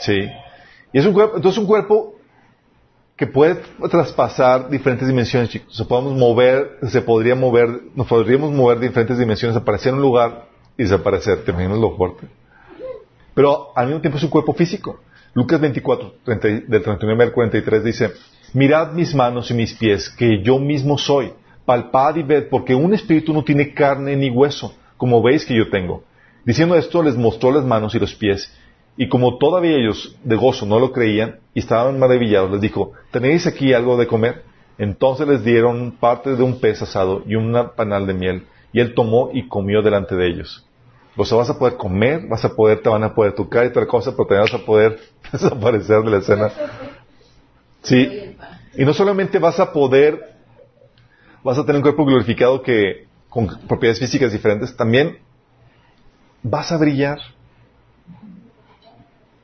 Sí. 0.00 0.28
Y 0.92 0.98
es 0.98 1.06
un 1.06 1.14
cuerpo, 1.14 1.36
entonces 1.36 1.58
un 1.58 1.66
cuerpo 1.66 2.14
que 3.16 3.26
puede 3.26 3.62
traspasar 3.90 4.68
diferentes 4.68 5.08
dimensiones, 5.08 5.48
chicos. 5.48 5.74
Se 5.74 5.86
podemos 5.86 6.12
mover, 6.12 6.76
se 6.88 7.00
podría 7.00 7.34
mover, 7.34 7.84
nos 7.94 8.06
podríamos 8.06 8.52
mover 8.52 8.80
de 8.80 8.88
diferentes 8.88 9.16
dimensiones, 9.16 9.56
aparecer 9.56 9.88
en 9.88 9.94
un 9.94 10.02
lugar 10.02 10.44
y 10.76 10.82
desaparecer. 10.82 11.42
¿Te 11.42 11.52
imaginas 11.52 11.78
lo 11.78 11.96
fuerte? 11.96 12.28
Pero 13.32 13.72
al 13.74 13.86
mismo 13.86 14.02
tiempo 14.02 14.18
es 14.18 14.24
un 14.24 14.30
cuerpo 14.30 14.52
físico. 14.52 15.00
Lucas 15.34 15.60
24, 15.60 16.14
del 16.26 16.82
39 16.82 17.24
al 17.24 17.32
43 17.32 17.84
dice, 17.84 18.12
mirad 18.52 18.92
mis 18.92 19.14
manos 19.14 19.50
y 19.50 19.54
mis 19.54 19.72
pies, 19.72 20.10
que 20.10 20.42
yo 20.42 20.58
mismo 20.58 20.98
soy 20.98 21.32
palpad 21.64 22.16
y 22.16 22.22
ved, 22.22 22.48
porque 22.50 22.74
un 22.74 22.92
espíritu 22.92 23.32
no 23.32 23.42
tiene 23.42 23.72
carne 23.72 24.14
ni 24.14 24.28
hueso, 24.28 24.74
como 24.98 25.22
veis 25.22 25.46
que 25.46 25.56
yo 25.56 25.70
tengo. 25.70 26.04
Diciendo 26.44 26.74
esto, 26.74 27.02
les 27.02 27.16
mostró 27.16 27.50
las 27.50 27.64
manos 27.64 27.94
y 27.94 27.98
los 27.98 28.14
pies, 28.14 28.52
y 28.98 29.08
como 29.08 29.38
todavía 29.38 29.78
ellos 29.78 30.14
de 30.22 30.36
gozo 30.36 30.66
no 30.66 30.78
lo 30.78 30.92
creían 30.92 31.38
y 31.54 31.60
estaban 31.60 31.98
maravillados, 31.98 32.50
les 32.50 32.60
dijo, 32.60 32.92
¿tenéis 33.10 33.46
aquí 33.46 33.72
algo 33.72 33.96
de 33.96 34.06
comer? 34.06 34.42
Entonces 34.76 35.26
les 35.26 35.42
dieron 35.42 35.92
parte 35.92 36.36
de 36.36 36.42
un 36.42 36.60
pez 36.60 36.82
asado 36.82 37.22
y 37.26 37.36
un 37.36 37.56
panal 37.74 38.06
de 38.06 38.12
miel, 38.12 38.46
y 38.70 38.80
él 38.80 38.92
tomó 38.92 39.30
y 39.32 39.48
comió 39.48 39.80
delante 39.80 40.14
de 40.14 40.28
ellos. 40.28 40.66
O 41.16 41.24
sea, 41.24 41.38
vas 41.38 41.50
a 41.50 41.58
poder 41.58 41.76
comer, 41.76 42.26
vas 42.26 42.44
a 42.44 42.54
poder, 42.54 42.80
te 42.80 42.88
van 42.88 43.04
a 43.04 43.14
poder 43.14 43.34
tocar 43.34 43.64
y 43.64 43.68
otra 43.68 43.86
cosa, 43.86 44.12
pero 44.12 44.26
te 44.26 44.34
vas 44.34 44.54
a 44.54 44.58
poder 44.58 44.98
desaparecer 45.32 46.00
de 46.02 46.10
la 46.10 46.18
escena. 46.18 46.50
Sí. 47.82 48.36
Y 48.74 48.84
no 48.84 48.94
solamente 48.94 49.38
vas 49.38 49.60
a 49.60 49.72
poder 49.72 50.32
vas 51.42 51.58
a 51.58 51.62
tener 51.62 51.76
un 51.76 51.82
cuerpo 51.82 52.04
glorificado 52.04 52.62
que 52.62 53.06
con 53.28 53.46
propiedades 53.66 53.98
físicas 53.98 54.32
diferentes, 54.32 54.76
también 54.76 55.18
vas 56.42 56.70
a 56.70 56.76
brillar. 56.76 57.18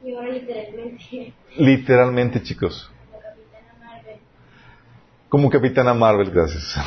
Y 0.04 0.14
ahora 0.14 0.28
literalmente. 0.28 1.32
Literalmente, 1.56 2.42
chicos. 2.42 2.90
Como 5.28 5.50
Capitana 5.50 5.94
Marvel, 5.94 6.30
gracias. 6.30 6.78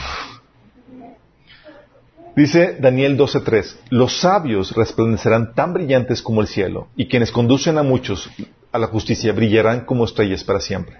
Dice 2.35 2.77
Daniel 2.79 3.17
12:3, 3.17 3.77
los 3.89 4.19
sabios 4.21 4.73
resplandecerán 4.73 5.53
tan 5.53 5.73
brillantes 5.73 6.21
como 6.21 6.41
el 6.41 6.47
cielo, 6.47 6.87
y 6.95 7.07
quienes 7.07 7.31
conducen 7.31 7.77
a 7.77 7.83
muchos 7.83 8.29
a 8.71 8.79
la 8.79 8.87
justicia 8.87 9.33
brillarán 9.33 9.85
como 9.85 10.05
estrellas 10.05 10.43
para 10.43 10.61
siempre. 10.61 10.97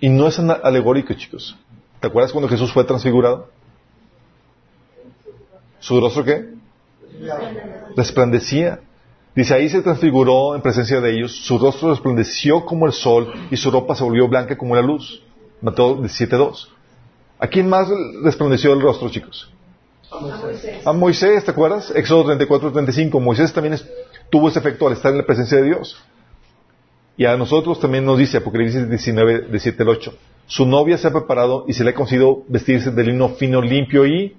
Y 0.00 0.08
no 0.08 0.26
es 0.26 0.38
alegórico, 0.38 1.12
chicos. 1.14 1.56
¿Te 2.00 2.06
acuerdas 2.06 2.32
cuando 2.32 2.48
Jesús 2.48 2.72
fue 2.72 2.84
transfigurado? 2.84 3.48
¿Su 5.80 6.00
rostro 6.00 6.24
qué? 6.24 6.54
Resplandecía. 7.96 8.80
Dice, 9.34 9.54
ahí 9.54 9.68
se 9.68 9.82
transfiguró 9.82 10.54
en 10.54 10.62
presencia 10.62 11.00
de 11.00 11.14
ellos, 11.14 11.32
su 11.44 11.58
rostro 11.58 11.90
resplandeció 11.90 12.64
como 12.64 12.86
el 12.86 12.92
sol 12.92 13.32
y 13.50 13.56
su 13.56 13.70
ropa 13.70 13.94
se 13.94 14.04
volvió 14.04 14.28
blanca 14.28 14.56
como 14.56 14.76
la 14.76 14.82
luz. 14.82 15.22
Mateo 15.60 15.98
17.2. 15.98 16.68
¿A 17.38 17.46
quién 17.48 17.68
más 17.68 17.88
resplandeció 18.22 18.72
el 18.72 18.80
rostro, 18.80 19.10
chicos? 19.10 19.53
A 20.84 20.92
Moisés. 20.92 21.44
¿te 21.44 21.50
acuerdas? 21.50 21.92
Éxodo 21.94 22.34
34-35. 22.34 23.20
Moisés 23.20 23.52
también 23.52 23.78
tuvo 24.30 24.48
ese 24.48 24.58
efecto 24.58 24.86
al 24.86 24.92
estar 24.92 25.12
en 25.12 25.18
la 25.18 25.26
presencia 25.26 25.58
de 25.58 25.64
Dios. 25.64 25.96
Y 27.16 27.26
a 27.26 27.36
nosotros 27.36 27.78
también 27.80 28.04
nos 28.04 28.18
dice 28.18 28.38
Apocalipsis 28.38 28.88
19, 28.88 29.48
17 29.50 29.82
al 29.82 29.88
8. 29.88 30.14
Su 30.46 30.66
novia 30.66 30.98
se 30.98 31.08
ha 31.08 31.12
preparado 31.12 31.64
y 31.68 31.72
se 31.72 31.84
le 31.84 31.90
ha 31.90 31.94
conseguido 31.94 32.42
vestirse 32.48 32.90
de 32.90 33.04
lino 33.04 33.30
fino, 33.30 33.62
limpio 33.62 34.04
y... 34.06 34.36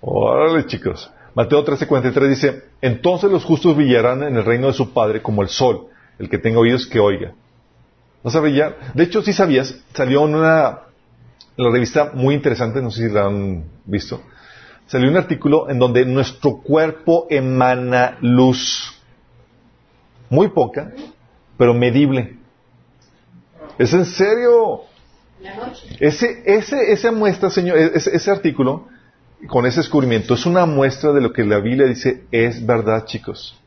Órale, 0.00 0.66
chicos. 0.66 1.10
Mateo 1.34 1.64
13:43 1.64 2.28
dice, 2.28 2.62
entonces 2.80 3.30
los 3.30 3.44
justos 3.44 3.76
brillarán 3.76 4.22
en 4.22 4.36
el 4.36 4.44
reino 4.44 4.66
de 4.66 4.72
su 4.74 4.92
Padre 4.92 5.22
como 5.22 5.42
el 5.42 5.48
sol, 5.48 5.86
el 6.18 6.28
que 6.28 6.38
tenga 6.38 6.58
oídos 6.58 6.86
que 6.86 7.00
oiga. 7.00 7.32
¿Vas 8.22 8.34
a 8.36 8.40
brillar? 8.40 8.92
De 8.94 9.04
hecho, 9.04 9.22
si 9.22 9.32
sabías, 9.32 9.74
salió 9.94 10.26
en 10.26 10.34
una 10.34 10.80
en 11.56 11.64
la 11.64 11.70
revista 11.70 12.12
muy 12.14 12.34
interesante, 12.34 12.80
no 12.80 12.90
sé 12.90 13.08
si 13.08 13.14
la 13.14 13.26
han 13.26 13.64
visto, 13.84 14.22
salió 14.86 15.10
un 15.10 15.16
artículo 15.16 15.70
en 15.70 15.78
donde 15.78 16.04
nuestro 16.04 16.58
cuerpo 16.58 17.26
emana 17.30 18.18
luz. 18.20 18.94
Muy 20.30 20.48
poca, 20.48 20.92
pero 21.58 21.74
medible. 21.74 22.38
¿Es 23.78 23.92
en 23.92 24.06
serio? 24.06 24.82
Ese, 25.98 26.42
ese, 26.46 26.92
esa 26.92 27.12
muestra, 27.12 27.50
señor, 27.50 27.76
ese, 27.76 28.14
ese 28.14 28.30
artículo, 28.30 28.88
con 29.48 29.66
ese 29.66 29.80
descubrimiento, 29.80 30.34
es 30.34 30.46
una 30.46 30.66
muestra 30.66 31.12
de 31.12 31.20
lo 31.20 31.32
que 31.32 31.44
la 31.44 31.58
Biblia 31.58 31.86
dice 31.86 32.24
es 32.30 32.64
verdad, 32.64 33.04
chicos. 33.04 33.58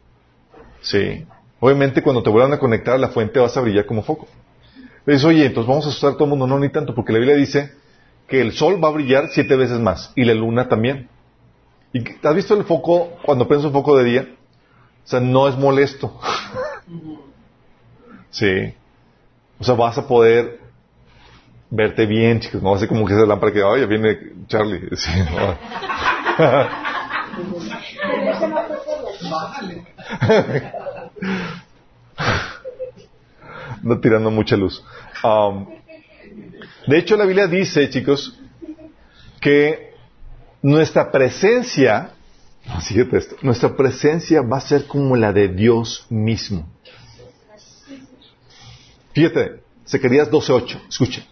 Sí. 0.81 1.25
Obviamente, 1.59 2.01
cuando 2.01 2.23
te 2.23 2.29
vuelvan 2.29 2.53
a 2.53 2.59
conectar 2.59 2.95
a 2.95 2.97
la 2.97 3.09
fuente, 3.09 3.39
vas 3.39 3.55
a 3.57 3.61
brillar 3.61 3.85
como 3.85 4.03
foco. 4.03 4.27
Dices, 5.05 5.25
oye, 5.25 5.45
entonces 5.45 5.67
vamos 5.67 5.85
a 5.85 5.89
asustar 5.89 6.11
a 6.11 6.13
todo 6.13 6.25
el 6.25 6.29
mundo. 6.31 6.47
No, 6.47 6.59
ni 6.59 6.69
tanto, 6.69 6.95
porque 6.95 7.13
la 7.13 7.19
Biblia 7.19 7.37
dice 7.37 7.71
que 8.27 8.41
el 8.41 8.53
sol 8.53 8.83
va 8.83 8.87
a 8.87 8.91
brillar 8.91 9.29
siete 9.29 9.55
veces 9.55 9.79
más 9.79 10.11
y 10.15 10.23
la 10.23 10.33
luna 10.33 10.67
también. 10.67 11.09
¿Y 11.93 12.03
has 12.23 12.35
visto 12.35 12.55
el 12.55 12.65
foco 12.65 13.17
cuando 13.23 13.47
prendes 13.47 13.65
un 13.65 13.73
foco 13.73 13.95
de 13.97 14.03
día? 14.03 14.27
O 15.05 15.07
sea, 15.07 15.19
no 15.19 15.47
es 15.47 15.55
molesto. 15.55 16.19
sí. 18.31 18.73
O 19.59 19.63
sea, 19.63 19.75
vas 19.75 19.97
a 19.97 20.07
poder 20.07 20.59
verte 21.69 22.05
bien, 22.05 22.39
chicos. 22.39 22.61
No 22.61 22.71
va 22.71 22.77
a 22.77 22.79
ser 22.79 22.89
como 22.89 23.05
que 23.05 23.13
esa 23.13 23.25
lámpara 23.25 23.53
que, 23.53 23.63
oye, 23.63 23.85
viene 23.85 24.17
Charlie. 24.47 24.89
Sí, 24.95 25.11
no. 25.31 25.57
no 33.85 33.99
tirando 33.99 34.31
mucha 34.31 34.57
luz. 34.57 34.83
Um, 35.23 35.67
de 36.87 36.97
hecho, 36.97 37.15
la 37.15 37.25
Biblia 37.25 37.47
dice, 37.47 37.89
chicos, 37.89 38.37
que 39.39 39.93
nuestra 40.61 41.11
presencia, 41.11 42.09
fíjate 42.81 43.17
esto, 43.17 43.35
nuestra 43.43 43.77
presencia 43.77 44.41
va 44.41 44.57
a 44.57 44.61
ser 44.61 44.85
como 44.87 45.15
la 45.15 45.31
de 45.31 45.47
Dios 45.49 46.07
mismo. 46.09 46.67
Fíjate, 49.13 49.61
Zacarías 49.87 50.29
12.8, 50.29 50.87
escucha. 50.89 51.23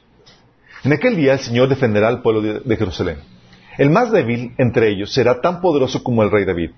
En 0.84 0.94
aquel 0.94 1.16
día 1.16 1.34
el 1.34 1.40
Señor 1.40 1.68
defenderá 1.70 2.08
al 2.08 2.22
pueblo 2.22 2.42
de, 2.42 2.60
de 2.60 2.78
Jerusalén. 2.78 3.18
El 3.78 3.90
más 3.90 4.12
débil 4.12 4.54
entre 4.60 4.90
ellos 4.90 5.12
será 5.12 5.42
tan 5.42 5.60
poderoso 5.60 6.04
como 6.04 6.22
el 6.22 6.30
rey 6.30 6.46
David. 6.46 6.72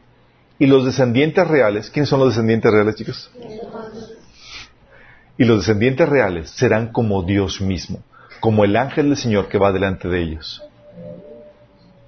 Y 0.57 0.67
los 0.67 0.85
descendientes 0.85 1.45
reales, 1.45 1.89
¿quiénes 1.89 2.07
son 2.07 2.21
los 2.21 2.29
descendientes 2.29 2.71
reales, 2.71 2.95
chicos? 2.95 3.29
Y 5.37 5.45
los 5.45 5.59
descendientes 5.59 6.07
reales 6.07 6.49
serán 6.49 6.91
como 6.91 7.23
Dios 7.23 7.61
mismo, 7.61 7.99
como 8.39 8.63
el 8.63 8.75
ángel 8.75 9.09
del 9.09 9.17
Señor 9.17 9.47
que 9.47 9.57
va 9.57 9.71
delante 9.71 10.07
de 10.07 10.21
ellos. 10.21 10.63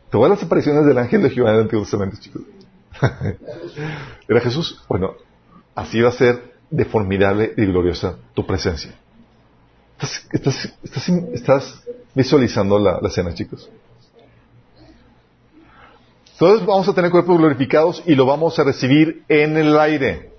Todas 0.09 0.29
las 0.29 0.43
apariciones 0.43 0.85
del 0.85 0.97
ángel 0.97 1.23
de 1.23 1.29
Jehová 1.29 1.49
en 1.49 1.55
el 1.55 1.61
Antiguo 1.63 1.83
Testamento, 1.83 2.17
chicos. 2.19 2.41
¿Era 4.27 4.39
Jesús? 4.39 4.81
Bueno, 4.87 5.15
así 5.75 5.99
va 5.99 6.09
a 6.09 6.13
ser 6.13 6.53
de 6.69 6.85
formidable 6.85 7.53
y 7.57 7.65
gloriosa 7.65 8.17
tu 8.33 8.45
presencia. 8.45 8.91
¿Estás, 9.93 10.27
estás, 10.31 10.73
estás, 11.33 11.83
visualizando 12.13 12.79
la, 12.79 12.99
la 13.01 13.07
escena, 13.09 13.33
chicos? 13.33 13.69
Entonces 16.33 16.65
vamos 16.67 16.87
a 16.87 16.93
tener 16.93 17.09
cuerpos 17.09 17.37
glorificados 17.37 18.03
y 18.05 18.13
lo 18.13 18.25
vamos 18.25 18.57
a 18.59 18.63
recibir 18.63 19.23
en 19.27 19.57
el 19.57 19.77
aire. 19.79 20.31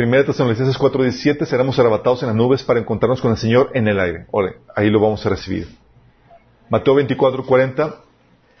Primera 0.00 0.24
Tesalonicenses 0.24 0.78
4:17, 0.78 1.44
seremos 1.44 1.78
arrebatados 1.78 2.22
en 2.22 2.28
las 2.28 2.34
nubes 2.34 2.62
para 2.62 2.80
encontrarnos 2.80 3.20
con 3.20 3.32
el 3.32 3.36
Señor 3.36 3.70
en 3.74 3.86
el 3.86 4.00
aire. 4.00 4.24
Ore, 4.30 4.56
ahí 4.74 4.88
lo 4.88 4.98
vamos 4.98 5.26
a 5.26 5.28
recibir. 5.28 5.68
Mateo 6.70 6.94
24:40, 6.94 7.96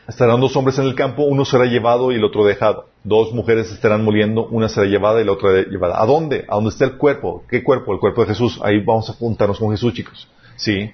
estarán 0.06 0.38
dos 0.38 0.54
hombres 0.54 0.78
en 0.78 0.84
el 0.84 0.94
campo, 0.94 1.22
uno 1.22 1.46
será 1.46 1.64
llevado 1.64 2.12
y 2.12 2.16
el 2.16 2.24
otro 2.24 2.44
dejado. 2.44 2.88
Dos 3.04 3.32
mujeres 3.32 3.72
estarán 3.72 4.04
muriendo, 4.04 4.48
una 4.48 4.68
será 4.68 4.84
llevada 4.84 5.22
y 5.22 5.24
la 5.24 5.32
otra 5.32 5.62
llevada. 5.62 6.02
¿A 6.02 6.04
dónde? 6.04 6.44
A 6.46 6.56
dónde 6.56 6.68
está 6.68 6.84
el 6.84 6.98
cuerpo. 6.98 7.42
¿Qué 7.48 7.64
cuerpo? 7.64 7.94
El 7.94 8.00
cuerpo 8.00 8.20
de 8.20 8.26
Jesús. 8.26 8.60
Ahí 8.62 8.84
vamos 8.84 9.08
a 9.08 9.12
apuntarnos 9.12 9.58
con 9.58 9.70
Jesús, 9.70 9.94
chicos. 9.94 10.28
¿Sí? 10.56 10.92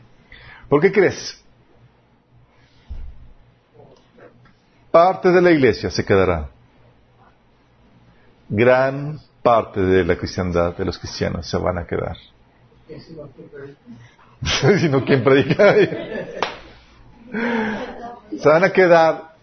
¿Por 0.69 0.81
qué 0.81 0.93
crees? 0.93 1.45
Parte 4.93 5.33
de 5.33 5.43
la 5.43 5.51
iglesia 5.51 5.91
se 5.91 6.05
quedará. 6.05 6.51
Gran 8.49 9.19
parte 9.47 9.81
de 9.81 10.05
la 10.05 10.17
cristiandad, 10.17 10.77
de 10.77 10.85
los 10.85 10.99
cristianos, 10.99 11.47
se 11.47 11.57
van 11.57 11.79
a 11.79 11.87
quedar. 11.87 12.17
Sino 14.81 15.05
quien 15.05 15.23
predica. 15.23 15.73
se 18.37 18.49
van 18.49 18.65
a 18.65 18.71
quedar. 18.71 19.37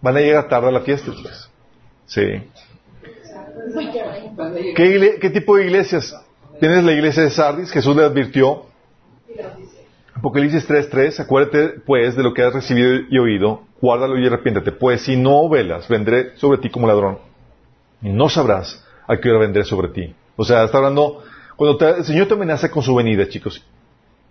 Van 0.00 0.16
a 0.16 0.20
llegar 0.20 0.48
tarde 0.48 0.68
a 0.68 0.70
la 0.70 0.80
fiesta, 0.80 1.12
chicos. 1.12 1.50
Sí. 2.06 2.22
¿Qué, 4.74 5.18
¿Qué, 5.20 5.28
tipo 5.28 5.56
de 5.56 5.66
iglesias? 5.66 6.14
Tienes 6.60 6.84
la 6.84 6.92
iglesia 6.92 7.24
de 7.24 7.30
Sardis, 7.30 7.70
Jesús 7.70 7.94
le 7.94 8.04
advirtió. 8.04 8.64
Apocalipsis 10.14 10.66
3.3, 10.66 11.20
acuérdate 11.20 11.80
pues 11.84 12.16
de 12.16 12.22
lo 12.22 12.32
que 12.32 12.42
has 12.42 12.54
recibido 12.54 13.00
y 13.10 13.18
oído, 13.18 13.64
guárdalo 13.82 14.18
y 14.18 14.26
arrepiéntate, 14.26 14.72
pues 14.72 15.02
si 15.02 15.16
no 15.16 15.46
velas, 15.48 15.86
vendré 15.88 16.34
sobre 16.36 16.58
ti 16.58 16.70
como 16.70 16.88
ladrón. 16.88 17.27
Y 18.02 18.10
no 18.10 18.28
sabrás 18.28 18.84
a 19.06 19.16
qué 19.16 19.30
hora 19.30 19.40
vendré 19.40 19.64
sobre 19.64 19.88
ti. 19.88 20.14
O 20.36 20.44
sea, 20.44 20.64
está 20.64 20.78
hablando, 20.78 21.22
cuando 21.56 21.76
te, 21.76 21.90
el 21.90 22.04
Señor 22.04 22.28
te 22.28 22.34
amenaza 22.34 22.70
con 22.70 22.82
su 22.82 22.94
venida, 22.94 23.28
chicos, 23.28 23.64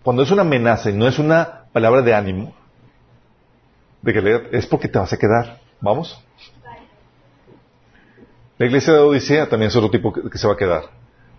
cuando 0.03 0.23
es 0.23 0.31
una 0.31 0.43
amenaza 0.43 0.89
y 0.89 0.93
no 0.93 1.07
es 1.07 1.19
una 1.19 1.65
palabra 1.73 2.01
de 2.01 2.13
ánimo, 2.13 2.55
de 4.01 4.13
que 4.13 4.47
es 4.51 4.65
porque 4.67 4.87
te 4.87 4.99
vas 4.99 5.11
a 5.11 5.17
quedar. 5.17 5.59
¿Vamos? 5.81 6.19
La 8.57 8.65
iglesia 8.65 8.93
de 8.93 8.99
Odisea 8.99 9.47
también 9.47 9.69
es 9.69 9.75
otro 9.75 9.91
tipo 9.91 10.11
que, 10.11 10.29
que 10.29 10.37
se 10.37 10.47
va 10.47 10.53
a 10.53 10.57
quedar. 10.57 10.83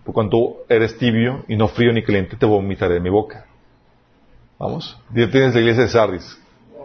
Por 0.05 0.13
cuanto 0.13 0.63
eres 0.69 0.97
tibio 0.97 1.43
y 1.47 1.55
no 1.55 1.67
frío 1.67 1.91
ni 1.91 2.03
caliente, 2.03 2.37
te 2.37 2.45
vomitaré 2.45 2.95
de 2.95 2.99
mi 3.01 3.09
boca. 3.09 3.45
¿Vamos? 4.57 4.97
Ya 5.13 5.29
tienes 5.29 5.53
la 5.53 5.61
iglesia 5.61 5.83
de 5.83 5.89
Sardis, 5.89 6.37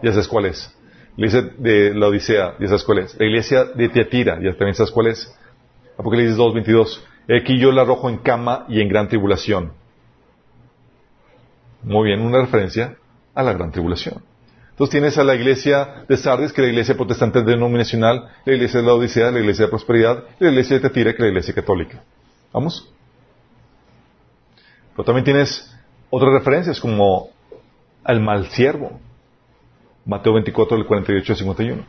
ya 0.02 0.10
sabes 0.10 0.28
cuál 0.28 0.46
es. 0.46 0.74
La 1.16 1.26
iglesia 1.26 1.50
de 1.58 1.94
la 1.94 2.08
Odisea, 2.08 2.54
ya 2.58 2.66
sabes 2.66 2.84
cuál 2.84 2.98
es. 2.98 3.16
La 3.18 3.26
iglesia 3.26 3.64
de 3.64 3.88
Tiatira, 3.88 4.40
ya 4.42 4.50
también 4.50 4.74
sabes 4.74 4.90
cuál 4.90 5.08
es. 5.08 5.32
Apocalipsis 5.96 6.36
2, 6.36 6.54
22. 6.54 7.06
Aquí 7.40 7.58
yo 7.58 7.70
la 7.70 7.82
arrojo 7.82 8.08
en 8.08 8.18
cama 8.18 8.66
y 8.68 8.80
en 8.80 8.88
gran 8.88 9.08
tribulación. 9.08 9.72
Muy 11.82 12.08
bien, 12.08 12.20
una 12.20 12.40
referencia 12.40 12.96
a 13.34 13.42
la 13.42 13.52
gran 13.52 13.70
tribulación. 13.70 14.22
Entonces 14.70 14.90
tienes 14.90 15.18
a 15.18 15.24
la 15.24 15.36
iglesia 15.36 16.04
de 16.08 16.16
Sardis, 16.16 16.52
que 16.52 16.60
es 16.60 16.66
la 16.66 16.72
iglesia 16.72 16.96
protestante 16.96 17.42
denominacional, 17.42 18.28
la 18.44 18.52
iglesia 18.52 18.80
de 18.80 18.86
la 18.86 18.94
Odisea, 18.94 19.30
la 19.30 19.38
iglesia 19.38 19.66
de 19.66 19.70
prosperidad, 19.70 20.24
la 20.40 20.48
iglesia 20.48 20.76
de 20.76 20.80
Tiatira, 20.80 21.12
que 21.12 21.18
es 21.18 21.22
la 21.22 21.28
iglesia 21.28 21.54
católica. 21.54 22.02
¿Vamos? 22.52 22.90
Pero 24.96 25.04
también 25.04 25.24
tienes 25.24 25.72
otras 26.10 26.32
referencias 26.32 26.80
como 26.80 27.28
al 28.02 28.20
mal 28.20 28.46
siervo. 28.50 28.98
Mateo 30.06 30.34
24, 30.34 30.76
del 30.76 30.86
48 30.86 31.32
al 31.32 31.38
51. 31.38 31.82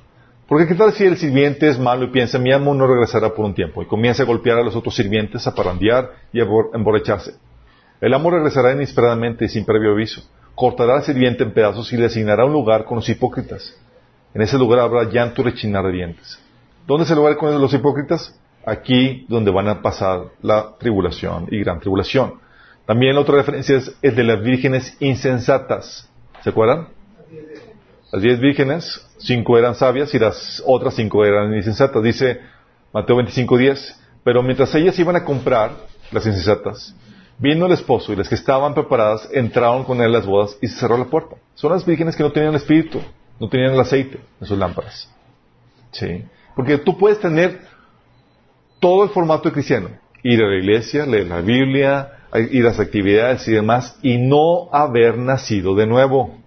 Porque 0.48 0.68
qué 0.68 0.76
tal 0.76 0.94
si 0.94 1.04
el 1.04 1.18
sirviente 1.18 1.68
es 1.68 1.80
malo 1.80 2.06
y 2.06 2.12
piensa, 2.12 2.38
mi 2.38 2.52
amo 2.52 2.74
no 2.74 2.88
regresará 2.88 3.34
por 3.34 3.46
un 3.46 3.54
tiempo, 3.54 3.82
y 3.82 3.88
comienza 3.88 4.24
a 4.24 4.26
golpear 4.26 4.60
a 4.60 4.64
los 4.64 4.76
otros 4.76 4.96
sirvientes, 4.96 5.46
a 5.48 5.56
parandear 5.56 6.12
y 6.32 6.40
a 6.40 6.48
emborracharse. 6.74 7.36
El 8.00 8.14
amo 8.14 8.30
regresará 8.30 8.74
inesperadamente 8.74 9.46
y 9.46 9.50
sin 9.50 9.66
previo 9.66 9.92
aviso. 9.92 10.22
Cortará 10.54 10.96
al 10.96 11.04
sirviente 11.04 11.44
en 11.44 11.54
pedazos 11.54 11.92
y 11.92 11.98
le 11.98 12.06
asignará 12.06 12.46
un 12.46 12.54
lugar 12.54 12.86
con 12.86 12.98
los 12.98 13.10
hipócritas. 13.10 13.76
En 14.34 14.42
ese 14.42 14.58
lugar 14.58 14.80
habrá 14.80 15.04
llanto 15.06 15.42
y 15.42 15.46
rechinar 15.46 15.86
de 15.86 15.92
dientes. 15.92 16.40
¿Dónde 16.86 17.06
es 17.06 17.10
el 17.10 17.18
lugar 17.18 17.38
con 17.38 17.60
los 17.60 17.74
hipócritas? 17.74 18.40
Aquí 18.66 19.26
donde 19.28 19.52
van 19.52 19.68
a 19.68 19.82
pasar 19.82 20.26
la 20.42 20.76
tribulación 20.78 21.48
y 21.50 21.60
gran 21.60 21.80
tribulación. 21.80 22.36
También 22.86 23.16
la 23.16 23.22
otra 23.22 23.36
referencia 23.36 23.78
es 23.78 23.98
el 24.02 24.16
de 24.16 24.24
las 24.24 24.44
vírgenes 24.44 24.96
insensatas. 25.00 26.10
¿Se 26.44 26.52
acuerdan? 26.52 26.95
Las 28.16 28.22
diez 28.22 28.40
vírgenes, 28.40 29.06
cinco 29.18 29.58
eran 29.58 29.76
sabias 29.76 30.14
y 30.14 30.20
las 30.20 30.64
otras 30.66 30.96
cinco 30.96 31.26
eran 31.26 31.54
insensatas. 31.54 32.02
Dice 32.02 32.40
Mateo 32.94 33.18
25.10. 33.18 33.94
Pero 34.24 34.42
mientras 34.42 34.74
ellas 34.74 34.98
iban 34.98 35.18
a 35.18 35.26
comprar, 35.26 35.72
las 36.14 36.26
insensatas, 36.26 36.96
vino 37.38 37.66
el 37.66 37.74
esposo 37.74 38.14
y 38.14 38.16
las 38.16 38.30
que 38.30 38.36
estaban 38.36 38.74
preparadas 38.74 39.28
entraron 39.34 39.84
con 39.84 40.00
él 40.00 40.16
a 40.16 40.20
las 40.20 40.26
bodas 40.26 40.58
y 40.62 40.68
se 40.70 40.80
cerró 40.80 40.98
la 40.98 41.08
puerta. 41.08 41.36
Son 41.56 41.74
las 41.74 41.86
vírgenes 41.86 42.16
que 42.16 42.24
no 42.24 42.32
tenían 42.32 42.52
el 42.52 42.62
espíritu, 42.62 43.02
no 43.38 43.50
tenían 43.50 43.74
el 43.74 43.82
aceite 43.82 44.22
en 44.40 44.48
sus 44.48 44.58
lámparas. 44.58 45.14
Sí. 45.92 46.24
Porque 46.56 46.78
tú 46.78 46.98
puedes 46.98 47.20
tener 47.20 47.60
todo 48.80 49.04
el 49.04 49.10
formato 49.10 49.50
de 49.50 49.54
cristiano. 49.56 49.90
Ir 50.24 50.42
a 50.42 50.48
la 50.48 50.56
iglesia, 50.56 51.06
leer 51.06 51.28
la 51.28 51.42
Biblia, 51.42 52.12
y 52.50 52.62
las 52.62 52.80
actividades 52.80 53.46
y 53.50 53.52
demás, 53.52 54.00
y 54.02 54.18
no 54.20 54.70
haber 54.72 55.18
nacido 55.18 55.76
de 55.76 55.86
nuevo. 55.86 56.45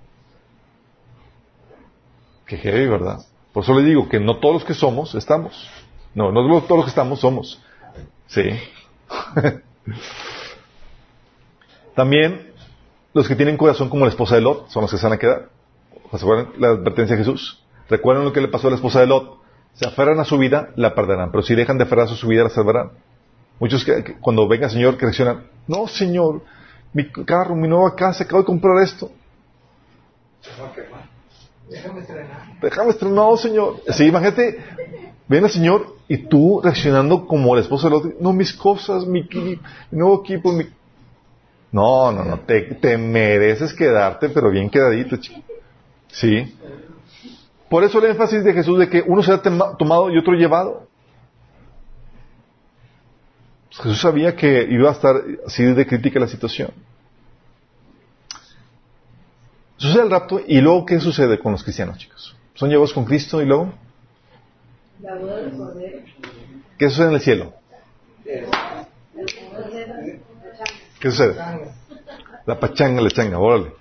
Qué 2.49 2.57
heavy, 2.57 2.89
¿verdad? 2.89 3.19
Por 3.53 3.63
eso 3.63 3.79
le 3.79 3.85
digo 3.87 4.09
que 4.09 4.19
no 4.19 4.39
todos 4.39 4.55
los 4.55 4.65
que 4.65 4.75
somos 4.75 5.15
estamos. 5.15 5.71
No, 6.15 6.33
no 6.33 6.63
todos 6.63 6.79
los 6.79 6.85
que 6.87 6.91
estamos 6.91 7.21
somos. 7.21 7.63
Sí. 8.27 8.43
También 11.95 12.53
los 13.13 13.29
que 13.29 13.37
tienen 13.37 13.57
corazón 13.57 13.91
como 13.91 14.05
la 14.05 14.11
esposa 14.11 14.37
de 14.37 14.41
Lot 14.41 14.71
son 14.71 14.83
los 14.83 14.91
que 14.91 14.97
se 14.97 15.05
van 15.05 15.13
a 15.13 15.19
quedar. 15.19 15.51
¿Se 16.11 16.17
acuerdan 16.17 16.53
la 16.59 16.69
advertencia 16.69 17.17
de 17.17 17.23
Jesús? 17.23 17.63
¿Recuerdan 17.91 18.25
lo 18.25 18.33
que 18.33 18.41
le 18.41 18.49
pasó 18.49 18.69
a 18.69 18.71
la 18.71 18.77
esposa 18.77 19.01
de 19.01 19.09
Lot? 19.09 19.39
Se 19.75 19.87
aferran 19.87 20.19
a 20.19 20.25
su 20.25 20.39
vida, 20.39 20.71
la 20.77 20.95
perderán. 20.95 21.31
Pero 21.31 21.43
si 21.43 21.55
dejan 21.55 21.77
de 21.77 21.85
aferrarse 21.85 22.15
a 22.15 22.17
su 22.17 22.29
vida, 22.29 22.45
la 22.45 22.51
salvarán. 22.51 22.93
Muchos 23.61 23.85
que, 23.85 24.17
cuando 24.21 24.49
venga 24.49 24.67
el 24.67 24.73
Señor 24.73 24.97
que 24.97 25.05
reaccionan, 25.07 25.49
no 25.67 25.87
Señor, 25.87 26.43
mi 26.93 27.11
carro, 27.11 27.55
mi 27.55 27.69
nueva 27.69 27.95
casa, 27.95 28.25
acabo 28.25 28.41
de 28.41 28.47
comprar 28.47 28.83
esto. 28.83 29.11
Déjame 31.71 32.01
estrenar. 32.01 32.61
Déjame 32.61 32.91
estrenar, 32.91 33.39
Señor. 33.39 33.77
Sí, 33.89 34.07
imagínate, 34.07 34.59
ven 35.29 35.45
al 35.45 35.51
Señor 35.51 35.97
y 36.09 36.17
tú 36.17 36.61
reaccionando 36.63 37.27
como 37.27 37.55
la 37.55 37.61
esposa 37.61 37.89
del 37.89 37.97
otro. 37.97 38.13
No, 38.21 38.33
mis 38.33 38.53
cosas, 38.53 39.07
mi, 39.07 39.23
mi 39.23 39.61
nuevo 39.91 40.21
equipo, 40.25 40.53
mi... 40.53 40.65
No, 41.71 42.11
no, 42.11 42.25
no, 42.25 42.41
te, 42.41 42.97
mereces 42.97 43.75
quedarte, 43.75 44.31
pero 44.31 44.51
bien 44.51 44.71
quedadito, 44.71 45.17
chico. 45.19 45.43
Sí. 46.09 46.57
Por 47.69 47.85
eso 47.85 47.99
el 47.99 48.07
énfasis 48.07 48.43
de 48.43 48.55
Jesús 48.55 48.79
de 48.79 48.89
que 48.89 49.05
uno 49.07 49.23
será 49.23 49.43
tomado 49.43 50.11
y 50.11 50.17
otro 50.17 50.33
llevado. 50.33 50.87
Jesús 53.71 54.01
sabía 54.01 54.35
que 54.35 54.67
iba 54.71 54.89
a 54.89 54.93
estar 54.93 55.15
así 55.47 55.63
de 55.63 55.87
crítica 55.87 56.19
la 56.19 56.27
situación. 56.27 56.73
Sucede 59.79 60.03
el 60.03 60.11
rapto 60.11 60.41
y 60.47 60.61
luego 60.61 60.85
¿qué 60.85 61.01
sucede 61.01 61.39
con 61.39 61.53
los 61.53 61.63
cristianos, 61.63 61.99
chicos? 61.99 62.37
Son 62.55 62.69
llevados 62.69 62.93
con 62.93 63.05
Cristo 63.05 63.41
y 63.41 63.47
luego 63.47 63.73
¿Qué 66.77 66.91
sucede 66.91 67.09
en 67.09 67.15
el 67.15 67.21
cielo? 67.21 67.53
¿Qué 71.01 71.11
sucede? 71.11 71.37
La 72.45 72.59
pachanga, 72.59 73.01
la 73.01 73.11
changa, 73.11 73.39
órale. 73.39 73.73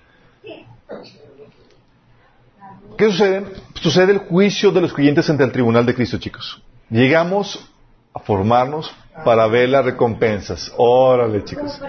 ¿Qué 2.96 3.10
sucede? 3.10 3.44
Sucede 3.74 4.12
el 4.12 4.18
juicio 4.18 4.70
de 4.70 4.80
los 4.80 4.92
creyentes 4.92 5.28
ante 5.28 5.44
el 5.44 5.52
tribunal 5.52 5.84
de 5.84 5.94
Cristo, 5.94 6.18
chicos. 6.18 6.62
Llegamos 6.90 7.70
a 8.14 8.20
formarnos 8.20 8.92
para 9.24 9.46
ver 9.48 9.68
las 9.68 9.84
recompensas. 9.84 10.72
Órale, 10.76 11.44
chicos. 11.44 11.80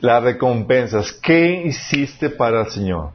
Las 0.00 0.22
recompensas. 0.22 1.12
¿Qué 1.12 1.62
hiciste 1.66 2.30
para 2.30 2.62
el 2.62 2.70
Señor? 2.70 3.10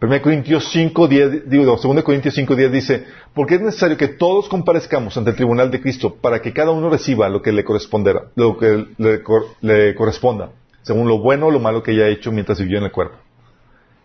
1 0.00 0.22
Corintios 0.22 0.68
5, 0.70 1.08
10, 1.08 1.50
digo, 1.50 1.64
2 1.64 2.02
Corintios 2.04 2.34
5, 2.34 2.54
10 2.54 2.72
dice, 2.72 3.04
porque 3.34 3.56
es 3.56 3.60
necesario 3.60 3.96
que 3.96 4.06
todos 4.06 4.48
comparezcamos 4.48 5.16
ante 5.16 5.30
el 5.30 5.36
tribunal 5.36 5.72
de 5.72 5.80
Cristo 5.80 6.14
para 6.14 6.40
que 6.40 6.52
cada 6.52 6.70
uno 6.70 6.88
reciba 6.88 7.28
lo 7.28 7.42
que 7.42 7.50
le 7.50 7.64
corresponderá, 7.64 8.26
lo 8.36 8.56
que 8.56 8.86
le, 8.96 9.94
corresponda, 9.96 10.50
según 10.82 11.08
lo 11.08 11.18
bueno 11.18 11.46
o 11.46 11.50
lo 11.50 11.58
malo 11.58 11.82
que 11.82 11.90
haya 11.90 12.06
hecho 12.06 12.30
mientras 12.30 12.60
vivió 12.60 12.78
en 12.78 12.84
el 12.84 12.92
cuerpo. 12.92 13.16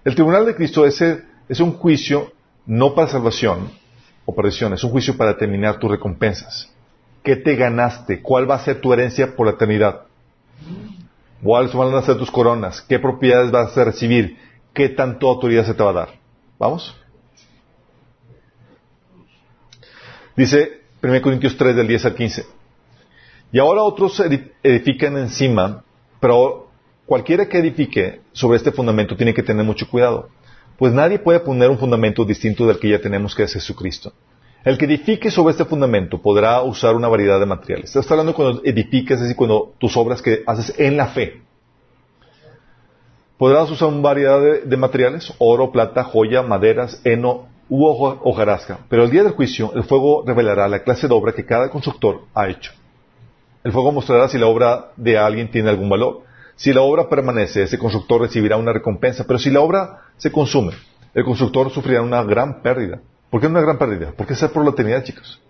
El 0.03 0.15
tribunal 0.15 0.47
de 0.47 0.55
Cristo 0.55 0.83
es, 0.83 0.99
es 0.99 1.59
un 1.59 1.73
juicio 1.73 2.31
no 2.65 2.95
para 2.95 3.09
salvación 3.09 3.69
o 4.25 4.33
perdición, 4.33 4.73
es 4.73 4.83
un 4.83 4.89
juicio 4.89 5.15
para 5.15 5.37
terminar 5.37 5.77
tus 5.77 5.91
recompensas. 5.91 6.71
¿Qué 7.23 7.35
te 7.35 7.55
ganaste? 7.55 8.21
¿Cuál 8.21 8.49
va 8.49 8.55
a 8.55 8.65
ser 8.65 8.81
tu 8.81 8.91
herencia 8.91 9.35
por 9.35 9.45
la 9.45 9.53
eternidad? 9.53 10.01
¿Cuáles 11.43 11.73
van 11.73 11.93
a 11.93 12.01
ser 12.01 12.17
tus 12.17 12.31
coronas? 12.31 12.81
¿Qué 12.81 12.99
propiedades 12.99 13.51
vas 13.51 13.77
a 13.77 13.83
recibir? 13.83 14.37
¿Qué 14.73 14.89
tanto 14.89 15.29
autoridad 15.29 15.65
se 15.65 15.73
te 15.73 15.83
va 15.83 15.89
a 15.89 15.93
dar? 15.93 16.09
¿Vamos? 16.57 16.95
Dice 20.35 20.81
1 21.03 21.21
Corintios 21.21 21.57
3 21.57 21.75
del 21.75 21.87
10 21.87 22.05
al 22.05 22.15
15. 22.15 22.45
Y 23.51 23.59
ahora 23.59 23.83
otros 23.83 24.19
edifican 24.63 25.17
encima, 25.17 25.83
pero 26.19 26.69
cualquiera 27.05 27.47
que 27.47 27.59
edifique 27.59 28.21
sobre 28.31 28.57
este 28.57 28.71
fundamento 28.71 29.15
tiene 29.15 29.33
que 29.33 29.43
tener 29.43 29.65
mucho 29.65 29.87
cuidado, 29.87 30.29
pues 30.77 30.93
nadie 30.93 31.19
puede 31.19 31.41
poner 31.41 31.69
un 31.69 31.77
fundamento 31.77 32.23
distinto 32.25 32.65
del 32.65 32.79
que 32.79 32.89
ya 32.89 32.99
tenemos 32.99 33.35
que 33.35 33.43
es 33.43 33.53
Jesucristo. 33.53 34.13
El 34.63 34.77
que 34.77 34.85
edifique 34.85 35.29
sobre 35.29 35.51
este 35.51 35.65
fundamento 35.65 36.21
podrá 36.21 36.61
usar 36.61 36.95
una 36.95 37.09
variedad 37.09 37.37
de 37.37 37.45
materiales. 37.45 37.89
Estás 37.89 38.09
hablando 38.11 38.33
cuando 38.33 38.61
edificas, 38.63 39.17
es 39.17 39.23
decir, 39.23 39.35
cuando 39.35 39.73
tus 39.77 39.97
obras 39.97 40.21
que 40.21 40.41
haces 40.45 40.79
en 40.79 40.95
la 40.95 41.07
fe. 41.07 41.41
Podrás 43.37 43.69
usar 43.69 43.89
una 43.89 43.99
variedad 43.99 44.39
de, 44.63 44.77
materiales, 44.77 45.33
oro, 45.37 45.69
plata, 45.69 46.05
joya, 46.05 46.43
maderas, 46.43 47.01
heno 47.03 47.47
u 47.67 47.85
hojarasca. 47.85 48.79
Pero 48.87 49.03
el 49.03 49.11
día 49.11 49.23
del 49.23 49.33
juicio, 49.33 49.73
el 49.75 49.83
fuego 49.83 50.23
revelará 50.25 50.69
la 50.69 50.83
clase 50.83 51.09
de 51.09 51.13
obra 51.13 51.33
que 51.33 51.45
cada 51.45 51.69
constructor 51.69 52.21
ha 52.33 52.47
hecho. 52.47 52.71
El 53.65 53.73
fuego 53.73 53.91
mostrará 53.91 54.29
si 54.29 54.37
la 54.37 54.47
obra 54.47 54.91
de 54.95 55.17
alguien 55.17 55.51
tiene 55.51 55.71
algún 55.71 55.89
valor. 55.89 56.21
Si 56.55 56.71
la 56.71 56.81
obra 56.83 57.09
permanece, 57.09 57.63
ese 57.63 57.77
constructor 57.77 58.21
recibirá 58.21 58.55
una 58.55 58.71
recompensa. 58.71 59.25
Pero 59.27 59.39
si 59.39 59.49
la 59.49 59.59
obra 59.59 60.03
se 60.15 60.31
consume, 60.31 60.71
el 61.13 61.25
constructor 61.25 61.69
sufrirá 61.69 62.01
una 62.01 62.23
gran 62.23 62.61
pérdida. 62.61 63.01
¿Por 63.33 63.41
qué 63.41 63.47
una 63.47 63.61
gran 63.61 63.79
pérdida? 63.79 64.13
Porque 64.15 64.33
es 64.33 64.43
por 64.43 64.63
la 64.63 64.69
eternidad, 64.69 65.03
chicos. 65.03 65.41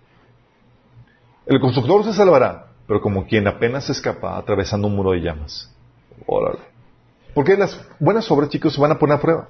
El 1.44 1.60
constructor 1.60 2.02
se 2.02 2.14
salvará, 2.14 2.68
pero 2.86 3.02
como 3.02 3.26
quien 3.26 3.46
apenas 3.46 3.84
se 3.84 3.92
escapa 3.92 4.38
atravesando 4.38 4.88
un 4.88 4.96
muro 4.96 5.10
de 5.10 5.20
llamas. 5.20 5.70
Órale. 6.24 6.60
Porque 7.34 7.58
las 7.58 7.78
buenas 8.00 8.30
obras, 8.30 8.48
chicos, 8.48 8.72
se 8.72 8.80
van 8.80 8.92
a 8.92 8.98
poner 8.98 9.18
a 9.18 9.20
prueba. 9.20 9.48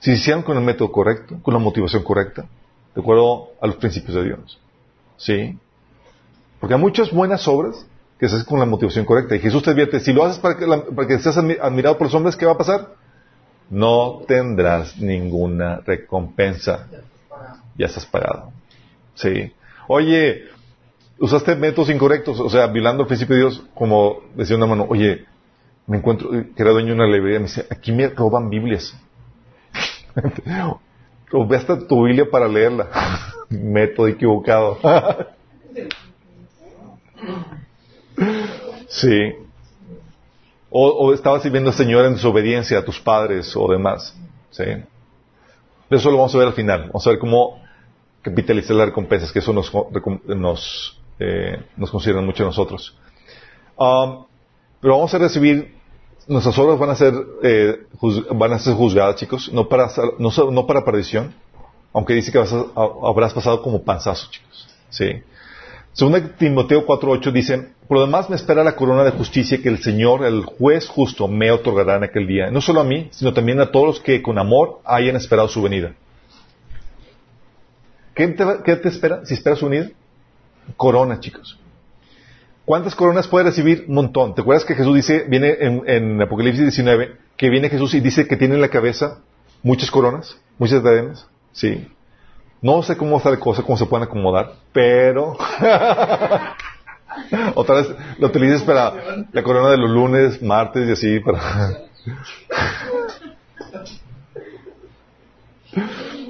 Si 0.00 0.10
se 0.10 0.16
hicieron 0.16 0.42
con 0.42 0.58
el 0.58 0.64
método 0.64 0.90
correcto, 0.90 1.38
con 1.42 1.54
la 1.54 1.60
motivación 1.60 2.02
correcta, 2.02 2.44
de 2.92 3.00
acuerdo 3.00 3.50
a 3.60 3.68
los 3.68 3.76
principios 3.76 4.16
de 4.16 4.24
Dios. 4.24 4.60
¿Sí? 5.16 5.56
Porque 6.58 6.74
hay 6.74 6.80
muchas 6.80 7.12
buenas 7.12 7.46
obras 7.46 7.86
que 8.18 8.28
se 8.28 8.34
hacen 8.34 8.48
con 8.48 8.58
la 8.58 8.66
motivación 8.66 9.04
correcta. 9.04 9.36
Y 9.36 9.38
Jesús 9.38 9.62
te 9.62 9.70
advierte, 9.70 10.00
si 10.00 10.12
lo 10.12 10.24
haces 10.24 10.40
para 10.40 10.56
que, 10.56 10.66
para 10.66 11.06
que 11.06 11.20
seas 11.20 11.38
admirado 11.38 11.98
por 11.98 12.08
los 12.08 12.14
hombres, 12.16 12.34
¿qué 12.34 12.46
va 12.46 12.54
a 12.54 12.58
pasar? 12.58 12.94
No 13.70 14.22
tendrás 14.26 14.98
ninguna 14.98 15.76
recompensa 15.86 16.88
ya 17.76 17.86
estás 17.86 18.06
pagado. 18.06 18.52
Sí. 19.14 19.52
Oye, 19.88 20.44
usaste 21.18 21.54
métodos 21.56 21.90
incorrectos, 21.90 22.40
o 22.40 22.48
sea, 22.48 22.66
violando 22.66 23.02
el 23.02 23.06
principio 23.06 23.36
de 23.36 23.42
Dios, 23.42 23.62
como 23.74 24.22
decía 24.34 24.56
una 24.56 24.66
mano, 24.66 24.86
oye, 24.88 25.24
me 25.86 25.98
encuentro, 25.98 26.30
que 26.30 26.62
era 26.62 26.70
dueño 26.70 26.88
de 26.88 26.94
una 26.94 27.06
librería, 27.06 27.38
me 27.38 27.46
dice, 27.46 27.66
aquí 27.70 27.92
me 27.92 28.08
roban 28.08 28.48
Biblias. 28.50 28.94
Robé 31.30 31.56
hasta 31.56 31.86
tu 31.86 32.04
Biblia 32.04 32.26
para 32.30 32.46
leerla. 32.46 32.88
Método 33.48 34.08
equivocado. 34.08 34.78
sí. 38.88 39.32
O, 40.70 40.88
o, 40.88 41.12
estabas 41.12 41.42
sirviendo 41.42 41.70
al 41.70 41.76
Señor 41.76 42.04
en 42.06 42.14
desobediencia 42.14 42.78
a 42.78 42.84
tus 42.84 43.00
padres 43.00 43.54
o 43.56 43.68
demás. 43.68 44.16
Sí. 44.50 44.64
Eso 45.90 46.10
lo 46.10 46.18
vamos 46.18 46.34
a 46.34 46.38
ver 46.38 46.48
al 46.48 46.54
final. 46.54 46.86
Vamos 46.86 47.06
a 47.06 47.10
ver 47.10 47.18
cómo 47.18 47.63
capitalizar 48.24 48.74
las 48.74 48.86
recompensas, 48.86 49.30
que 49.30 49.40
eso 49.40 49.52
nos, 49.52 49.70
nos, 50.26 50.98
eh, 51.18 51.62
nos 51.76 51.90
consideran 51.90 52.24
mucho 52.24 52.42
nosotros. 52.42 52.96
Um, 53.76 54.24
pero 54.80 54.94
vamos 54.94 55.12
a 55.12 55.18
recibir, 55.18 55.74
nuestras 56.26 56.58
obras 56.58 56.78
van 56.78 56.90
a 56.90 56.94
ser, 56.96 57.14
eh, 57.42 57.86
van 58.34 58.54
a 58.54 58.58
ser 58.58 58.74
juzgadas, 58.74 59.16
chicos, 59.16 59.52
no 59.52 59.68
para, 59.68 59.90
no, 60.18 60.30
no 60.50 60.66
para 60.66 60.84
perdición, 60.84 61.34
aunque 61.92 62.14
dice 62.14 62.32
que 62.32 62.38
vas 62.38 62.52
a, 62.52 62.64
habrás 63.06 63.34
pasado 63.34 63.60
como 63.60 63.84
panzazo, 63.84 64.30
chicos. 64.30 64.68
Sí. 64.88 65.22
Según 65.92 66.32
Timoteo 66.38 66.86
4.8 66.86 67.30
dice, 67.30 67.68
por 67.86 67.98
lo 67.98 68.06
demás 68.06 68.30
me 68.30 68.36
espera 68.36 68.64
la 68.64 68.74
corona 68.74 69.04
de 69.04 69.10
justicia 69.10 69.60
que 69.62 69.68
el 69.68 69.82
Señor, 69.82 70.24
el 70.24 70.44
juez 70.44 70.88
justo, 70.88 71.28
me 71.28 71.52
otorgará 71.52 71.96
en 71.96 72.04
aquel 72.04 72.26
día. 72.26 72.50
No 72.50 72.62
solo 72.62 72.80
a 72.80 72.84
mí, 72.84 73.08
sino 73.12 73.34
también 73.34 73.60
a 73.60 73.70
todos 73.70 73.86
los 73.86 74.00
que 74.00 74.22
con 74.22 74.38
amor 74.38 74.80
hayan 74.84 75.14
esperado 75.14 75.46
su 75.48 75.62
venida. 75.62 75.94
¿Qué 78.14 78.28
te, 78.28 78.88
espera 78.88 79.26
si 79.26 79.34
esperas 79.34 79.60
venida? 79.60 79.90
Corona, 80.76 81.20
chicos. 81.20 81.58
¿Cuántas 82.64 82.94
coronas 82.94 83.28
puede 83.28 83.46
recibir? 83.46 83.84
Un 83.88 83.94
montón. 83.96 84.34
¿Te 84.34 84.40
acuerdas 84.40 84.64
que 84.64 84.74
Jesús 84.74 84.94
dice, 84.94 85.26
viene 85.28 85.56
en, 85.60 86.22
Apocalipsis 86.22 86.62
19, 86.62 87.16
que 87.36 87.50
viene 87.50 87.68
Jesús 87.68 87.92
y 87.94 88.00
dice 88.00 88.26
que 88.26 88.36
tiene 88.36 88.54
en 88.54 88.60
la 88.60 88.68
cabeza 88.68 89.18
muchas 89.62 89.90
coronas, 89.90 90.38
muchas 90.58 90.82
diademas? 90.82 91.26
Sí. 91.52 91.88
No 92.62 92.82
sé 92.82 92.96
cómo 92.96 93.18
está 93.18 93.30
la 93.30 93.38
cosa, 93.38 93.62
cómo 93.62 93.76
se 93.76 93.84
pueden 93.84 94.06
acomodar, 94.06 94.52
pero 94.72 95.32
otra 97.54 97.74
vez 97.74 97.94
lo 98.18 98.28
utilices 98.28 98.62
para 98.62 99.26
la 99.30 99.42
corona 99.42 99.68
de 99.70 99.76
los 99.76 99.90
lunes, 99.90 100.40
martes 100.40 100.88
y 100.88 100.92
así 100.92 101.20
para 101.20 101.40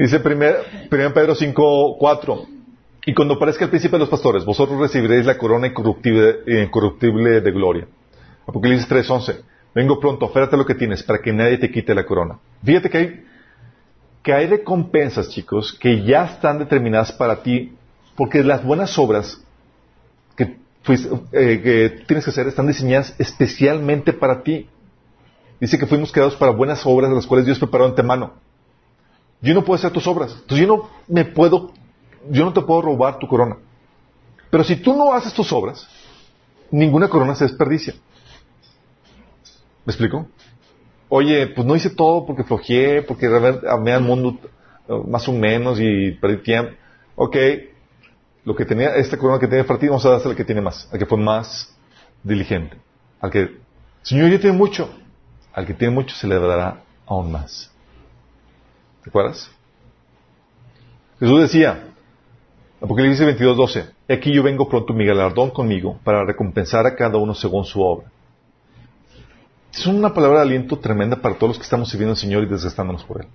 Dice 0.00 0.16
1 0.16 1.12
Pedro 1.12 1.34
5, 1.34 1.96
4. 1.98 2.46
Y 3.04 3.12
cuando 3.12 3.34
aparezca 3.34 3.64
el 3.64 3.70
príncipe 3.70 3.96
de 3.96 3.98
los 3.98 4.08
pastores, 4.08 4.46
vosotros 4.46 4.80
recibiréis 4.80 5.26
la 5.26 5.36
corona 5.36 5.66
incorruptible, 5.66 7.40
de 7.42 7.50
gloria. 7.52 7.86
Apocalipsis 8.46 8.88
3, 8.88 9.10
11. 9.10 9.40
Vengo 9.74 10.00
pronto, 10.00 10.24
oférate 10.24 10.56
lo 10.56 10.64
que 10.64 10.74
tienes 10.74 11.02
para 11.02 11.18
que 11.18 11.34
nadie 11.34 11.58
te 11.58 11.70
quite 11.70 11.94
la 11.94 12.06
corona. 12.06 12.38
Fíjate 12.64 12.88
que 12.88 12.98
hay 12.98 13.24
que 14.22 14.32
hay 14.32 14.46
recompensas, 14.46 15.28
chicos, 15.28 15.76
que 15.78 16.02
ya 16.02 16.24
están 16.24 16.58
determinadas 16.58 17.12
para 17.12 17.42
ti, 17.42 17.74
porque 18.16 18.42
las 18.42 18.64
buenas 18.64 18.98
obras 18.98 19.42
que, 20.34 20.56
eh, 21.32 21.60
que 21.62 22.04
tienes 22.06 22.24
que 22.24 22.30
hacer 22.30 22.48
están 22.48 22.66
diseñadas 22.66 23.14
especialmente 23.18 24.14
para 24.14 24.42
ti. 24.42 24.66
Dice 25.60 25.78
que 25.78 25.86
fuimos 25.86 26.10
creados 26.10 26.36
para 26.36 26.52
buenas 26.52 26.86
obras, 26.86 27.10
las 27.12 27.26
cuales 27.26 27.44
Dios 27.44 27.58
preparó 27.58 27.84
antemano. 27.84 28.32
Yo 29.42 29.54
no 29.54 29.64
puedo 29.64 29.78
hacer 29.78 29.92
tus 29.92 30.06
obras. 30.06 30.32
Entonces 30.32 30.66
yo 30.66 30.66
no 30.66 30.90
me 31.08 31.24
puedo, 31.24 31.72
yo 32.30 32.44
no 32.44 32.52
te 32.52 32.60
puedo 32.60 32.82
robar 32.82 33.18
tu 33.18 33.26
corona. 33.26 33.56
Pero 34.50 34.64
si 34.64 34.76
tú 34.76 34.94
no 34.94 35.12
haces 35.12 35.32
tus 35.32 35.52
obras, 35.52 35.88
ninguna 36.70 37.08
corona 37.08 37.34
se 37.34 37.44
desperdicia. 37.44 37.94
¿Me 39.84 39.92
explico? 39.92 40.26
Oye, 41.08 41.48
pues 41.48 41.66
no 41.66 41.74
hice 41.74 41.90
todo 41.90 42.26
porque 42.26 42.44
flojeé, 42.44 43.02
porque 43.02 43.26
amé 43.68 43.92
al 43.92 44.02
mundo 44.02 44.38
eh, 44.88 45.00
más 45.08 45.28
o 45.28 45.32
menos 45.32 45.78
y 45.80 46.12
perdí 46.12 46.38
tiempo. 46.38 46.72
Ok, 47.16 47.36
lo 48.44 48.54
que 48.54 48.64
tenía, 48.64 48.94
esta 48.96 49.16
corona 49.16 49.38
que 49.38 49.46
tiene 49.46 49.64
para 49.64 49.78
ti, 49.78 49.86
vamos 49.86 50.04
a 50.06 50.10
darse 50.10 50.28
al 50.28 50.36
que 50.36 50.44
tiene 50.44 50.60
más, 50.60 50.88
al 50.92 50.98
que 50.98 51.06
fue 51.06 51.18
más 51.18 51.74
diligente. 52.22 52.76
Al 53.20 53.30
que, 53.30 53.56
Señor, 54.02 54.30
yo 54.30 54.40
tengo 54.40 54.54
mucho. 54.54 54.90
Al 55.52 55.66
que 55.66 55.74
tiene 55.74 55.94
mucho 55.94 56.14
se 56.14 56.26
le 56.26 56.38
dará 56.38 56.82
aún 57.06 57.32
más. 57.32 57.69
¿Te 59.02 59.10
acuerdas? 59.10 59.50
Jesús 61.18 61.40
decía, 61.40 61.90
Apocalipsis 62.82 63.24
22, 63.24 63.56
12, 63.56 63.90
aquí 64.08 64.32
yo 64.32 64.42
vengo 64.42 64.68
pronto 64.68 64.94
mi 64.94 65.04
galardón 65.04 65.50
conmigo 65.50 65.98
para 66.02 66.24
recompensar 66.24 66.86
a 66.86 66.96
cada 66.96 67.18
uno 67.18 67.34
según 67.34 67.64
su 67.64 67.80
obra. 67.82 68.10
Es 69.72 69.86
una 69.86 70.12
palabra 70.12 70.38
de 70.38 70.46
aliento 70.46 70.78
tremenda 70.78 71.16
para 71.16 71.34
todos 71.34 71.50
los 71.50 71.58
que 71.58 71.64
estamos 71.64 71.88
sirviendo 71.90 72.12
al 72.12 72.16
Señor 72.16 72.42
y 72.42 72.46
desgastándonos 72.46 73.04
por 73.04 73.20
Él. 73.20 73.28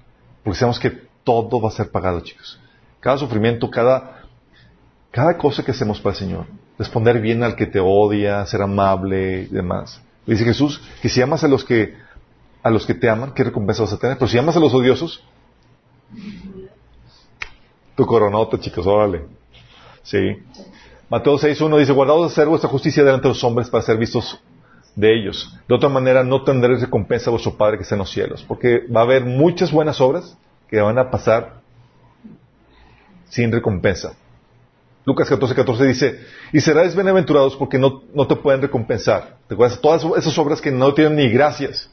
Porque 0.44 0.60
sabemos 0.60 0.80
que 0.80 0.92
todo 1.24 1.62
va 1.62 1.70
a 1.70 1.72
ser 1.72 1.90
pagado, 1.90 2.20
chicos. 2.22 2.60
Cada 3.00 3.18
sufrimiento, 3.18 3.70
cada, 3.70 4.24
cada 5.12 5.38
cosa 5.38 5.64
que 5.64 5.72
hacemos 5.72 6.00
para 6.00 6.14
el 6.14 6.20
Señor. 6.20 6.46
Responder 6.78 7.22
bien 7.22 7.42
al 7.44 7.56
que 7.56 7.68
te 7.68 7.80
odia, 7.80 8.46
ser 8.46 8.62
amable 8.62 9.44
y 9.44 9.54
demás. 9.54 10.02
Dice 10.26 10.44
Jesús 10.44 10.82
que 11.02 11.10
si 11.10 11.22
amas 11.22 11.44
a 11.44 11.48
los 11.48 11.64
que, 11.64 11.96
a 12.64 12.70
los 12.70 12.86
que 12.86 12.96
te 12.96 13.10
aman, 13.10 13.32
¿qué 13.34 13.44
recompensa 13.44 13.84
vas 13.84 13.94
a 13.94 14.00
tener? 14.00 14.18
Pero 14.18 14.28
si 14.28 14.38
amas 14.38 14.58
a 14.58 14.60
los 14.60 14.74
odiosos, 14.74 15.24
tu 17.96 18.06
coronota, 18.06 18.60
chicos, 18.60 18.86
órale. 18.86 19.26
Sí. 20.04 20.38
Mateo 21.10 21.38
6.1 21.38 21.80
dice, 21.80 21.94
guardaos 21.94 22.22
de 22.22 22.28
hacer 22.28 22.48
vuestra 22.48 22.70
justicia 22.70 23.04
delante 23.04 23.24
de 23.24 23.34
los 23.34 23.44
hombres 23.44 23.70
para 23.70 23.84
ser 23.84 23.98
vistos 23.98 24.42
de 24.96 25.14
ellos. 25.14 25.56
De 25.68 25.76
otra 25.76 25.90
manera 25.90 26.24
no 26.24 26.44
tendréis 26.44 26.82
recompensa 26.82 27.30
a 27.30 27.32
vuestro 27.32 27.56
Padre 27.56 27.78
que 27.78 27.84
está 27.84 27.96
en 27.96 28.00
los 28.00 28.12
cielos. 28.12 28.44
Porque 28.48 28.86
va 28.88 29.02
a 29.02 29.04
haber 29.04 29.24
muchas 29.24 29.72
buenas 29.72 30.02
obras 30.02 30.38
que 30.70 30.82
van 30.82 30.98
a 30.98 31.10
pasar 31.12 31.62
sin 33.30 33.52
recompensa. 33.52 34.16
Lucas 35.06 35.30
14.14 35.30 35.88
dice, 35.88 36.20
y 36.52 36.62
seráis 36.62 36.96
bienaventurados 36.96 37.56
porque 37.56 37.78
no, 37.78 38.02
no, 38.14 38.26
te 38.26 38.36
pueden 38.36 38.62
recompensar. 38.62 39.38
¿Te 39.48 39.54
acuerdas? 39.54 39.80
Todas 39.80 40.04
esas 40.18 40.36
obras 40.40 40.62
que 40.62 40.72
no 40.72 40.94
tienen 40.96 41.18
ni 41.18 41.30
gracias 41.30 41.92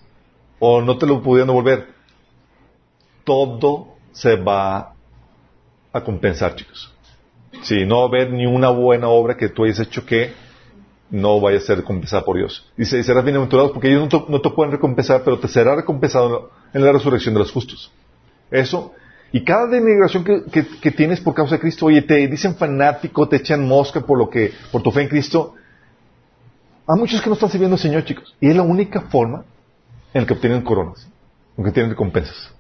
o 0.59 0.81
no 0.81 0.97
te 0.97 1.07
lo 1.07 1.21
pudieron 1.21 1.49
devolver. 1.49 1.89
Todo 3.25 3.92
se 4.13 4.37
va 4.37 4.95
a 5.93 6.01
compensar, 6.03 6.55
chicos. 6.55 6.93
Sí, 7.63 7.85
no 7.85 7.99
va 7.99 8.03
a 8.05 8.09
haber 8.09 8.33
ni 8.33 8.47
una 8.47 8.71
buena 8.71 9.09
obra 9.09 9.37
que 9.37 9.49
tú 9.49 9.65
hayas 9.65 9.81
hecho 9.81 10.05
que 10.07 10.33
no 11.11 11.41
vaya 11.41 11.59
a 11.59 11.61
ser 11.61 11.85
compensada 11.85 12.25
por 12.25 12.39
Dios. 12.39 12.67
Dice, 12.77 12.99
y 12.99 13.03
serás 13.03 13.23
bienaventurado 13.23 13.73
porque 13.73 13.89
ellos 13.89 14.09
no 14.29 14.41
te, 14.41 14.51
pueden 14.51 14.73
recompensar, 14.73 15.23
pero 15.23 15.39
te 15.39 15.47
será 15.47 15.77
recompensado 15.77 16.51
en 16.73 16.85
la 16.85 16.93
resurrección 16.93 17.35
de 17.35 17.41
los 17.41 17.53
justos. 17.53 17.93
Eso, 18.51 18.93
y 19.31 19.45
cada 19.45 19.67
denigración 19.67 20.25
que, 20.25 20.91
tienes 20.91 21.21
por 21.21 21.35
causa 21.35 21.57
de 21.57 21.61
Cristo, 21.61 21.87
oye, 21.87 22.03
te 22.03 22.27
dicen 22.27 22.57
fanático, 22.57 23.29
te 23.29 23.37
echan 23.37 23.67
mosca 23.67 24.01
por 24.01 24.19
lo 24.19 24.29
que, 24.29 24.53
por 24.71 24.83
tu 24.83 24.91
fe 24.91 25.03
en 25.03 25.09
Cristo. 25.09 25.55
Hay 26.87 26.99
muchos 26.99 27.21
que 27.21 27.29
no 27.29 27.35
están 27.35 27.51
sirviendo 27.51 27.77
al 27.77 27.81
Señor, 27.81 28.05
chicos. 28.05 28.35
Y 28.41 28.49
es 28.49 28.57
la 28.57 28.63
única 28.63 29.03
forma 29.03 29.45
en 30.15 30.23
la 30.23 30.27
que 30.27 30.35
obtienen 30.35 30.63
coronas, 30.63 31.09
en 31.57 31.65
que 31.65 31.71
tienen 31.71 31.91
recompensas. 31.91 32.53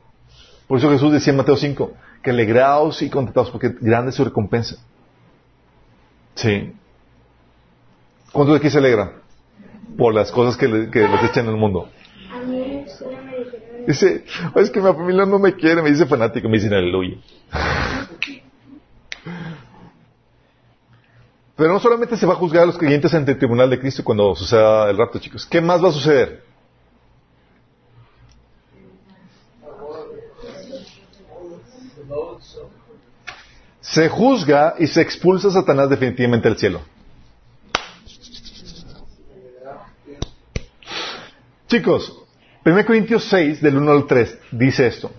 Por 0.66 0.78
eso 0.78 0.90
Jesús 0.90 1.12
decía 1.12 1.32
en 1.32 1.36
Mateo 1.36 1.56
5, 1.56 1.92
que 2.22 2.30
alegraos 2.30 3.02
y 3.02 3.10
contentados, 3.10 3.50
porque 3.50 3.74
grande 3.80 4.10
es 4.10 4.16
su 4.16 4.24
recompensa. 4.24 4.76
Sí. 6.34 6.72
¿Cuántos 8.32 8.54
de 8.54 8.58
aquí 8.58 8.70
se 8.70 8.78
alegran? 8.78 9.12
Por 9.98 10.14
las 10.14 10.32
cosas 10.32 10.56
que, 10.56 10.68
le, 10.68 10.90
que 10.90 11.06
les 11.06 11.24
echan 11.24 11.46
en 11.46 11.52
el 11.52 11.56
mundo. 11.58 11.88
Dice, 13.86 14.24
es 14.54 14.70
que 14.70 14.80
mi 14.80 14.92
familia 14.92 15.26
no 15.26 15.38
me 15.38 15.54
quiere, 15.54 15.82
me 15.82 15.90
dice 15.90 16.06
fanático, 16.06 16.48
me 16.48 16.56
dicen 16.56 16.72
aleluya. 16.72 17.16
Pero 21.56 21.72
no 21.72 21.80
solamente 21.80 22.16
se 22.16 22.26
va 22.26 22.32
a 22.32 22.36
juzgar 22.36 22.62
a 22.62 22.66
los 22.66 22.78
creyentes 22.78 23.12
ante 23.14 23.32
el 23.32 23.38
tribunal 23.38 23.68
de 23.68 23.78
Cristo 23.78 24.02
cuando 24.02 24.34
suceda 24.34 24.88
el 24.88 24.96
rapto, 24.96 25.18
chicos. 25.18 25.46
¿Qué 25.46 25.60
más 25.60 25.84
va 25.84 25.88
a 25.88 25.92
suceder? 25.92 26.42
Se 33.92 34.08
juzga 34.08 34.76
y 34.78 34.86
se 34.86 35.02
expulsa 35.02 35.50
Satanás 35.50 35.90
definitivamente 35.90 36.48
del 36.48 36.56
cielo. 36.56 36.80
Chicos, 41.68 42.16
1 42.64 42.86
Corintios 42.86 43.24
6, 43.24 43.60
del 43.60 43.76
1 43.76 43.92
al 43.92 44.06
3, 44.06 44.38
dice 44.52 44.86
esto. 44.86 45.10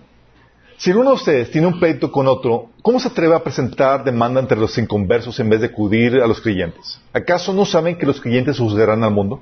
Si 0.76 0.90
uno 0.90 1.10
de 1.10 1.14
ustedes 1.14 1.52
tiene 1.52 1.68
un 1.68 1.78
pleito 1.78 2.10
con 2.10 2.26
otro, 2.26 2.70
¿cómo 2.82 2.98
se 2.98 3.06
atreve 3.06 3.36
a 3.36 3.44
presentar 3.44 4.02
demanda 4.02 4.40
entre 4.40 4.58
los 4.58 4.76
inconversos 4.76 5.38
en 5.38 5.50
vez 5.50 5.60
de 5.60 5.68
acudir 5.68 6.20
a 6.20 6.26
los 6.26 6.40
creyentes? 6.40 7.00
¿Acaso 7.12 7.52
no 7.52 7.64
saben 7.64 7.96
que 7.96 8.06
los 8.06 8.20
creyentes 8.20 8.58
juzgarán 8.58 9.04
al 9.04 9.12
mundo? 9.12 9.40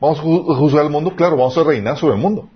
¿Vamos 0.00 0.18
a 0.18 0.22
juzgar 0.22 0.84
al 0.84 0.90
mundo? 0.90 1.14
Claro, 1.14 1.36
vamos 1.36 1.56
a 1.56 1.62
reinar 1.62 1.96
sobre 1.96 2.14
el 2.14 2.20
mundo. 2.20 2.48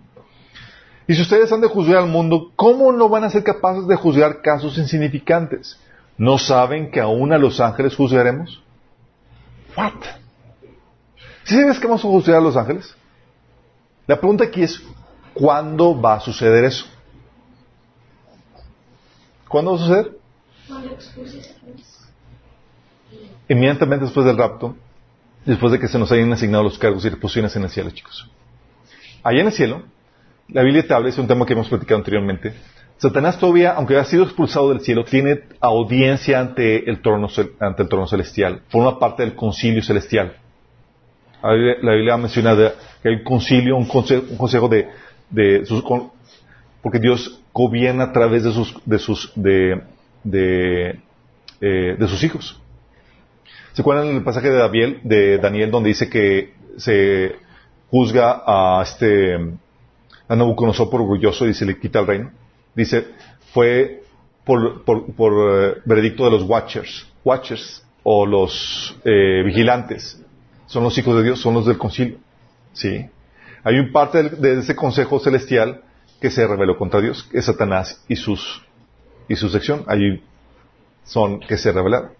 Y 1.06 1.14
si 1.14 1.22
ustedes 1.22 1.52
han 1.52 1.60
de 1.60 1.68
juzgar 1.68 1.98
al 1.98 2.08
mundo, 2.08 2.50
¿cómo 2.56 2.90
no 2.90 3.08
van 3.08 3.22
a 3.22 3.30
ser 3.30 3.44
capaces 3.44 3.86
de 3.86 3.94
juzgar 3.94 4.42
casos 4.42 4.76
insignificantes? 4.78 5.78
¿No 6.18 6.36
saben 6.36 6.90
que 6.90 7.00
aún 7.00 7.32
a 7.32 7.38
los 7.38 7.60
ángeles 7.60 7.94
juzgaremos? 7.94 8.60
What? 9.76 9.92
¿Sí 11.44 11.54
sabes 11.54 11.78
que 11.78 11.86
vamos 11.86 12.04
a 12.04 12.08
juzgar 12.08 12.36
a 12.36 12.40
los 12.40 12.56
ángeles? 12.56 12.94
La 14.06 14.18
pregunta 14.18 14.44
aquí 14.44 14.62
es, 14.62 14.82
¿cuándo 15.32 15.98
va 15.98 16.16
a 16.16 16.20
suceder 16.20 16.64
eso? 16.64 16.86
¿Cuándo 19.46 19.72
va 19.72 19.76
a 19.78 19.80
suceder? 19.80 20.18
Inmediatamente 23.48 24.04
después 24.04 24.26
del 24.26 24.36
rapto, 24.36 24.76
después 25.44 25.72
de 25.72 25.78
que 25.78 25.88
se 25.88 25.98
nos 25.98 26.10
hayan 26.10 26.32
asignado 26.32 26.64
los 26.64 26.78
cargos 26.78 27.04
y 27.04 27.10
posiciones 27.10 27.54
en 27.56 27.62
el 27.62 27.70
cielo, 27.70 27.90
chicos. 27.90 28.28
Allá 29.22 29.40
en 29.40 29.46
el 29.46 29.52
cielo, 29.52 29.82
la 30.48 30.62
Biblia 30.62 30.86
te 30.86 30.92
habla, 30.92 31.08
es 31.08 31.18
un 31.18 31.28
tema 31.28 31.46
que 31.46 31.52
hemos 31.52 31.68
platicado 31.68 31.98
anteriormente. 31.98 32.54
Satanás 32.98 33.38
todavía, 33.38 33.74
aunque 33.74 33.96
ha 33.96 34.04
sido 34.04 34.24
expulsado 34.24 34.70
del 34.70 34.80
cielo, 34.80 35.04
tiene 35.04 35.42
audiencia 35.60 36.40
ante 36.40 36.90
el 36.90 37.00
trono, 37.00 37.28
ante 37.60 37.82
el 37.84 37.88
trono 37.88 38.08
celestial. 38.08 38.62
Forma 38.68 38.98
parte 38.98 39.22
del 39.22 39.36
concilio 39.36 39.82
celestial. 39.82 40.36
La 41.40 41.92
Biblia 41.94 42.16
menciona 42.16 42.56
que 42.56 43.08
hay 43.08 43.14
un 43.14 43.22
concilio, 43.22 43.76
un 43.76 43.86
consejo, 43.86 44.68
de, 44.68 45.64
sus, 45.64 45.84
porque 46.82 46.98
Dios 46.98 47.40
gobierna 47.52 48.04
a 48.04 48.12
través 48.12 48.42
de 48.42 48.50
sus, 48.50 48.74
de 48.84 48.98
sus, 48.98 49.32
de, 49.36 49.80
de, 50.24 51.00
eh, 51.60 51.96
sus 52.08 52.24
hijos. 52.24 52.60
¿Se 53.74 53.82
acuerdan 53.82 54.08
el 54.08 54.24
pasaje 54.24 54.50
de 54.50 54.56
Daniel, 54.56 55.00
de 55.04 55.38
Daniel 55.38 55.70
donde 55.70 55.90
dice 55.90 56.10
que 56.10 56.52
se 56.76 57.36
juzga 57.90 58.42
a 58.44 58.82
este, 58.82 59.36
a 60.26 60.34
Nabucodonosor 60.34 60.90
por 60.90 61.02
orgulloso 61.02 61.46
y 61.46 61.54
se 61.54 61.64
le 61.64 61.78
quita 61.78 62.00
el 62.00 62.06
reino? 62.08 62.32
Dice, 62.78 63.08
fue 63.52 64.04
por, 64.44 64.84
eh, 64.86 65.74
veredicto 65.84 66.24
de 66.26 66.30
los 66.30 66.44
watchers, 66.44 67.08
watchers 67.24 67.84
o 68.04 68.24
los 68.24 68.96
eh, 69.04 69.42
vigilantes 69.44 70.22
son 70.66 70.84
los 70.84 70.96
hijos 70.96 71.16
de 71.16 71.24
Dios, 71.24 71.40
son 71.40 71.54
los 71.54 71.66
del 71.66 71.76
concilio. 71.76 72.18
¿Sí? 72.72 73.04
Hay 73.64 73.80
un 73.80 73.90
parte 73.90 74.22
de 74.22 74.60
ese 74.60 74.76
consejo 74.76 75.18
celestial 75.18 75.82
que 76.20 76.30
se 76.30 76.46
rebeló 76.46 76.78
contra 76.78 77.00
Dios, 77.00 77.24
que 77.24 77.38
es 77.38 77.46
Satanás 77.46 78.04
y 78.06 78.14
sus 78.14 78.62
y 79.26 79.34
su 79.34 79.48
sección. 79.48 79.84
Allí 79.88 80.22
son 81.02 81.40
que 81.40 81.56
se 81.56 81.72
rebelaron. 81.72 82.12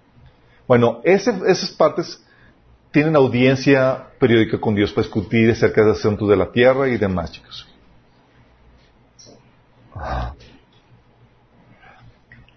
Bueno, 0.67 1.01
esas 1.05 1.71
partes 1.71 2.21
tienen 2.91 3.15
audiencia 3.15 4.09
periódica 4.19 4.59
con 4.59 4.75
Dios 4.75 4.93
para 4.93 5.05
discutir 5.05 5.53
acerca 5.53 5.85
de 5.85 5.93
asuntos 5.93 6.29
de 6.29 6.37
la 6.37 6.51
tierra 6.51 6.89
y 6.89 6.99
demás, 6.99 7.31
chicos. 7.31 7.69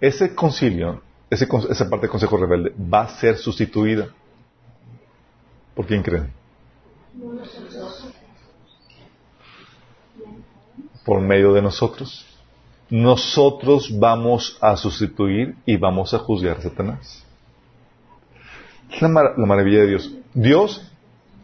Ese 0.02 0.34
concilio, 0.36 1.02
esa 1.30 1.48
parte 1.90 2.02
del 2.08 2.10
consejo 2.10 2.36
rebelde, 2.38 2.74
va 2.92 3.02
a 3.04 3.10
ser 3.20 3.38
sustituida 3.38 4.10
¿Por 5.76 5.86
quién 5.88 6.04
creen? 6.04 6.32
Por 11.06 11.22
medio 11.22 11.54
de 11.54 11.62
nosotros. 11.62 12.26
nosotros 12.90 13.98
vamos 13.98 14.58
a 14.60 14.76
sustituir 14.76 15.56
y 15.66 15.78
vamos 15.78 16.14
a 16.14 16.20
juzgar 16.20 16.58
a 16.58 16.62
Satanás. 16.62 17.24
La, 19.00 19.08
mar- 19.08 19.34
la 19.38 19.46
maravilla 19.46 19.80
de 19.80 19.88
Dios. 19.88 20.12
Dios 20.34 20.82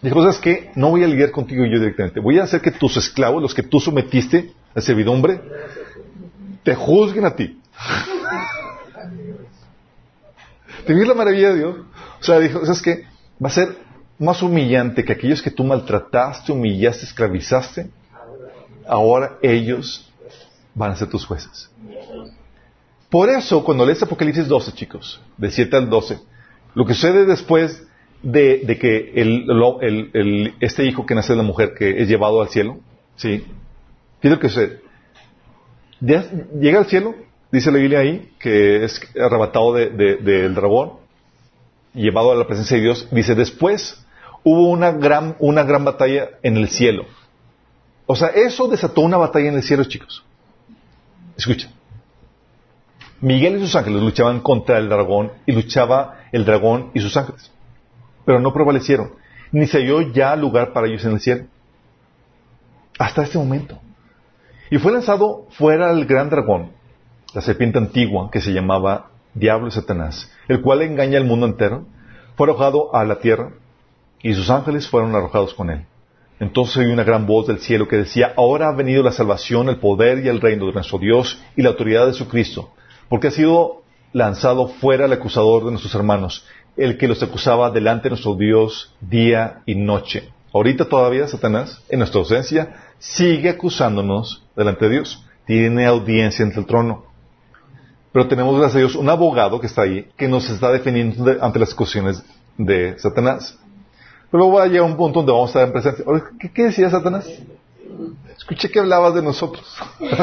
dijo, 0.02 0.22
¿sabes 0.22 0.40
qué? 0.40 0.72
No 0.76 0.90
voy 0.90 1.04
a 1.04 1.08
lidiar 1.08 1.32
contigo 1.32 1.64
yo 1.66 1.80
directamente. 1.80 2.20
Voy 2.20 2.38
a 2.40 2.44
hacer 2.44 2.60
que 2.62 2.72
tus 2.72 2.98
esclavos, 2.98 3.42
los 3.42 3.54
que 3.56 3.64
tú 3.64 3.80
sometiste 3.80 4.52
a 4.76 4.82
servidumbre, 4.82 5.42
te 6.64 6.76
juzguen 6.76 7.24
a 7.26 7.34
ti. 7.36 7.58
¿Te 10.86 10.94
ves 10.94 11.08
la 11.08 11.14
maravilla 11.14 11.50
de 11.50 11.58
Dios? 11.58 11.76
O 12.20 12.24
sea, 12.24 12.40
dijo, 12.40 12.66
¿sabes 12.66 12.82
qué? 12.82 13.06
Va 13.44 13.48
a 13.48 13.52
ser 13.52 13.78
más 14.20 14.42
humillante 14.42 15.04
que 15.04 15.14
aquellos 15.14 15.42
que 15.42 15.52
tú 15.52 15.64
maltrataste, 15.64 16.52
humillaste, 16.52 17.06
esclavizaste. 17.06 17.90
Ahora 18.88 19.38
ellos 19.42 20.12
van 20.74 20.92
a 20.92 20.96
ser 20.96 21.10
tus 21.10 21.26
jueces. 21.26 21.70
Por 23.10 23.30
eso, 23.30 23.64
cuando 23.64 23.86
lees 23.86 24.02
Apocalipsis 24.04 24.48
12, 24.48 24.74
chicos, 24.74 25.22
de 25.38 25.50
7 25.50 25.76
al 25.78 25.90
12, 25.90 26.20
lo 26.74 26.86
que 26.86 26.94
sucede 26.94 27.26
después 27.26 27.84
de, 28.22 28.78
que 28.80 30.54
este 30.60 30.86
hijo 30.86 31.06
que 31.06 31.16
nace 31.16 31.34
de 31.34 31.38
la 31.38 31.44
mujer 31.44 31.74
que 31.78 32.02
es 32.02 32.08
llevado 32.08 32.42
al 32.42 32.50
cielo, 32.50 32.80
¿sí? 33.16 33.46
¿Qué 34.22 34.28
es 34.28 34.32
lo 34.32 34.40
que 34.40 34.50
sucede? 34.50 34.82
Llega 36.02 36.80
al 36.80 36.88
cielo, 36.88 37.16
dice 37.52 37.72
la 37.72 37.78
Biblia 37.78 38.00
ahí, 38.00 38.32
que 38.40 38.84
es 38.84 39.00
arrebatado 39.20 39.74
de- 39.74 39.90
de- 39.90 40.16
del 40.18 40.56
dragón, 40.56 40.94
llevado 41.94 42.32
a 42.32 42.36
la 42.36 42.46
presencia 42.48 42.78
de 42.78 42.84
Dios. 42.84 43.08
Dice, 43.12 43.36
después 43.36 44.06
hubo 44.44 44.70
una 44.70 44.92
gran, 44.92 45.36
una 45.40 45.64
gran 45.64 45.84
batalla 45.86 46.30
en 46.44 46.58
el 46.58 46.70
cielo. 46.70 47.06
O 48.06 48.16
sea, 48.16 48.30
eso 48.30 48.68
desató 48.68 49.02
una 49.02 49.18
batalla 49.18 49.50
en 49.50 49.56
el 49.56 49.64
cielo, 49.64 49.84
chicos. 49.86 50.24
Escucha. 51.38 51.70
Miguel 53.20 53.58
y 53.58 53.60
sus 53.62 53.76
ángeles 53.76 54.02
luchaban 54.02 54.40
contra 54.42 54.78
el 54.78 54.90
dragón 54.90 55.32
y 55.46 55.52
luchaba 55.52 56.20
el 56.32 56.46
dragón 56.46 56.92
y 56.94 57.00
sus 57.00 57.18
ángeles. 57.18 57.52
Pero 58.26 58.40
no 58.40 58.54
prevalecieron. 58.54 59.14
Ni 59.52 59.66
se 59.66 59.80
halló 59.80 60.02
ya 60.14 60.36
lugar 60.36 60.72
para 60.74 60.88
ellos 60.88 61.04
en 61.06 61.14
el 61.14 61.20
cielo. 61.20 61.46
Hasta 63.00 63.24
este 63.24 63.38
momento. 63.38 63.80
Y 64.70 64.78
fue 64.78 64.92
lanzado 64.92 65.48
fuera 65.52 65.92
el 65.92 66.06
gran 66.06 66.30
dragón, 66.30 66.72
la 67.38 67.42
serpiente 67.44 67.78
antigua 67.78 68.32
que 68.32 68.42
se 68.42 68.52
llamaba 68.52 69.12
Diablo 69.36 69.68
y 69.68 69.72
Satanás, 69.72 70.32
el 70.48 70.60
cual 70.60 70.82
engaña 70.82 71.20
al 71.20 71.26
mundo 71.26 71.46
entero, 71.46 71.86
fue 72.36 72.48
arrojado 72.48 72.96
a 72.96 73.06
la 73.06 73.20
tierra 73.20 73.52
y 74.24 74.34
sus 74.34 74.50
ángeles 74.50 74.90
fueron 74.90 75.14
arrojados 75.14 75.54
con 75.54 75.70
él. 75.70 75.86
Entonces 76.40 76.78
oí 76.78 76.88
una 76.88 77.04
gran 77.04 77.28
voz 77.28 77.46
del 77.46 77.60
cielo 77.60 77.88
que 77.88 77.98
decía, 77.98 78.34
ahora 78.36 78.70
ha 78.70 78.72
venido 78.72 79.04
la 79.04 79.12
salvación, 79.12 79.70
el 79.70 79.78
poder 79.78 80.26
y 80.26 80.30
el 80.30 80.42
reino 80.42 80.66
de 80.66 80.74
nuestro 80.74 80.98
Dios 80.98 81.40
y 81.56 81.62
la 81.62 81.70
autoridad 81.70 82.08
de 82.08 82.14
su 82.14 82.28
Cristo, 82.28 82.72
porque 83.08 83.28
ha 83.28 83.32
sido 83.32 83.84
lanzado 84.14 84.70
fuera 84.70 85.06
el 85.06 85.14
acusador 85.14 85.64
de 85.64 85.70
nuestros 85.70 85.94
hermanos, 85.94 86.44
el 86.76 86.98
que 86.98 87.08
los 87.08 87.22
acusaba 87.22 87.70
delante 87.70 88.06
de 88.06 88.10
nuestro 88.14 88.34
Dios 88.34 88.96
día 89.00 89.62
y 89.68 89.76
noche. 89.76 90.28
Ahorita 90.52 90.86
todavía 90.86 91.28
Satanás, 91.28 91.84
en 91.88 92.00
nuestra 92.00 92.18
ausencia, 92.18 92.78
sigue 92.98 93.50
acusándonos 93.50 94.44
delante 94.56 94.86
de 94.86 94.92
Dios. 94.92 95.24
Tiene 95.46 95.86
audiencia 95.86 96.44
ante 96.44 96.60
el 96.60 96.66
trono. 96.66 97.07
Pero 98.18 98.30
tenemos, 98.30 98.58
gracias 98.58 98.78
a 98.78 98.80
Dios, 98.80 98.96
un 98.96 99.08
abogado 99.12 99.60
que 99.60 99.68
está 99.68 99.84
ahí, 99.84 100.08
que 100.18 100.28
nos 100.28 100.50
está 100.50 100.72
defendiendo 100.72 101.24
de- 101.24 101.38
ante 101.40 101.60
las 101.60 101.72
acusaciones 101.72 102.24
de 102.58 102.98
Satanás. 102.98 103.56
Pero 104.32 104.40
luego 104.42 104.54
va 104.58 104.64
a 104.64 104.66
llegar 104.66 104.90
un 104.90 104.98
punto 104.98 105.20
donde 105.20 105.34
vamos 105.34 105.50
a 105.56 105.62
estar 105.62 105.68
en 105.68 105.72
presencia. 105.72 106.04
¿Qué, 106.52 106.64
decía 106.64 106.90
Satanás? 106.90 107.30
Escuché 108.36 108.72
que 108.72 108.80
hablabas 108.80 109.14
de 109.14 109.22
nosotros. 109.22 109.64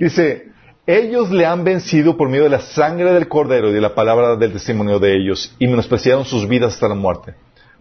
Dice, 0.00 0.48
ellos 0.84 1.30
le 1.30 1.46
han 1.46 1.62
vencido 1.62 2.16
por 2.16 2.28
medio 2.28 2.42
de 2.42 2.50
la 2.50 2.60
sangre 2.60 3.12
del 3.12 3.28
cordero 3.28 3.70
y 3.70 3.74
de 3.74 3.80
la 3.80 3.94
palabra 3.94 4.34
del 4.34 4.52
testimonio 4.52 4.98
de 4.98 5.14
ellos, 5.14 5.54
y 5.60 5.68
menospreciaron 5.68 6.24
sus 6.24 6.48
vidas 6.48 6.74
hasta 6.74 6.88
la 6.88 6.96
muerte. 6.96 7.36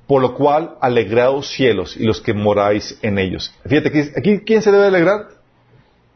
Por 0.06 0.22
lo 0.22 0.36
cual, 0.36 0.76
alegraos 0.80 1.48
cielos 1.48 1.98
y 1.98 2.04
los 2.04 2.22
que 2.22 2.36
moráis 2.36 3.00
en 3.02 3.18
ellos. 3.18 3.52
Fíjate, 3.66 4.12
aquí 4.16 4.42
¿quién 4.46 4.62
se 4.62 4.72
debe 4.72 4.86
alegrar? 4.86 5.30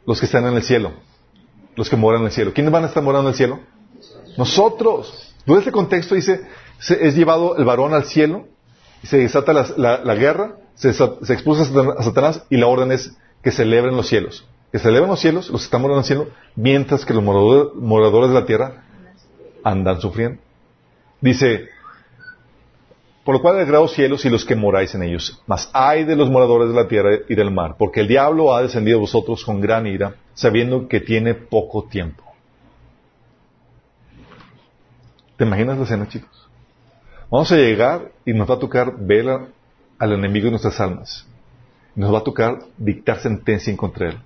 Los 0.05 0.19
que 0.19 0.27
están 0.27 0.45
en 0.45 0.53
el 0.53 0.61
cielo. 0.61 1.09
Los 1.75 1.89
que 1.89 1.95
moran 1.95 2.21
en 2.21 2.27
el 2.27 2.31
cielo. 2.33 2.53
¿Quiénes 2.53 2.71
van 2.71 2.83
a 2.83 2.87
estar 2.87 3.01
morando 3.03 3.29
en 3.29 3.33
el 3.33 3.37
cielo? 3.37 3.59
Nosotros. 4.37 5.33
Todo 5.45 5.57
este 5.59 5.71
contexto 5.71 6.15
dice, 6.15 6.41
se- 6.79 7.05
es 7.07 7.15
llevado 7.15 7.57
el 7.57 7.65
varón 7.65 7.93
al 7.93 8.05
cielo, 8.05 8.47
y 9.03 9.07
se 9.07 9.17
desata 9.17 9.51
la, 9.53 10.15
guerra, 10.15 10.57
se, 10.75 10.89
expulsa 10.89 11.63
a 11.63 11.65
Satan- 11.65 11.95
a 11.97 12.03
Satanás 12.03 12.43
y 12.49 12.57
la 12.57 12.67
orden 12.67 12.91
es 12.91 13.15
que 13.41 13.51
celebren 13.51 13.95
los 13.95 14.07
cielos. 14.07 14.45
Que 14.71 14.79
celebren 14.79 15.09
los 15.09 15.19
cielos, 15.19 15.49
los 15.49 15.61
que 15.61 15.65
están 15.65 15.81
morando 15.81 15.99
en 15.99 16.03
el 16.03 16.07
cielo, 16.07 16.27
mientras 16.55 17.03
que 17.05 17.13
los 17.13 17.23
moradores, 17.23 18.29
de 18.29 18.35
la 18.39 18.45
tierra 18.45 18.83
andan 19.63 19.99
sufriendo. 19.99 20.39
Dice, 21.19 21.67
por 23.23 23.35
lo 23.35 23.41
cual 23.41 23.55
alegraos 23.57 23.91
cielos 23.93 24.23
y 24.25 24.29
los 24.29 24.45
que 24.45 24.55
moráis 24.55 24.93
en 24.95 25.03
ellos. 25.03 25.41
Mas 25.47 25.69
hay 25.73 26.03
de 26.03 26.15
los 26.15 26.29
moradores 26.29 26.69
de 26.69 26.75
la 26.75 26.87
tierra 26.87 27.09
y 27.27 27.35
del 27.35 27.51
mar, 27.51 27.75
porque 27.77 28.01
el 28.01 28.07
diablo 28.07 28.53
ha 28.55 28.61
descendido 28.61 28.97
a 28.97 29.01
vosotros 29.01 29.43
con 29.43 29.61
gran 29.61 29.85
ira, 29.87 30.15
sabiendo 30.33 30.87
que 30.87 30.99
tiene 30.99 31.33
poco 31.33 31.83
tiempo. 31.83 32.23
¿Te 35.37 35.45
imaginas 35.45 35.77
la 35.77 35.83
escena, 35.83 36.07
chicos? 36.07 36.47
Vamos 37.29 37.51
a 37.51 37.55
llegar 37.55 38.11
y 38.25 38.33
nos 38.33 38.49
va 38.49 38.55
a 38.55 38.59
tocar 38.59 38.95
ver 38.97 39.27
al 39.97 40.11
enemigo 40.13 40.45
de 40.45 40.51
nuestras 40.51 40.79
almas. 40.79 41.25
Nos 41.95 42.13
va 42.13 42.19
a 42.19 42.23
tocar 42.23 42.59
dictar 42.77 43.19
sentencia 43.19 43.71
en 43.71 43.77
contra 43.77 44.09
él. 44.09 44.17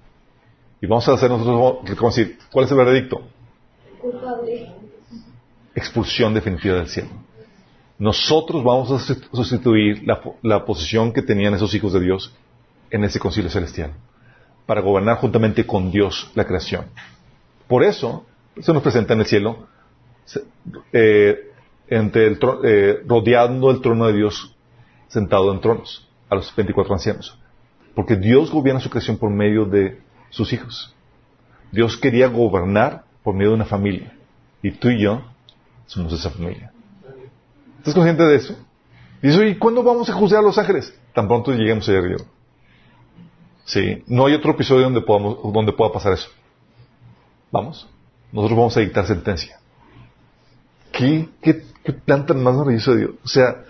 Y 0.82 0.88
vamos 0.88 1.08
a 1.08 1.14
hacer 1.14 1.30
nosotros, 1.30 2.02
a 2.02 2.06
decir, 2.08 2.38
¿cuál 2.52 2.66
es 2.66 2.72
el 2.72 2.78
veredicto? 2.78 3.22
Culpable. 4.00 4.72
Expulsión 5.74 6.34
definitiva 6.34 6.76
del 6.76 6.88
cielo. 6.88 7.10
Nosotros 7.98 8.64
vamos 8.64 8.92
a 8.92 8.96
sustitu- 8.96 9.30
sustituir 9.34 10.04
la 10.42 10.66
posición 10.66 11.14
que 11.14 11.22
tenían 11.22 11.54
esos 11.54 11.74
hijos 11.74 11.94
de 11.94 12.02
Dios 12.02 12.34
en 12.90 13.04
ese 13.04 13.20
concilio 13.20 13.50
celestial, 13.50 13.94
para 14.66 14.82
gobernar 14.82 15.18
juntamente 15.18 15.66
con 15.66 15.92
Dios 15.92 16.32
la 16.36 16.46
creación. 16.46 16.86
Por 17.68 17.84
eso 17.84 18.26
se 18.60 18.74
nos 18.74 18.82
presenta 18.82 19.14
en 19.14 19.20
el 19.20 19.26
cielo, 19.26 19.68
eh, 20.92 21.52
eh, 21.88 23.04
rodeando 23.08 23.72
el 23.72 23.82
trono 23.82 24.08
de 24.08 24.14
Dios, 24.14 24.56
sentado 25.08 25.54
en 25.54 25.62
tronos, 25.62 26.08
a 26.30 26.36
los 26.36 26.56
24 26.56 26.94
ancianos. 26.94 27.38
Porque 27.94 28.16
Dios 28.16 28.52
gobierna 28.52 28.82
su 28.82 28.90
creación 28.90 29.18
por 29.18 29.30
medio 29.30 29.66
de 29.66 30.00
sus 30.30 30.52
hijos. 30.52 30.94
Dios 31.72 31.98
quería 31.98 32.28
gobernar 32.28 33.06
por 33.24 33.36
medio 33.36 33.50
de 33.50 33.56
una 33.56 33.66
familia. 33.66 34.14
Y 34.62 34.72
tú 34.72 34.90
y 34.90 35.02
yo 35.02 35.22
somos 35.86 36.12
esa 36.14 36.30
familia. 36.30 36.72
¿Estás 37.78 37.94
consciente 37.94 38.24
de 38.24 38.36
eso? 38.36 38.56
Dices, 39.22 39.52
¿y 39.52 39.56
cuándo 39.56 39.84
vamos 39.84 40.10
a 40.10 40.14
juzgar 40.14 40.40
a 40.42 40.44
los 40.46 40.58
ángeles? 40.58 40.94
Tan 41.14 41.28
pronto 41.28 41.54
lleguemos 41.54 41.88
allá 41.88 42.00
arriba. 42.00 42.24
Sí, 43.66 44.04
no 44.08 44.28
hay 44.28 44.36
otro 44.36 44.52
episodio 44.52 44.84
donde, 44.84 45.02
podamos, 45.02 45.40
donde 45.52 45.74
pueda 45.74 45.92
pasar 45.92 46.14
eso. 46.14 46.30
Vamos. 47.52 47.88
Nosotros 48.32 48.58
vamos 48.58 48.78
a 48.78 48.82
dictar 48.82 49.08
sentencia. 49.08 49.60
¿Qué, 50.92 51.28
qué, 51.42 51.66
qué 51.84 51.94
plan 51.94 52.26
más 52.38 52.56
maravilloso 52.56 52.92
de 52.92 52.98
Dios? 52.98 53.12
O 53.24 53.28
sea, 53.28 53.64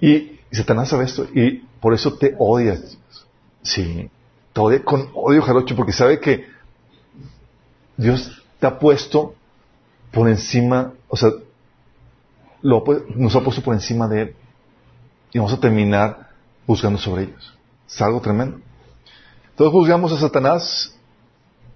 y, 0.00 0.40
y 0.50 0.56
Satanás 0.56 0.88
sabe 0.88 1.04
esto 1.04 1.26
y 1.32 1.58
por 1.80 1.94
eso 1.94 2.16
te 2.16 2.34
odia. 2.38 2.78
Sí, 3.62 4.10
te 4.52 4.60
odia 4.60 4.84
con 4.84 5.10
odio 5.14 5.42
jarocho 5.42 5.76
porque 5.76 5.92
sabe 5.92 6.20
que 6.20 6.46
Dios 7.96 8.42
te 8.58 8.66
ha 8.66 8.78
puesto 8.78 9.34
por 10.12 10.28
encima, 10.28 10.92
o 11.08 11.16
sea, 11.16 11.30
lo 12.62 12.84
nos 13.14 13.36
ha 13.36 13.40
puesto 13.40 13.62
por 13.62 13.74
encima 13.74 14.08
de 14.08 14.22
Él. 14.22 14.36
Y 15.32 15.38
vamos 15.38 15.52
a 15.52 15.60
terminar 15.60 16.23
juzgando 16.66 16.98
sobre 16.98 17.24
ellos. 17.24 17.56
Es 17.88 18.00
algo 18.02 18.20
tremendo. 18.20 18.58
Entonces 19.50 19.72
juzgamos 19.72 20.12
a 20.12 20.18
Satanás 20.18 20.96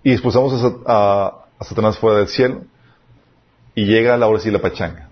y 0.02 0.12
expulsamos 0.12 0.52
a, 0.54 0.58
Sa- 0.58 0.76
a- 0.86 1.44
a 1.58 1.64
Satanás 1.64 1.98
fuera 1.98 2.18
del 2.18 2.28
cielo 2.28 2.62
y 3.74 3.84
llega 3.84 4.16
la 4.16 4.26
hora 4.28 4.40
sí 4.40 4.50
la 4.50 4.60
pachanga. 4.60 5.08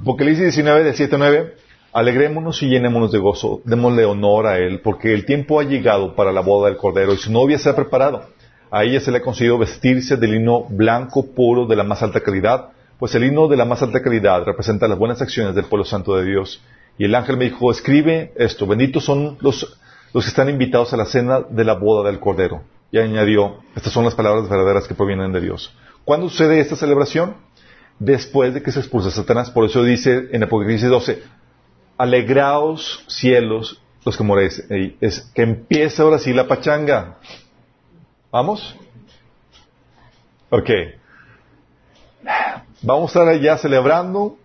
Apocalipsis 0.00 0.42
19, 0.44 0.84
del 0.84 0.94
7 0.94 1.14
a 1.14 1.18
9. 1.18 1.54
Alegrémonos 1.92 2.62
y 2.62 2.68
llenémonos 2.68 3.12
de 3.12 3.18
gozo, 3.18 3.60
démosle 3.64 4.06
honor 4.06 4.46
a 4.46 4.56
Él, 4.58 4.80
porque 4.80 5.12
el 5.12 5.26
tiempo 5.26 5.60
ha 5.60 5.64
llegado 5.64 6.16
para 6.16 6.32
la 6.32 6.40
boda 6.40 6.68
del 6.70 6.78
Cordero 6.78 7.12
y 7.12 7.18
su 7.18 7.30
novia 7.30 7.58
se 7.58 7.68
ha 7.68 7.76
preparado. 7.76 8.24
A 8.70 8.82
ella 8.84 8.98
se 9.00 9.10
le 9.10 9.18
ha 9.18 9.22
concedido 9.22 9.58
vestirse 9.58 10.16
de 10.16 10.26
lino 10.26 10.64
blanco 10.70 11.26
puro 11.34 11.66
de 11.66 11.76
la 11.76 11.84
más 11.84 12.02
alta 12.02 12.20
calidad, 12.20 12.70
pues 12.98 13.14
el 13.14 13.22
lino 13.22 13.46
de 13.46 13.58
la 13.58 13.66
más 13.66 13.82
alta 13.82 14.00
calidad 14.02 14.42
representa 14.44 14.88
las 14.88 14.98
buenas 14.98 15.20
acciones 15.20 15.54
del 15.54 15.66
pueblo 15.66 15.84
santo 15.84 16.16
de 16.16 16.24
Dios. 16.24 16.62
Y 16.98 17.04
el 17.04 17.14
ángel 17.14 17.36
me 17.36 17.46
dijo, 17.46 17.70
escribe 17.70 18.32
esto, 18.36 18.66
benditos 18.66 19.04
son 19.04 19.38
los, 19.40 19.78
los 20.12 20.24
que 20.24 20.28
están 20.28 20.48
invitados 20.48 20.92
a 20.92 20.96
la 20.96 21.06
cena 21.06 21.40
de 21.40 21.64
la 21.64 21.74
boda 21.74 22.08
del 22.08 22.20
Cordero. 22.20 22.62
Y 22.90 22.98
añadió, 22.98 23.56
estas 23.74 23.92
son 23.92 24.04
las 24.04 24.14
palabras 24.14 24.48
verdaderas 24.48 24.86
que 24.86 24.94
provienen 24.94 25.32
de 25.32 25.40
Dios. 25.40 25.74
¿Cuándo 26.04 26.28
sucede 26.28 26.60
esta 26.60 26.76
celebración? 26.76 27.36
Después 27.98 28.52
de 28.52 28.62
que 28.62 28.72
se 28.72 28.80
expulsa 28.80 29.10
Satanás. 29.10 29.50
Por 29.50 29.64
eso 29.64 29.82
dice 29.82 30.28
en 30.32 30.42
Apocalipsis 30.42 30.88
12, 30.88 31.22
alegraos 31.96 33.04
cielos 33.06 33.82
los 34.04 34.16
que 34.16 34.24
moréis, 34.24 34.64
es 35.00 35.20
que 35.34 35.42
empiece 35.42 36.02
ahora 36.02 36.18
sí 36.18 36.32
la 36.32 36.48
pachanga. 36.48 37.18
¿Vamos? 38.30 38.74
Ok. 40.50 40.70
Vamos 42.82 43.04
a 43.04 43.20
estar 43.20 43.28
allá 43.28 43.58
celebrando, 43.58 44.38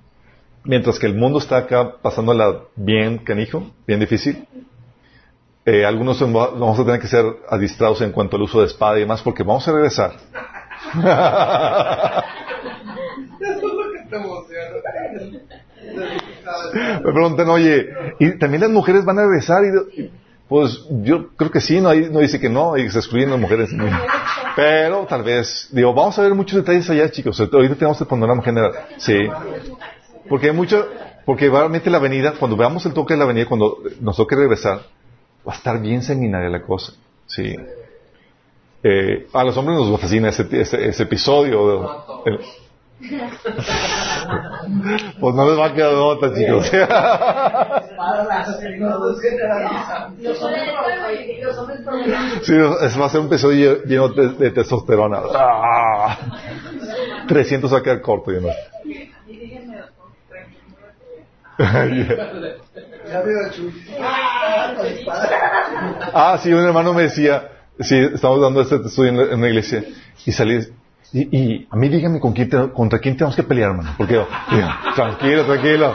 mientras 0.67 0.99
que 0.99 1.07
el 1.07 1.15
mundo 1.15 1.39
está 1.39 1.57
acá 1.57 1.93
pasándola 2.01 2.59
bien, 2.75 3.17
canijo, 3.19 3.71
bien 3.87 3.99
difícil. 3.99 4.47
Eh, 5.65 5.85
algunos 5.85 6.19
vamos 6.19 6.79
a 6.79 6.85
tener 6.85 7.01
que 7.01 7.07
ser 7.07 7.25
adistrados 7.49 8.01
en 8.01 8.11
cuanto 8.11 8.35
al 8.35 8.43
uso 8.43 8.61
de 8.61 8.67
espada 8.67 8.97
y 8.97 9.01
demás, 9.01 9.21
porque 9.21 9.43
vamos 9.43 9.67
a 9.67 9.71
regresar. 9.71 10.11
Me 16.73 17.11
preguntan, 17.11 17.49
oye, 17.49 17.89
¿y 18.19 18.37
también 18.37 18.61
las 18.61 18.71
mujeres 18.71 19.03
van 19.03 19.19
a 19.19 19.23
regresar? 19.23 19.63
Y, 19.65 20.11
pues 20.47 20.85
yo 21.03 21.29
creo 21.35 21.51
que 21.51 21.59
sí, 21.59 21.81
no, 21.81 21.93
no 21.93 22.19
dice 22.19 22.39
que 22.39 22.47
no, 22.49 22.77
y 22.77 22.89
se 22.89 22.99
excluyen 22.99 23.29
las 23.29 23.39
mujeres. 23.39 23.69
Pero 24.55 25.05
tal 25.05 25.23
vez, 25.23 25.67
digo, 25.71 25.93
vamos 25.93 26.17
a 26.17 26.21
ver 26.21 26.33
muchos 26.33 26.57
detalles 26.57 26.89
allá, 26.89 27.11
chicos. 27.11 27.39
Ahorita 27.39 27.75
tenemos 27.75 27.99
el 27.99 28.07
panorama 28.07 28.41
general. 28.41 28.71
Sí. 28.97 29.27
Porque 30.29 30.47
hay 30.47 30.55
mucho, 30.55 30.87
porque 31.25 31.49
realmente 31.49 31.89
la 31.89 31.97
avenida, 31.97 32.33
cuando 32.39 32.55
veamos 32.57 32.85
el 32.85 32.93
toque 32.93 33.13
de 33.13 33.19
la 33.19 33.25
avenida, 33.25 33.45
cuando 33.45 33.79
nos 33.99 34.15
toque 34.15 34.35
regresar, 34.35 34.81
va 35.47 35.53
a 35.53 35.55
estar 35.55 35.79
bien 35.81 36.01
sanguinaria 36.01 36.49
la 36.49 36.61
cosa. 36.61 36.93
Sí. 37.25 37.55
Eh, 38.83 39.27
a 39.33 39.43
los 39.43 39.57
hombres 39.57 39.77
nos 39.77 39.99
fascina 39.99 40.29
ese, 40.29 40.47
ese, 40.51 41.03
episodio. 41.03 42.05
pues 45.19 45.35
no 45.35 45.49
les 45.49 45.59
va 45.59 45.65
a 45.67 45.73
quedar 45.73 45.93
otra, 45.93 46.33
chicos. 46.33 46.65
sí, 52.41 52.53
es, 52.81 52.99
va 52.99 53.05
a 53.05 53.09
ser 53.09 53.21
un 53.21 53.27
episodio 53.27 53.83
lleno 53.83 54.09
de, 54.09 54.51
testosterona. 54.51 55.21
300 57.27 57.73
va 57.73 57.77
a 57.77 57.83
quedar 57.83 58.01
corto, 58.01 58.31
yo 58.31 58.41
no. 58.41 58.49
ah, 66.13 66.39
sí, 66.41 66.53
un 66.53 66.63
hermano 66.63 66.93
me 66.93 67.03
decía, 67.03 67.49
sí, 67.79 67.97
estamos 67.97 68.41
dando 68.41 68.61
este 68.61 68.75
estudio 68.75 69.09
en, 69.09 69.39
una 69.39 69.47
iglesia, 69.47 69.83
y 70.25 70.31
salí, 70.31 70.59
y, 71.13 71.67
a 71.69 71.75
mí 71.75 71.89
dígame 71.89 72.19
con 72.19 72.33
quién 72.33 72.49
contra 72.69 72.99
quién 72.99 73.17
tenemos 73.17 73.35
que 73.35 73.43
pelear, 73.43 73.71
hermano. 73.71 73.95
Porque, 73.97 74.23
tranquilo, 74.95 75.45
tranquilo. 75.45 75.93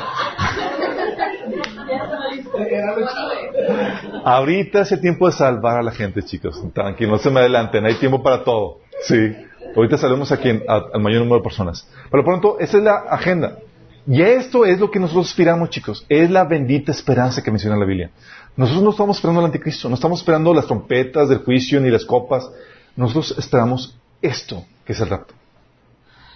Ahorita 4.25 4.81
es 4.81 4.93
el 4.93 5.01
tiempo 5.01 5.27
de 5.27 5.33
salvar 5.33 5.79
a 5.79 5.83
la 5.83 5.93
gente, 5.93 6.23
chicos. 6.23 6.63
Tranquilo, 6.73 7.13
no 7.13 7.19
se 7.19 7.31
me 7.31 7.41
adelanten, 7.41 7.85
hay 7.85 7.95
tiempo 7.95 8.23
para 8.23 8.43
todo. 8.43 8.81
Sí. 9.03 9.35
Ahorita 9.77 9.97
salimos 9.97 10.33
aquí 10.33 10.61
al 10.67 11.01
mayor 11.01 11.21
número 11.21 11.39
de 11.39 11.45
personas. 11.45 11.89
Pero 12.11 12.25
pronto, 12.25 12.59
esa 12.59 12.79
es 12.79 12.85
la 12.85 12.97
agenda. 13.11 13.59
Y 14.07 14.21
esto 14.23 14.65
es 14.65 14.81
lo 14.81 14.91
que 14.91 14.99
nosotros 14.99 15.29
aspiramos, 15.29 15.71
chicos. 15.71 16.05
Es 16.09 16.31
la 16.31 16.45
bendita 16.45 16.91
esperanza 16.91 17.43
que 17.43 17.51
menciona 17.51 17.77
la 17.77 17.85
Biblia. 17.85 18.11
Nosotros 18.57 18.83
no 18.83 18.91
estamos 18.91 19.17
esperando 19.17 19.41
al 19.41 19.47
anticristo, 19.47 19.89
no 19.89 19.95
estamos 19.95 20.21
esperando 20.21 20.53
las 20.53 20.67
trompetas 20.67 21.29
del 21.29 21.39
juicio 21.39 21.81
ni 21.81 21.91
las 21.91 22.05
copas. 22.05 22.51
Nosotros 22.97 23.35
esperamos 23.39 23.97
esto, 24.21 24.65
que 24.85 24.93
es 24.93 25.01
el 25.01 25.09
rapto. 25.09 25.35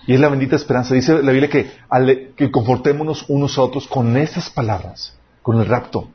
Y 0.06 0.14
es 0.14 0.20
la 0.20 0.28
bendita 0.28 0.56
esperanza. 0.56 0.94
Dice 0.94 1.22
la 1.22 1.32
Biblia 1.32 1.50
que, 1.50 1.70
que 2.36 2.50
confortémonos 2.50 3.24
unos 3.28 3.58
a 3.58 3.62
otros 3.62 3.88
con 3.88 4.16
esas 4.16 4.48
palabras, 4.48 5.16
con 5.42 5.58
el 5.58 5.66
rapto. 5.66 6.08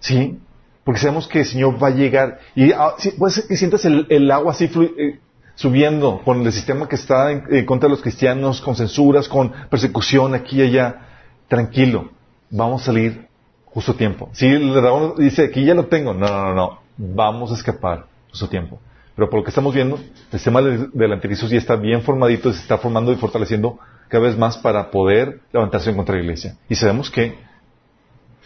¿Sí? 0.00 0.38
Porque 0.82 1.00
sabemos 1.00 1.28
que 1.28 1.40
el 1.40 1.46
Señor 1.46 1.82
va 1.82 1.88
a 1.88 1.90
llegar. 1.90 2.40
Y 2.54 2.72
ah, 2.72 2.94
ser 2.98 3.46
que 3.46 3.56
sientas 3.56 3.84
el, 3.84 4.30
agua 4.30 4.52
así 4.52 4.70
eh, 4.98 5.18
subiendo 5.54 6.20
con 6.24 6.44
el 6.44 6.52
sistema 6.52 6.88
que 6.88 6.96
está 6.96 7.30
en, 7.30 7.64
contra 7.64 7.88
de 7.88 7.92
los 7.92 8.02
cristianos, 8.02 8.60
con 8.60 8.76
censuras, 8.76 9.28
con 9.28 9.52
persecución 9.70 10.34
aquí 10.34 10.58
y 10.58 10.62
allá. 10.62 11.00
Tranquilo, 11.48 12.10
vamos 12.50 12.82
a 12.82 12.86
salir 12.86 13.28
justo 13.66 13.92
a 13.92 13.96
tiempo. 13.96 14.30
Si 14.32 14.46
el 14.46 14.72
dragón 14.72 15.14
dice, 15.18 15.44
aquí 15.44 15.64
ya 15.64 15.74
lo 15.74 15.86
tengo, 15.86 16.14
no, 16.14 16.26
no, 16.26 16.54
no, 16.54 16.80
vamos 16.96 17.50
a 17.52 17.54
escapar 17.54 18.06
justo 18.30 18.46
a 18.46 18.50
tiempo. 18.50 18.80
Pero 19.14 19.30
por 19.30 19.40
lo 19.40 19.44
que 19.44 19.50
estamos 19.50 19.74
viendo, 19.74 19.96
el 19.96 20.38
sistema 20.38 20.60
del 20.60 21.12
anticristo 21.12 21.46
ya 21.46 21.58
está 21.58 21.76
bien 21.76 22.02
formadito, 22.02 22.52
se 22.52 22.60
está 22.60 22.78
formando 22.78 23.12
y 23.12 23.16
fortaleciendo 23.16 23.78
cada 24.08 24.24
vez 24.24 24.36
más 24.36 24.58
para 24.58 24.90
poder 24.90 25.40
levantarse 25.52 25.90
en 25.90 25.96
contra 25.96 26.14
de 26.14 26.20
la 26.20 26.24
iglesia. 26.24 26.56
Y 26.68 26.74
sabemos 26.74 27.10
que 27.10 27.38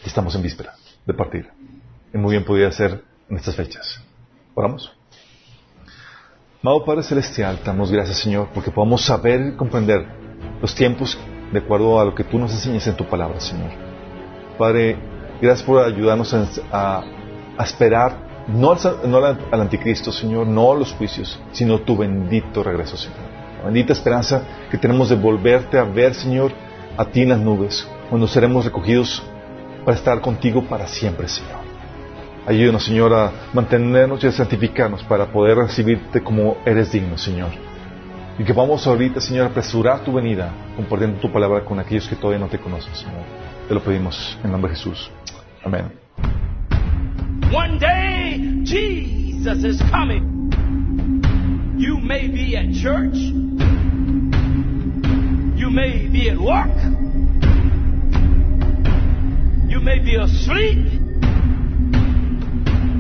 estamos 0.05 0.35
en 0.35 0.43
víspera 0.43 0.75
de 1.07 1.15
partir. 1.15 1.49
Y 2.13 2.19
muy 2.19 2.33
bien 2.33 2.45
podría 2.45 2.71
ser 2.71 3.03
en 3.31 3.37
estas 3.37 3.57
fechas. 3.57 4.03
Oramos. 4.55 4.98
Amado 6.61 6.85
Padre 6.85 7.05
Celestial, 7.05 7.61
damos 7.65 7.93
gracias 7.93 8.19
Señor 8.19 8.49
porque 8.53 8.73
podamos 8.73 9.05
saber 9.05 9.53
y 9.53 9.57
comprender 9.57 10.05
los 10.61 10.75
tiempos 10.75 11.17
de 11.53 11.61
acuerdo 11.61 12.01
a 12.01 12.05
lo 12.05 12.17
que 12.17 12.25
tú 12.25 12.37
nos 12.37 12.53
enseñas 12.53 12.85
en 12.89 12.97
tu 12.97 13.07
palabra, 13.07 13.39
Señor. 13.39 13.71
Padre, 14.59 14.97
gracias 15.41 15.65
por 15.65 15.85
ayudarnos 15.85 16.35
a, 16.73 17.05
esperar 17.61 18.45
no 18.49 18.73
al, 18.73 19.61
anticristo, 19.61 20.11
Señor, 20.11 20.49
no 20.49 20.73
a 20.73 20.75
los 20.75 20.93
juicios, 20.95 21.41
sino 21.53 21.79
tu 21.83 21.97
bendito 21.97 22.65
regreso, 22.65 22.97
Señor. 22.97 23.21
La 23.61 23.67
bendita 23.67 23.93
esperanza 23.93 24.43
que 24.69 24.79
tenemos 24.79 25.11
de 25.11 25.15
volverte 25.15 25.79
a 25.79 25.85
ver, 25.85 26.13
Señor, 26.13 26.51
a 26.97 27.05
ti 27.05 27.23
en 27.23 27.29
las 27.29 27.39
nubes, 27.39 27.89
cuando 28.11 28.27
seremos 28.27 28.65
recogidos 28.65 29.23
para 29.85 29.97
estar 29.97 30.21
contigo 30.21 30.65
para 30.65 30.89
siempre, 30.89 31.29
Señor. 31.29 31.68
Ayúdanos, 32.49 32.83
Señor, 32.83 33.13
a 33.13 33.31
mantenernos 33.53 34.25
y 34.25 34.27
a 34.27 34.33
santificarnos 34.33 35.03
para 35.03 35.31
poder 35.31 35.59
recibirte 35.59 36.23
como 36.23 36.57
eres 36.65 36.91
digno, 36.91 37.19
Señor. 37.19 37.51
Y 38.39 38.45
que 38.45 38.55
vamos 38.55 38.87
ahorita, 38.87 39.21
Señor, 39.21 39.49
a 39.49 39.51
apresurar 39.51 40.03
tu 40.03 40.15
venida, 40.15 40.51
compartiendo 40.75 41.21
tu 41.21 41.31
palabra 41.31 41.63
con 41.63 41.79
aquellos 41.79 42.09
que 42.09 42.17
todavía 42.17 42.39
no 42.39 42.49
te 42.49 42.59
conocen, 42.59 42.95
Señor. 42.95 43.21
Te 43.69 43.75
lo 43.75 43.83
pedimos 43.83 44.39
en 44.43 44.51
nombre 44.51 44.71
de 44.71 44.79
Jesús. 44.79 45.11
Amén. 45.63 45.93
One 47.53 47.79
day, 47.79 48.63
Jesus 48.65 49.63
is 49.63 49.83
coming. 49.91 50.49
You 51.77 51.99
may 51.99 52.29
be 52.29 52.57
at 52.57 52.73
church. 52.73 53.15
You 55.55 55.69
may 55.69 56.09
be 56.09 56.31
at 56.31 56.39
work. 56.39 56.75
You 59.69 59.81
may 59.83 59.99
be 59.99 60.17
asleep. 60.17 61.08